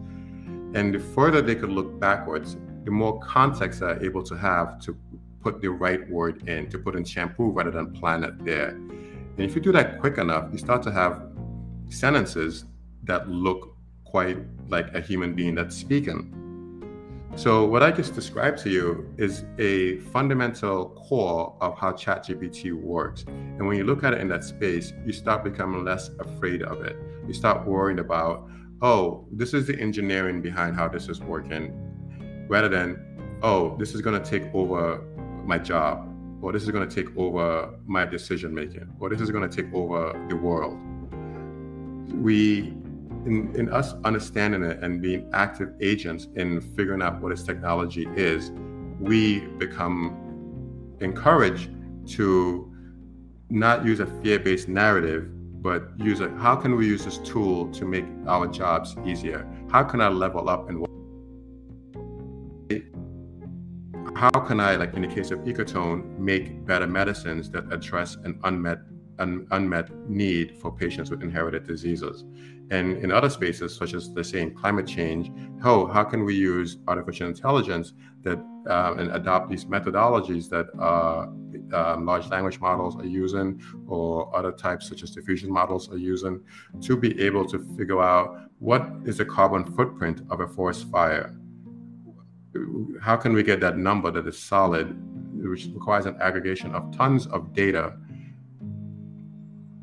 And 0.73 0.93
the 0.93 0.99
further 0.99 1.41
they 1.41 1.55
could 1.55 1.71
look 1.71 1.99
backwards, 1.99 2.57
the 2.85 2.91
more 2.91 3.19
context 3.19 3.79
they're 3.79 4.03
able 4.03 4.23
to 4.23 4.35
have 4.35 4.79
to 4.81 4.97
put 5.41 5.61
the 5.61 5.69
right 5.69 6.07
word 6.09 6.47
in, 6.47 6.69
to 6.69 6.77
put 6.77 6.95
in 6.95 7.03
shampoo 7.03 7.49
rather 7.49 7.71
than 7.71 7.93
planet 7.93 8.33
there. 8.43 8.69
And 8.69 9.39
if 9.39 9.55
you 9.55 9.61
do 9.61 9.71
that 9.71 9.99
quick 9.99 10.17
enough, 10.17 10.49
you 10.51 10.57
start 10.57 10.83
to 10.83 10.91
have 10.91 11.21
sentences 11.89 12.65
that 13.03 13.29
look 13.29 13.75
quite 14.03 14.37
like 14.67 14.93
a 14.93 15.01
human 15.01 15.33
being 15.33 15.55
that's 15.55 15.75
speaking. 15.75 16.35
So, 17.35 17.63
what 17.65 17.83
I 17.83 17.91
just 17.91 18.15
described 18.15 18.57
to 18.63 18.69
you 18.69 19.13
is 19.17 19.45
a 19.59 19.99
fundamental 20.11 20.89
core 20.89 21.55
of 21.61 21.77
how 21.77 21.91
ChatGPT 21.93 22.73
works. 22.73 23.23
And 23.27 23.65
when 23.67 23.77
you 23.77 23.83
look 23.83 24.03
at 24.03 24.13
it 24.13 24.19
in 24.19 24.27
that 24.29 24.43
space, 24.43 24.93
you 25.05 25.13
start 25.13 25.43
becoming 25.43 25.85
less 25.85 26.09
afraid 26.19 26.63
of 26.63 26.81
it. 26.81 26.97
You 27.27 27.33
start 27.33 27.65
worrying 27.65 27.99
about, 27.99 28.49
oh, 28.81 29.27
this 29.31 29.53
is 29.53 29.67
the 29.67 29.79
engineering 29.79 30.41
behind 30.41 30.75
how 30.75 30.87
this 30.87 31.09
is 31.09 31.19
working, 31.21 31.73
rather 32.47 32.69
than, 32.69 33.39
oh, 33.43 33.75
this 33.77 33.93
is 33.93 34.01
going 34.01 34.21
to 34.21 34.29
take 34.29 34.53
over 34.53 35.01
my 35.45 35.57
job, 35.57 36.07
or 36.41 36.51
this 36.51 36.63
is 36.63 36.71
going 36.71 36.87
to 36.87 37.03
take 37.03 37.15
over 37.17 37.77
my 37.85 38.05
decision 38.05 38.53
making, 38.53 38.87
or 38.99 39.09
this 39.09 39.21
is 39.21 39.31
going 39.31 39.49
to 39.49 39.63
take 39.63 39.73
over 39.73 40.13
the 40.29 40.35
world. 40.35 40.77
We 42.13 42.73
in, 43.25 43.53
in 43.55 43.69
us 43.69 43.95
understanding 44.05 44.63
it 44.63 44.81
and 44.81 45.01
being 45.01 45.29
active 45.33 45.73
agents 45.81 46.27
in 46.35 46.61
figuring 46.61 47.01
out 47.01 47.21
what 47.21 47.29
this 47.29 47.43
technology 47.43 48.07
is, 48.15 48.51
we 48.99 49.39
become 49.57 50.95
encouraged 51.01 51.69
to 52.07 52.73
not 53.49 53.85
use 53.85 53.99
a 53.99 54.05
fear-based 54.21 54.69
narrative, 54.69 55.29
but 55.61 55.91
use 55.97 56.21
a 56.21 56.29
how 56.37 56.55
can 56.55 56.75
we 56.75 56.87
use 56.87 57.05
this 57.05 57.17
tool 57.19 57.69
to 57.71 57.85
make 57.85 58.05
our 58.27 58.47
jobs 58.47 58.95
easier? 59.05 59.47
How 59.69 59.83
can 59.83 60.01
I 60.01 60.09
level 60.09 60.49
up 60.49 60.69
and 60.69 60.85
how 64.15 64.31
can 64.31 64.59
I, 64.59 64.75
like 64.75 64.95
in 64.95 65.01
the 65.01 65.07
case 65.07 65.31
of 65.31 65.39
Ecotone, 65.39 66.17
make 66.19 66.65
better 66.65 66.87
medicines 66.87 67.49
that 67.51 67.71
address 67.71 68.15
an 68.15 68.37
unmet 68.43 68.79
an 69.19 69.45
unmet 69.51 69.89
need 70.09 70.57
for 70.57 70.71
patients 70.71 71.11
with 71.11 71.21
inherited 71.21 71.67
diseases. 71.67 72.23
And 72.71 73.03
in 73.03 73.11
other 73.11 73.29
spaces, 73.29 73.75
such 73.75 73.93
as 73.93 74.13
the 74.13 74.23
same 74.23 74.53
climate 74.53 74.85
change, 74.85 75.31
how, 75.61 75.87
how 75.87 76.03
can 76.03 76.23
we 76.23 76.35
use 76.35 76.77
artificial 76.87 77.27
intelligence 77.27 77.93
that 78.23 78.39
uh, 78.69 78.93
and 78.97 79.11
adopt 79.11 79.49
these 79.49 79.65
methodologies 79.65 80.49
that 80.49 80.67
uh, 80.79 81.27
um, 81.73 82.05
large 82.05 82.27
language 82.27 82.59
models 82.59 82.95
are 82.97 83.05
using 83.05 83.61
or 83.87 84.35
other 84.35 84.51
types 84.51 84.87
such 84.87 85.01
as 85.01 85.11
diffusion 85.11 85.51
models 85.51 85.89
are 85.91 85.97
using 85.97 86.41
to 86.81 86.95
be 86.95 87.19
able 87.21 87.45
to 87.47 87.59
figure 87.77 88.01
out 88.01 88.49
what 88.59 88.87
is 89.05 89.17
the 89.17 89.25
carbon 89.25 89.63
footprint 89.63 90.21
of 90.29 90.41
a 90.41 90.47
forest 90.47 90.89
fire? 90.91 91.35
How 93.01 93.15
can 93.15 93.33
we 93.33 93.43
get 93.43 93.59
that 93.61 93.77
number 93.77 94.11
that 94.11 94.27
is 94.27 94.37
solid, 94.37 94.95
which 95.41 95.67
requires 95.73 96.05
an 96.05 96.17
aggregation 96.21 96.75
of 96.75 96.95
tons 96.95 97.27
of 97.27 97.53
data 97.53 97.97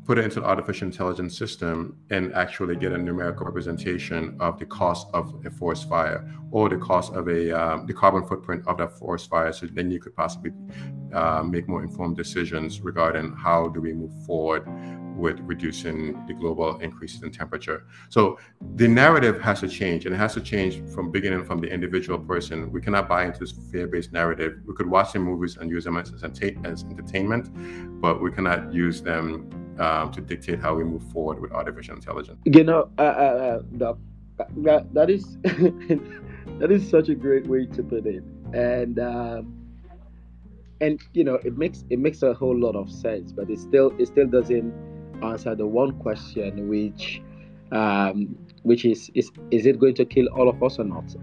put 0.07 0.17
it 0.17 0.23
into 0.23 0.39
the 0.39 0.45
artificial 0.45 0.87
intelligence 0.87 1.37
system 1.37 1.97
and 2.11 2.33
actually 2.33 2.77
get 2.77 2.93
a 2.93 2.97
numerical 2.97 3.45
representation 3.45 4.37
of 4.39 4.57
the 4.57 4.65
cost 4.65 5.05
of 5.13 5.35
a 5.45 5.51
forest 5.51 5.89
fire 5.89 6.25
or 6.51 6.69
the 6.69 6.77
cost 6.77 7.13
of 7.13 7.27
a 7.27 7.51
um, 7.51 7.85
the 7.85 7.93
carbon 7.93 8.25
footprint 8.25 8.65
of 8.67 8.77
that 8.77 8.97
forest 8.97 9.29
fire 9.29 9.51
so 9.51 9.67
then 9.73 9.91
you 9.91 9.99
could 9.99 10.15
possibly 10.15 10.51
uh, 11.13 11.43
make 11.43 11.67
more 11.67 11.83
informed 11.83 12.15
decisions 12.15 12.79
regarding 12.79 13.33
how 13.33 13.67
do 13.67 13.81
we 13.81 13.91
move 13.91 14.13
forward 14.25 14.65
with 15.17 15.39
reducing 15.41 16.25
the 16.27 16.33
global 16.33 16.77
increases 16.77 17.23
in 17.23 17.31
temperature. 17.31 17.87
So 18.09 18.37
the 18.75 18.87
narrative 18.87 19.41
has 19.41 19.61
to 19.61 19.67
change, 19.67 20.05
and 20.05 20.13
it 20.13 20.17
has 20.19 20.35
to 20.35 20.41
change 20.41 20.87
from 20.93 21.09
beginning 21.11 21.43
from 21.43 21.59
the 21.59 21.67
individual 21.67 22.19
person. 22.19 22.71
We 22.71 22.81
cannot 22.81 23.09
buy 23.09 23.25
into 23.25 23.39
this 23.39 23.53
fear-based 23.71 24.13
narrative. 24.13 24.59
We 24.67 24.75
could 24.75 24.87
watch 24.87 25.13
the 25.13 25.19
movies 25.19 25.57
and 25.57 25.71
use 25.71 25.85
them 25.85 25.97
as, 25.97 26.13
as 26.13 26.83
entertainment, 26.83 27.49
but 27.99 28.21
we 28.21 28.31
cannot 28.31 28.71
use 28.71 29.01
them 29.01 29.49
um, 29.79 30.11
to 30.11 30.21
dictate 30.21 30.59
how 30.59 30.75
we 30.75 30.83
move 30.83 31.03
forward 31.11 31.39
with 31.39 31.51
artificial 31.51 31.95
intelligence. 31.95 32.39
You 32.45 32.63
know, 32.63 32.89
uh, 32.97 33.01
uh, 33.01 33.61
uh 33.81 33.93
that, 34.57 34.93
that 34.93 35.09
is 35.09 35.37
that 36.59 36.71
is 36.71 36.89
such 36.89 37.09
a 37.09 37.15
great 37.15 37.47
way 37.47 37.65
to 37.65 37.83
put 37.83 38.05
it, 38.05 38.23
and. 38.53 38.99
Um, 38.99 39.53
and 40.79 41.01
you 41.13 41.23
know 41.23 41.39
it 41.43 41.57
makes 41.57 41.85
it 41.89 41.97
makes 41.97 42.21
a 42.21 42.35
whole 42.35 42.55
lot 42.55 42.75
of 42.75 42.91
sense 42.91 43.31
but 43.31 43.49
it 43.49 43.57
still 43.57 43.91
it 43.97 44.05
still 44.05 44.27
doesn't 44.27 44.71
answer 45.23 45.55
the 45.55 45.65
one 45.65 45.97
question, 45.99 46.67
which 46.69 47.21
um, 47.71 48.37
which 48.63 48.85
is 48.85 49.11
is 49.13 49.31
is 49.51 49.65
it 49.65 49.79
going 49.79 49.95
to 49.95 50.05
kill 50.05 50.27
all 50.27 50.49
of 50.49 50.61
us 50.63 50.79
or 50.79 50.85
not? 50.85 51.15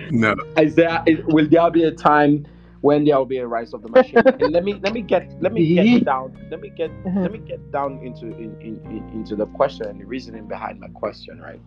no. 0.10 0.34
Is 0.58 0.74
there 0.74 1.02
is, 1.06 1.18
will 1.26 1.48
there 1.48 1.70
be 1.70 1.84
a 1.84 1.92
time 1.92 2.46
when 2.80 3.04
there 3.04 3.16
will 3.16 3.26
be 3.26 3.38
a 3.38 3.46
rise 3.46 3.72
of 3.72 3.82
the 3.82 3.88
machine? 3.88 4.18
and 4.26 4.52
let 4.52 4.64
me 4.64 4.80
let 4.82 4.92
me 4.92 5.02
get 5.02 5.30
let 5.40 5.52
me 5.52 5.74
get 5.74 6.04
down 6.04 6.36
let 6.50 6.60
me 6.60 6.70
get 6.70 6.90
uh-huh. 7.06 7.20
let 7.20 7.32
me 7.32 7.38
get 7.38 7.70
down 7.72 7.98
into 8.02 8.26
in, 8.26 8.56
in, 8.60 8.80
in, 8.90 9.08
into 9.12 9.36
the 9.36 9.46
question 9.46 9.86
and 9.86 10.00
the 10.00 10.04
reasoning 10.04 10.46
behind 10.46 10.80
my 10.80 10.88
question, 10.88 11.40
right? 11.40 11.60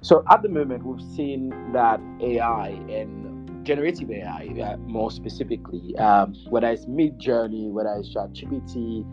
So 0.00 0.24
at 0.30 0.42
the 0.42 0.48
moment, 0.48 0.84
we've 0.84 1.04
seen 1.16 1.72
that 1.72 2.00
AI 2.20 2.68
and 2.68 3.64
generative 3.64 4.10
AI, 4.10 4.54
uh, 4.62 4.76
more 4.76 5.10
specifically, 5.10 5.96
um, 5.98 6.34
whether 6.48 6.68
it's 6.68 6.86
Midjourney, 6.86 7.70
whether 7.70 7.92
it's 7.98 8.14
ChatGPT, 8.14 9.04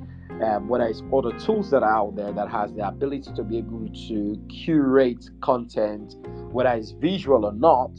um, 0.44 0.68
whether 0.68 0.86
it's 0.86 1.02
other 1.12 1.32
tools 1.40 1.72
that 1.72 1.82
are 1.84 1.96
out 1.96 2.16
there 2.16 2.32
that 2.32 2.50
has 2.50 2.72
the 2.74 2.88
ability 2.88 3.32
to 3.36 3.44
be 3.44 3.58
able 3.58 3.88
to 4.08 4.40
curate 4.50 5.30
content, 5.42 6.16
whether 6.52 6.70
it's 6.70 6.92
visual 6.92 7.46
or 7.46 7.54
not, 7.54 7.92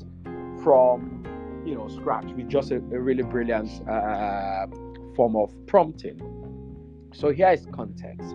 from 0.63 1.24
you 1.65 1.75
know 1.75 1.89
scratch 1.89 2.27
with 2.37 2.49
just 2.49 2.71
a, 2.71 2.77
a 2.77 3.01
really 3.01 3.23
brilliant 3.23 3.71
uh, 3.89 4.67
form 5.15 5.37
of 5.37 5.53
prompting. 5.67 6.21
So 7.13 7.31
here 7.31 7.51
is 7.51 7.67
context. 7.73 8.35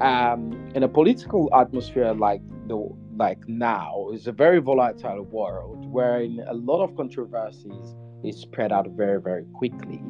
Um, 0.00 0.70
in 0.74 0.82
a 0.82 0.88
political 0.88 1.48
atmosphere 1.54 2.14
like 2.14 2.40
the 2.68 2.88
like 3.16 3.48
now, 3.48 4.08
is 4.12 4.26
a 4.26 4.32
very 4.32 4.60
volatile 4.60 5.22
world 5.22 5.86
wherein 5.90 6.44
a 6.48 6.54
lot 6.54 6.82
of 6.82 6.96
controversies 6.96 7.94
is 8.24 8.36
spread 8.40 8.72
out 8.72 8.88
very 8.90 9.20
very 9.20 9.44
quickly, 9.54 10.00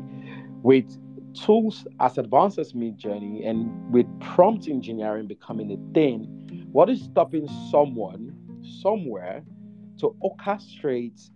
with 0.63 0.99
tools 1.35 1.87
as 2.01 2.17
advanced 2.17 2.59
as 2.59 2.73
Midjourney 2.73 3.47
and 3.49 3.93
with 3.93 4.07
prompt 4.21 4.69
engineering 4.69 5.27
becoming 5.27 5.73
a 5.73 5.95
thing, 5.95 6.25
what 6.73 6.89
is 6.89 7.03
stopping 7.03 7.49
someone 7.71 8.35
somewhere 8.81 9.43
to 9.99 10.15
orchestrate 10.23 11.31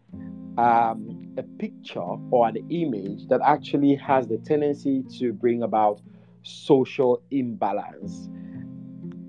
um, 0.56 1.34
a 1.36 1.42
picture 1.42 2.00
or 2.00 2.48
an 2.48 2.56
image 2.70 3.28
that 3.28 3.40
actually 3.44 3.94
has 3.96 4.26
the 4.26 4.38
tendency 4.38 5.04
to 5.18 5.32
bring 5.32 5.62
about 5.62 6.00
social 6.42 7.22
imbalance? 7.30 8.28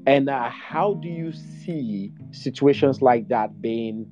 And 0.05 0.29
uh, 0.29 0.49
how 0.49 0.95
do 0.95 1.07
you 1.07 1.31
see 1.31 2.11
situations 2.31 3.01
like 3.01 3.27
that 3.27 3.61
being 3.61 4.07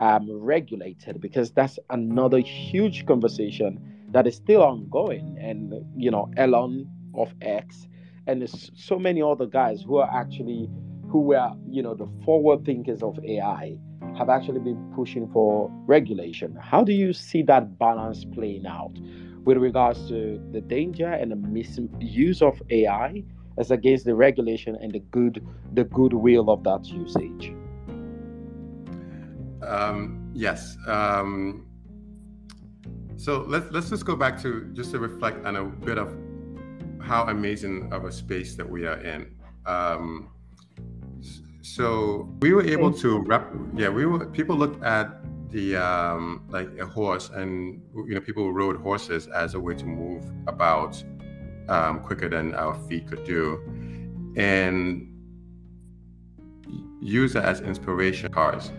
um, 0.00 0.28
regulated? 0.30 1.20
Because 1.20 1.52
that's 1.52 1.78
another 1.90 2.38
huge 2.38 3.04
conversation 3.06 3.78
that 4.12 4.26
is 4.26 4.36
still 4.36 4.62
ongoing. 4.62 5.36
And 5.40 5.74
you 5.96 6.10
know, 6.10 6.30
Elon 6.36 6.88
of 7.14 7.34
X, 7.42 7.86
and 8.26 8.48
so 8.74 8.98
many 8.98 9.20
other 9.20 9.46
guys 9.46 9.82
who 9.82 9.96
are 9.96 10.10
actually 10.10 10.70
who 11.10 11.20
were 11.20 11.50
you 11.68 11.82
know 11.82 11.94
the 11.94 12.08
forward 12.24 12.64
thinkers 12.64 13.02
of 13.02 13.18
AI 13.24 13.76
have 14.16 14.28
actually 14.28 14.60
been 14.60 14.92
pushing 14.94 15.28
for 15.32 15.70
regulation. 15.86 16.56
How 16.60 16.84
do 16.84 16.92
you 16.92 17.12
see 17.12 17.42
that 17.44 17.78
balance 17.78 18.24
playing 18.24 18.66
out 18.66 18.92
with 19.44 19.56
regards 19.56 20.08
to 20.08 20.40
the 20.52 20.60
danger 20.60 21.08
and 21.08 21.30
the 21.30 21.36
misuse 21.36 22.42
of 22.42 22.60
AI 22.70 23.24
as 23.58 23.70
against 23.70 24.04
the 24.04 24.14
regulation 24.14 24.76
and 24.80 24.92
the 24.92 25.00
good 25.00 25.46
the 25.74 25.84
goodwill 25.84 26.50
of 26.50 26.62
that 26.64 26.86
usage? 26.86 27.54
Um, 29.66 30.30
yes. 30.34 30.76
Um, 30.86 31.66
so 33.16 33.44
let's 33.48 33.70
let's 33.70 33.88
just 33.90 34.04
go 34.04 34.16
back 34.16 34.40
to 34.42 34.70
just 34.72 34.90
to 34.92 34.98
reflect 34.98 35.44
on 35.46 35.56
a 35.56 35.64
bit 35.64 35.98
of 35.98 36.14
how 37.00 37.24
amazing 37.24 37.92
of 37.92 38.04
a 38.04 38.12
space 38.12 38.54
that 38.56 38.68
we 38.68 38.86
are 38.86 39.00
in. 39.00 39.34
Um, 39.66 40.30
so 41.62 42.28
we 42.40 42.52
were 42.52 42.64
able 42.64 42.92
to 42.92 43.20
rep. 43.20 43.52
Yeah, 43.74 43.88
we 43.88 44.04
were. 44.04 44.26
People 44.26 44.56
looked 44.56 44.82
at 44.82 45.22
the 45.50 45.76
um, 45.76 46.44
like 46.48 46.68
a 46.78 46.86
horse, 46.86 47.30
and 47.30 47.80
you 47.94 48.14
know, 48.14 48.20
people 48.20 48.52
rode 48.52 48.76
horses 48.76 49.28
as 49.28 49.54
a 49.54 49.60
way 49.60 49.74
to 49.76 49.86
move 49.86 50.24
about 50.48 51.02
um, 51.68 52.00
quicker 52.00 52.28
than 52.28 52.54
our 52.56 52.74
feet 52.88 53.06
could 53.06 53.24
do, 53.24 53.60
and 54.36 55.08
use 57.00 57.36
it 57.36 57.44
as 57.44 57.60
inspiration 57.60 58.32
cars. 58.32 58.72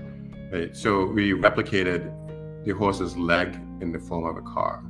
Right. 0.51 0.75
So 0.75 1.05
we 1.05 1.31
replicated 1.31 2.11
the 2.65 2.71
horse's 2.71 3.17
leg 3.17 3.55
in 3.79 3.93
the 3.93 3.99
form 3.99 4.25
of 4.25 4.37
a 4.37 4.41
car. 4.41 4.83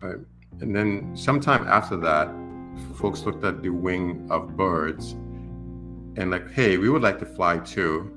Right? 0.00 0.18
And 0.60 0.74
then 0.74 1.16
sometime 1.16 1.66
after 1.68 1.96
that, 1.98 2.34
folks 2.96 3.22
looked 3.22 3.44
at 3.44 3.62
the 3.62 3.70
wing 3.70 4.26
of 4.30 4.56
birds 4.56 5.16
and 6.16 6.30
like, 6.30 6.50
hey, 6.50 6.78
we 6.78 6.88
would 6.88 7.02
like 7.02 7.18
to 7.18 7.26
fly 7.26 7.58
too. 7.58 8.10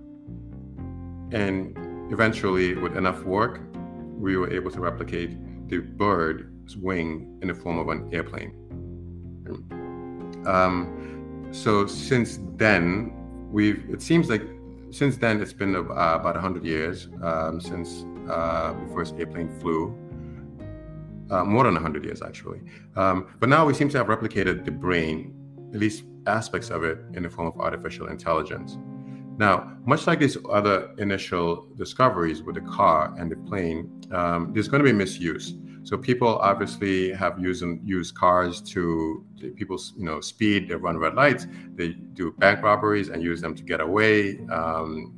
And 1.32 1.78
eventually, 2.12 2.76
with 2.76 2.97
enough 2.97 3.24
work, 3.24 3.62
we 4.18 4.38
were 4.38 4.52
able 4.52 4.72
to 4.72 4.80
replicate 4.80 5.38
the 5.70 5.80
bird's 5.80 6.76
wing 6.78 7.38
in 7.41 7.50
the 7.50 7.54
form 7.54 7.78
of 7.78 7.89
an 7.89 8.10
airplane. 8.14 8.54
Um, 10.45 11.47
so 11.52 11.86
since 11.88 12.39
then, 12.56 13.14
we've 13.52 13.84
it 13.89 14.02
seems 14.02 14.30
like 14.30 14.43
since 14.91 15.18
then 15.18 15.41
it's 15.41 15.54
been 15.54 15.76
uh, 15.76 15.82
about 15.82 16.36
100 16.36 16.66
years 16.66 17.10
um, 17.22 17.62
since 17.62 18.06
uh, 18.30 18.74
the 18.74 18.93
first 18.93 19.16
airplane 19.20 19.50
flew. 19.60 19.95
Uh, 21.30 21.45
more 21.45 21.64
than 21.64 21.76
100 21.76 22.04
years, 22.06 22.24
actually. 22.24 22.60
Um, 22.95 23.28
but 23.39 23.50
now 23.50 23.64
we 23.64 23.76
seem 23.76 23.88
to 23.89 24.00
have 24.00 24.08
replicated 24.08 24.66
the 24.66 24.72
brain, 24.72 25.32
at 25.72 25.80
least 25.80 26.04
aspects 26.28 26.70
of 26.70 26.84
it, 26.84 26.99
in 27.13 27.24
the 27.24 27.30
form 27.30 27.47
of 27.47 27.59
artificial 27.59 28.07
intelligence. 28.07 28.78
Now, 29.38 29.72
much 29.86 30.05
like 30.05 30.20
these 30.20 30.38
other 30.51 30.93
initial 30.97 31.67
discoveries 31.78 32.43
with 32.43 32.55
the 32.55 32.61
car 32.61 33.15
and 33.17 33.32
the 33.32 33.38
plane, 33.38 33.89
um, 34.11 34.51
there's 34.53 34.67
going 34.67 34.84
to 34.84 34.89
be 34.89 34.91
misuse. 34.91 35.55
So 35.84 35.97
people 35.97 36.38
obviously 36.39 37.13
have 37.13 37.39
used 37.39 37.63
used 37.84 38.15
cars 38.15 38.61
to 38.74 39.26
people 39.55 39.80
you 39.97 40.03
know 40.03 40.20
speed. 40.20 40.67
They 40.67 40.76
run 40.76 40.97
red 40.97 41.15
lights. 41.15 41.47
They 41.76 41.93
do 42.13 42.32
bank 42.34 42.61
robberies 42.61 43.07
and 43.07 43.24
use 43.24 43.39
them 43.39 43.55
to 43.55 43.63
get 43.63 43.80
away, 43.80 44.39
um, 44.51 45.13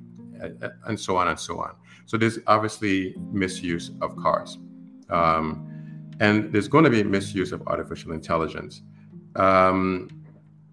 and 0.85 0.99
so 0.99 1.17
on 1.17 1.27
and 1.27 1.39
so 1.39 1.59
on. 1.59 1.71
So 2.05 2.15
there's 2.15 2.37
obviously 2.45 3.15
misuse 3.31 3.91
of 4.01 4.15
cars. 4.17 4.59
Um, 5.09 5.67
and 6.19 6.53
there's 6.53 6.67
going 6.67 6.83
to 6.83 6.91
be 6.91 7.03
misuse 7.03 7.51
of 7.51 7.67
artificial 7.67 8.11
intelligence. 8.11 8.83
Um, 9.35 10.09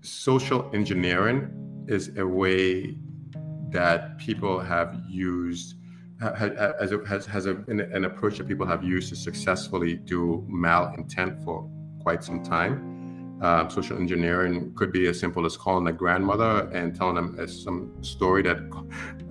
social 0.00 0.70
engineering 0.72 1.84
is 1.88 2.16
a 2.16 2.26
way 2.26 2.96
that 3.70 4.18
people 4.18 4.60
have 4.60 5.00
used 5.08 5.74
has, 6.20 6.92
has, 7.06 7.26
has 7.26 7.46
a, 7.46 7.54
an 7.68 8.04
approach 8.04 8.38
that 8.38 8.48
people 8.48 8.66
have 8.66 8.82
used 8.82 9.08
to 9.08 9.16
successfully 9.16 9.94
do 9.94 10.44
malintent 10.50 11.44
for 11.44 11.70
quite 12.00 12.24
some 12.24 12.42
time. 12.42 12.96
Um, 13.40 13.70
social 13.70 13.96
engineering 13.96 14.72
could 14.74 14.90
be 14.90 15.06
as 15.06 15.20
simple 15.20 15.46
as 15.46 15.56
calling 15.56 15.86
a 15.86 15.92
grandmother 15.92 16.68
and 16.72 16.92
telling 16.92 17.14
them 17.14 17.46
some 17.46 17.92
story 18.02 18.42
that 18.42 18.58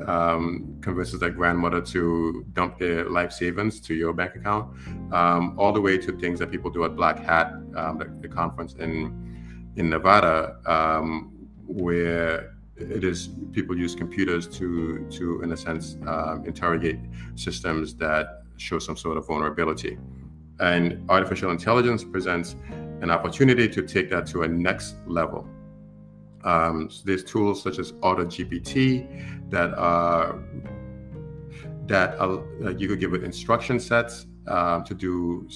um, 0.07 0.77
convinces 0.79 1.19
that 1.19 1.31
grandmother 1.35 1.81
to 1.81 2.45
dump 2.53 2.79
their 2.79 3.09
life 3.09 3.33
savings 3.33 3.81
to 3.81 3.93
your 3.93 4.13
bank 4.13 4.35
account, 4.35 4.73
um, 5.11 5.59
all 5.59 5.73
the 5.73 5.81
way 5.81 5.97
to 5.97 6.17
things 6.19 6.39
that 6.39 6.49
people 6.51 6.69
do 6.69 6.85
at 6.85 6.95
Black 6.95 7.19
Hat, 7.19 7.51
um, 7.75 7.97
the, 7.97 8.05
the, 8.21 8.29
conference 8.29 8.75
in 8.75 9.26
in 9.77 9.89
Nevada, 9.89 10.57
um, 10.65 11.31
where 11.65 12.55
it 12.75 13.03
is 13.03 13.29
people 13.51 13.77
use 13.77 13.95
computers 13.95 14.47
to 14.59 15.07
to 15.09 15.41
in 15.43 15.51
a 15.51 15.57
sense 15.57 15.97
um, 16.05 16.43
interrogate 16.45 16.99
systems 17.35 17.95
that 17.95 18.43
show 18.57 18.79
some 18.79 18.97
sort 18.97 19.17
of 19.17 19.25
vulnerability, 19.25 19.97
and 20.59 20.83
artificial 21.09 21.51
intelligence 21.51 22.03
presents 22.03 22.55
an 23.01 23.11
opportunity 23.11 23.69
to 23.69 23.81
take 23.83 24.09
that 24.09 24.25
to 24.25 24.43
a 24.43 24.47
next 24.47 24.95
level. 25.05 25.47
Um, 26.43 26.89
so 26.89 27.01
there's 27.05 27.23
tools 27.23 27.61
such 27.61 27.77
as 27.77 27.91
AutoGPT 27.93 29.49
that 29.49 29.73
are 29.77 30.39
that 31.87 32.19
uh, 32.19 32.41
you 32.77 32.87
could 32.87 32.99
give 32.99 33.13
it 33.13 33.23
instruction 33.23 33.79
sets 33.79 34.25
uh, 34.47 34.81
to 34.81 34.93
do 34.93 35.47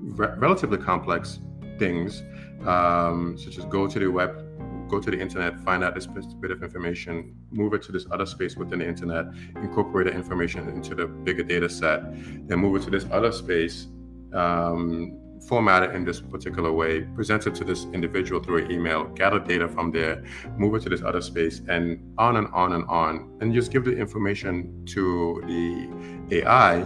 re- 0.00 0.34
relatively 0.36 0.78
complex 0.78 1.40
things, 1.78 2.22
um, 2.66 3.36
such 3.38 3.58
as 3.58 3.64
go 3.66 3.86
to 3.86 3.98
the 3.98 4.06
web, 4.06 4.46
go 4.88 5.00
to 5.00 5.10
the 5.10 5.18
internet, 5.18 5.58
find 5.60 5.84
out 5.84 5.94
this 5.94 6.06
bit 6.06 6.50
of 6.50 6.62
information, 6.62 7.34
move 7.50 7.74
it 7.74 7.82
to 7.82 7.92
this 7.92 8.06
other 8.10 8.26
space 8.26 8.56
within 8.56 8.80
the 8.80 8.88
internet, 8.88 9.26
incorporate 9.56 10.06
the 10.06 10.12
information 10.12 10.68
into 10.68 10.94
the 10.94 11.06
bigger 11.06 11.42
data 11.42 11.68
set, 11.68 12.02
then 12.48 12.58
move 12.58 12.76
it 12.76 12.84
to 12.84 12.90
this 12.90 13.06
other 13.10 13.32
space. 13.32 13.86
Um, 14.32 15.20
format 15.46 15.82
it 15.82 15.94
in 15.94 16.04
this 16.04 16.20
particular 16.20 16.72
way, 16.72 17.02
present 17.02 17.46
it 17.46 17.54
to 17.54 17.64
this 17.64 17.86
individual 17.92 18.42
through 18.42 18.64
an 18.64 18.70
email, 18.70 19.04
gather 19.04 19.38
data 19.38 19.68
from 19.68 19.90
there, 19.90 20.22
move 20.56 20.74
it 20.74 20.82
to 20.82 20.88
this 20.88 21.02
other 21.02 21.20
space, 21.20 21.62
and 21.68 21.98
on 22.18 22.36
and 22.36 22.48
on 22.52 22.74
and 22.74 22.84
on. 22.84 23.38
And 23.40 23.52
just 23.52 23.72
give 23.72 23.84
the 23.84 23.96
information 23.96 24.84
to 24.86 25.42
the 25.46 26.36
AI, 26.36 26.76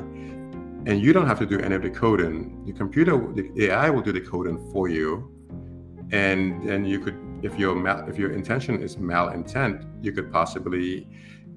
and 0.86 1.00
you 1.00 1.12
don't 1.12 1.26
have 1.26 1.38
to 1.40 1.46
do 1.46 1.58
any 1.58 1.74
of 1.74 1.82
the 1.82 1.90
coding. 1.90 2.64
The 2.66 2.72
computer, 2.72 3.16
the 3.34 3.50
AI 3.64 3.90
will 3.90 4.02
do 4.02 4.12
the 4.12 4.20
coding 4.20 4.58
for 4.72 4.88
you, 4.88 5.33
and 6.12 6.66
then 6.68 6.84
you 6.84 7.00
could, 7.00 7.18
if 7.42 7.58
your 7.58 7.74
mal, 7.74 8.08
if 8.08 8.18
your 8.18 8.32
intention 8.32 8.82
is 8.82 8.96
malintent, 8.96 9.86
you 10.02 10.12
could 10.12 10.32
possibly 10.32 11.08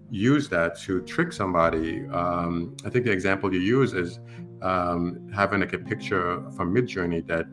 use 0.09 0.47
that 0.49 0.79
to 0.79 1.01
trick 1.01 1.31
somebody. 1.33 2.05
Um, 2.07 2.75
I 2.85 2.89
think 2.89 3.05
the 3.05 3.11
example 3.11 3.53
you 3.53 3.59
use 3.59 3.93
is 3.93 4.19
um, 4.61 5.29
having 5.33 5.59
like 5.59 5.73
a 5.73 5.77
picture 5.77 6.43
from 6.51 6.73
Midjourney 6.73 7.25
that 7.27 7.45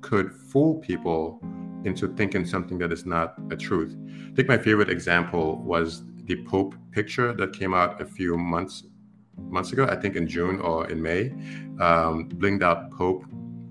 could 0.00 0.32
fool 0.32 0.78
people 0.78 1.40
into 1.84 2.14
thinking 2.14 2.44
something 2.44 2.78
that 2.78 2.92
is 2.92 3.06
not 3.06 3.34
a 3.50 3.56
truth. 3.56 3.96
I 4.30 4.34
think 4.34 4.48
my 4.48 4.58
favorite 4.58 4.90
example 4.90 5.56
was 5.62 6.04
the 6.24 6.44
Pope 6.44 6.74
picture 6.92 7.32
that 7.32 7.52
came 7.52 7.74
out 7.74 8.00
a 8.00 8.04
few 8.04 8.36
months 8.36 8.84
months 9.38 9.72
ago. 9.72 9.86
I 9.86 9.96
think 9.96 10.14
in 10.14 10.28
June 10.28 10.60
or 10.60 10.88
in 10.90 11.02
May, 11.02 11.30
um, 11.80 12.28
blinged 12.28 12.62
out 12.62 12.90
Pope. 12.90 13.24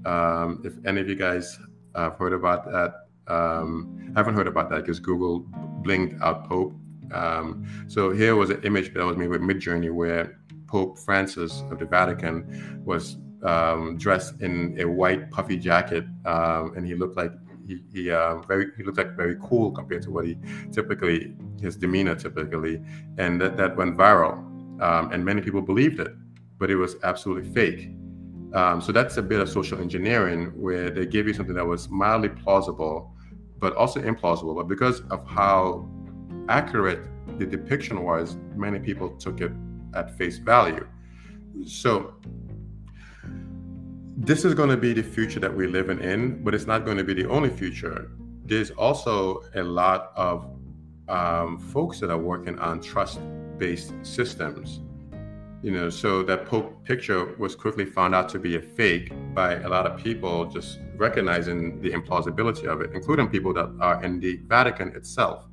Um, 0.05 0.61
if 0.65 0.73
any 0.85 0.99
of 0.99 1.07
you 1.07 1.15
guys 1.15 1.59
have 1.95 2.15
heard 2.15 2.33
about 2.33 2.65
that, 2.65 3.07
um, 3.27 4.11
I 4.15 4.19
haven't 4.19 4.35
heard 4.35 4.47
about 4.47 4.69
that, 4.69 4.81
because 4.81 4.99
Google 4.99 5.41
blinged 5.83 6.21
out 6.21 6.47
Pope. 6.47 6.73
Um, 7.13 7.65
so 7.87 8.11
here 8.11 8.35
was 8.35 8.49
an 8.49 8.61
image 8.63 8.93
that 8.93 9.05
was 9.05 9.17
made 9.17 9.29
with 9.29 9.41
Midjourney 9.41 9.91
where 9.91 10.39
Pope 10.67 10.97
Francis 10.97 11.63
of 11.69 11.79
the 11.79 11.85
Vatican 11.85 12.81
was 12.85 13.17
um, 13.43 13.97
dressed 13.97 14.39
in 14.41 14.79
a 14.79 14.85
white 14.85 15.29
puffy 15.31 15.57
jacket, 15.57 16.05
um, 16.25 16.73
and 16.75 16.85
he 16.85 16.95
looked 16.95 17.17
like 17.17 17.31
he 17.67 17.83
he 17.93 18.11
uh, 18.11 18.39
very 18.41 18.67
he 18.77 18.83
looked 18.83 18.97
like 18.97 19.15
very 19.15 19.35
cool 19.41 19.71
compared 19.71 20.01
to 20.03 20.11
what 20.11 20.25
he 20.25 20.37
typically 20.71 21.35
his 21.59 21.75
demeanor 21.75 22.15
typically, 22.15 22.81
and 23.17 23.41
that 23.41 23.57
that 23.57 23.75
went 23.75 23.97
viral, 23.97 24.37
um, 24.81 25.11
and 25.11 25.25
many 25.25 25.41
people 25.41 25.61
believed 25.61 25.99
it, 25.99 26.13
but 26.57 26.69
it 26.69 26.75
was 26.75 26.95
absolutely 27.03 27.49
fake. 27.51 27.89
Um, 28.53 28.81
so 28.81 28.91
that's 28.91 29.17
a 29.17 29.21
bit 29.21 29.39
of 29.39 29.49
social 29.49 29.79
engineering 29.79 30.47
where 30.59 30.89
they 30.89 31.05
gave 31.05 31.27
you 31.27 31.33
something 31.33 31.55
that 31.55 31.65
was 31.65 31.89
mildly 31.89 32.29
plausible, 32.29 33.13
but 33.59 33.75
also 33.75 34.01
implausible. 34.01 34.55
But 34.55 34.67
because 34.67 35.01
of 35.09 35.25
how 35.25 35.89
accurate 36.49 37.07
the 37.37 37.45
depiction 37.45 38.03
was, 38.03 38.35
many 38.55 38.79
people 38.79 39.09
took 39.17 39.39
it 39.41 39.51
at 39.93 40.17
face 40.17 40.37
value. 40.37 40.87
So 41.65 42.15
this 44.17 44.43
is 44.45 44.53
going 44.53 44.69
to 44.69 44.77
be 44.77 44.93
the 44.93 45.03
future 45.03 45.39
that 45.39 45.55
we're 45.55 45.69
living 45.69 45.99
in, 45.99 46.43
but 46.43 46.53
it's 46.53 46.67
not 46.67 46.85
going 46.85 46.97
to 46.97 47.03
be 47.03 47.13
the 47.13 47.27
only 47.29 47.49
future. 47.49 48.11
There's 48.45 48.71
also 48.71 49.43
a 49.55 49.63
lot 49.63 50.11
of 50.15 50.47
um, 51.07 51.57
folks 51.57 51.99
that 52.01 52.09
are 52.09 52.17
working 52.17 52.59
on 52.59 52.81
trust-based 52.81 53.93
systems. 54.03 54.81
You 55.63 55.71
know, 55.71 55.89
so 55.91 56.23
that 56.23 56.47
Pope 56.47 56.83
picture 56.85 57.35
was 57.37 57.55
quickly 57.55 57.85
found 57.85 58.15
out 58.15 58.27
to 58.29 58.39
be 58.39 58.55
a 58.55 58.61
fake 58.61 59.11
by 59.35 59.55
a 59.55 59.69
lot 59.69 59.85
of 59.85 60.01
people 60.01 60.45
just 60.45 60.79
recognizing 60.97 61.79
the 61.81 61.91
implausibility 61.91 62.65
of 62.65 62.81
it, 62.81 62.91
including 62.93 63.27
people 63.29 63.53
that 63.53 63.69
are 63.79 64.03
in 64.03 64.19
the 64.19 64.37
Vatican 64.47 64.89
itself. 64.95 65.45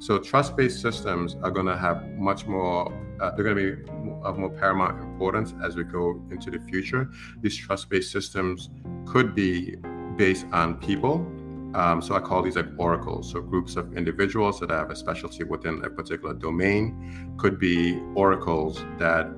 So 0.00 0.18
trust-based 0.18 0.80
systems 0.80 1.36
are 1.42 1.50
going 1.50 1.66
to 1.66 1.76
have 1.76 2.06
much 2.18 2.46
more. 2.46 2.92
Uh, 3.20 3.30
they're 3.30 3.44
going 3.44 3.56
to 3.56 3.76
be 3.76 3.90
of 4.22 4.38
more 4.38 4.50
paramount 4.50 5.02
importance 5.02 5.54
as 5.64 5.76
we 5.76 5.82
go 5.82 6.22
into 6.30 6.50
the 6.50 6.60
future. 6.60 7.10
These 7.40 7.56
trust-based 7.56 8.12
systems 8.12 8.70
could 9.06 9.34
be 9.34 9.76
based 10.16 10.46
on 10.52 10.76
people. 10.76 11.26
Um, 11.74 12.00
so 12.00 12.14
I 12.14 12.20
call 12.20 12.42
these 12.42 12.56
like 12.56 12.68
oracles. 12.78 13.30
So 13.30 13.40
groups 13.40 13.76
of 13.76 13.96
individuals 13.96 14.60
that 14.60 14.70
have 14.70 14.90
a 14.90 14.96
specialty 14.96 15.44
within 15.44 15.84
a 15.84 15.90
particular 15.90 16.34
domain 16.34 17.34
could 17.36 17.58
be 17.58 18.00
oracles 18.14 18.84
that, 18.98 19.28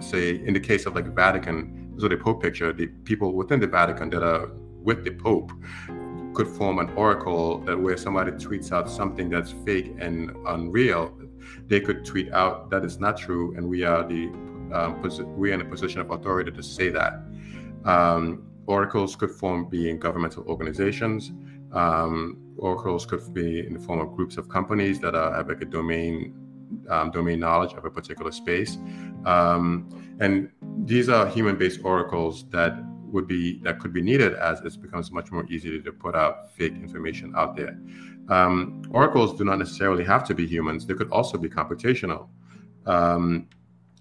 say, 0.00 0.36
in 0.44 0.52
the 0.52 0.60
case 0.60 0.86
of 0.86 0.94
like 0.94 1.06
Vatican, 1.14 1.94
so 1.98 2.08
the 2.08 2.16
Pope 2.16 2.42
picture, 2.42 2.72
the 2.72 2.88
people 3.04 3.32
within 3.34 3.60
the 3.60 3.66
Vatican 3.66 4.10
that 4.10 4.22
are 4.22 4.50
with 4.82 5.04
the 5.04 5.12
Pope 5.12 5.52
could 6.34 6.48
form 6.48 6.78
an 6.78 6.90
oracle 6.90 7.58
that 7.60 7.78
where 7.78 7.96
somebody 7.96 8.30
tweets 8.32 8.70
out 8.70 8.90
something 8.90 9.30
that's 9.30 9.54
fake 9.64 9.94
and 9.98 10.36
unreal, 10.48 11.16
they 11.66 11.80
could 11.80 12.04
tweet 12.04 12.30
out 12.32 12.68
that 12.70 12.84
is 12.84 12.98
not 12.98 13.16
true, 13.16 13.54
and 13.56 13.66
we 13.66 13.84
are 13.84 14.06
the 14.06 14.26
um, 14.72 15.00
we 15.36 15.52
are 15.52 15.54
in 15.54 15.60
a 15.60 15.64
position 15.64 16.00
of 16.00 16.10
authority 16.10 16.50
to 16.50 16.62
say 16.62 16.90
that. 16.90 17.22
Um, 17.84 18.46
oracles 18.66 19.14
could 19.14 19.30
form 19.30 19.68
being 19.68 19.98
governmental 19.98 20.44
organizations. 20.48 21.32
Um, 21.76 22.38
oracles 22.56 23.04
could 23.04 23.34
be 23.34 23.66
in 23.66 23.74
the 23.74 23.80
form 23.80 24.00
of 24.00 24.16
groups 24.16 24.36
of 24.38 24.48
companies 24.48 24.98
that 25.00 25.14
are, 25.14 25.34
have 25.34 25.48
like 25.48 25.60
a 25.60 25.66
domain 25.66 26.34
um, 26.88 27.10
domain 27.10 27.38
knowledge 27.40 27.74
of 27.74 27.84
a 27.84 27.90
particular 27.90 28.32
space. 28.32 28.78
Um, 29.24 29.88
and 30.20 30.50
these 30.84 31.08
are 31.08 31.26
human-based 31.28 31.80
oracles 31.84 32.48
that 32.50 32.72
would 33.12 33.28
be 33.28 33.60
that 33.62 33.78
could 33.80 33.92
be 33.92 34.02
needed 34.02 34.34
as 34.34 34.60
it 34.60 34.80
becomes 34.82 35.12
much 35.12 35.30
more 35.30 35.44
easy 35.48 35.80
to 35.80 35.92
put 35.92 36.14
out 36.16 36.52
fake 36.56 36.74
information 36.74 37.32
out 37.36 37.56
there. 37.56 37.78
Um, 38.28 38.82
oracles 38.90 39.38
do 39.38 39.44
not 39.44 39.58
necessarily 39.58 40.04
have 40.04 40.24
to 40.24 40.34
be 40.34 40.46
humans; 40.46 40.86
they 40.86 40.94
could 40.94 41.10
also 41.10 41.38
be 41.38 41.48
computational. 41.48 42.28
Um, 42.86 43.48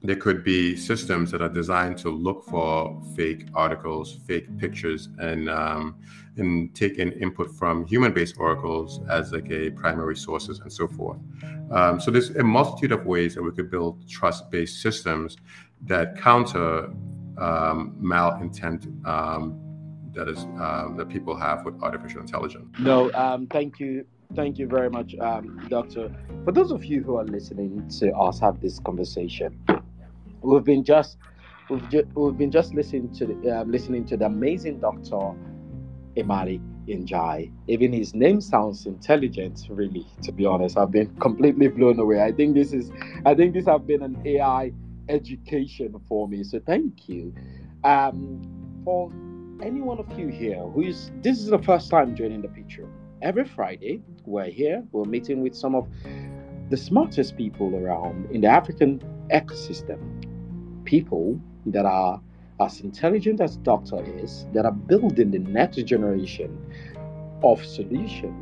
there 0.01 0.15
could 0.15 0.43
be 0.43 0.76
systems 0.76 1.32
that 1.32 1.41
are 1.41 1.49
designed 1.49 1.97
to 1.99 2.09
look 2.09 2.45
for 2.45 3.01
fake 3.15 3.47
articles, 3.53 4.19
fake 4.28 4.47
pictures, 4.57 5.09
and 5.19 5.49
um, 5.49 5.95
and 6.38 6.73
take 6.75 6.97
in 6.97 7.11
input 7.13 7.55
from 7.55 7.86
human-based 7.86 8.36
oracles 8.38 9.01
as 9.09 9.31
like 9.31 9.49
a 9.51 9.69
primary 9.71 10.15
sources 10.15 10.59
and 10.59 10.71
so 10.71 10.88
forth. 10.88 11.19
Um, 11.71 11.99
so 11.99 12.11
there's 12.11 12.31
a 12.31 12.43
multitude 12.43 12.91
of 12.91 13.05
ways 13.05 13.36
that 13.36 13.43
we 13.43 13.51
could 13.51 13.71
build 13.71 14.07
trust-based 14.09 14.81
systems 14.81 15.38
that 15.86 16.19
counter 16.19 16.89
um, 17.38 17.95
malintent 18.01 18.86
um, 19.05 19.59
that 20.13 20.29
is 20.29 20.39
um, 20.59 20.95
that 20.97 21.09
people 21.09 21.36
have 21.36 21.65
with 21.65 21.81
artificial 21.81 22.21
intelligence. 22.21 22.67
No, 22.79 23.11
um, 23.13 23.47
thank 23.47 23.79
you, 23.79 24.05
thank 24.33 24.57
you 24.57 24.67
very 24.67 24.89
much, 24.89 25.15
um, 25.19 25.65
Doctor. 25.69 26.09
For 26.45 26.51
those 26.51 26.71
of 26.71 26.86
you 26.86 27.03
who 27.03 27.17
are 27.17 27.25
listening 27.25 27.88
to 27.99 28.13
us 28.15 28.39
have 28.39 28.61
this 28.61 28.79
conversation, 28.79 29.59
we've 30.41 30.63
been 30.63 30.83
just 30.83 31.17
we've, 31.69 31.89
ju- 31.89 32.07
we've 32.15 32.38
been 32.38 32.51
just 32.51 32.73
listening 32.73 33.13
to 33.15 33.25
the, 33.25 33.59
uh, 33.59 33.63
listening 33.65 34.05
to 34.05 34.17
the 34.17 34.25
amazing 34.25 34.79
Doctor 34.79 35.36
eMalick 36.18 36.61
Njie. 36.88 37.51
Even 37.68 37.93
his 37.93 38.13
name 38.13 38.41
sounds 38.41 38.86
intelligent, 38.86 39.66
really. 39.70 40.05
To 40.24 40.32
be 40.32 40.45
honest, 40.45 40.78
I've 40.78 40.91
been 40.91 41.16
completely 41.18 41.68
blown 41.68 41.99
away. 41.99 42.22
I 42.22 42.32
think 42.32 42.55
this 42.55 42.74
is, 42.74 42.91
I 43.26 43.34
think 43.34 43.53
this 43.53 43.66
has 43.66 43.82
been 43.82 44.03
an 44.03 44.22
AI 44.26 44.72
education 45.09 45.95
for 46.07 46.28
me. 46.28 46.43
So 46.43 46.59
thank 46.66 47.09
you. 47.09 47.34
Um, 47.84 48.41
for 48.84 49.11
any 49.61 49.82
one 49.82 49.99
of 49.99 50.20
you 50.20 50.28
here 50.28 50.61
who 50.61 50.82
is 50.84 51.11
this 51.22 51.39
is 51.39 51.47
the 51.47 51.59
first 51.59 51.89
time 51.89 52.16
joining 52.16 52.41
the 52.41 52.47
Pitch 52.47 52.78
Room. 52.78 52.91
Every 53.22 53.45
Friday, 53.45 54.01
we're 54.26 54.45
here, 54.45 54.84
we're 54.91 55.05
meeting 55.05 55.41
with 55.41 55.55
some 55.55 55.74
of 55.76 55.88
the 56.70 56.78
smartest 56.78 57.38
people 57.38 57.76
around 57.76 58.30
in 58.32 58.41
the 58.41 58.47
African 58.47 58.99
ecosystem. 59.32 59.99
People 60.86 61.39
that 61.68 61.86
are 61.86 62.22
as 62.59 62.79
intelligent 62.81 63.41
as 63.41 63.57
Doctor 63.57 64.03
is, 64.17 64.45
that 64.53 64.65
are 64.65 64.71
building 64.71 65.31
the 65.31 65.39
next 65.39 65.77
generation 65.83 66.57
of 67.43 67.63
solution 67.65 68.33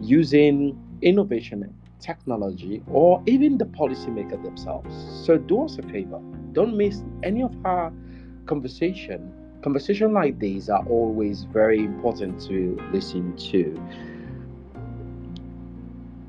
using 0.00 0.78
innovation 1.02 1.74
technology 2.00 2.82
or 2.90 3.22
even 3.26 3.58
the 3.58 3.64
policymaker 3.64 4.42
themselves. 4.42 4.94
So 5.26 5.36
do 5.36 5.64
us 5.64 5.78
a 5.78 5.82
favor, 5.82 6.20
don't 6.52 6.76
miss 6.76 7.02
any 7.22 7.42
of 7.42 7.54
our 7.64 7.92
conversation. 8.46 9.32
Conversation 9.62 10.14
like 10.14 10.38
these 10.38 10.70
are 10.70 10.84
always 10.88 11.44
very 11.44 11.80
important 11.80 12.40
to 12.48 12.78
listen 12.92 13.36
to. 13.36 13.78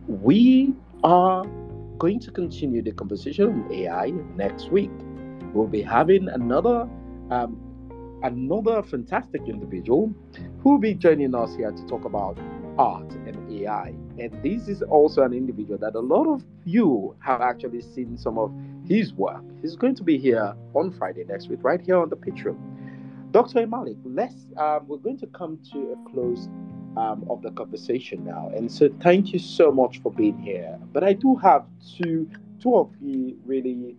We 0.07 0.73
are 1.03 1.45
going 1.97 2.19
to 2.19 2.31
continue 2.31 2.81
the 2.81 2.91
conversation 2.91 3.45
on 3.47 3.71
AI 3.71 4.11
next 4.35 4.71
week. 4.71 4.91
We'll 5.53 5.67
be 5.67 5.81
having 5.81 6.27
another 6.27 6.89
um, 7.31 7.57
another 8.23 8.83
fantastic 8.83 9.41
individual 9.47 10.13
who 10.61 10.71
will 10.71 10.77
be 10.77 10.93
joining 10.93 11.33
us 11.33 11.55
here 11.55 11.71
to 11.71 11.85
talk 11.87 12.05
about 12.05 12.37
art 12.77 13.11
and 13.25 13.51
AI. 13.51 13.93
And 14.19 14.31
this 14.43 14.67
is 14.67 14.81
also 14.81 15.23
an 15.23 15.33
individual 15.33 15.77
that 15.79 15.95
a 15.95 15.99
lot 15.99 16.27
of 16.27 16.43
you 16.65 17.15
have 17.19 17.41
actually 17.41 17.81
seen 17.81 18.17
some 18.17 18.37
of 18.37 18.53
his 18.87 19.13
work. 19.13 19.43
He's 19.61 19.75
going 19.75 19.95
to 19.95 20.03
be 20.03 20.17
here 20.17 20.53
on 20.73 20.91
Friday 20.91 21.23
next 21.23 21.49
week, 21.49 21.59
right 21.63 21.81
here 21.81 21.97
on 21.97 22.09
the 22.09 22.17
Patreon. 22.17 22.57
Dr. 23.31 23.65
eMalick, 23.65 23.97
let's 24.03 24.35
um, 24.57 24.87
we're 24.87 24.97
going 24.97 25.17
to 25.19 25.27
come 25.27 25.57
to 25.71 25.93
a 25.93 26.11
close 26.11 26.49
um, 26.97 27.25
of 27.29 27.41
the 27.41 27.51
conversation 27.51 28.25
now. 28.25 28.51
And 28.53 28.69
so 28.69 28.89
thank 28.99 29.31
you 29.31 29.39
so 29.39 29.71
much 29.71 30.01
for 30.01 30.11
being 30.11 30.37
here. 30.37 30.77
But 30.91 31.03
I 31.05 31.13
do 31.13 31.35
have 31.37 31.65
two 31.97 32.29
two 32.61 32.75
of 32.75 32.91
the 33.01 33.35
really 33.45 33.95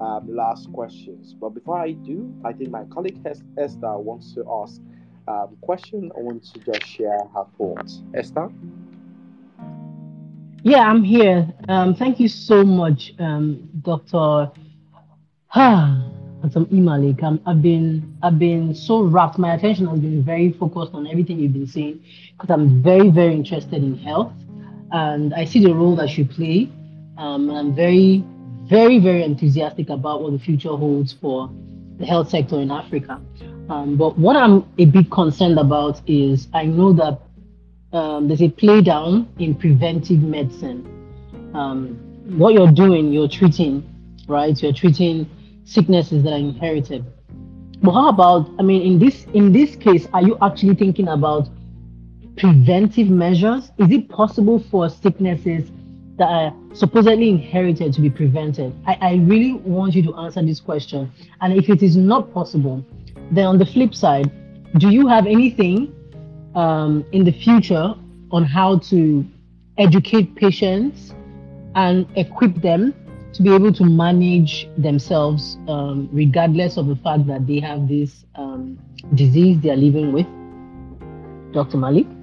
um, 0.00 0.26
last 0.34 0.72
questions. 0.72 1.34
But 1.34 1.50
before 1.50 1.78
I 1.78 1.92
do, 1.92 2.34
I 2.44 2.52
think 2.52 2.70
my 2.70 2.84
colleague 2.84 3.20
Esther 3.58 3.98
wants 3.98 4.32
to 4.34 4.44
ask 4.62 4.80
um, 5.28 5.56
question. 5.60 6.10
I 6.16 6.20
want 6.20 6.44
to 6.44 6.60
just 6.60 6.86
share 6.86 7.20
her 7.34 7.46
thoughts. 7.58 8.02
Esther? 8.14 8.50
Yeah, 10.62 10.80
I'm 10.80 11.04
here. 11.04 11.52
Um, 11.68 11.94
thank 11.94 12.18
you 12.18 12.28
so 12.28 12.64
much, 12.64 13.14
um, 13.18 13.68
Dr. 13.82 14.50
some 15.52 16.66
eMalick. 16.72 17.22
Um, 17.22 17.40
I've 17.46 17.62
been 17.62 18.16
I've 18.22 18.38
been 18.38 18.74
so 18.74 19.02
wrapped. 19.02 19.38
My 19.38 19.54
attention 19.54 19.86
has 19.86 20.00
been 20.00 20.22
very 20.24 20.52
focused 20.52 20.92
on 20.94 21.06
everything 21.06 21.38
you've 21.38 21.52
been 21.52 21.66
saying 21.66 22.02
because 22.32 22.50
I'm 22.50 22.82
very 22.82 23.10
very 23.10 23.34
interested 23.34 23.82
in 23.82 23.96
health, 23.98 24.32
and 24.90 25.34
I 25.34 25.44
see 25.44 25.62
the 25.62 25.72
role 25.72 25.94
that 25.96 26.16
you 26.18 26.24
play. 26.24 26.68
Um, 27.18 27.50
I'm 27.50 27.74
very 27.74 28.24
very 28.64 28.98
very 28.98 29.22
enthusiastic 29.22 29.90
about 29.90 30.22
what 30.22 30.32
the 30.32 30.38
future 30.38 30.76
holds 30.76 31.12
for 31.12 31.50
the 31.98 32.06
health 32.06 32.28
sector 32.30 32.60
in 32.60 32.70
Africa. 32.70 33.20
Um, 33.68 33.96
but 33.96 34.18
what 34.18 34.36
I'm 34.36 34.64
a 34.78 34.84
bit 34.84 35.10
concerned 35.10 35.58
about 35.58 36.00
is 36.08 36.48
I 36.52 36.66
know 36.66 36.92
that 36.92 37.20
um, 37.96 38.28
there's 38.28 38.42
a 38.42 38.48
play 38.48 38.80
down 38.80 39.28
in 39.38 39.54
preventive 39.54 40.22
medicine. 40.22 40.84
Um, 41.54 41.96
what 42.38 42.54
you're 42.54 42.70
doing, 42.72 43.12
you're 43.12 43.28
treating, 43.28 43.82
right? 44.28 44.60
You're 44.62 44.72
treating 44.72 45.28
sicknesses 45.64 46.22
that 46.24 46.32
are 46.32 46.38
inherited. 46.38 47.04
But 47.82 47.92
how 47.92 48.08
about, 48.08 48.50
I 48.58 48.62
mean, 48.62 48.82
in 48.82 48.98
this 48.98 49.24
in 49.34 49.52
this 49.52 49.76
case, 49.76 50.06
are 50.12 50.22
you 50.22 50.36
actually 50.42 50.74
thinking 50.74 51.08
about 51.08 51.48
preventive 52.36 53.08
measures? 53.08 53.70
Is 53.78 53.90
it 53.90 54.08
possible 54.08 54.58
for 54.70 54.88
sicknesses 54.88 55.70
that 56.18 56.26
are 56.26 56.54
supposedly 56.72 57.28
inherited 57.28 57.92
to 57.94 58.00
be 58.00 58.10
prevented? 58.10 58.74
I, 58.86 58.98
I 59.00 59.14
really 59.16 59.54
want 59.54 59.94
you 59.94 60.02
to 60.04 60.14
answer 60.16 60.42
this 60.42 60.60
question. 60.60 61.12
And 61.40 61.52
if 61.52 61.68
it 61.68 61.82
is 61.82 61.96
not 61.96 62.32
possible, 62.32 62.84
then 63.30 63.46
on 63.46 63.58
the 63.58 63.66
flip 63.66 63.94
side, 63.94 64.30
do 64.78 64.90
you 64.90 65.06
have 65.06 65.26
anything 65.26 65.92
um, 66.54 67.04
in 67.12 67.24
the 67.24 67.32
future 67.32 67.94
on 68.30 68.44
how 68.44 68.78
to 68.78 69.24
educate 69.78 70.34
patients 70.34 71.14
and 71.74 72.06
equip 72.16 72.54
them 72.62 72.94
to 73.34 73.42
be 73.42 73.54
able 73.54 73.72
to 73.72 73.84
manage 73.84 74.68
themselves, 74.78 75.58
um, 75.68 76.08
regardless 76.10 76.78
of 76.78 76.86
the 76.86 76.96
fact 76.96 77.26
that 77.26 77.46
they 77.46 77.60
have 77.60 77.86
this 77.86 78.24
um, 78.34 78.78
disease 79.14 79.60
they 79.60 79.70
are 79.70 79.76
living 79.76 80.12
with? 80.12 80.26
Dr. 81.52 81.76
eMalick? 81.76 82.15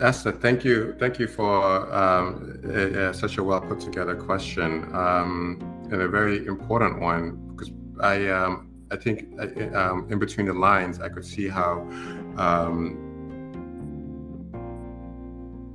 Esther, 0.00 0.32
thank 0.32 0.64
you. 0.64 0.94
Thank 0.98 1.18
you 1.18 1.28
for 1.28 1.92
um, 1.94 2.60
uh, 2.66 3.12
such 3.12 3.38
a 3.38 3.44
well 3.44 3.60
put 3.60 3.78
together 3.80 4.16
question 4.16 4.84
um, 4.94 5.88
and 5.90 6.02
a 6.02 6.08
very 6.08 6.46
important 6.46 7.00
one 7.00 7.36
because 7.48 7.70
I 8.00 8.28
um, 8.28 8.70
I 8.90 8.96
think 8.96 9.26
uh, 9.38 9.78
um, 9.78 10.08
in 10.10 10.18
between 10.18 10.46
the 10.46 10.52
lines, 10.52 11.00
I 11.00 11.08
could 11.08 11.24
see 11.24 11.48
how 11.48 11.88
um, 12.36 12.98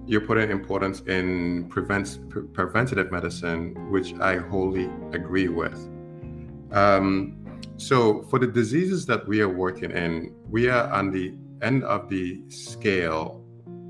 you're 0.06 0.22
putting 0.22 0.52
importance 0.52 1.02
in 1.02 1.70
prevent, 1.70 2.30
pre- 2.30 2.44
preventative 2.44 3.12
medicine, 3.12 3.90
which 3.92 4.14
I 4.16 4.38
wholly 4.38 4.90
agree 5.14 5.48
with. 5.48 5.78
Um, 6.72 7.38
so, 7.78 8.24
for 8.24 8.40
the 8.40 8.48
diseases 8.48 9.06
that 9.06 9.28
we 9.28 9.42
are 9.42 9.50
working 9.50 9.92
in, 9.92 10.36
we 10.50 10.70
are 10.70 10.90
on 10.92 11.12
the 11.12 11.36
end 11.62 11.84
of 11.84 12.10
the 12.10 12.42
scale 12.50 13.39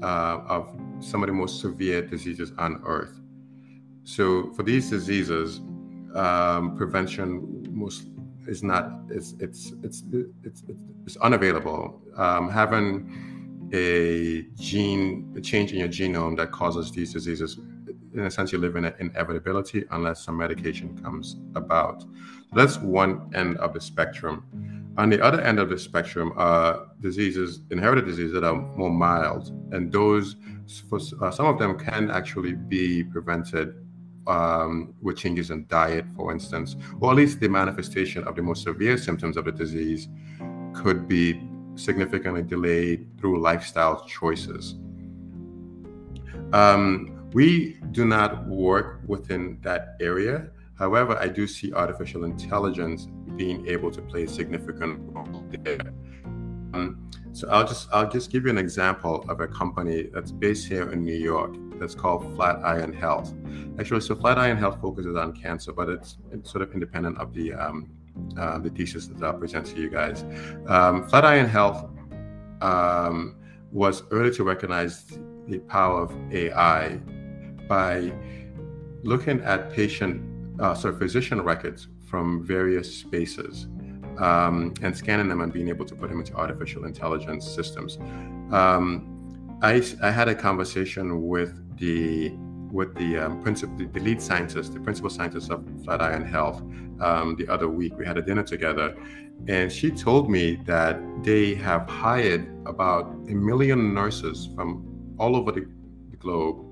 uh, 0.02 0.42
of 0.48 0.70
some 1.00 1.24
of 1.24 1.28
the 1.28 1.34
most 1.34 1.62
severe 1.62 2.02
diseases 2.02 2.52
on 2.58 2.82
earth. 2.86 3.20
So, 4.04 4.52
for 4.54 4.64
these 4.64 4.90
diseases, 4.90 5.62
um, 6.16 6.76
prevention 6.76 7.66
most 7.70 8.08
is 8.48 8.64
not 8.64 8.92
it's 9.10 9.36
it's 9.40 9.74
it's 9.84 10.04
it's 10.44 10.64
it's, 11.06 11.18
unavailable. 11.18 12.02
Um, 12.16 12.50
having 12.50 13.70
a 13.74 14.44
gene 14.56 15.34
a 15.38 15.42
change 15.42 15.72
in 15.72 15.80
your 15.80 15.88
genome 15.88 16.36
that 16.38 16.52
causes 16.52 16.92
these 16.92 17.14
diseases, 17.14 17.60
in 18.14 18.22
a 18.22 18.32
sense, 18.32 18.52
you 18.52 18.58
live 18.58 18.76
in 18.76 18.86
an 18.86 18.94
inevitability 19.00 19.86
unless 19.92 20.24
some 20.24 20.38
medication 20.38 20.98
comes 21.04 21.38
about. 21.56 22.02
So 22.02 22.56
that's 22.56 22.78
one 22.78 23.30
end 23.36 23.58
of 23.58 23.74
the 23.74 23.82
spectrum. 23.82 24.79
On 25.00 25.10
the 25.10 25.24
other 25.24 25.40
end 25.40 25.60
of 25.60 25.70
the 25.70 25.80
spectrum 25.80 26.34
are 26.36 26.88
diseases, 27.00 27.62
inherited 27.72 28.06
diseases 28.06 28.34
that 28.34 28.44
are 28.44 28.56
more 28.76 28.90
mild, 28.90 29.48
and 29.72 29.90
those, 29.90 30.36
for, 30.90 31.00
uh, 31.22 31.32
some 31.32 31.46
of 31.46 31.58
them 31.58 31.80
can 31.80 32.12
actually 32.12 32.52
be 32.52 33.06
prevented 33.06 33.76
um, 34.28 34.94
with 35.02 35.16
changes 35.16 35.52
in 35.52 35.66
diet, 35.68 36.04
for 36.18 36.34
instance, 36.34 36.76
or 37.00 37.12
at 37.12 37.16
least 37.16 37.40
the 37.40 37.48
manifestation 37.48 38.26
of 38.26 38.36
the 38.36 38.42
most 38.42 38.64
severe 38.64 38.98
symptoms 38.98 39.38
of 39.38 39.46
the 39.46 39.54
disease 39.54 40.10
could 40.74 41.08
be 41.08 41.48
significantly 41.76 42.44
delayed 42.44 43.08
through 43.18 43.40
lifestyle 43.40 44.06
choices. 44.06 44.76
Um, 46.52 47.30
we 47.32 47.78
do 47.92 48.04
not 48.04 48.46
work 48.48 49.00
within 49.08 49.60
that 49.62 49.96
area. 50.02 50.50
However, 50.80 51.18
I 51.20 51.28
do 51.28 51.46
see 51.46 51.74
artificial 51.74 52.24
intelligence 52.24 53.08
being 53.36 53.68
able 53.68 53.92
to 53.92 54.02
play 54.02 54.24
a 54.24 54.28
significant 54.28 55.02
role 55.14 55.46
there. 55.64 55.94
Um, 56.74 57.10
so 57.34 57.50
I'll 57.50 57.68
just 57.68 57.90
I'll 57.92 58.10
just 58.10 58.32
give 58.32 58.46
you 58.46 58.50
an 58.50 58.58
example 58.58 59.26
of 59.28 59.42
a 59.42 59.48
company 59.48 60.04
that's 60.14 60.32
based 60.32 60.68
here 60.68 60.92
in 60.92 61.04
New 61.04 61.18
York 61.18 61.56
that's 61.80 61.96
called 61.96 62.24
Flatiron 62.36 62.94
Health. 62.94 63.34
Actually, 63.80 64.02
so 64.02 64.16
Flatiron 64.16 64.58
Health 64.58 64.80
focuses 64.82 65.16
on 65.16 65.34
cancer, 65.34 65.72
but 65.72 65.90
it's, 65.90 66.18
it's 66.32 66.52
sort 66.52 66.62
of 66.62 66.74
independent 66.74 67.18
of 67.18 67.34
the 67.34 67.54
um, 67.54 67.90
uh, 68.38 68.60
the 68.60 68.70
thesis 68.70 69.08
that 69.08 69.24
I'll 69.24 69.34
present 69.34 69.66
to 69.68 69.76
you 69.82 69.90
guys. 69.90 70.24
Um, 70.68 71.08
Flatiron 71.08 71.48
Health 71.48 71.90
um, 72.62 73.36
was 73.72 74.04
early 74.12 74.34
to 74.36 74.44
recognize 74.44 75.06
the 75.48 75.60
power 75.60 76.04
of 76.04 76.34
AI 76.34 76.98
by 77.68 78.12
looking 79.04 79.42
at 79.42 79.72
patient, 79.72 80.22
uh, 80.60 80.74
physician 80.76 81.42
records 81.42 81.88
from 82.08 82.44
various 82.46 82.94
spaces 83.00 83.68
um, 84.20 84.74
and 84.82 84.96
scanning 84.96 85.28
them 85.28 85.42
and 85.42 85.52
being 85.54 85.70
able 85.70 85.86
to 85.86 85.96
put 85.96 86.10
them 86.10 86.20
into 86.20 86.36
artificial 86.36 86.86
intelligence 86.86 87.48
systems. 87.48 87.98
Um, 88.52 89.58
I, 89.62 89.82
I 90.02 90.12
had 90.12 90.28
a 90.28 90.36
conversation 90.36 91.28
with 91.28 91.54
the 91.78 92.34
with 92.72 92.94
the 92.96 93.18
um, 93.18 93.42
principal, 93.42 93.76
the, 93.78 93.86
the, 93.86 94.00
lead 94.00 94.22
scientist, 94.22 94.74
the 94.74 94.80
principal 94.80 95.10
scientist 95.10 95.50
of 95.50 95.66
Flatiron 95.84 96.24
Health, 96.24 96.62
um, 97.02 97.36
the 97.36 97.48
other 97.48 97.68
week. 97.68 97.98
We 97.98 98.06
had 98.06 98.18
a 98.18 98.22
dinner 98.22 98.44
together, 98.44 98.96
and 99.48 99.72
she 99.72 99.90
told 99.90 100.30
me 100.30 100.58
that 100.66 101.00
they 101.24 101.56
have 101.56 101.90
hired 101.90 102.48
about 102.68 103.08
a 103.28 103.34
million 103.34 103.94
nurses 103.94 104.50
from 104.56 105.16
all 105.18 105.36
over 105.36 105.52
the 105.52 105.68
globe 106.20 106.66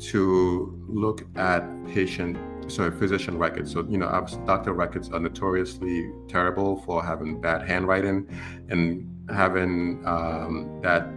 to 0.00 0.84
look 0.88 1.24
at 1.36 1.62
patient, 1.86 2.36
sorry, 2.68 2.90
physician 2.92 3.38
records. 3.38 3.72
So 3.72 3.86
you 3.88 3.98
know, 3.98 4.26
doctor 4.46 4.72
records 4.72 5.10
are 5.10 5.20
notoriously 5.20 6.10
terrible 6.28 6.76
for 6.82 7.04
having 7.04 7.40
bad 7.40 7.66
handwriting 7.66 8.26
and 8.68 9.08
having 9.30 10.02
um, 10.06 10.80
that 10.82 11.08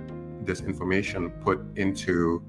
this 0.46 0.62
information 0.62 1.32
put 1.42 1.60
into 1.76 2.44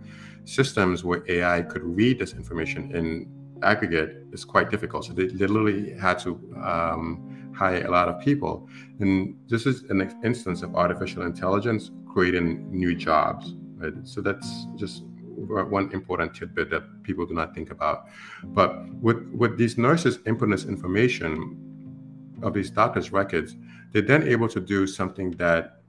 systems 0.45 1.03
where 1.05 1.23
AI 1.29 1.63
could 1.63 1.83
read 1.83 2.19
this 2.19 2.35
information 2.35 2.95
in 2.95 3.29
aggregate 3.63 4.27
is 4.33 4.45
quite 4.45 4.71
difficult. 4.71 5.07
So 5.07 5.13
they 5.13 5.29
literally 5.29 5.95
had 5.95 6.19
to 6.21 6.31
um, 6.63 7.53
hire 7.57 7.85
a 7.87 7.91
lot 7.91 8.09
of 8.09 8.21
people. 8.21 8.69
And 9.01 9.37
this 9.49 9.67
is 9.67 9.85
an 9.85 10.15
instance 10.25 10.63
of 10.63 10.75
artificial 10.77 11.23
intelligence 11.23 11.91
creating 12.13 12.71
new 12.71 12.95
jobs. 12.95 13.55
Right? 13.77 13.95
So 14.05 14.21
that's 14.21 14.67
just 14.77 15.05
one 15.37 15.93
important 15.93 16.35
tidbit 16.35 16.71
that 16.71 17.03
people 17.03 17.27
do 17.27 17.35
not 17.35 17.55
think 17.55 17.71
about. 17.71 18.07
But 18.45 18.89
with 18.95 19.29
with 19.33 19.59
these 19.59 19.77
nurses 19.79 20.19
inputting 20.19 20.53
this 20.53 20.65
information 20.65 21.57
of 22.43 22.55
these 22.55 22.71
doctors' 22.71 23.13
records, 23.13 23.57
they're 23.93 24.03
then 24.03 24.27
able 24.29 24.49
to 24.49 24.61
do 24.61 24.87
something 24.87 25.31
that 25.33 25.81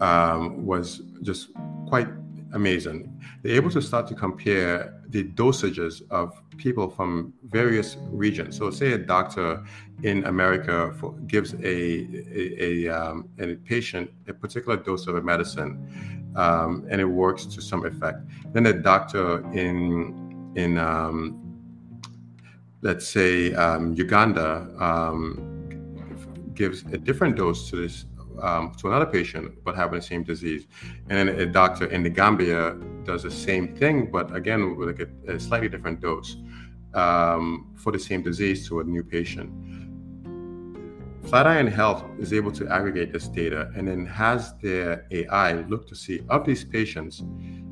um, 0.00 0.66
was 0.66 1.02
just 1.22 1.50
quite 1.86 2.08
amazing. 2.52 3.20
They're 3.42 3.56
able 3.56 3.70
to 3.70 3.82
start 3.82 4.06
to 4.08 4.14
compare 4.14 5.00
the 5.08 5.24
dosages 5.24 6.02
of 6.10 6.40
people 6.56 6.88
from 6.88 7.32
various 7.48 7.96
regions. 8.10 8.56
So, 8.56 8.70
say 8.70 8.92
a 8.92 8.98
doctor 8.98 9.64
in 10.02 10.24
America 10.24 10.94
for, 10.98 11.12
gives 11.26 11.54
a 11.54 11.58
a, 11.64 12.88
a, 12.88 12.88
um, 12.88 13.28
a, 13.38 13.54
patient 13.56 14.10
a 14.28 14.34
particular 14.34 14.76
dose 14.76 15.06
of 15.06 15.16
a 15.16 15.22
medicine, 15.22 16.32
um, 16.36 16.86
and 16.90 17.00
it 17.00 17.06
works 17.06 17.46
to 17.46 17.60
some 17.60 17.84
effect. 17.84 18.18
Then 18.52 18.66
a 18.66 18.72
doctor 18.72 19.40
in 19.52 20.52
in 20.56 20.78
um, 20.78 21.42
let's 22.82 23.06
say 23.06 23.54
um, 23.54 23.94
Uganda 23.94 24.68
um, 24.78 25.48
gives 26.54 26.82
a 26.92 26.98
different 26.98 27.36
dose 27.36 27.70
to 27.70 27.76
this 27.76 28.04
um, 28.40 28.72
to 28.78 28.88
another 28.88 29.06
patient 29.06 29.52
but 29.64 29.74
having 29.74 29.98
the 29.98 30.04
same 30.04 30.22
disease. 30.22 30.66
And 31.08 31.28
then 31.28 31.40
a 31.40 31.46
doctor 31.46 31.86
in 31.86 32.02
the 32.02 32.10
Gambia 32.10 32.76
does 33.04 33.22
the 33.24 33.30
same 33.30 33.76
thing, 33.76 34.10
but 34.10 34.34
again 34.34 34.76
with 34.76 34.88
like 34.88 35.08
a, 35.08 35.34
a 35.34 35.40
slightly 35.40 35.68
different 35.68 36.00
dose 36.00 36.36
um, 36.94 37.72
for 37.76 37.92
the 37.92 37.98
same 37.98 38.22
disease 38.22 38.66
to 38.68 38.80
a 38.80 38.84
new 38.84 39.02
patient. 39.02 39.50
Flatiron 41.24 41.68
Health 41.68 42.04
is 42.18 42.32
able 42.32 42.52
to 42.52 42.68
aggregate 42.68 43.12
this 43.12 43.28
data 43.28 43.70
and 43.76 43.86
then 43.86 44.04
has 44.06 44.54
their 44.60 45.06
AI 45.12 45.52
look 45.62 45.86
to 45.88 45.94
see 45.94 46.20
of 46.28 46.44
these 46.44 46.64
patients, 46.64 47.22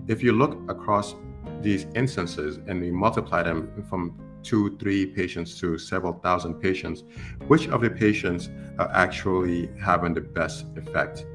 if 0.07 0.23
you 0.23 0.33
look 0.33 0.59
across 0.71 1.15
these 1.61 1.87
instances 1.95 2.59
and 2.69 2.81
we 2.81 2.91
multiply 2.91 3.43
them 3.43 3.85
from 3.89 4.19
two, 4.43 4.77
three 4.79 5.07
patients 5.07 5.59
to 5.61 5.79
several 5.79 6.15
thousand 6.15 6.55
patients, 6.55 7.05
which 7.47 7.69
of 7.69 7.81
the 7.81 7.91
patients 7.91 8.49
are 8.79 8.91
actually 8.93 9.71
having 9.81 10.15
the 10.15 10.21
best 10.21 10.67
effect? 10.77 11.27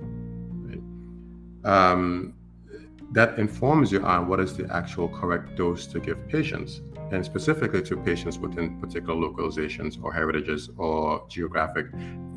Um, 1.63 2.33
that 3.11 3.39
informs 3.39 3.91
you 3.91 4.03
on 4.03 4.27
what 4.27 4.39
is 4.39 4.57
the 4.57 4.67
actual 4.73 5.07
correct 5.07 5.55
dose 5.55 5.87
to 5.87 5.99
give 5.99 6.27
patients, 6.27 6.81
and 7.11 7.23
specifically 7.23 7.81
to 7.83 7.97
patients 7.97 8.37
within 8.37 8.79
particular 8.79 9.15
localizations 9.15 10.01
or 10.03 10.11
heritages 10.11 10.69
or 10.77 11.25
geographic 11.29 11.87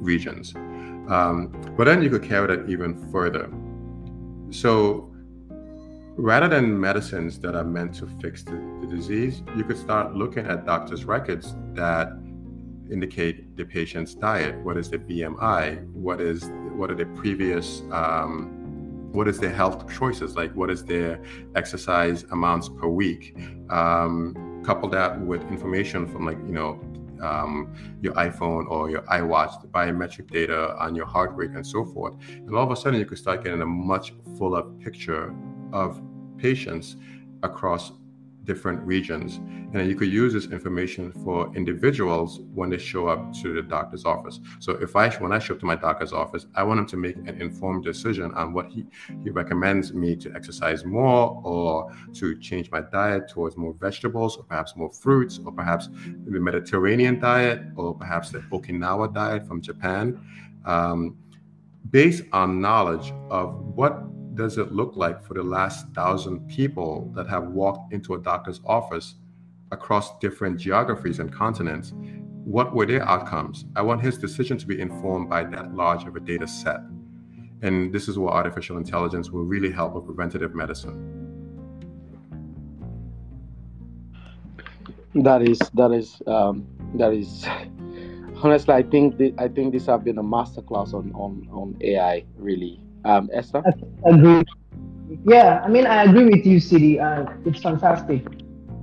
regions. 0.01 0.55
Um, 0.55 1.53
but 1.77 1.85
then 1.85 2.03
you 2.03 2.11
could 2.11 2.23
carry 2.23 2.57
that 2.57 2.69
even 2.69 3.11
further. 3.11 3.51
So 4.51 5.08
rather 6.19 6.49
than 6.49 6.79
medicines 6.79 7.39
that 7.39 7.55
are 7.55 7.65
meant 7.65 7.95
to 7.95 8.07
fix 8.21 8.43
the, 8.43 8.61
the, 8.81 8.87
disease, 8.89 9.43
you 9.57 9.63
could 9.63 9.79
start 9.79 10.15
looking 10.15 10.47
at 10.47 10.67
doctors' 10.67 11.05
records 11.05 11.55
that 11.75 12.09
indicate 12.91 13.57
the 13.57 13.65
patient's 13.65 14.15
diet. 14.15 14.57
What 14.65 14.77
is 14.77 14.91
the 14.91 14.99
BMI? 14.99 15.89
What 15.93 16.21
is 16.21 16.51
what 16.75 16.91
are 16.91 16.97
the 16.97 17.07
previous 17.07 17.83
um, 17.93 18.55
what 19.13 19.29
is 19.29 19.39
their 19.39 19.53
health 19.53 19.91
choices 19.97 20.35
like? 20.35 20.53
What 20.55 20.71
is 20.71 20.85
their 20.85 21.23
exercise 21.55 22.25
amounts 22.25 22.69
per 22.69 22.89
week? 22.89 23.37
Um, 23.71 24.63
couple 24.65 24.89
that 24.91 25.21
with 25.21 25.43
information 25.51 26.07
from 26.09 26.27
like 26.27 26.39
you 26.39 26.53
know 26.53 26.81
um, 27.23 27.73
your 28.03 28.15
iPhone 28.15 28.69
or 28.69 28.91
your 28.91 29.03
iWatch, 29.03 29.63
the 29.63 29.69
biometric 29.69 30.31
data 30.31 30.77
on 30.79 30.97
your 30.97 31.07
heart 31.07 31.35
rate 31.37 31.51
and 31.51 31.67
so 31.67 31.85
forth. 31.85 32.15
And 32.29 32.55
all 32.57 32.65
of 32.65 32.71
a 32.71 32.77
sudden, 32.77 32.99
you 32.99 33.07
could 33.07 33.19
start 33.19 33.45
getting 33.45 33.63
a 33.63 33.67
much 33.67 34.15
fuller 34.37 34.63
picture 34.81 35.35
of 35.73 36.01
patients 36.39 36.97
across 37.43 37.93
different 38.49 38.81
regions. 38.81 39.37
And 39.75 39.87
you 39.87 39.95
could 39.95 40.09
use 40.09 40.33
this 40.33 40.47
information 40.47 41.13
for 41.23 41.55
individuals 41.55 42.41
when 42.55 42.71
they 42.71 42.79
show 42.79 43.07
up 43.07 43.21
to 43.43 43.53
the 43.53 43.63
doctor's 43.63 44.07
office. 44.07 44.41
So 44.59 44.73
if 44.87 44.97
I 44.97 45.11
when 45.25 45.33
I 45.33 45.39
show 45.39 45.53
up 45.55 45.61
to 45.61 45.67
my 45.67 45.77
doctor's 45.77 46.15
office, 46.15 46.47
I 46.55 46.63
want 46.63 46.81
him 46.81 46.87
to 46.87 46.97
make 46.97 47.17
an 47.17 47.37
informed 47.47 47.85
decision 47.85 48.33
on 48.33 48.55
what 48.55 48.67
he, 48.75 48.87
he 49.23 49.29
recommends 49.29 49.93
me 49.93 50.17
to 50.17 50.35
exercise 50.35 50.87
more 50.87 51.41
or 51.45 51.93
to 52.15 52.39
change 52.39 52.71
my 52.71 52.81
diet 52.81 53.29
towards 53.29 53.59
more 53.59 53.75
vegetables 53.75 54.39
or 54.39 54.45
perhaps 54.45 54.75
more 54.75 54.91
fruits 54.91 55.39
or 55.45 55.53
perhaps 55.53 55.91
the 56.25 56.41
Mediterranean 56.41 57.21
diet 57.21 57.61
or 57.77 57.95
perhaps 57.95 58.31
the 58.31 58.41
Okinawa 58.51 59.13
diet 59.13 59.47
from 59.47 59.61
Japan. 59.61 60.19
Um, 60.65 61.19
based 61.91 62.23
on 62.33 62.61
knowledge 62.61 63.13
of 63.31 63.55
what 63.77 63.93
does 64.39 64.57
it 64.57 64.71
look 64.73 64.95
like 64.95 65.21
for 65.21 65.35
the 65.35 65.43
last 65.43 65.89
thousand 65.95 66.49
people 66.49 67.11
that 67.17 67.27
have 67.27 67.49
walked 67.49 67.93
into 67.93 68.15
a 68.15 68.19
doctor's 68.21 68.61
office 68.65 69.17
across 69.73 70.17
different 70.21 70.61
geographies 70.61 71.19
and 71.19 71.33
continents? 71.33 71.93
What 72.45 72.73
were 72.73 72.87
their 72.87 73.03
outcomes? 73.03 73.65
I 73.75 73.83
want 73.83 74.01
his 74.01 74.17
decision 74.17 74.57
to 74.59 74.67
be 74.67 74.81
informed 74.81 75.29
by 75.29 75.43
that 75.43 75.75
large 75.75 76.07
of 76.07 76.15
a 76.15 76.21
data 76.21 76.47
set. 76.47 76.79
And 77.63 77.93
this 77.93 78.07
is 78.07 78.17
where 78.17 78.33
artificial 78.33 78.77
intelligence 78.77 79.31
will 79.31 79.43
really 79.43 79.73
help 79.73 79.95
with 79.95 80.07
preventative 80.07 80.55
medicine. 80.55 80.97
That 85.17 85.43
is 85.43 85.59
that 85.75 85.91
is 85.91 86.23
um, 86.29 86.65
that 86.95 87.13
is 87.13 87.45
honestly 88.45 88.73
I 88.73 88.85
think 88.85 89.19
th- 89.19 89.35
I 89.37 89.49
think 89.49 89.73
this 89.73 89.87
have 89.87 90.05
been 90.05 90.19
a 90.19 90.23
masterclass 90.23 90.95
on 90.95 91.11
on 91.15 91.49
on 91.51 91.77
AI 91.81 92.25
really 92.37 92.81
um, 93.09 93.31
Esther? 93.33 93.63
I 94.07 94.11
agree. 94.11 94.45
Yeah, 95.27 95.63
I 95.65 95.69
mean, 95.69 95.87
I 95.87 96.05
agree 96.05 96.27
with 96.27 96.47
you, 96.47 96.61
City. 96.61 97.01
Uh, 97.01 97.27
it's 97.45 97.61
fantastic. 97.61 98.25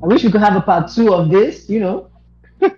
I 0.04 0.08
wish 0.08 0.24
we 0.24 0.32
could 0.32 0.42
have 0.42 0.56
a 0.56 0.62
part 0.62 0.92
two 0.92 1.14
of 1.14 1.30
this, 1.30 1.70
you 1.70 1.80
know. 1.80 2.10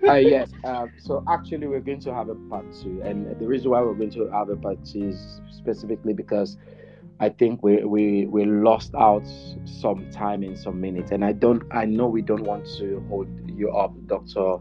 uh, 0.06 0.12
yes. 0.14 0.50
Uh, 0.64 0.86
so 0.98 1.24
actually, 1.28 1.66
we're 1.66 1.80
going 1.80 2.00
to 2.00 2.14
have 2.14 2.28
a 2.28 2.34
part 2.50 2.66
two, 2.82 3.00
and 3.02 3.38
the 3.40 3.46
reason 3.46 3.70
why 3.70 3.80
we're 3.80 3.94
going 3.94 4.10
to 4.10 4.28
have 4.30 4.50
a 4.50 4.56
part 4.56 4.84
two 4.84 5.08
is 5.08 5.40
specifically 5.50 6.12
because 6.12 6.58
I 7.20 7.30
think 7.30 7.62
we 7.62 7.84
we 7.84 8.26
we 8.26 8.44
lost 8.44 8.94
out 8.94 9.24
some 9.64 10.10
time 10.10 10.42
in 10.42 10.56
some 10.56 10.80
minutes, 10.80 11.10
and 11.10 11.24
I 11.24 11.32
don't. 11.32 11.62
I 11.70 11.86
know 11.86 12.06
we 12.08 12.22
don't 12.22 12.44
want 12.44 12.66
to 12.78 13.04
hold 13.08 13.28
you 13.48 13.70
up, 13.70 13.94
Doctor 14.06 14.58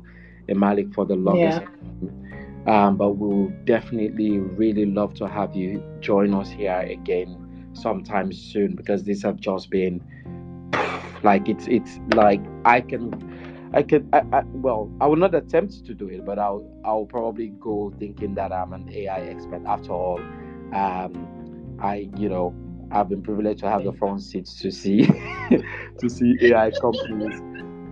eMalick, 0.49 0.93
for 0.93 1.05
the 1.05 1.15
longest. 1.15 1.61
Yeah. 1.61 2.26
Um, 2.68 2.98
but 2.98 3.11
we 3.11 3.27
will 3.27 3.49
definitely 3.64 4.39
really 4.39 4.85
love 4.85 5.14
to 5.15 5.27
have 5.27 5.56
you 5.56 5.81
join 6.02 6.34
us 6.34 6.49
here 6.49 6.80
again 6.80 7.72
sometime 7.73 8.34
soon 8.34 8.76
because 8.76 9.03
these 9.03 9.23
have 9.23 9.38
just 9.38 9.69
been 9.69 10.02
like 11.23 11.48
it's 11.48 11.65
it's 11.68 11.99
like 12.14 12.41
I 12.65 12.81
can 12.81 13.14
I 13.73 13.84
can 13.84 14.10
I, 14.14 14.23
I, 14.34 14.44
well 14.53 14.91
I 14.99 15.07
will 15.07 15.15
not 15.15 15.34
attempt 15.34 15.85
to 15.85 15.94
do 15.94 16.07
it 16.07 16.26
but 16.26 16.39
I'll 16.39 16.65
I'll 16.84 17.06
probably 17.06 17.49
go 17.60 17.94
thinking 17.99 18.35
that 18.35 18.52
I'm 18.52 18.73
an 18.73 18.89
AI 18.91 19.22
expert 19.22 19.61
after 19.65 19.91
all. 19.91 20.19
Um 20.73 21.77
I 21.81 22.10
you 22.18 22.30
know 22.30 22.53
I've 22.91 23.10
been 23.10 23.22
privileged 23.22 23.60
to 23.61 23.69
have 23.69 23.84
the 23.84 23.94
front 23.94 24.22
seats 24.22 24.60
to 24.61 24.72
see 24.72 25.06
to 25.99 26.10
see 26.10 26.38
AI 26.41 26.72
companies 26.72 27.39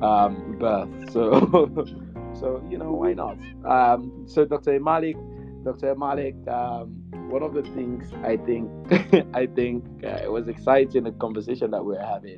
um 0.02 0.58
birth 0.60 0.90
so 1.12 1.88
So 2.40 2.62
you 2.70 2.78
know 2.78 2.92
why 2.92 3.14
not? 3.14 3.38
Um, 3.66 4.26
so 4.28 4.46
Dr. 4.46 4.80
eMalick, 4.80 5.16
Dr. 5.64 5.96
eMalick, 5.96 6.48
um, 6.48 6.88
one 7.30 7.44
of 7.44 7.54
the 7.54 7.64
things 7.74 8.12
I 8.24 8.38
think 8.38 8.70
I 9.34 9.48
think 9.48 9.86
uh, 10.04 10.20
it 10.24 10.32
was 10.32 10.48
exciting 10.48 11.04
the 11.04 11.12
conversation 11.12 11.72
that 11.72 11.84
we 11.84 11.96
are 11.96 12.06
having, 12.06 12.38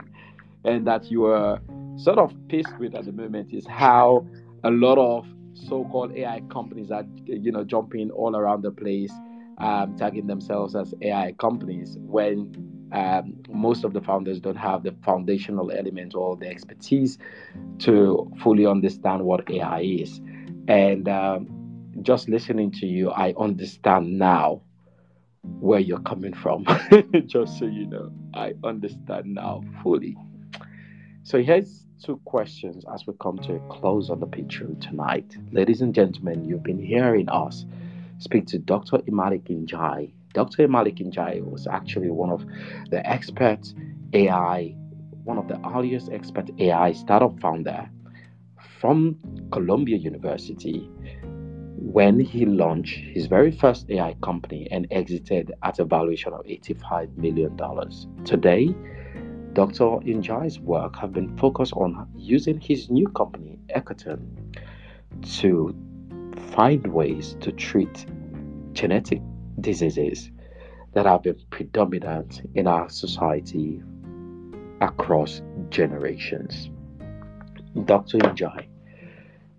and 0.63 0.85
that 0.87 1.09
you 1.11 1.21
were 1.21 1.59
sort 1.97 2.19
of 2.19 2.33
pissed 2.47 2.77
with 2.79 2.95
at 2.95 3.05
the 3.05 3.11
moment 3.11 3.53
is 3.53 3.65
how 3.65 4.25
a 4.63 4.71
lot 4.71 4.97
of 4.97 5.27
so-called 5.53 6.15
AI 6.15 6.41
companies 6.51 6.91
are 6.91 7.05
you 7.25 7.51
know 7.51 7.63
jumping 7.63 8.11
all 8.11 8.35
around 8.35 8.61
the 8.61 8.71
place, 8.71 9.11
um, 9.57 9.95
tagging 9.97 10.27
themselves 10.27 10.75
as 10.75 10.93
AI 11.01 11.33
companies 11.33 11.97
when 12.01 12.76
um, 12.91 13.35
most 13.49 13.83
of 13.83 13.93
the 13.93 14.01
founders 14.01 14.39
don't 14.39 14.55
have 14.55 14.83
the 14.83 14.95
foundational 15.03 15.71
element 15.71 16.15
or 16.15 16.35
the 16.35 16.47
expertise 16.47 17.17
to 17.79 18.31
fully 18.41 18.65
understand 18.65 19.23
what 19.23 19.49
AI 19.49 19.81
is. 19.81 20.21
And 20.67 21.07
um, 21.07 21.99
just 22.01 22.29
listening 22.29 22.71
to 22.71 22.85
you, 22.85 23.11
I 23.11 23.33
understand 23.37 24.17
now 24.17 24.61
where 25.59 25.79
you're 25.79 25.99
coming 25.99 26.33
from. 26.33 26.65
just 27.25 27.59
so 27.59 27.65
you 27.65 27.87
know, 27.87 28.11
I 28.33 28.53
understand 28.63 29.33
now 29.33 29.63
fully. 29.83 30.17
So 31.23 31.41
here's 31.41 31.85
two 32.03 32.21
questions 32.25 32.85
as 32.93 33.05
we 33.05 33.13
come 33.19 33.37
to 33.39 33.55
a 33.55 33.59
close 33.69 34.09
on 34.09 34.19
the 34.19 34.27
Pitch 34.27 34.59
Room 34.59 34.79
tonight. 34.79 35.35
Ladies 35.51 35.81
and 35.81 35.93
gentlemen, 35.93 36.45
you've 36.45 36.63
been 36.63 36.79
hearing 36.79 37.27
us 37.29 37.65
speak 38.19 38.47
to 38.47 38.57
Dr. 38.59 38.97
eMalick 38.99 39.43
Njie 39.43 40.11
Dr. 40.37 40.67
eMalick 40.67 40.99
Njie 40.99 41.43
was 41.43 41.65
actually 41.65 42.11
one 42.11 42.29
of 42.29 42.45
the 42.91 43.01
expert 43.09 43.73
AI, 44.13 44.75
one 45.23 45.39
of 45.39 45.47
the 45.47 45.59
earliest 45.75 46.11
expert 46.11 46.47
AI 46.59 46.91
startup 46.91 47.39
founder 47.39 47.89
from 48.79 49.17
Columbia 49.51 49.97
University. 49.97 50.87
when 51.97 52.19
he 52.19 52.45
launched 52.45 52.97
his 53.15 53.25
very 53.27 53.51
first 53.51 53.89
AI 53.89 54.13
company 54.21 54.67
and 54.71 54.85
exited 54.91 55.53
at 55.63 55.79
a 55.79 55.85
valuation 55.85 56.33
of 56.33 56.41
$85 56.45 57.17
million. 57.17 57.55
Today, 58.25 58.75
Dr. 59.53 59.89
Njie's 60.05 60.59
work 60.59 60.95
have 60.97 61.13
been 61.13 61.35
focused 61.37 61.73
on 61.73 62.07
using 62.15 62.59
his 62.59 62.89
new 62.89 63.07
company, 63.21 63.59
Ecotone, 63.75 64.27
to 65.39 65.75
find 66.53 66.85
ways 66.87 67.35
to 67.41 67.51
treat 67.51 68.05
genetic 68.73 69.21
diseases 69.59 70.31
that 70.93 71.05
have 71.05 71.23
been 71.23 71.39
predominant 71.49 72.41
in 72.55 72.67
our 72.67 72.89
society 72.89 73.81
across 74.81 75.41
generations. 75.69 76.69
Dr. 77.85 78.17
Njie, 78.19 78.67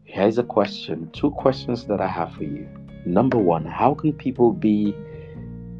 here's 0.04 0.38
a 0.38 0.42
question, 0.42 1.10
two 1.12 1.30
questions 1.30 1.86
that 1.86 2.00
I 2.00 2.08
have 2.08 2.32
for 2.34 2.44
you. 2.44 2.68
Number 3.06 3.38
one, 3.38 3.64
how 3.64 3.94
can 3.94 4.12
people 4.12 4.52
be 4.52 4.94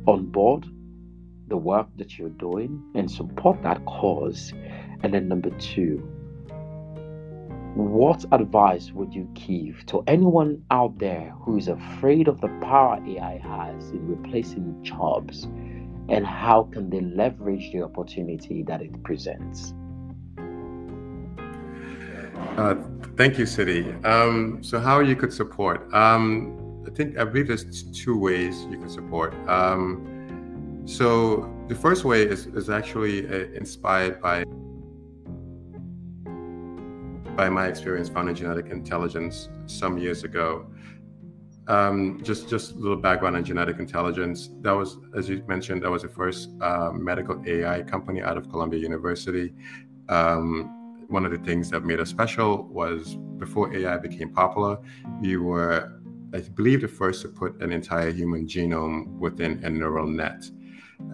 on 0.07 0.27
board 0.27 0.67
the 1.49 1.57
work 1.57 1.89
that 1.97 2.19
you're 2.19 2.29
doing 2.29 2.83
and 2.95 3.11
support 3.11 3.63
that 3.63 3.85
cause? 3.87 4.53
And 5.03 5.13
then 5.15 5.29
number 5.29 5.51
two, 5.59 6.07
what 7.79 8.25
advice 8.33 8.91
would 8.91 9.15
you 9.15 9.23
give 9.35 9.87
to 9.87 10.03
anyone 10.09 10.61
out 10.73 10.99
there 10.99 11.33
who 11.43 11.57
is 11.57 11.69
afraid 11.69 12.27
of 12.27 12.41
the 12.41 12.49
power 12.61 13.01
AI 13.07 13.39
has 13.39 13.91
in 13.91 14.05
replacing 14.09 14.83
jobs 14.83 15.45
and 16.09 16.27
how 16.27 16.65
can 16.73 16.91
they 16.91 17.01
leverage 17.01 17.71
the 17.73 17.83
opportunity 17.83 18.65
that 18.65 18.83
it 18.83 19.01
presents? 19.05 19.75
Uh, 22.57 22.75
thank 23.17 23.39
you, 23.39 23.47
City. 23.47 23.93
Um, 24.03 24.61
so, 24.61 24.81
how 24.81 24.99
you 24.99 25.15
could 25.15 25.33
support? 25.33 25.93
Um, 25.95 26.85
I 26.85 26.91
think 26.91 27.17
I 27.17 27.25
believe 27.25 27.47
there's 27.47 27.85
two 27.93 28.19
ways 28.19 28.65
you 28.69 28.79
can 28.79 28.89
support. 28.89 29.35
Um, 29.49 30.83
so, 30.85 31.49
the 31.69 31.77
first 31.77 32.05
way 32.05 32.23
is, 32.23 32.47
is 32.47 32.71
actually 32.71 33.29
uh, 33.29 33.55
inspired 33.55 34.21
by 34.21 34.43
by 37.39 37.49
my 37.49 37.69
experience 37.69 38.09
founding 38.09 38.35
genetic 38.35 38.67
intelligence 38.67 39.49
some 39.67 39.97
years 39.97 40.25
ago. 40.25 40.67
Um, 41.69 42.21
just 42.25 42.49
just 42.49 42.73
a 42.73 42.79
little 42.79 42.97
background 42.97 43.37
on 43.37 43.45
genetic 43.45 43.79
intelligence. 43.79 44.51
That 44.63 44.73
was, 44.73 44.99
as 45.17 45.29
you 45.29 45.45
mentioned, 45.47 45.85
that 45.85 45.91
was 45.91 46.03
the 46.03 46.09
first 46.09 46.51
uh, 46.61 46.91
medical 46.93 47.41
AI 47.47 47.83
company 47.83 48.23
out 48.23 48.37
of 48.37 48.51
Columbia 48.51 48.81
University. 48.81 49.55
Um, 50.09 51.07
one 51.07 51.25
of 51.25 51.31
the 51.31 51.39
things 51.39 51.71
that 51.71 51.85
made 51.85 52.01
us 52.01 52.11
special 52.11 52.65
was 52.65 53.15
before 53.45 53.73
AI 53.73 53.97
became 53.99 54.31
popular, 54.31 54.77
we 55.21 55.37
were, 55.37 55.93
I 56.35 56.41
believe, 56.41 56.81
the 56.81 56.89
first 56.89 57.23
to 57.23 57.29
put 57.29 57.63
an 57.63 57.71
entire 57.71 58.11
human 58.11 58.49
genome 58.49 59.17
within 59.25 59.65
a 59.65 59.71
neural 59.71 60.09
net. 60.09 60.51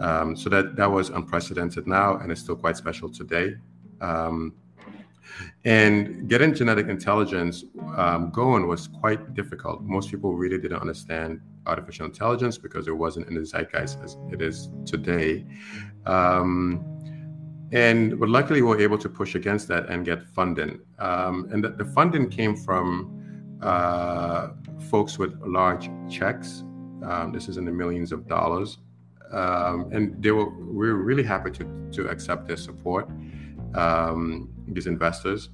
Um, 0.01 0.35
so 0.37 0.49
that 0.49 0.75
that 0.77 0.91
was 0.91 1.11
unprecedented 1.11 1.87
now, 1.87 2.17
and 2.17 2.33
it's 2.33 2.41
still 2.41 2.57
quite 2.57 2.79
special 2.79 3.11
today. 3.11 3.57
Um, 4.01 4.55
and 5.65 6.29
getting 6.29 6.55
genetic 6.55 6.89
intelligence 6.89 7.65
um, 7.97 8.31
going 8.31 8.67
was 8.67 8.89
quite 8.89 9.35
difficult. 9.35 9.83
Most 9.83 10.11
people 10.11 10.35
really 10.35 10.59
didn't 10.59 10.81
understand 10.81 11.41
artificial 11.67 12.07
intelligence 12.07 12.59
because 12.59 12.89
it 12.89 12.97
wasn't 12.97 13.27
in 13.29 13.35
the 13.35 13.45
zeitgeist 13.45 13.99
as 14.03 14.17
it 14.31 14.43
is 14.43 14.71
today. 14.85 15.45
Um, 16.07 16.85
and 17.73 18.21
but 18.21 18.29
luckily, 18.29 18.63
we 18.63 18.69
were 18.69 18.81
able 18.81 18.99
to 18.99 19.09
push 19.09 19.35
against 19.35 19.69
that 19.69 19.89
and 19.89 20.05
get 20.05 20.23
funding. 20.23 20.81
Um, 20.99 21.49
and 21.51 21.65
the, 21.65 21.71
the, 21.71 21.85
funding 21.85 22.29
came 22.29 22.55
from 22.57 23.59
uh, 23.63 24.51
folks 24.91 25.19
with 25.19 25.35
large 25.41 25.91
checks. 26.09 26.63
Um, 27.03 27.33
this 27.33 27.49
is 27.49 27.57
in 27.57 27.65
the 27.65 27.73
millions 27.73 28.13
of 28.13 28.29
dollars. 28.29 28.79
Um, 29.33 29.91
and 29.93 30.23
they 30.23 30.31
were 30.31 30.51
we 30.51 30.87
were 30.89 31.03
really 31.03 31.25
happy 31.25 31.51
to, 31.53 31.89
to 31.93 32.09
accept 32.09 32.47
their 32.47 32.57
support 32.57 33.09
um, 33.75 34.54
these 34.69 34.87
investors, 34.87 35.51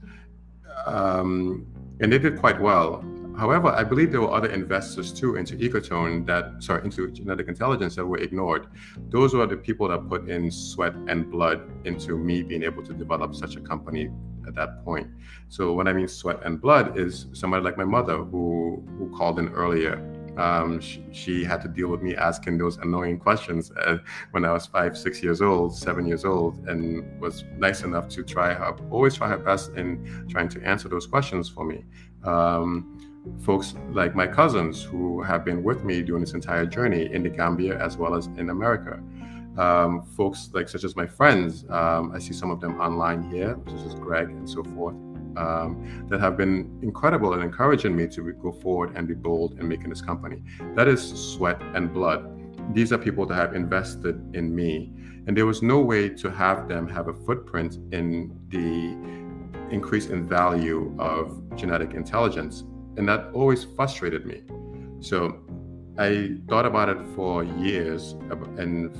um, 0.86 1.66
and 2.00 2.12
they 2.12 2.18
did 2.18 2.38
quite 2.38 2.60
well. 2.60 3.04
However, 3.36 3.68
I 3.68 3.84
believe 3.84 4.12
there 4.12 4.20
were 4.20 4.32
other 4.32 4.50
investors 4.50 5.12
too 5.12 5.36
into 5.36 5.56
Ecotone 5.56 6.26
that, 6.26 6.62
sorry, 6.62 6.84
into 6.84 7.10
genetic 7.10 7.48
intelligence 7.48 7.96
that 7.96 8.04
were 8.04 8.18
ignored. 8.18 8.66
Those 9.08 9.32
were 9.34 9.46
the 9.46 9.56
people 9.56 9.88
that 9.88 10.08
put 10.08 10.28
in 10.28 10.50
sweat 10.50 10.94
and 11.08 11.30
blood 11.30 11.62
into 11.84 12.18
me 12.18 12.42
being 12.42 12.62
able 12.62 12.82
to 12.82 12.92
develop 12.92 13.34
such 13.34 13.56
a 13.56 13.60
company 13.60 14.10
at 14.46 14.54
that 14.56 14.84
point. 14.84 15.08
So 15.48 15.72
when 15.72 15.88
I 15.88 15.92
mean 15.92 16.08
sweat 16.08 16.40
and 16.44 16.60
blood 16.60 16.98
is 16.98 17.26
somebody 17.32 17.62
like 17.62 17.78
my 17.78 17.84
mother 17.84 18.18
who 18.18 18.84
who 18.98 19.08
called 19.16 19.38
in 19.38 19.48
earlier 19.50 19.96
um, 20.36 20.80
she, 20.80 21.04
she, 21.12 21.44
had 21.44 21.60
to 21.62 21.68
deal 21.68 21.88
with 21.88 22.02
me 22.02 22.16
asking 22.16 22.58
those 22.58 22.78
annoying 22.78 23.18
questions 23.18 23.70
uh, 23.72 23.98
when 24.30 24.44
I 24.44 24.52
was 24.52 24.66
five, 24.66 24.96
six 24.96 25.22
years 25.22 25.42
old, 25.42 25.76
seven 25.76 26.06
years 26.06 26.24
old, 26.24 26.68
and 26.68 27.20
was 27.20 27.44
nice 27.56 27.82
enough 27.82 28.08
to 28.10 28.22
try 28.22 28.54
her, 28.54 28.76
always 28.90 29.14
try 29.16 29.28
her 29.28 29.38
best 29.38 29.72
in 29.74 30.26
trying 30.28 30.48
to 30.50 30.62
answer 30.62 30.88
those 30.88 31.06
questions 31.06 31.48
for 31.48 31.64
me. 31.64 31.84
Um, 32.24 32.98
folks 33.42 33.74
like 33.90 34.14
my 34.14 34.26
cousins 34.26 34.82
who 34.82 35.22
have 35.22 35.44
been 35.44 35.62
with 35.62 35.84
me 35.84 36.02
during 36.02 36.22
this 36.22 36.32
entire 36.32 36.64
journey 36.64 37.12
in 37.12 37.22
the 37.22 37.28
Gambia 37.28 37.78
as 37.78 37.96
well 37.96 38.14
as 38.14 38.26
in 38.26 38.50
America. 38.50 39.02
Um, 39.58 40.02
folks 40.16 40.50
like 40.54 40.68
such 40.68 40.84
as 40.84 40.96
my 40.96 41.06
friends, 41.06 41.64
um, 41.70 42.12
I 42.14 42.18
see 42.18 42.32
some 42.32 42.50
of 42.50 42.60
them 42.60 42.80
online 42.80 43.22
here, 43.30 43.58
such 43.66 43.86
as 43.86 43.94
Greg 43.94 44.28
and 44.28 44.48
so 44.48 44.62
forth 44.62 44.94
um, 45.36 46.06
that 46.08 46.20
have 46.20 46.36
been 46.36 46.78
incredible 46.82 47.34
and 47.34 47.42
encouraging 47.42 47.96
me 47.96 48.06
to 48.08 48.32
go 48.32 48.52
forward 48.52 48.96
and 48.96 49.06
be 49.08 49.14
bold 49.14 49.58
in 49.58 49.68
making 49.68 49.90
this 49.90 50.00
company. 50.00 50.42
That 50.74 50.88
is 50.88 51.00
sweat 51.32 51.60
and 51.74 51.92
blood. 51.92 52.74
These 52.74 52.92
are 52.92 52.98
people 52.98 53.26
that 53.26 53.34
have 53.34 53.54
invested 53.54 54.34
in 54.34 54.54
me. 54.54 54.92
And 55.26 55.36
there 55.36 55.46
was 55.46 55.62
no 55.62 55.80
way 55.80 56.08
to 56.08 56.30
have 56.30 56.68
them 56.68 56.88
have 56.88 57.08
a 57.08 57.14
footprint 57.14 57.78
in 57.92 58.38
the 58.48 58.96
increase 59.74 60.06
in 60.06 60.28
value 60.28 60.94
of 60.98 61.42
genetic 61.56 61.94
intelligence. 61.94 62.64
And 62.96 63.08
that 63.08 63.30
always 63.32 63.64
frustrated 63.64 64.26
me. 64.26 64.42
So 65.00 65.40
I 65.98 66.36
thought 66.48 66.66
about 66.66 66.88
it 66.88 66.98
for 67.14 67.44
years 67.44 68.12
and 68.56 68.90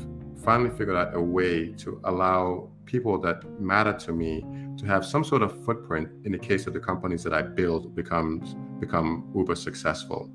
finally 0.43 0.71
figured 0.71 0.97
out 0.97 1.15
a 1.15 1.21
way 1.21 1.69
to 1.73 2.01
allow 2.05 2.71
people 2.85 3.21
that 3.21 3.61
matter 3.61 3.93
to 3.93 4.13
me 4.13 4.45
to 4.81 4.87
have 4.87 5.05
some 5.05 5.25
sort 5.25 5.43
of 5.43 5.65
footprint 5.65 6.09
in 6.25 6.33
the 6.33 6.39
case 6.39 6.67
of 6.67 6.73
the 6.73 6.81
companies 6.81 7.23
that 7.25 7.33
I 7.33 7.43
build 7.43 7.95
becomes 7.95 8.55
become 8.79 9.31
uber 9.35 9.55
successful. 9.55 10.31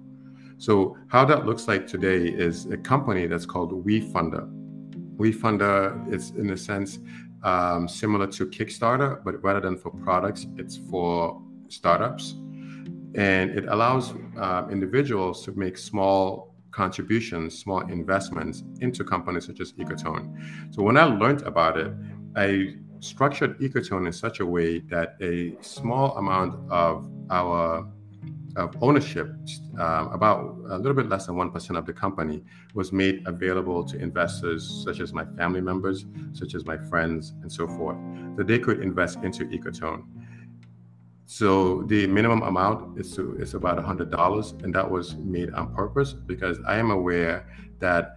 So 0.58 0.98
how 1.08 1.26
that 1.26 1.46
looks 1.46 1.68
like 1.68 1.86
today 1.88 2.28
is 2.28 2.66
a 2.68 2.78
company 2.78 3.28
that's 3.28 3.46
called 3.46 3.86
WeFunder. 3.86 4.50
WeFunder 5.18 6.14
is 6.14 6.32
in 6.32 6.52
a 6.52 6.58
sense 6.58 7.00
um, 7.44 7.88
similar 7.88 8.28
to 8.28 8.46
Kickstarter, 8.48 9.24
but 9.24 9.44
rather 9.44 9.60
than 9.60 9.78
for 9.78 9.92
products, 9.92 10.48
it's 10.58 10.78
for 10.78 11.42
startups, 11.68 12.36
and 13.16 13.52
it 13.52 13.66
allows 13.68 14.14
uh, 14.40 14.68
individuals 14.72 15.44
to 15.46 15.52
make 15.54 15.78
small 15.78 16.56
contributions, 16.72 17.58
small 17.58 17.82
investments 17.90 18.64
into 18.82 19.04
companies 19.04 19.46
such 19.46 19.60
as 19.62 19.72
Ecotone. 19.74 20.26
So 20.74 20.84
when 20.84 20.98
I 20.98 21.06
learned 21.06 21.44
about 21.44 21.78
it, 21.78 21.92
I 22.36 22.76
structured 23.06 23.60
Ecotone 23.60 24.08
in 24.08 24.14
such 24.14 24.40
a 24.40 24.46
way 24.46 24.80
that 24.80 25.16
a 25.22 25.56
small 25.62 26.18
amount 26.18 26.70
of 26.72 27.10
our 27.30 27.88
of 28.56 28.76
ownership, 28.82 29.30
um, 29.80 30.08
about 30.14 30.56
a 30.70 30.78
little 30.78 30.94
bit 30.94 31.10
less 31.10 31.26
than 31.26 31.36
1% 31.36 31.78
of 31.78 31.86
the 31.86 31.92
company, 31.92 32.42
was 32.74 32.94
made 32.94 33.22
available 33.28 33.84
to 33.84 33.98
investors 33.98 34.84
such 34.86 35.02
as 35.02 35.12
my 35.12 35.26
family 35.38 35.60
members, 35.60 36.06
such 36.32 36.56
as 36.56 36.66
my 36.66 36.78
friends, 36.78 37.34
and 37.42 37.52
so 37.52 37.68
forth, 37.68 37.98
that 38.38 38.48
they 38.48 38.58
could 38.58 38.80
invest 38.80 39.20
into 39.24 39.44
Ecotone. 39.46 40.06
So 41.26 41.82
the 41.84 42.08
minimum 42.08 42.44
amount 42.44 42.98
is, 42.98 43.14
to, 43.16 43.36
is 43.36 43.56
about 43.56 43.78
$100, 43.78 44.64
and 44.64 44.74
that 44.74 44.90
was 44.90 45.16
made 45.18 45.54
on 45.54 45.74
purpose 45.74 46.14
because 46.14 46.58
I 46.66 46.78
am 46.78 46.92
aware 46.92 47.50
that, 47.80 48.16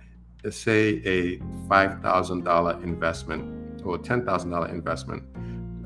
say, 0.51 1.03
a 1.05 1.39
$5,000 1.69 2.83
investment 2.85 3.58
or 3.85 3.99
$10,000 3.99 4.71
investment 4.71 5.23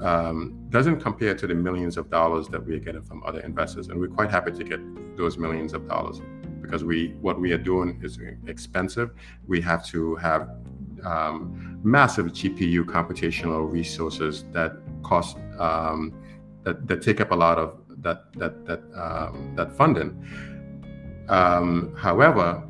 um, 0.03 0.67
doesn't 0.71 1.01
compare 1.01 1.35
to 1.35 1.47
the 1.47 1.55
millions 1.55 1.97
of 1.97 2.11
dollars 2.11 2.49
that 2.49 2.65
we 2.65 2.75
are 2.75 2.81
getting 2.81 3.03
from 3.03 3.23
other 3.25 3.41
investors. 3.41 3.89
And 3.89 4.01
we're 4.01 4.09
quite 4.09 4.31
happy 4.31 4.53
to 4.53 4.65
get 4.65 4.81
those 5.17 5.39
millions 5.39 5.73
of 5.73 5.89
dollars 5.89 6.21
because 6.61 6.85
we 6.85 7.09
what 7.21 7.41
we 7.41 7.53
are 7.53 7.59
doing 7.59 8.01
is 8.03 8.19
expensive. 8.47 9.11
We 9.47 9.61
have 9.61 9.85
to 9.87 10.17
have 10.17 10.49
um, 11.05 11.81
massive 11.83 12.27
GPU 12.27 12.85
computational 12.85 13.71
resources 13.71 14.45
that 14.53 14.73
cost 15.03 15.37
um, 15.59 16.15
that, 16.65 16.87
that 16.87 17.03
take 17.03 17.21
up 17.21 17.33
a 17.33 17.35
lot 17.35 17.59
of 17.59 17.79
that 17.99 18.33
that 18.35 18.65
that 18.67 18.83
um, 18.95 19.53
that 19.57 19.73
funding. 19.73 20.11
Um, 21.29 21.95
however, 21.97 22.63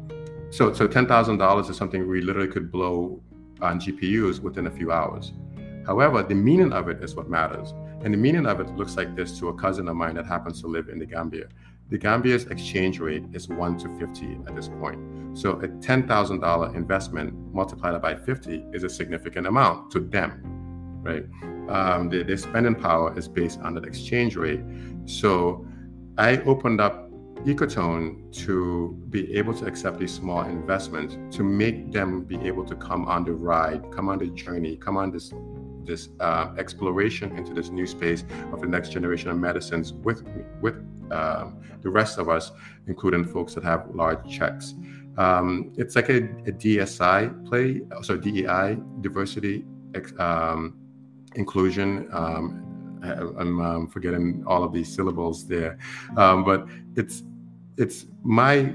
so 0.51 0.73
so 0.73 0.87
ten 0.87 1.07
thousand 1.07 1.39
dollars 1.39 1.69
is 1.69 1.77
something 1.77 2.09
we 2.09 2.21
literally 2.21 2.49
could 2.49 2.71
blow 2.73 3.23
on 3.63 3.81
GPUs 3.81 4.41
within 4.41 4.67
a 4.67 4.71
few 4.71 4.93
hours. 4.93 5.33
However, 5.87 6.23
the 6.23 6.35
meaning 6.35 6.73
of 6.73 6.89
it 6.89 7.03
is 7.03 7.15
what 7.15 7.29
matters. 7.29 7.73
And 8.05 8.13
the 8.13 8.19
meaning 8.19 8.47
of 8.47 8.61
it 8.61 8.69
looks 8.77 8.97
like 8.97 9.15
this 9.15 9.39
to 9.39 9.49
a 9.49 9.55
cousin 9.55 9.89
of 9.89 9.97
mine 9.97 10.17
that 10.17 10.27
happens 10.27 10.61
to 10.63 10.67
live 10.67 10.89
in 10.89 10.99
the 10.99 11.07
Gambia. 11.07 11.49
the 11.91 11.99
Gambia's 11.99 12.47
exchange 12.47 13.01
rate 13.01 13.25
is 13.35 13.49
1 13.49 13.79
to 13.79 13.89
50 13.99 14.39
at 14.47 14.57
this 14.57 14.69
point. 14.69 14.99
So 15.39 15.53
a 15.53 15.69
$10,000 15.69 16.75
investment 16.75 17.35
multiplied 17.53 18.01
by 18.01 18.15
50 18.17 18.65
is 18.73 18.83
a 18.83 18.89
significant 18.89 19.47
amount 19.47 19.91
to 19.93 20.01
them, 20.01 20.31
right? 21.03 21.25
Um, 21.69 22.09
their, 22.09 22.25
their 22.25 22.39
spending 22.39 22.75
power 22.75 23.17
is 23.19 23.29
based 23.29 23.61
on 23.61 23.75
that 23.75 23.85
exchange 23.85 24.37
rate. 24.37 24.63
So 25.05 25.67
I 26.19 26.39
opened 26.39 26.81
up 26.81 27.12
Ecotone 27.45 28.33
to 28.45 28.97
be 29.11 29.35
able 29.37 29.53
to 29.55 29.67
accept 29.67 29.99
these 29.99 30.15
small 30.15 30.43
investments 30.43 31.19
to 31.37 31.43
make 31.43 31.91
them 31.91 32.23
be 32.23 32.37
able 32.47 32.65
to 32.65 32.77
come 32.77 33.07
on 33.07 33.25
the 33.25 33.33
ride, 33.33 33.91
come 33.91 34.09
on 34.09 34.19
the 34.19 34.29
journey, 34.29 34.77
come 34.77 34.97
on 34.97 35.11
this 35.11 35.33
this 35.85 36.11
uh, 36.21 36.55
exploration 36.59 37.37
into 37.37 37.53
this 37.53 37.71
new 37.71 37.87
space 37.87 38.25
of 38.53 38.61
the 38.61 38.69
next 38.69 38.93
generation 38.93 39.29
of 39.31 39.37
medicines 39.37 39.93
with 39.93 40.23
with 40.61 40.77
um, 41.11 41.61
the 41.83 41.91
rest 41.91 42.19
of 42.19 42.29
us, 42.29 42.53
including 42.87 43.25
folks 43.25 43.55
that 43.55 43.65
have 43.65 43.91
large 43.95 44.29
checks. 44.31 44.75
Um, 45.19 45.73
it's 45.77 45.95
like 45.95 46.09
a, 46.09 46.19
a, 46.47 46.53
DSI 46.53 47.47
play, 47.47 47.83
so 48.01 48.17
DEI, 48.17 48.79
diversity, 49.03 49.67
um, 50.19 50.79
inclusion. 51.35 52.09
Um, 52.13 52.69
I'm 53.03 53.61
um, 53.61 53.89
forgetting 53.89 54.43
all 54.47 54.63
of 54.65 54.73
these 54.73 54.95
syllables 54.95 55.47
there, 55.47 55.77
um, 56.17 56.45
but 56.45 56.67
it's 56.97 57.25
it's 57.77 58.07
my 58.23 58.75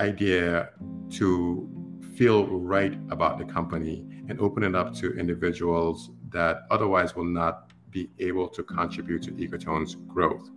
idea 0.00 0.70
to 1.10 1.68
feel 2.14 2.46
right 2.46 2.94
about 3.10 3.38
the 3.38 3.44
company 3.44 4.04
and 4.28 4.40
open 4.40 4.62
it 4.62 4.74
up 4.74 4.94
to 4.94 5.12
individuals 5.18 6.10
that 6.30 6.62
otherwise 6.70 7.14
will 7.14 7.24
not 7.24 7.72
be 7.90 8.10
able 8.18 8.48
to 8.48 8.62
contribute 8.62 9.22
to 9.22 9.32
Ecotone's 9.32 9.94
growth. 9.94 10.48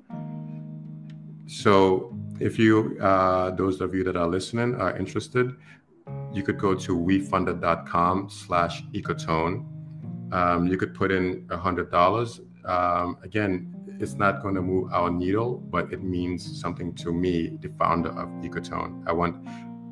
So, 1.47 2.17
if 2.39 2.57
you, 2.57 2.97
uh, 3.01 3.51
those 3.51 3.81
of 3.81 3.93
you 3.93 4.03
that 4.05 4.17
are 4.17 4.27
listening, 4.27 4.75
are 4.75 4.97
interested, 4.97 5.55
you 6.33 6.43
could 6.43 6.57
go 6.57 6.73
to 6.75 6.97
wefunder.com 6.97 8.29
slash 8.29 8.83
ecotone. 8.93 9.65
Um, 10.33 10.67
you 10.67 10.77
could 10.77 10.93
put 10.93 11.11
in 11.11 11.45
a 11.49 11.57
hundred 11.57 11.91
dollars. 11.91 12.41
Um, 12.65 13.17
again, 13.23 13.74
it's 13.99 14.13
not 14.13 14.41
going 14.41 14.55
to 14.55 14.61
move 14.61 14.91
our 14.93 15.09
needle, 15.09 15.57
but 15.69 15.91
it 15.91 16.03
means 16.03 16.59
something 16.59 16.93
to 16.95 17.13
me, 17.13 17.57
the 17.61 17.69
founder 17.79 18.09
of 18.09 18.27
Ecotone. 18.43 19.03
I 19.07 19.13
want 19.13 19.45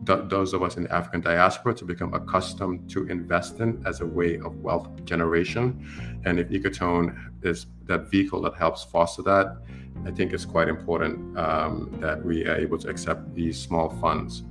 th- 0.06 0.30
those 0.30 0.54
of 0.54 0.62
us 0.62 0.78
in 0.78 0.84
the 0.84 0.94
African 0.94 1.22
diaspora 1.22 1.74
to 1.76 1.86
become 1.86 2.14
accustomed 2.14 2.90
to 2.92 3.08
investing 3.08 3.82
as 3.86 4.02
a 4.02 4.06
way 4.06 4.40
of 4.40 4.56
wealth 4.58 5.04
generation. 5.06 5.88
And 6.26 6.40
if 6.40 6.50
Ecotone 6.50 7.16
is 7.44 7.68
that 7.86 8.10
vehicle 8.10 8.42
that 8.42 8.56
helps 8.56 8.84
foster 8.84 9.22
that, 9.24 9.58
I 10.06 10.12
think 10.12 10.34
it's 10.34 10.46
quite 10.46 10.68
important 10.68 11.38
um, 11.38 11.96
that 12.00 12.24
we 12.24 12.46
are 12.46 12.56
able 12.56 12.78
to 12.80 12.90
accept 12.90 13.34
these 13.34 13.60
small 13.60 13.90
funds. 14.02 14.44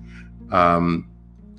Um, 0.51 1.11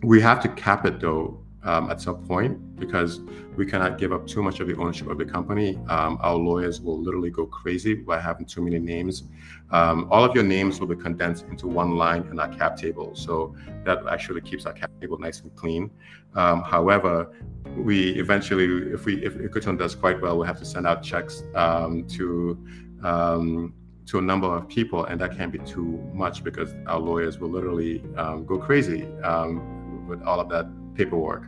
we 0.03 0.20
have 0.22 0.41
to 0.41 0.49
cap 0.49 0.86
it 0.86 0.99
though 0.99 1.43
um, 1.64 1.90
at 1.90 2.02
some 2.02 2.23
point 2.26 2.80
because 2.80 3.22
we 3.56 3.65
cannot 3.65 3.98
give 3.98 4.11
up 4.11 4.27
too 4.27 4.41
much 4.41 4.60
of 4.60 4.68
the 4.68 4.76
ownership 4.76 5.07
of 5.07 5.18
the 5.18 5.26
company. 5.26 5.77
Um, 5.88 6.18
our 6.22 6.35
lawyers 6.35 6.81
will 6.81 6.99
literally 7.02 7.30
go 7.30 7.45
crazy 7.45 7.94
by 7.94 8.19
having 8.19 8.45
too 8.45 8.61
many 8.61 8.80
names. 8.80 9.23
Um, 9.72 10.07
all 10.11 10.23
of 10.23 10.35
your 10.35 10.44
names 10.44 10.80
will 10.80 10.88
be 10.88 10.95
condensed 10.95 11.45
into 11.49 11.68
one 11.68 11.95
line 11.95 12.27
in 12.31 12.40
our 12.40 12.49
cap 12.49 12.77
table. 12.77 13.15
So 13.15 13.56
that 13.85 13.99
actually 14.10 14.41
keeps 14.41 14.65
our 14.65 14.73
cap 14.73 14.91
table 14.99 15.18
nice 15.18 15.41
and 15.41 15.56
clean. 15.56 15.90
Um, 16.35 16.64
however, 16.64 17.31
we 17.77 18.11
eventually, 18.19 18.91
if 18.91 19.06
we 19.06 19.23
if 19.23 19.35
Ecotone 19.35 19.77
does 19.77 19.95
quite 19.95 20.22
well, 20.22 20.38
we'll 20.38 20.48
have 20.48 20.60
to 20.60 20.65
send 20.65 20.85
out 20.85 21.03
checks 21.03 21.44
um, 21.56 22.06
to 22.10 22.57
um, 23.03 23.73
to 24.06 24.19
a 24.19 24.22
number 24.22 24.48
of 24.48 24.68
people, 24.68 25.06
and 25.06 25.19
that 25.22 25.38
can't 25.38 25.52
be 25.52 25.60
too 25.60 26.02
much 26.14 26.44
because 26.44 26.76
our 26.88 26.99
lawyers 26.99 27.40
will 27.40 27.49
literally 27.49 28.03
um, 28.18 28.45
go 28.45 28.57
crazy 28.57 29.06
um, 29.23 30.07
with 30.07 30.22
all 30.23 30.40
of 30.40 30.49
that 30.49 30.68
paperwork. 30.95 31.44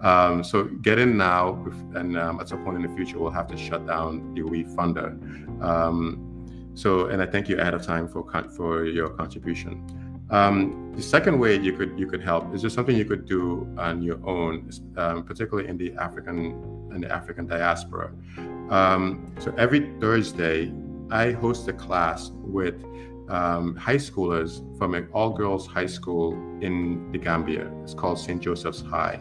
Um, 0.00 0.42
so 0.42 0.64
get 0.64 0.98
in 0.98 1.16
now, 1.16 1.64
and 1.94 2.18
um, 2.18 2.40
at 2.40 2.48
some 2.48 2.64
point 2.64 2.76
in 2.76 2.82
the 2.82 2.96
future, 2.96 3.18
we'll 3.18 3.30
have 3.30 3.46
to 3.48 3.56
shut 3.56 3.86
down 3.86 4.34
the 4.34 4.42
We 4.42 4.64
Funder. 4.64 5.12
Um, 5.62 6.28
so, 6.74 7.06
and 7.06 7.22
I 7.22 7.26
thank 7.26 7.48
you 7.48 7.58
ahead 7.58 7.74
of 7.74 7.82
time 7.82 8.08
for 8.08 8.24
for 8.56 8.84
your 8.84 9.10
contribution. 9.10 9.84
Um, 10.30 10.92
the 10.96 11.02
second 11.02 11.38
way 11.38 11.58
you 11.58 11.74
could 11.74 11.98
you 11.98 12.06
could 12.06 12.22
help 12.22 12.54
is 12.54 12.62
just 12.62 12.74
something 12.74 12.96
you 12.96 13.04
could 13.04 13.26
do 13.26 13.68
on 13.78 14.02
your 14.02 14.18
own, 14.26 14.70
um, 14.96 15.24
particularly 15.24 15.68
in 15.68 15.76
the 15.76 15.92
African 15.94 16.38
in 16.94 17.02
the 17.02 17.12
African 17.12 17.46
diaspora. 17.46 18.10
Um, 18.70 19.32
so 19.38 19.54
every 19.58 19.92
Thursday, 20.00 20.72
I 21.10 21.32
host 21.32 21.68
a 21.68 21.72
class 21.72 22.30
with 22.32 22.82
um, 23.32 23.74
high 23.76 23.96
schoolers 23.96 24.60
from 24.76 24.94
an 24.94 25.08
all 25.12 25.30
girls 25.30 25.66
high 25.66 25.86
school 25.86 26.34
in 26.60 27.10
the 27.12 27.18
Gambia. 27.18 27.72
It's 27.82 27.94
called 27.94 28.18
St. 28.18 28.40
Joseph's 28.40 28.82
High. 28.82 29.20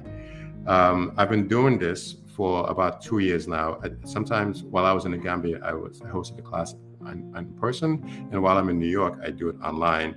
Um, 0.68 1.14
I've 1.18 1.30
been 1.30 1.48
doing 1.48 1.80
this 1.80 2.18
for 2.36 2.70
about 2.70 3.02
two 3.02 3.20
years 3.20 3.48
now. 3.48 3.80
I, 3.84 3.90
sometimes 4.06 4.64
while 4.64 4.86
I 4.86 4.92
was 4.92 5.06
in 5.06 5.12
the 5.12 5.18
Gambia, 5.18 5.60
I 5.64 5.74
was 5.74 6.02
I 6.02 6.10
hosted 6.10 6.36
the 6.36 6.42
class 6.42 6.76
in, 7.08 7.34
in 7.38 7.54
person, 7.54 8.30
and 8.32 8.44
while 8.44 8.58
I'm 8.58 8.70
in 8.70 8.78
New 8.80 8.94
York, 9.02 9.20
I 9.24 9.32
do 9.32 9.48
it 9.48 9.56
online. 9.64 10.16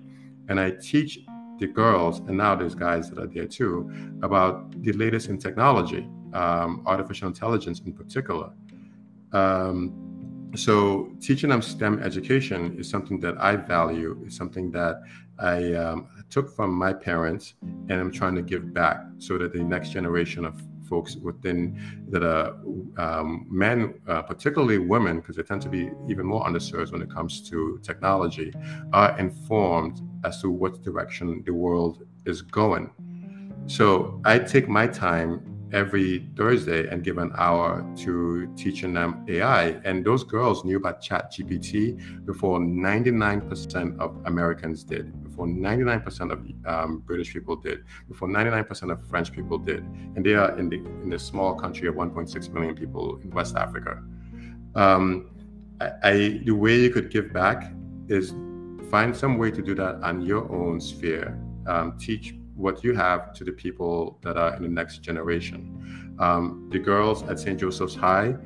And 0.49 0.59
I 0.61 0.71
teach 0.73 1.21
the 1.61 1.69
girls, 1.69 2.19
and 2.19 2.37
now 2.37 2.57
there's 2.57 2.75
guys 2.75 3.09
that 3.11 3.19
are 3.19 3.29
there 3.29 3.47
too, 3.47 3.91
about 4.23 4.83
the 4.83 4.93
latest 4.93 5.29
in 5.29 5.39
technology, 5.39 6.09
um, 6.33 6.83
artificial 6.85 7.29
intelligence 7.29 7.81
in 7.87 7.93
particular. 7.93 8.51
Um, 9.33 10.03
so 10.56 11.10
teaching 11.20 11.51
them 11.51 11.62
STEM 11.62 12.02
education 12.02 12.78
is 12.78 12.89
something 12.89 13.20
that 13.20 13.36
I 13.39 13.56
value. 13.56 14.22
Is 14.26 14.36
something 14.36 14.70
that 14.72 15.02
I 15.39 15.72
um, 15.74 16.09
took 16.31 16.55
from 16.55 16.72
my 16.72 16.93
parents, 16.93 17.55
and 17.62 17.93
I'm 17.93 18.12
trying 18.12 18.35
to 18.36 18.43
give 18.43 18.72
back 18.72 19.05
so 19.18 19.39
that 19.39 19.52
the 19.52 19.62
next 19.62 19.90
generation 19.90 20.44
of 20.44 20.60
folks 20.89 21.16
within 21.16 21.78
that 22.10 22.22
are 22.22 22.55
um, 22.98 23.47
men, 23.51 23.94
uh, 24.06 24.22
particularly 24.22 24.78
women, 24.78 25.20
because 25.20 25.36
they 25.36 25.43
tend 25.43 25.62
to 25.62 25.68
be 25.68 25.90
even 26.09 26.26
more 26.26 26.44
underserved 26.44 26.93
when 26.93 27.02
it 27.02 27.10
comes 27.10 27.48
to 27.51 27.81
technology, 27.82 28.52
are 28.93 29.18
informed 29.18 30.01
as 30.24 30.40
to 30.43 30.51
what 30.51 30.82
direction 30.82 31.43
the 31.44 31.52
world 31.52 32.06
is 32.26 32.43
going. 32.43 32.90
So 33.66 34.20
I 34.24 34.39
take 34.39 34.68
my 34.68 34.86
time 34.86 35.53
every 35.73 36.28
Thursday 36.36 36.89
and 36.89 37.03
give 37.03 37.19
an 37.19 37.32
hour 37.36 37.85
to 37.97 38.53
teaching 38.57 38.93
them 38.93 39.24
AI. 39.28 39.69
And 39.85 40.05
those 40.05 40.23
girls 40.24 40.65
knew 40.65 40.77
about 40.77 41.03
ChatGPT 41.03 42.24
before 42.27 42.59
99% 42.59 43.99
of 43.99 44.16
Americans 44.27 44.85
did, 44.85 45.23
before 45.24 45.47
99% 45.47 46.32
of 46.32 46.47
um, 46.66 46.99
British 47.01 47.32
people 47.32 47.57
did, 47.57 47.85
before 48.09 48.28
99% 48.28 48.93
of 48.93 49.07
French 49.07 49.32
people 49.32 49.59
did. 49.59 49.82
And 50.15 50.24
they 50.24 50.35
are 50.35 50.57
in 50.59 50.69
the 50.69 50.77
in 50.77 51.11
the 51.11 51.19
small 51.19 51.55
country 51.55 51.89
of 51.89 51.95
1.6 51.95 52.53
million 52.53 52.74
people 52.74 53.19
in 53.23 53.31
West 53.31 53.57
Africa. 53.57 54.03
Um, 54.74 55.31
I, 55.81 55.91
I, 56.03 56.41
the 56.45 56.53
way 56.53 56.78
you 56.81 56.91
could 56.91 57.11
give 57.11 57.32
back 57.32 57.73
is 58.09 58.35
find 58.91 59.16
some 59.16 59.39
way 59.39 59.51
to 59.51 59.62
do 59.62 59.74
that 59.74 59.97
on 60.03 60.20
your 60.20 60.51
own 60.53 60.81
sphere. 60.81 61.39
Um, 61.66 61.99
teach 61.99 62.35
what 62.56 62.85
you 62.85 62.94
have 62.94 63.32
to 63.35 63.44
the 63.44 63.52
people 63.52 64.18
that 64.22 64.36
are 64.36 64.55
in 64.56 64.62
the 64.62 64.68
next 64.68 64.98
generation. 64.98 66.16
Um, 66.18 66.68
the 66.70 66.78
girls 66.78 67.22
at 67.24 67.39
St. 67.39 67.59
Joseph's 67.59 67.94
High 67.94 68.36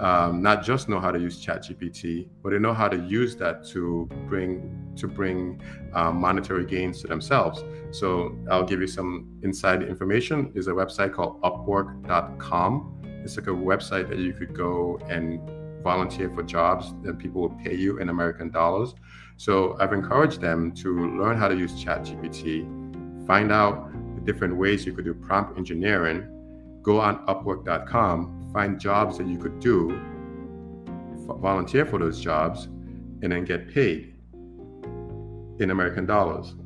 um, 0.00 0.42
not 0.42 0.62
just 0.62 0.88
know 0.88 1.00
how 1.00 1.10
to 1.10 1.18
use 1.18 1.44
ChatGPT, 1.44 2.28
but 2.42 2.50
they 2.50 2.58
know 2.58 2.72
how 2.72 2.88
to 2.88 2.96
use 2.96 3.34
that 3.36 3.66
to 3.68 4.08
bring 4.28 4.92
to 4.96 5.08
bring 5.08 5.60
um, 5.92 6.16
monetary 6.16 6.64
gains 6.64 7.00
to 7.02 7.08
themselves. 7.08 7.62
So 7.90 8.36
I'll 8.50 8.64
give 8.64 8.80
you 8.80 8.86
some 8.86 9.28
inside 9.42 9.82
information. 9.82 10.50
There's 10.52 10.68
a 10.68 10.72
website 10.72 11.14
called 11.14 11.40
Upwork.com. 11.42 13.02
It's 13.24 13.36
like 13.36 13.46
a 13.46 13.50
website 13.50 14.08
that 14.08 14.18
you 14.18 14.32
could 14.32 14.54
go 14.56 14.98
and 15.08 15.40
volunteer 15.82 16.30
for 16.34 16.42
jobs 16.42 16.94
that 17.02 17.18
people 17.18 17.42
will 17.42 17.56
pay 17.64 17.74
you 17.74 17.98
in 17.98 18.08
American 18.08 18.50
dollars. 18.50 18.94
So 19.36 19.76
I've 19.80 19.92
encouraged 19.92 20.40
them 20.40 20.72
to 20.76 21.16
learn 21.16 21.36
how 21.36 21.48
to 21.48 21.56
use 21.56 21.72
ChatGPT 21.84 22.87
find 23.28 23.52
out 23.52 23.92
the 24.16 24.20
different 24.22 24.56
ways 24.56 24.84
you 24.84 24.92
could 24.92 25.04
do 25.04 25.14
prompt 25.14 25.56
engineering, 25.56 26.26
go 26.82 26.98
on 26.98 27.24
upwork.com, 27.26 28.50
find 28.52 28.80
jobs 28.80 29.18
that 29.18 29.28
you 29.28 29.38
could 29.38 29.60
do, 29.60 30.00
volunteer 31.26 31.84
for 31.86 31.98
those 31.98 32.20
jobs, 32.20 32.64
and 33.22 33.30
then 33.30 33.44
get 33.44 33.72
paid 33.72 34.14
in 35.60 35.70
American 35.70 36.06
dollars. 36.06 36.56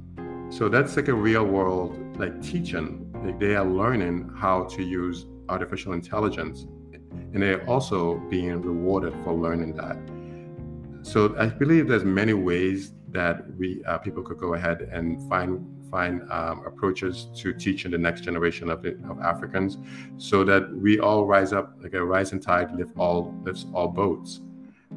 So 0.48 0.68
that's 0.68 0.96
like 0.96 1.08
a 1.08 1.14
real 1.14 1.44
world 1.44 1.98
like 2.18 2.40
teaching. 2.40 3.12
Like 3.24 3.40
they 3.40 3.56
are 3.56 3.66
learning 3.66 4.30
how 4.36 4.64
to 4.64 4.82
use 4.82 5.26
artificial 5.48 5.92
intelligence 5.92 6.66
and 7.32 7.42
they're 7.42 7.68
also 7.68 8.18
being 8.30 8.60
rewarded 8.60 9.14
for 9.24 9.32
learning 9.32 9.74
that. 9.76 9.96
So 11.02 11.34
I 11.38 11.46
believe 11.46 11.88
there's 11.88 12.04
many 12.04 12.34
ways 12.34 12.92
that 13.08 13.44
we 13.56 13.82
uh, 13.84 13.98
people 13.98 14.22
could 14.22 14.38
go 14.38 14.54
ahead 14.54 14.82
and 14.92 15.28
find 15.28 15.66
find 15.96 16.14
um, 16.38 16.56
approaches 16.70 17.14
to 17.40 17.46
teaching 17.52 17.90
the 17.90 18.02
next 18.06 18.22
generation 18.28 18.66
of, 18.74 18.78
of 19.10 19.16
Africans, 19.32 19.72
so 20.16 20.36
that 20.50 20.62
we 20.84 20.92
all 21.06 21.22
rise 21.34 21.52
up 21.52 21.66
like 21.82 21.94
a 21.94 22.04
rising 22.14 22.40
tide 22.40 22.68
lift 22.74 22.92
all 22.96 23.20
lifts 23.44 23.66
all 23.74 23.88
boats. 23.88 24.40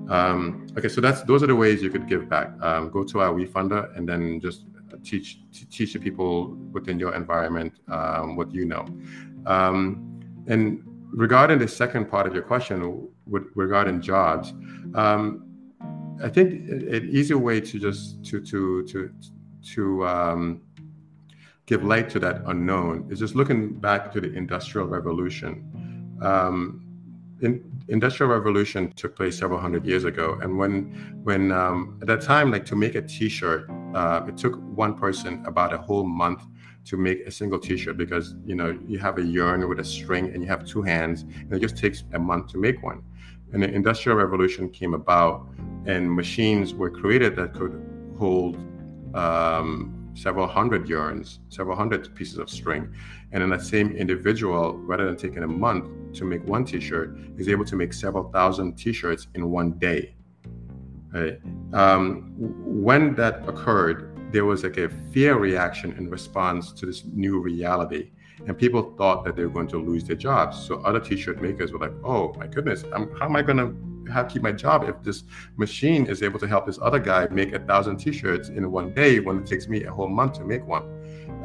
Um, 0.10 0.68
okay, 0.78 0.90
so 0.96 1.00
that's 1.02 1.22
those 1.24 1.42
are 1.44 1.48
the 1.54 1.60
ways 1.64 1.84
you 1.84 1.92
could 1.96 2.08
give 2.08 2.24
back. 2.36 2.48
Um, 2.62 2.90
go 2.90 3.04
to 3.12 3.16
our 3.24 3.34
WeFunder 3.40 3.96
and 3.96 4.04
then 4.10 4.40
just 4.40 4.60
teach 5.04 5.40
teach 5.76 5.94
the 5.94 6.00
people 6.00 6.56
within 6.76 6.98
your 7.04 7.14
environment 7.16 7.74
um, 7.90 8.36
what 8.36 8.54
you 8.54 8.66
know. 8.66 8.86
Um, 9.46 10.20
and 10.48 10.82
regarding 11.12 11.60
the 11.60 11.68
second 11.68 12.10
part 12.10 12.28
of 12.28 12.34
your 12.34 12.44
question, 12.44 13.08
with, 13.28 13.48
regarding 13.56 14.02
jobs, 14.02 14.54
um, 14.94 15.46
I 16.24 16.30
think 16.30 16.70
an 16.70 17.10
easier 17.12 17.38
way 17.38 17.60
to 17.62 17.80
just 17.80 18.24
to 18.26 18.42
to 18.42 18.86
to 18.88 19.12
to 19.74 20.08
um, 20.08 20.62
give 21.66 21.84
light 21.84 22.10
to 22.12 22.20
that 22.20 22.42
unknown 22.46 23.08
is 23.10 23.20
just 23.20 23.36
looking 23.36 23.74
back 23.74 24.12
to 24.14 24.22
the 24.22 24.32
Industrial 24.34 24.88
Revolution. 24.88 26.18
Um, 26.22 26.86
in, 27.42 27.64
industrial 27.88 28.32
revolution 28.32 28.92
took 28.96 29.16
place 29.16 29.38
several 29.38 29.60
hundred 29.60 29.86
years 29.86 30.06
ago 30.06 30.40
and 30.42 30.58
when 30.58 31.20
when 31.24 31.52
um, 31.52 31.98
at 32.02 32.08
that 32.08 32.22
time 32.22 32.52
like 32.52 32.66
to 32.66 32.76
make 32.76 32.96
a 32.96 33.02
t-shirt 33.02 33.70
uh, 33.94 34.24
it 34.28 34.38
took 34.38 34.56
one 34.74 34.96
person 34.96 35.44
about 35.46 35.74
a 35.74 35.78
whole 35.78 36.06
month 36.06 36.44
to 36.86 36.98
make 36.98 37.20
a 37.28 37.32
single 37.32 37.60
t-shirt 37.60 37.98
because 37.98 38.36
you 38.46 38.56
know 38.56 38.78
you 38.88 38.98
have 38.98 39.18
a 39.18 39.24
yarn 39.24 39.68
with 39.68 39.80
a 39.80 39.84
string 39.84 40.34
and 40.34 40.42
you 40.42 40.48
have 40.48 40.66
two 40.66 40.82
hands 40.82 41.24
and 41.24 41.54
it 41.54 41.60
just 41.60 41.78
takes 41.78 42.04
a 42.14 42.20
month 42.20 42.48
to 42.48 42.58
make 42.58 42.82
one 42.82 43.04
and 43.54 43.62
the 43.62 43.72
industrial 43.72 44.18
revolution 44.18 44.70
came 44.70 44.94
about 44.94 45.48
and 45.86 46.12
machines 46.12 46.74
were 46.74 46.90
created 46.90 47.36
that 47.36 47.54
could 47.54 47.86
hold 48.18 48.56
um, 49.14 49.95
several 50.16 50.48
hundred 50.48 50.90
yarns, 50.90 51.40
several 51.50 51.78
hundred 51.78 52.14
pieces 52.16 52.40
of 52.40 52.50
string. 52.50 52.94
And 53.32 53.42
then 53.42 53.50
that 53.52 53.62
same 53.62 53.92
individual, 53.96 54.74
rather 54.78 55.06
than 55.06 55.18
taking 55.18 55.44
a 55.44 55.48
month 55.48 56.18
to 56.18 56.26
make 56.26 56.44
one 56.48 56.66
t-shirt, 56.66 57.18
is 57.38 57.48
able 57.48 57.66
to 57.66 57.76
make 57.76 57.94
several 57.94 58.32
thousand 58.32 58.76
t-shirts 58.76 59.28
in 59.36 59.52
one 59.52 59.74
day. 59.74 60.16
Right? 61.14 61.40
Um, 61.74 62.34
when 62.38 63.14
that 63.16 63.48
occurred, 63.48 64.32
there 64.32 64.46
was 64.46 64.64
like 64.64 64.78
a 64.78 64.90
fear 65.12 65.38
reaction 65.38 65.92
in 65.94 66.10
response 66.10 66.72
to 66.74 66.86
this 66.86 67.04
new 67.06 67.40
reality. 67.40 68.12
And 68.48 68.58
people 68.58 68.94
thought 68.98 69.24
that 69.26 69.36
they 69.36 69.44
were 69.44 69.50
going 69.50 69.68
to 69.70 69.78
lose 69.78 70.04
their 70.04 70.16
jobs. 70.16 70.58
So 70.58 70.82
other 70.82 71.00
t-shirt 71.00 71.42
makers 71.42 71.72
were 71.72 71.80
like, 71.80 71.94
oh 72.04 72.34
my 72.38 72.48
goodness, 72.48 72.84
I'm, 72.94 73.14
how 73.18 73.26
am 73.26 73.36
I 73.36 73.42
going 73.42 73.58
to 73.58 73.76
have 74.12 74.28
to 74.28 74.34
keep 74.34 74.42
my 74.42 74.52
job 74.52 74.84
if 74.84 75.02
this 75.04 75.24
machine 75.58 76.06
is 76.08 76.22
able 76.22 76.40
to 76.40 76.48
help 76.48 76.66
this 76.66 76.80
other 76.82 77.00
guy 77.00 77.28
make 77.30 77.54
a 77.54 77.60
thousand 77.60 77.98
t-shirts 77.98 78.50
in 78.50 78.72
one 78.72 78.94
day 78.94 79.20
when 79.20 79.40
it 79.40 79.46
takes 79.46 79.68
me 79.68 79.84
a 79.84 79.92
whole 79.92 80.08
month 80.08 80.34
to 80.34 80.44
make 80.44 80.66
one. 80.66 80.84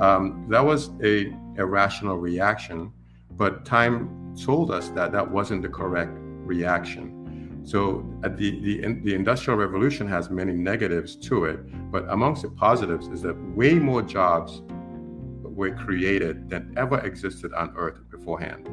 Um, 0.00 0.46
that 0.48 0.64
was 0.64 0.90
a 1.02 1.34
irrational 1.56 2.16
reaction 2.16 2.92
but 3.32 3.64
time 3.64 4.34
told 4.36 4.70
us 4.70 4.88
that 4.90 5.12
that 5.12 5.30
wasn't 5.30 5.62
the 5.62 5.68
correct 5.68 6.12
reaction. 6.14 7.62
So 7.64 8.04
uh, 8.24 8.28
the, 8.28 8.60
the, 8.60 9.00
the 9.02 9.14
industrial 9.14 9.58
revolution 9.58 10.06
has 10.08 10.28
many 10.30 10.52
negatives 10.52 11.16
to 11.28 11.44
it 11.44 11.90
but 11.90 12.08
amongst 12.10 12.42
the 12.42 12.50
positives 12.50 13.08
is 13.08 13.22
that 13.22 13.34
way 13.54 13.74
more 13.74 14.02
jobs 14.02 14.62
were 15.42 15.74
created 15.74 16.48
than 16.48 16.72
ever 16.76 16.98
existed 17.00 17.52
on 17.54 17.72
earth 17.76 17.98
beforehand. 18.10 18.66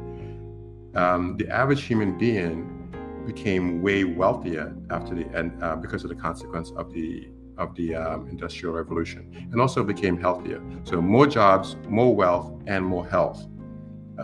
Um, 0.96 1.36
the 1.36 1.48
average 1.48 1.84
human 1.84 2.16
being 2.16 2.77
became 3.32 3.82
way 3.82 4.04
wealthier 4.04 4.74
after 4.90 5.14
the 5.14 5.26
end 5.36 5.50
uh, 5.62 5.76
because 5.76 6.02
of 6.04 6.08
the 6.08 6.20
consequence 6.28 6.72
of 6.76 6.92
the 6.92 7.28
of 7.58 7.74
the 7.74 7.88
um, 7.94 8.28
industrial 8.28 8.72
revolution, 8.74 9.22
and 9.50 9.60
also 9.60 9.82
became 9.82 10.16
healthier. 10.26 10.60
So 10.84 11.00
more 11.00 11.26
jobs, 11.26 11.76
more 11.88 12.14
wealth, 12.14 12.48
and 12.66 12.84
more 12.84 13.06
health. 13.06 13.40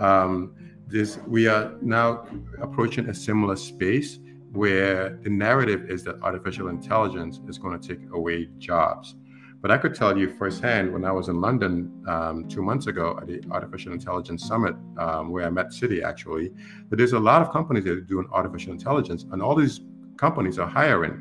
Um, 0.06 0.54
this 0.86 1.18
we 1.26 1.48
are 1.48 1.76
now 1.82 2.26
approaching 2.66 3.08
a 3.08 3.14
similar 3.14 3.56
space 3.56 4.20
where 4.52 5.18
the 5.24 5.30
narrative 5.30 5.90
is 5.90 6.04
that 6.04 6.16
artificial 6.22 6.68
intelligence 6.68 7.40
is 7.48 7.58
going 7.58 7.78
to 7.78 7.88
take 7.88 8.02
away 8.12 8.48
jobs. 8.58 9.16
But 9.64 9.70
I 9.70 9.78
could 9.78 9.94
tell 9.94 10.14
you 10.14 10.28
firsthand 10.28 10.92
when 10.92 11.06
I 11.06 11.10
was 11.10 11.28
in 11.28 11.40
London 11.40 11.90
um, 12.06 12.46
two 12.50 12.60
months 12.60 12.86
ago 12.86 13.16
at 13.18 13.26
the 13.26 13.42
Artificial 13.50 13.94
Intelligence 13.94 14.46
Summit, 14.46 14.74
um, 14.98 15.30
where 15.30 15.46
I 15.46 15.48
met 15.48 15.72
City 15.72 16.02
actually, 16.02 16.52
that 16.90 16.96
there's 16.96 17.14
a 17.14 17.18
lot 17.18 17.40
of 17.40 17.50
companies 17.50 17.84
that 17.84 17.92
are 17.92 18.00
doing 18.02 18.28
artificial 18.30 18.72
intelligence, 18.72 19.24
and 19.32 19.40
all 19.42 19.54
these 19.54 19.80
companies 20.18 20.58
are 20.58 20.68
hiring. 20.68 21.16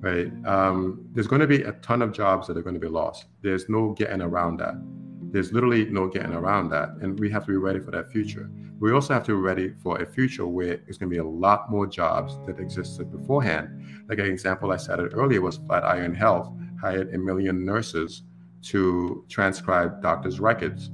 Right? 0.00 0.32
Um, 0.46 1.06
there's 1.12 1.26
going 1.26 1.42
to 1.42 1.46
be 1.46 1.60
a 1.60 1.72
ton 1.72 2.00
of 2.00 2.14
jobs 2.14 2.46
that 2.46 2.56
are 2.56 2.62
going 2.62 2.72
to 2.72 2.80
be 2.80 2.88
lost. 2.88 3.26
There's 3.42 3.68
no 3.68 3.92
getting 3.92 4.22
around 4.22 4.56
that. 4.60 4.72
There's 5.30 5.52
literally 5.52 5.84
no 5.84 6.08
getting 6.08 6.32
around 6.32 6.70
that, 6.70 6.88
and 7.02 7.20
we 7.20 7.28
have 7.32 7.44
to 7.44 7.52
be 7.52 7.58
ready 7.58 7.80
for 7.80 7.90
that 7.90 8.10
future. 8.10 8.50
We 8.80 8.92
also 8.92 9.12
have 9.12 9.24
to 9.24 9.32
be 9.32 9.42
ready 9.42 9.74
for 9.82 10.00
a 10.00 10.06
future 10.06 10.46
where 10.46 10.78
there's 10.78 10.96
going 10.96 11.10
to 11.10 11.14
be 11.14 11.18
a 11.18 11.24
lot 11.24 11.70
more 11.70 11.86
jobs 11.86 12.38
that 12.46 12.58
existed 12.58 13.12
beforehand. 13.12 14.04
Like 14.08 14.20
an 14.20 14.26
example 14.26 14.72
I 14.72 14.78
cited 14.78 15.12
earlier 15.12 15.42
was 15.42 15.58
Flatiron 15.58 16.14
Health 16.14 16.50
hired 16.82 17.14
a 17.14 17.18
million 17.18 17.64
nurses 17.64 18.24
to 18.62 19.24
transcribe 19.28 20.02
doctors' 20.02 20.40
records. 20.40 20.90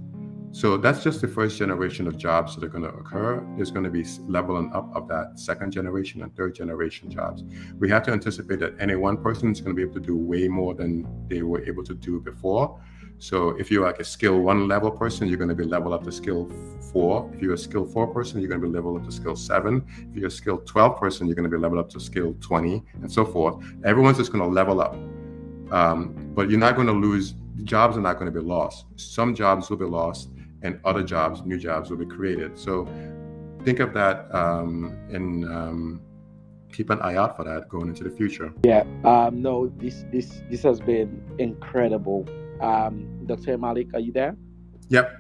So 0.51 0.77
that's 0.77 1.02
just 1.02 1.20
the 1.20 1.28
first 1.28 1.59
generation 1.59 2.06
of 2.06 2.16
jobs 2.16 2.55
that 2.55 2.65
are 2.65 2.69
going 2.69 2.85
to 2.85 2.90
occur. 2.90 3.47
There's 3.56 3.70
going 3.70 3.85
to 3.85 3.90
be 3.90 4.05
leveling 4.27 4.70
up 4.73 4.94
of 4.94 5.09
that 5.09 5.39
second 5.39 5.73
generation 5.73 6.23
and 6.23 6.35
third 6.35 6.55
generation 6.55 7.10
jobs. 7.10 7.44
We 7.78 7.89
have 7.90 8.02
to 8.05 8.12
anticipate 8.12 8.59
that 8.60 8.74
any 8.81 8.97
one 8.97 9.19
person 9.19 9.51
is 9.52 9.60
going 9.60 9.74
to 9.74 9.77
be 9.77 9.82
able 9.82 10.01
to 10.01 10.06
do 10.06 10.16
way 10.16 10.48
more 10.48 10.74
than 10.74 11.06
they 11.28 11.43
were 11.43 11.62
able 11.65 11.85
to 11.85 11.94
do 11.94 12.20
before. 12.20 12.81
So 13.19 13.51
if 13.59 13.70
you're 13.70 13.85
like 13.85 13.98
a 13.98 14.05
skill 14.05 14.40
one 14.40 14.69
level 14.69 14.90
person, 14.90 15.28
you're 15.28 15.39
going 15.39 15.48
to 15.48 15.55
be 15.55 15.65
level 15.65 15.93
up 15.93 16.05
to 16.05 16.12
skill 16.12 16.51
four. 16.93 17.31
If 17.35 17.43
you're 17.43 17.55
a 17.55 17.59
skill 17.59 17.85
four 17.85 18.06
person, 18.06 18.40
you're 18.40 18.48
going 18.48 18.60
to 18.60 18.66
be 18.66 18.73
level 18.73 18.97
up 18.97 19.05
to 19.05 19.12
skill 19.12 19.36
seven. 19.36 19.85
If 20.10 20.16
you're 20.16 20.28
a 20.28 20.31
skill 20.31 20.59
12 20.59 20.98
person, 20.98 21.27
you're 21.27 21.36
going 21.36 21.51
to 21.51 21.55
be 21.55 21.60
level 21.60 21.78
up 21.78 21.90
to 21.90 22.01
skill 22.01 22.35
20 22.40 22.82
and 23.02 23.10
so 23.10 23.24
forth. 23.24 23.62
Everyone's 23.85 24.19
just 24.19 24.32
going 24.32 24.44
to 24.44 24.51
level 24.51 24.81
up. 24.81 24.97
Um, 25.70 26.32
but 26.35 26.51
you're 26.51 26.59
not 26.59 26.74
going 26.77 26.86
to 26.86 26.93
lose, 26.93 27.35
jobs 27.65 27.97
are 27.97 28.01
not 28.01 28.19
going 28.19 28.32
to 28.32 28.40
be 28.40 28.45
lost. 28.45 28.86
Some 28.97 29.35
jobs 29.35 29.70
will 29.70 29.77
be 29.77 29.85
lost, 29.85 30.31
and 30.62 30.81
other 30.85 31.03
jobs, 31.03 31.43
new 31.45 31.59
jobs, 31.59 31.90
will 31.90 31.99
be 31.99 32.07
created. 32.07 32.59
So 32.59 32.86
think 33.65 33.81
of 33.81 33.93
that 33.95 34.35
um, 34.35 34.97
and 35.12 35.45
um, 35.45 36.01
keep 36.73 36.90
an 36.90 37.01
eye 37.01 37.16
out 37.16 37.36
for 37.36 37.45
that 37.45 37.69
going 37.69 37.89
into 37.89 38.05
the 38.05 38.11
future. 38.11 38.53
Yeah, 38.65 38.85
um, 39.05 39.43
no, 39.43 39.73
this 39.77 40.05
this 40.12 40.43
this 40.51 40.62
has 40.62 40.81
been 40.81 41.23
incredible. 41.39 42.27
Um, 42.61 43.24
Dr. 43.27 43.57
eMalick, 43.57 43.95
are 43.95 44.01
you 44.01 44.12
there? 44.12 44.36
Yep. 44.89 45.12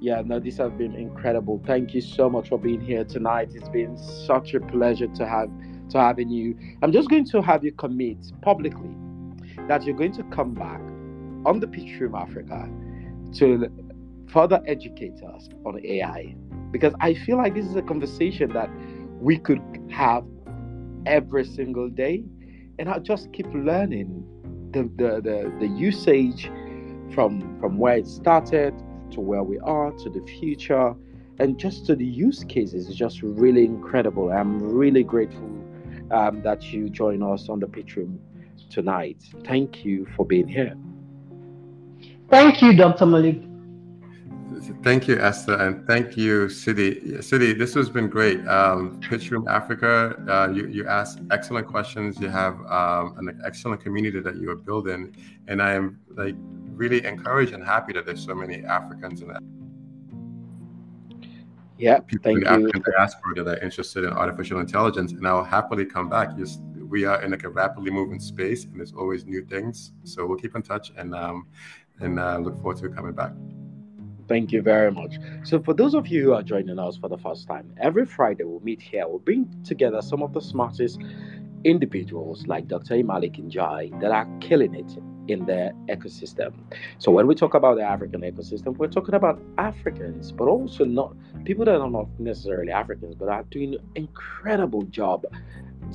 Yeah, 0.00 0.22
no, 0.24 0.38
this 0.38 0.58
has 0.58 0.70
been 0.72 0.94
incredible. 0.94 1.60
Thank 1.66 1.92
you 1.92 2.00
so 2.00 2.30
much 2.30 2.48
for 2.48 2.58
being 2.58 2.80
here 2.80 3.04
tonight. 3.04 3.50
It's 3.54 3.68
been 3.68 3.98
such 3.98 4.54
a 4.54 4.60
pleasure 4.60 5.08
to 5.08 5.26
have 5.26 5.50
to 5.90 5.98
having 5.98 6.28
you. 6.28 6.56
I'm 6.82 6.92
just 6.92 7.08
going 7.10 7.24
to 7.26 7.42
have 7.42 7.64
you 7.64 7.72
commit 7.72 8.18
publicly 8.42 8.94
that 9.68 9.84
you're 9.84 9.96
going 9.96 10.12
to 10.12 10.22
come 10.24 10.54
back 10.54 10.80
on 11.46 11.60
the 11.60 11.66
Pitch 11.66 12.00
Room 12.00 12.14
Africa 12.14 12.68
to 13.34 13.68
further 14.28 14.60
educate 14.66 15.22
us 15.22 15.48
on 15.64 15.80
AI. 15.84 16.34
Because 16.70 16.94
I 17.00 17.14
feel 17.14 17.36
like 17.36 17.54
this 17.54 17.66
is 17.66 17.76
a 17.76 17.82
conversation 17.82 18.52
that 18.52 18.70
we 19.20 19.38
could 19.38 19.62
have 19.90 20.24
every 21.06 21.44
single 21.44 21.88
day. 21.88 22.24
And 22.78 22.88
I'll 22.88 23.00
just 23.00 23.32
keep 23.32 23.46
learning 23.54 24.24
the, 24.72 24.82
the, 24.96 25.20
the, 25.20 25.52
the 25.60 25.66
usage 25.66 26.50
from 27.14 27.58
from 27.58 27.78
where 27.78 27.96
it 27.96 28.06
started 28.06 28.74
to 29.12 29.20
where 29.20 29.42
we 29.42 29.58
are 29.60 29.90
to 29.92 30.10
the 30.10 30.20
future 30.38 30.94
and 31.38 31.58
just 31.58 31.86
to 31.86 31.94
the 31.94 32.04
use 32.04 32.44
cases 32.44 32.88
is 32.88 32.96
just 32.96 33.22
really 33.22 33.64
incredible. 33.64 34.30
I'm 34.30 34.58
really 34.58 35.04
grateful 35.04 35.48
um, 36.10 36.42
that 36.42 36.72
you 36.72 36.88
join 36.90 37.22
us 37.22 37.48
on 37.48 37.60
the 37.60 37.66
Room 37.66 38.20
tonight. 38.70 39.22
Thank 39.44 39.84
you 39.84 40.06
for 40.16 40.24
being 40.26 40.48
here. 40.48 40.74
Thank 42.30 42.62
you, 42.62 42.76
Dr. 42.76 43.06
eMalick. 43.06 43.44
Thank 44.82 45.08
you, 45.08 45.18
Esther, 45.18 45.54
and 45.54 45.86
thank 45.86 46.16
you, 46.16 46.46
Citi. 46.46 47.18
Citi, 47.18 47.56
this 47.56 47.74
has 47.74 47.88
been 47.88 48.08
great. 48.08 48.46
Um, 48.46 49.00
Pitch 49.00 49.30
Room 49.30 49.46
Africa, 49.48 50.16
uh, 50.28 50.52
you, 50.52 50.66
you 50.66 50.86
ask 50.86 51.18
excellent 51.30 51.66
questions. 51.66 52.18
You 52.20 52.28
have 52.28 52.54
um, 52.66 53.16
an 53.18 53.40
excellent 53.44 53.80
community 53.80 54.20
that 54.20 54.36
you 54.36 54.50
are 54.50 54.56
building, 54.56 55.16
and 55.46 55.62
I 55.62 55.72
am 55.72 55.98
like 56.16 56.34
really 56.74 57.04
encouraged 57.04 57.52
and 57.52 57.64
happy 57.64 57.92
that 57.94 58.04
there's 58.04 58.24
so 58.24 58.34
many 58.34 58.64
Africans 58.64 59.22
in 59.22 59.28
that. 59.28 59.42
Yeah, 61.78 62.00
people 62.00 62.24
thank 62.24 62.38
in 62.38 62.44
the 62.44 62.50
you. 62.50 62.66
African 62.68 62.92
diaspora 62.96 63.44
that 63.44 63.58
are 63.58 63.64
interested 63.64 64.04
in 64.04 64.12
artificial 64.12 64.60
intelligence, 64.60 65.12
and 65.12 65.26
I'll 65.26 65.44
happily 65.44 65.86
come 65.86 66.08
back. 66.08 66.36
Just 66.36 66.60
we 66.88 67.04
are 67.04 67.22
in 67.22 67.30
like 67.30 67.44
a 67.44 67.48
rapidly 67.48 67.90
moving 67.90 68.20
space, 68.20 68.64
and 68.64 68.78
there's 68.78 68.92
always 68.92 69.24
new 69.26 69.44
things. 69.44 69.92
So 70.04 70.26
we'll 70.26 70.38
keep 70.38 70.56
in 70.56 70.62
touch, 70.62 70.92
and 70.96 71.14
um, 71.14 71.46
and 72.00 72.18
uh, 72.18 72.38
look 72.38 72.56
forward 72.56 72.78
to 72.78 72.88
coming 72.88 73.12
back. 73.12 73.32
Thank 74.28 74.52
you 74.52 74.60
very 74.60 74.92
much. 74.92 75.18
So, 75.42 75.58
for 75.58 75.72
those 75.72 75.94
of 75.94 76.06
you 76.08 76.22
who 76.22 76.32
are 76.34 76.42
joining 76.42 76.78
us 76.78 76.98
for 76.98 77.08
the 77.08 77.16
first 77.16 77.46
time, 77.48 77.72
every 77.80 78.04
Friday 78.04 78.44
we'll 78.44 78.60
meet 78.60 78.80
here. 78.80 79.08
We'll 79.08 79.20
bring 79.20 79.48
together 79.64 80.02
some 80.02 80.22
of 80.22 80.34
the 80.34 80.40
smartest 80.40 81.00
individuals 81.64 82.46
like 82.46 82.68
Dr. 82.68 82.96
eMalick 82.96 83.42
Njie 83.42 83.98
that 84.00 84.12
are 84.12 84.28
killing 84.40 84.74
it 84.74 84.90
in 85.28 85.44
their 85.44 85.72
ecosystem. 85.88 86.52
So 86.98 87.12
when 87.12 87.26
we 87.26 87.34
talk 87.34 87.54
about 87.54 87.76
the 87.76 87.82
African 87.82 88.22
ecosystem, 88.22 88.76
we're 88.76 88.88
talking 88.88 89.14
about 89.14 89.40
Africans, 89.58 90.32
but 90.32 90.48
also 90.48 90.84
not 90.84 91.14
people 91.44 91.64
that 91.66 91.80
are 91.80 91.90
not 91.90 92.08
necessarily 92.18 92.72
Africans, 92.72 93.14
but 93.14 93.28
are 93.28 93.44
doing 93.44 93.74
an 93.74 93.80
incredible 93.94 94.82
job 94.82 95.24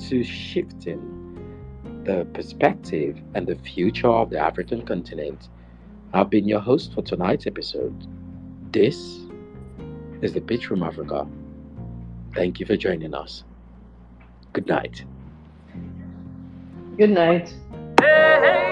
to 0.08 0.24
shifting 0.24 1.20
the 2.04 2.26
perspective 2.34 3.20
and 3.34 3.46
the 3.46 3.56
future 3.56 4.08
of 4.08 4.30
the 4.30 4.38
African 4.38 4.84
continent. 4.86 5.48
I've 6.12 6.30
been 6.30 6.46
your 6.46 6.60
host 6.60 6.94
for 6.94 7.02
tonight's 7.02 7.46
episode. 7.46 8.06
This 8.72 9.20
is 10.22 10.32
the 10.32 10.40
Pitch 10.40 10.70
Room 10.70 10.82
Africa. 10.82 11.26
Thank 12.34 12.60
you 12.60 12.66
for 12.66 12.76
joining 12.76 13.14
us. 13.14 13.44
Good 14.52 14.66
night. 14.66 15.04
Good 16.96 17.10
night. 17.10 17.54
Yeah. 18.00 18.63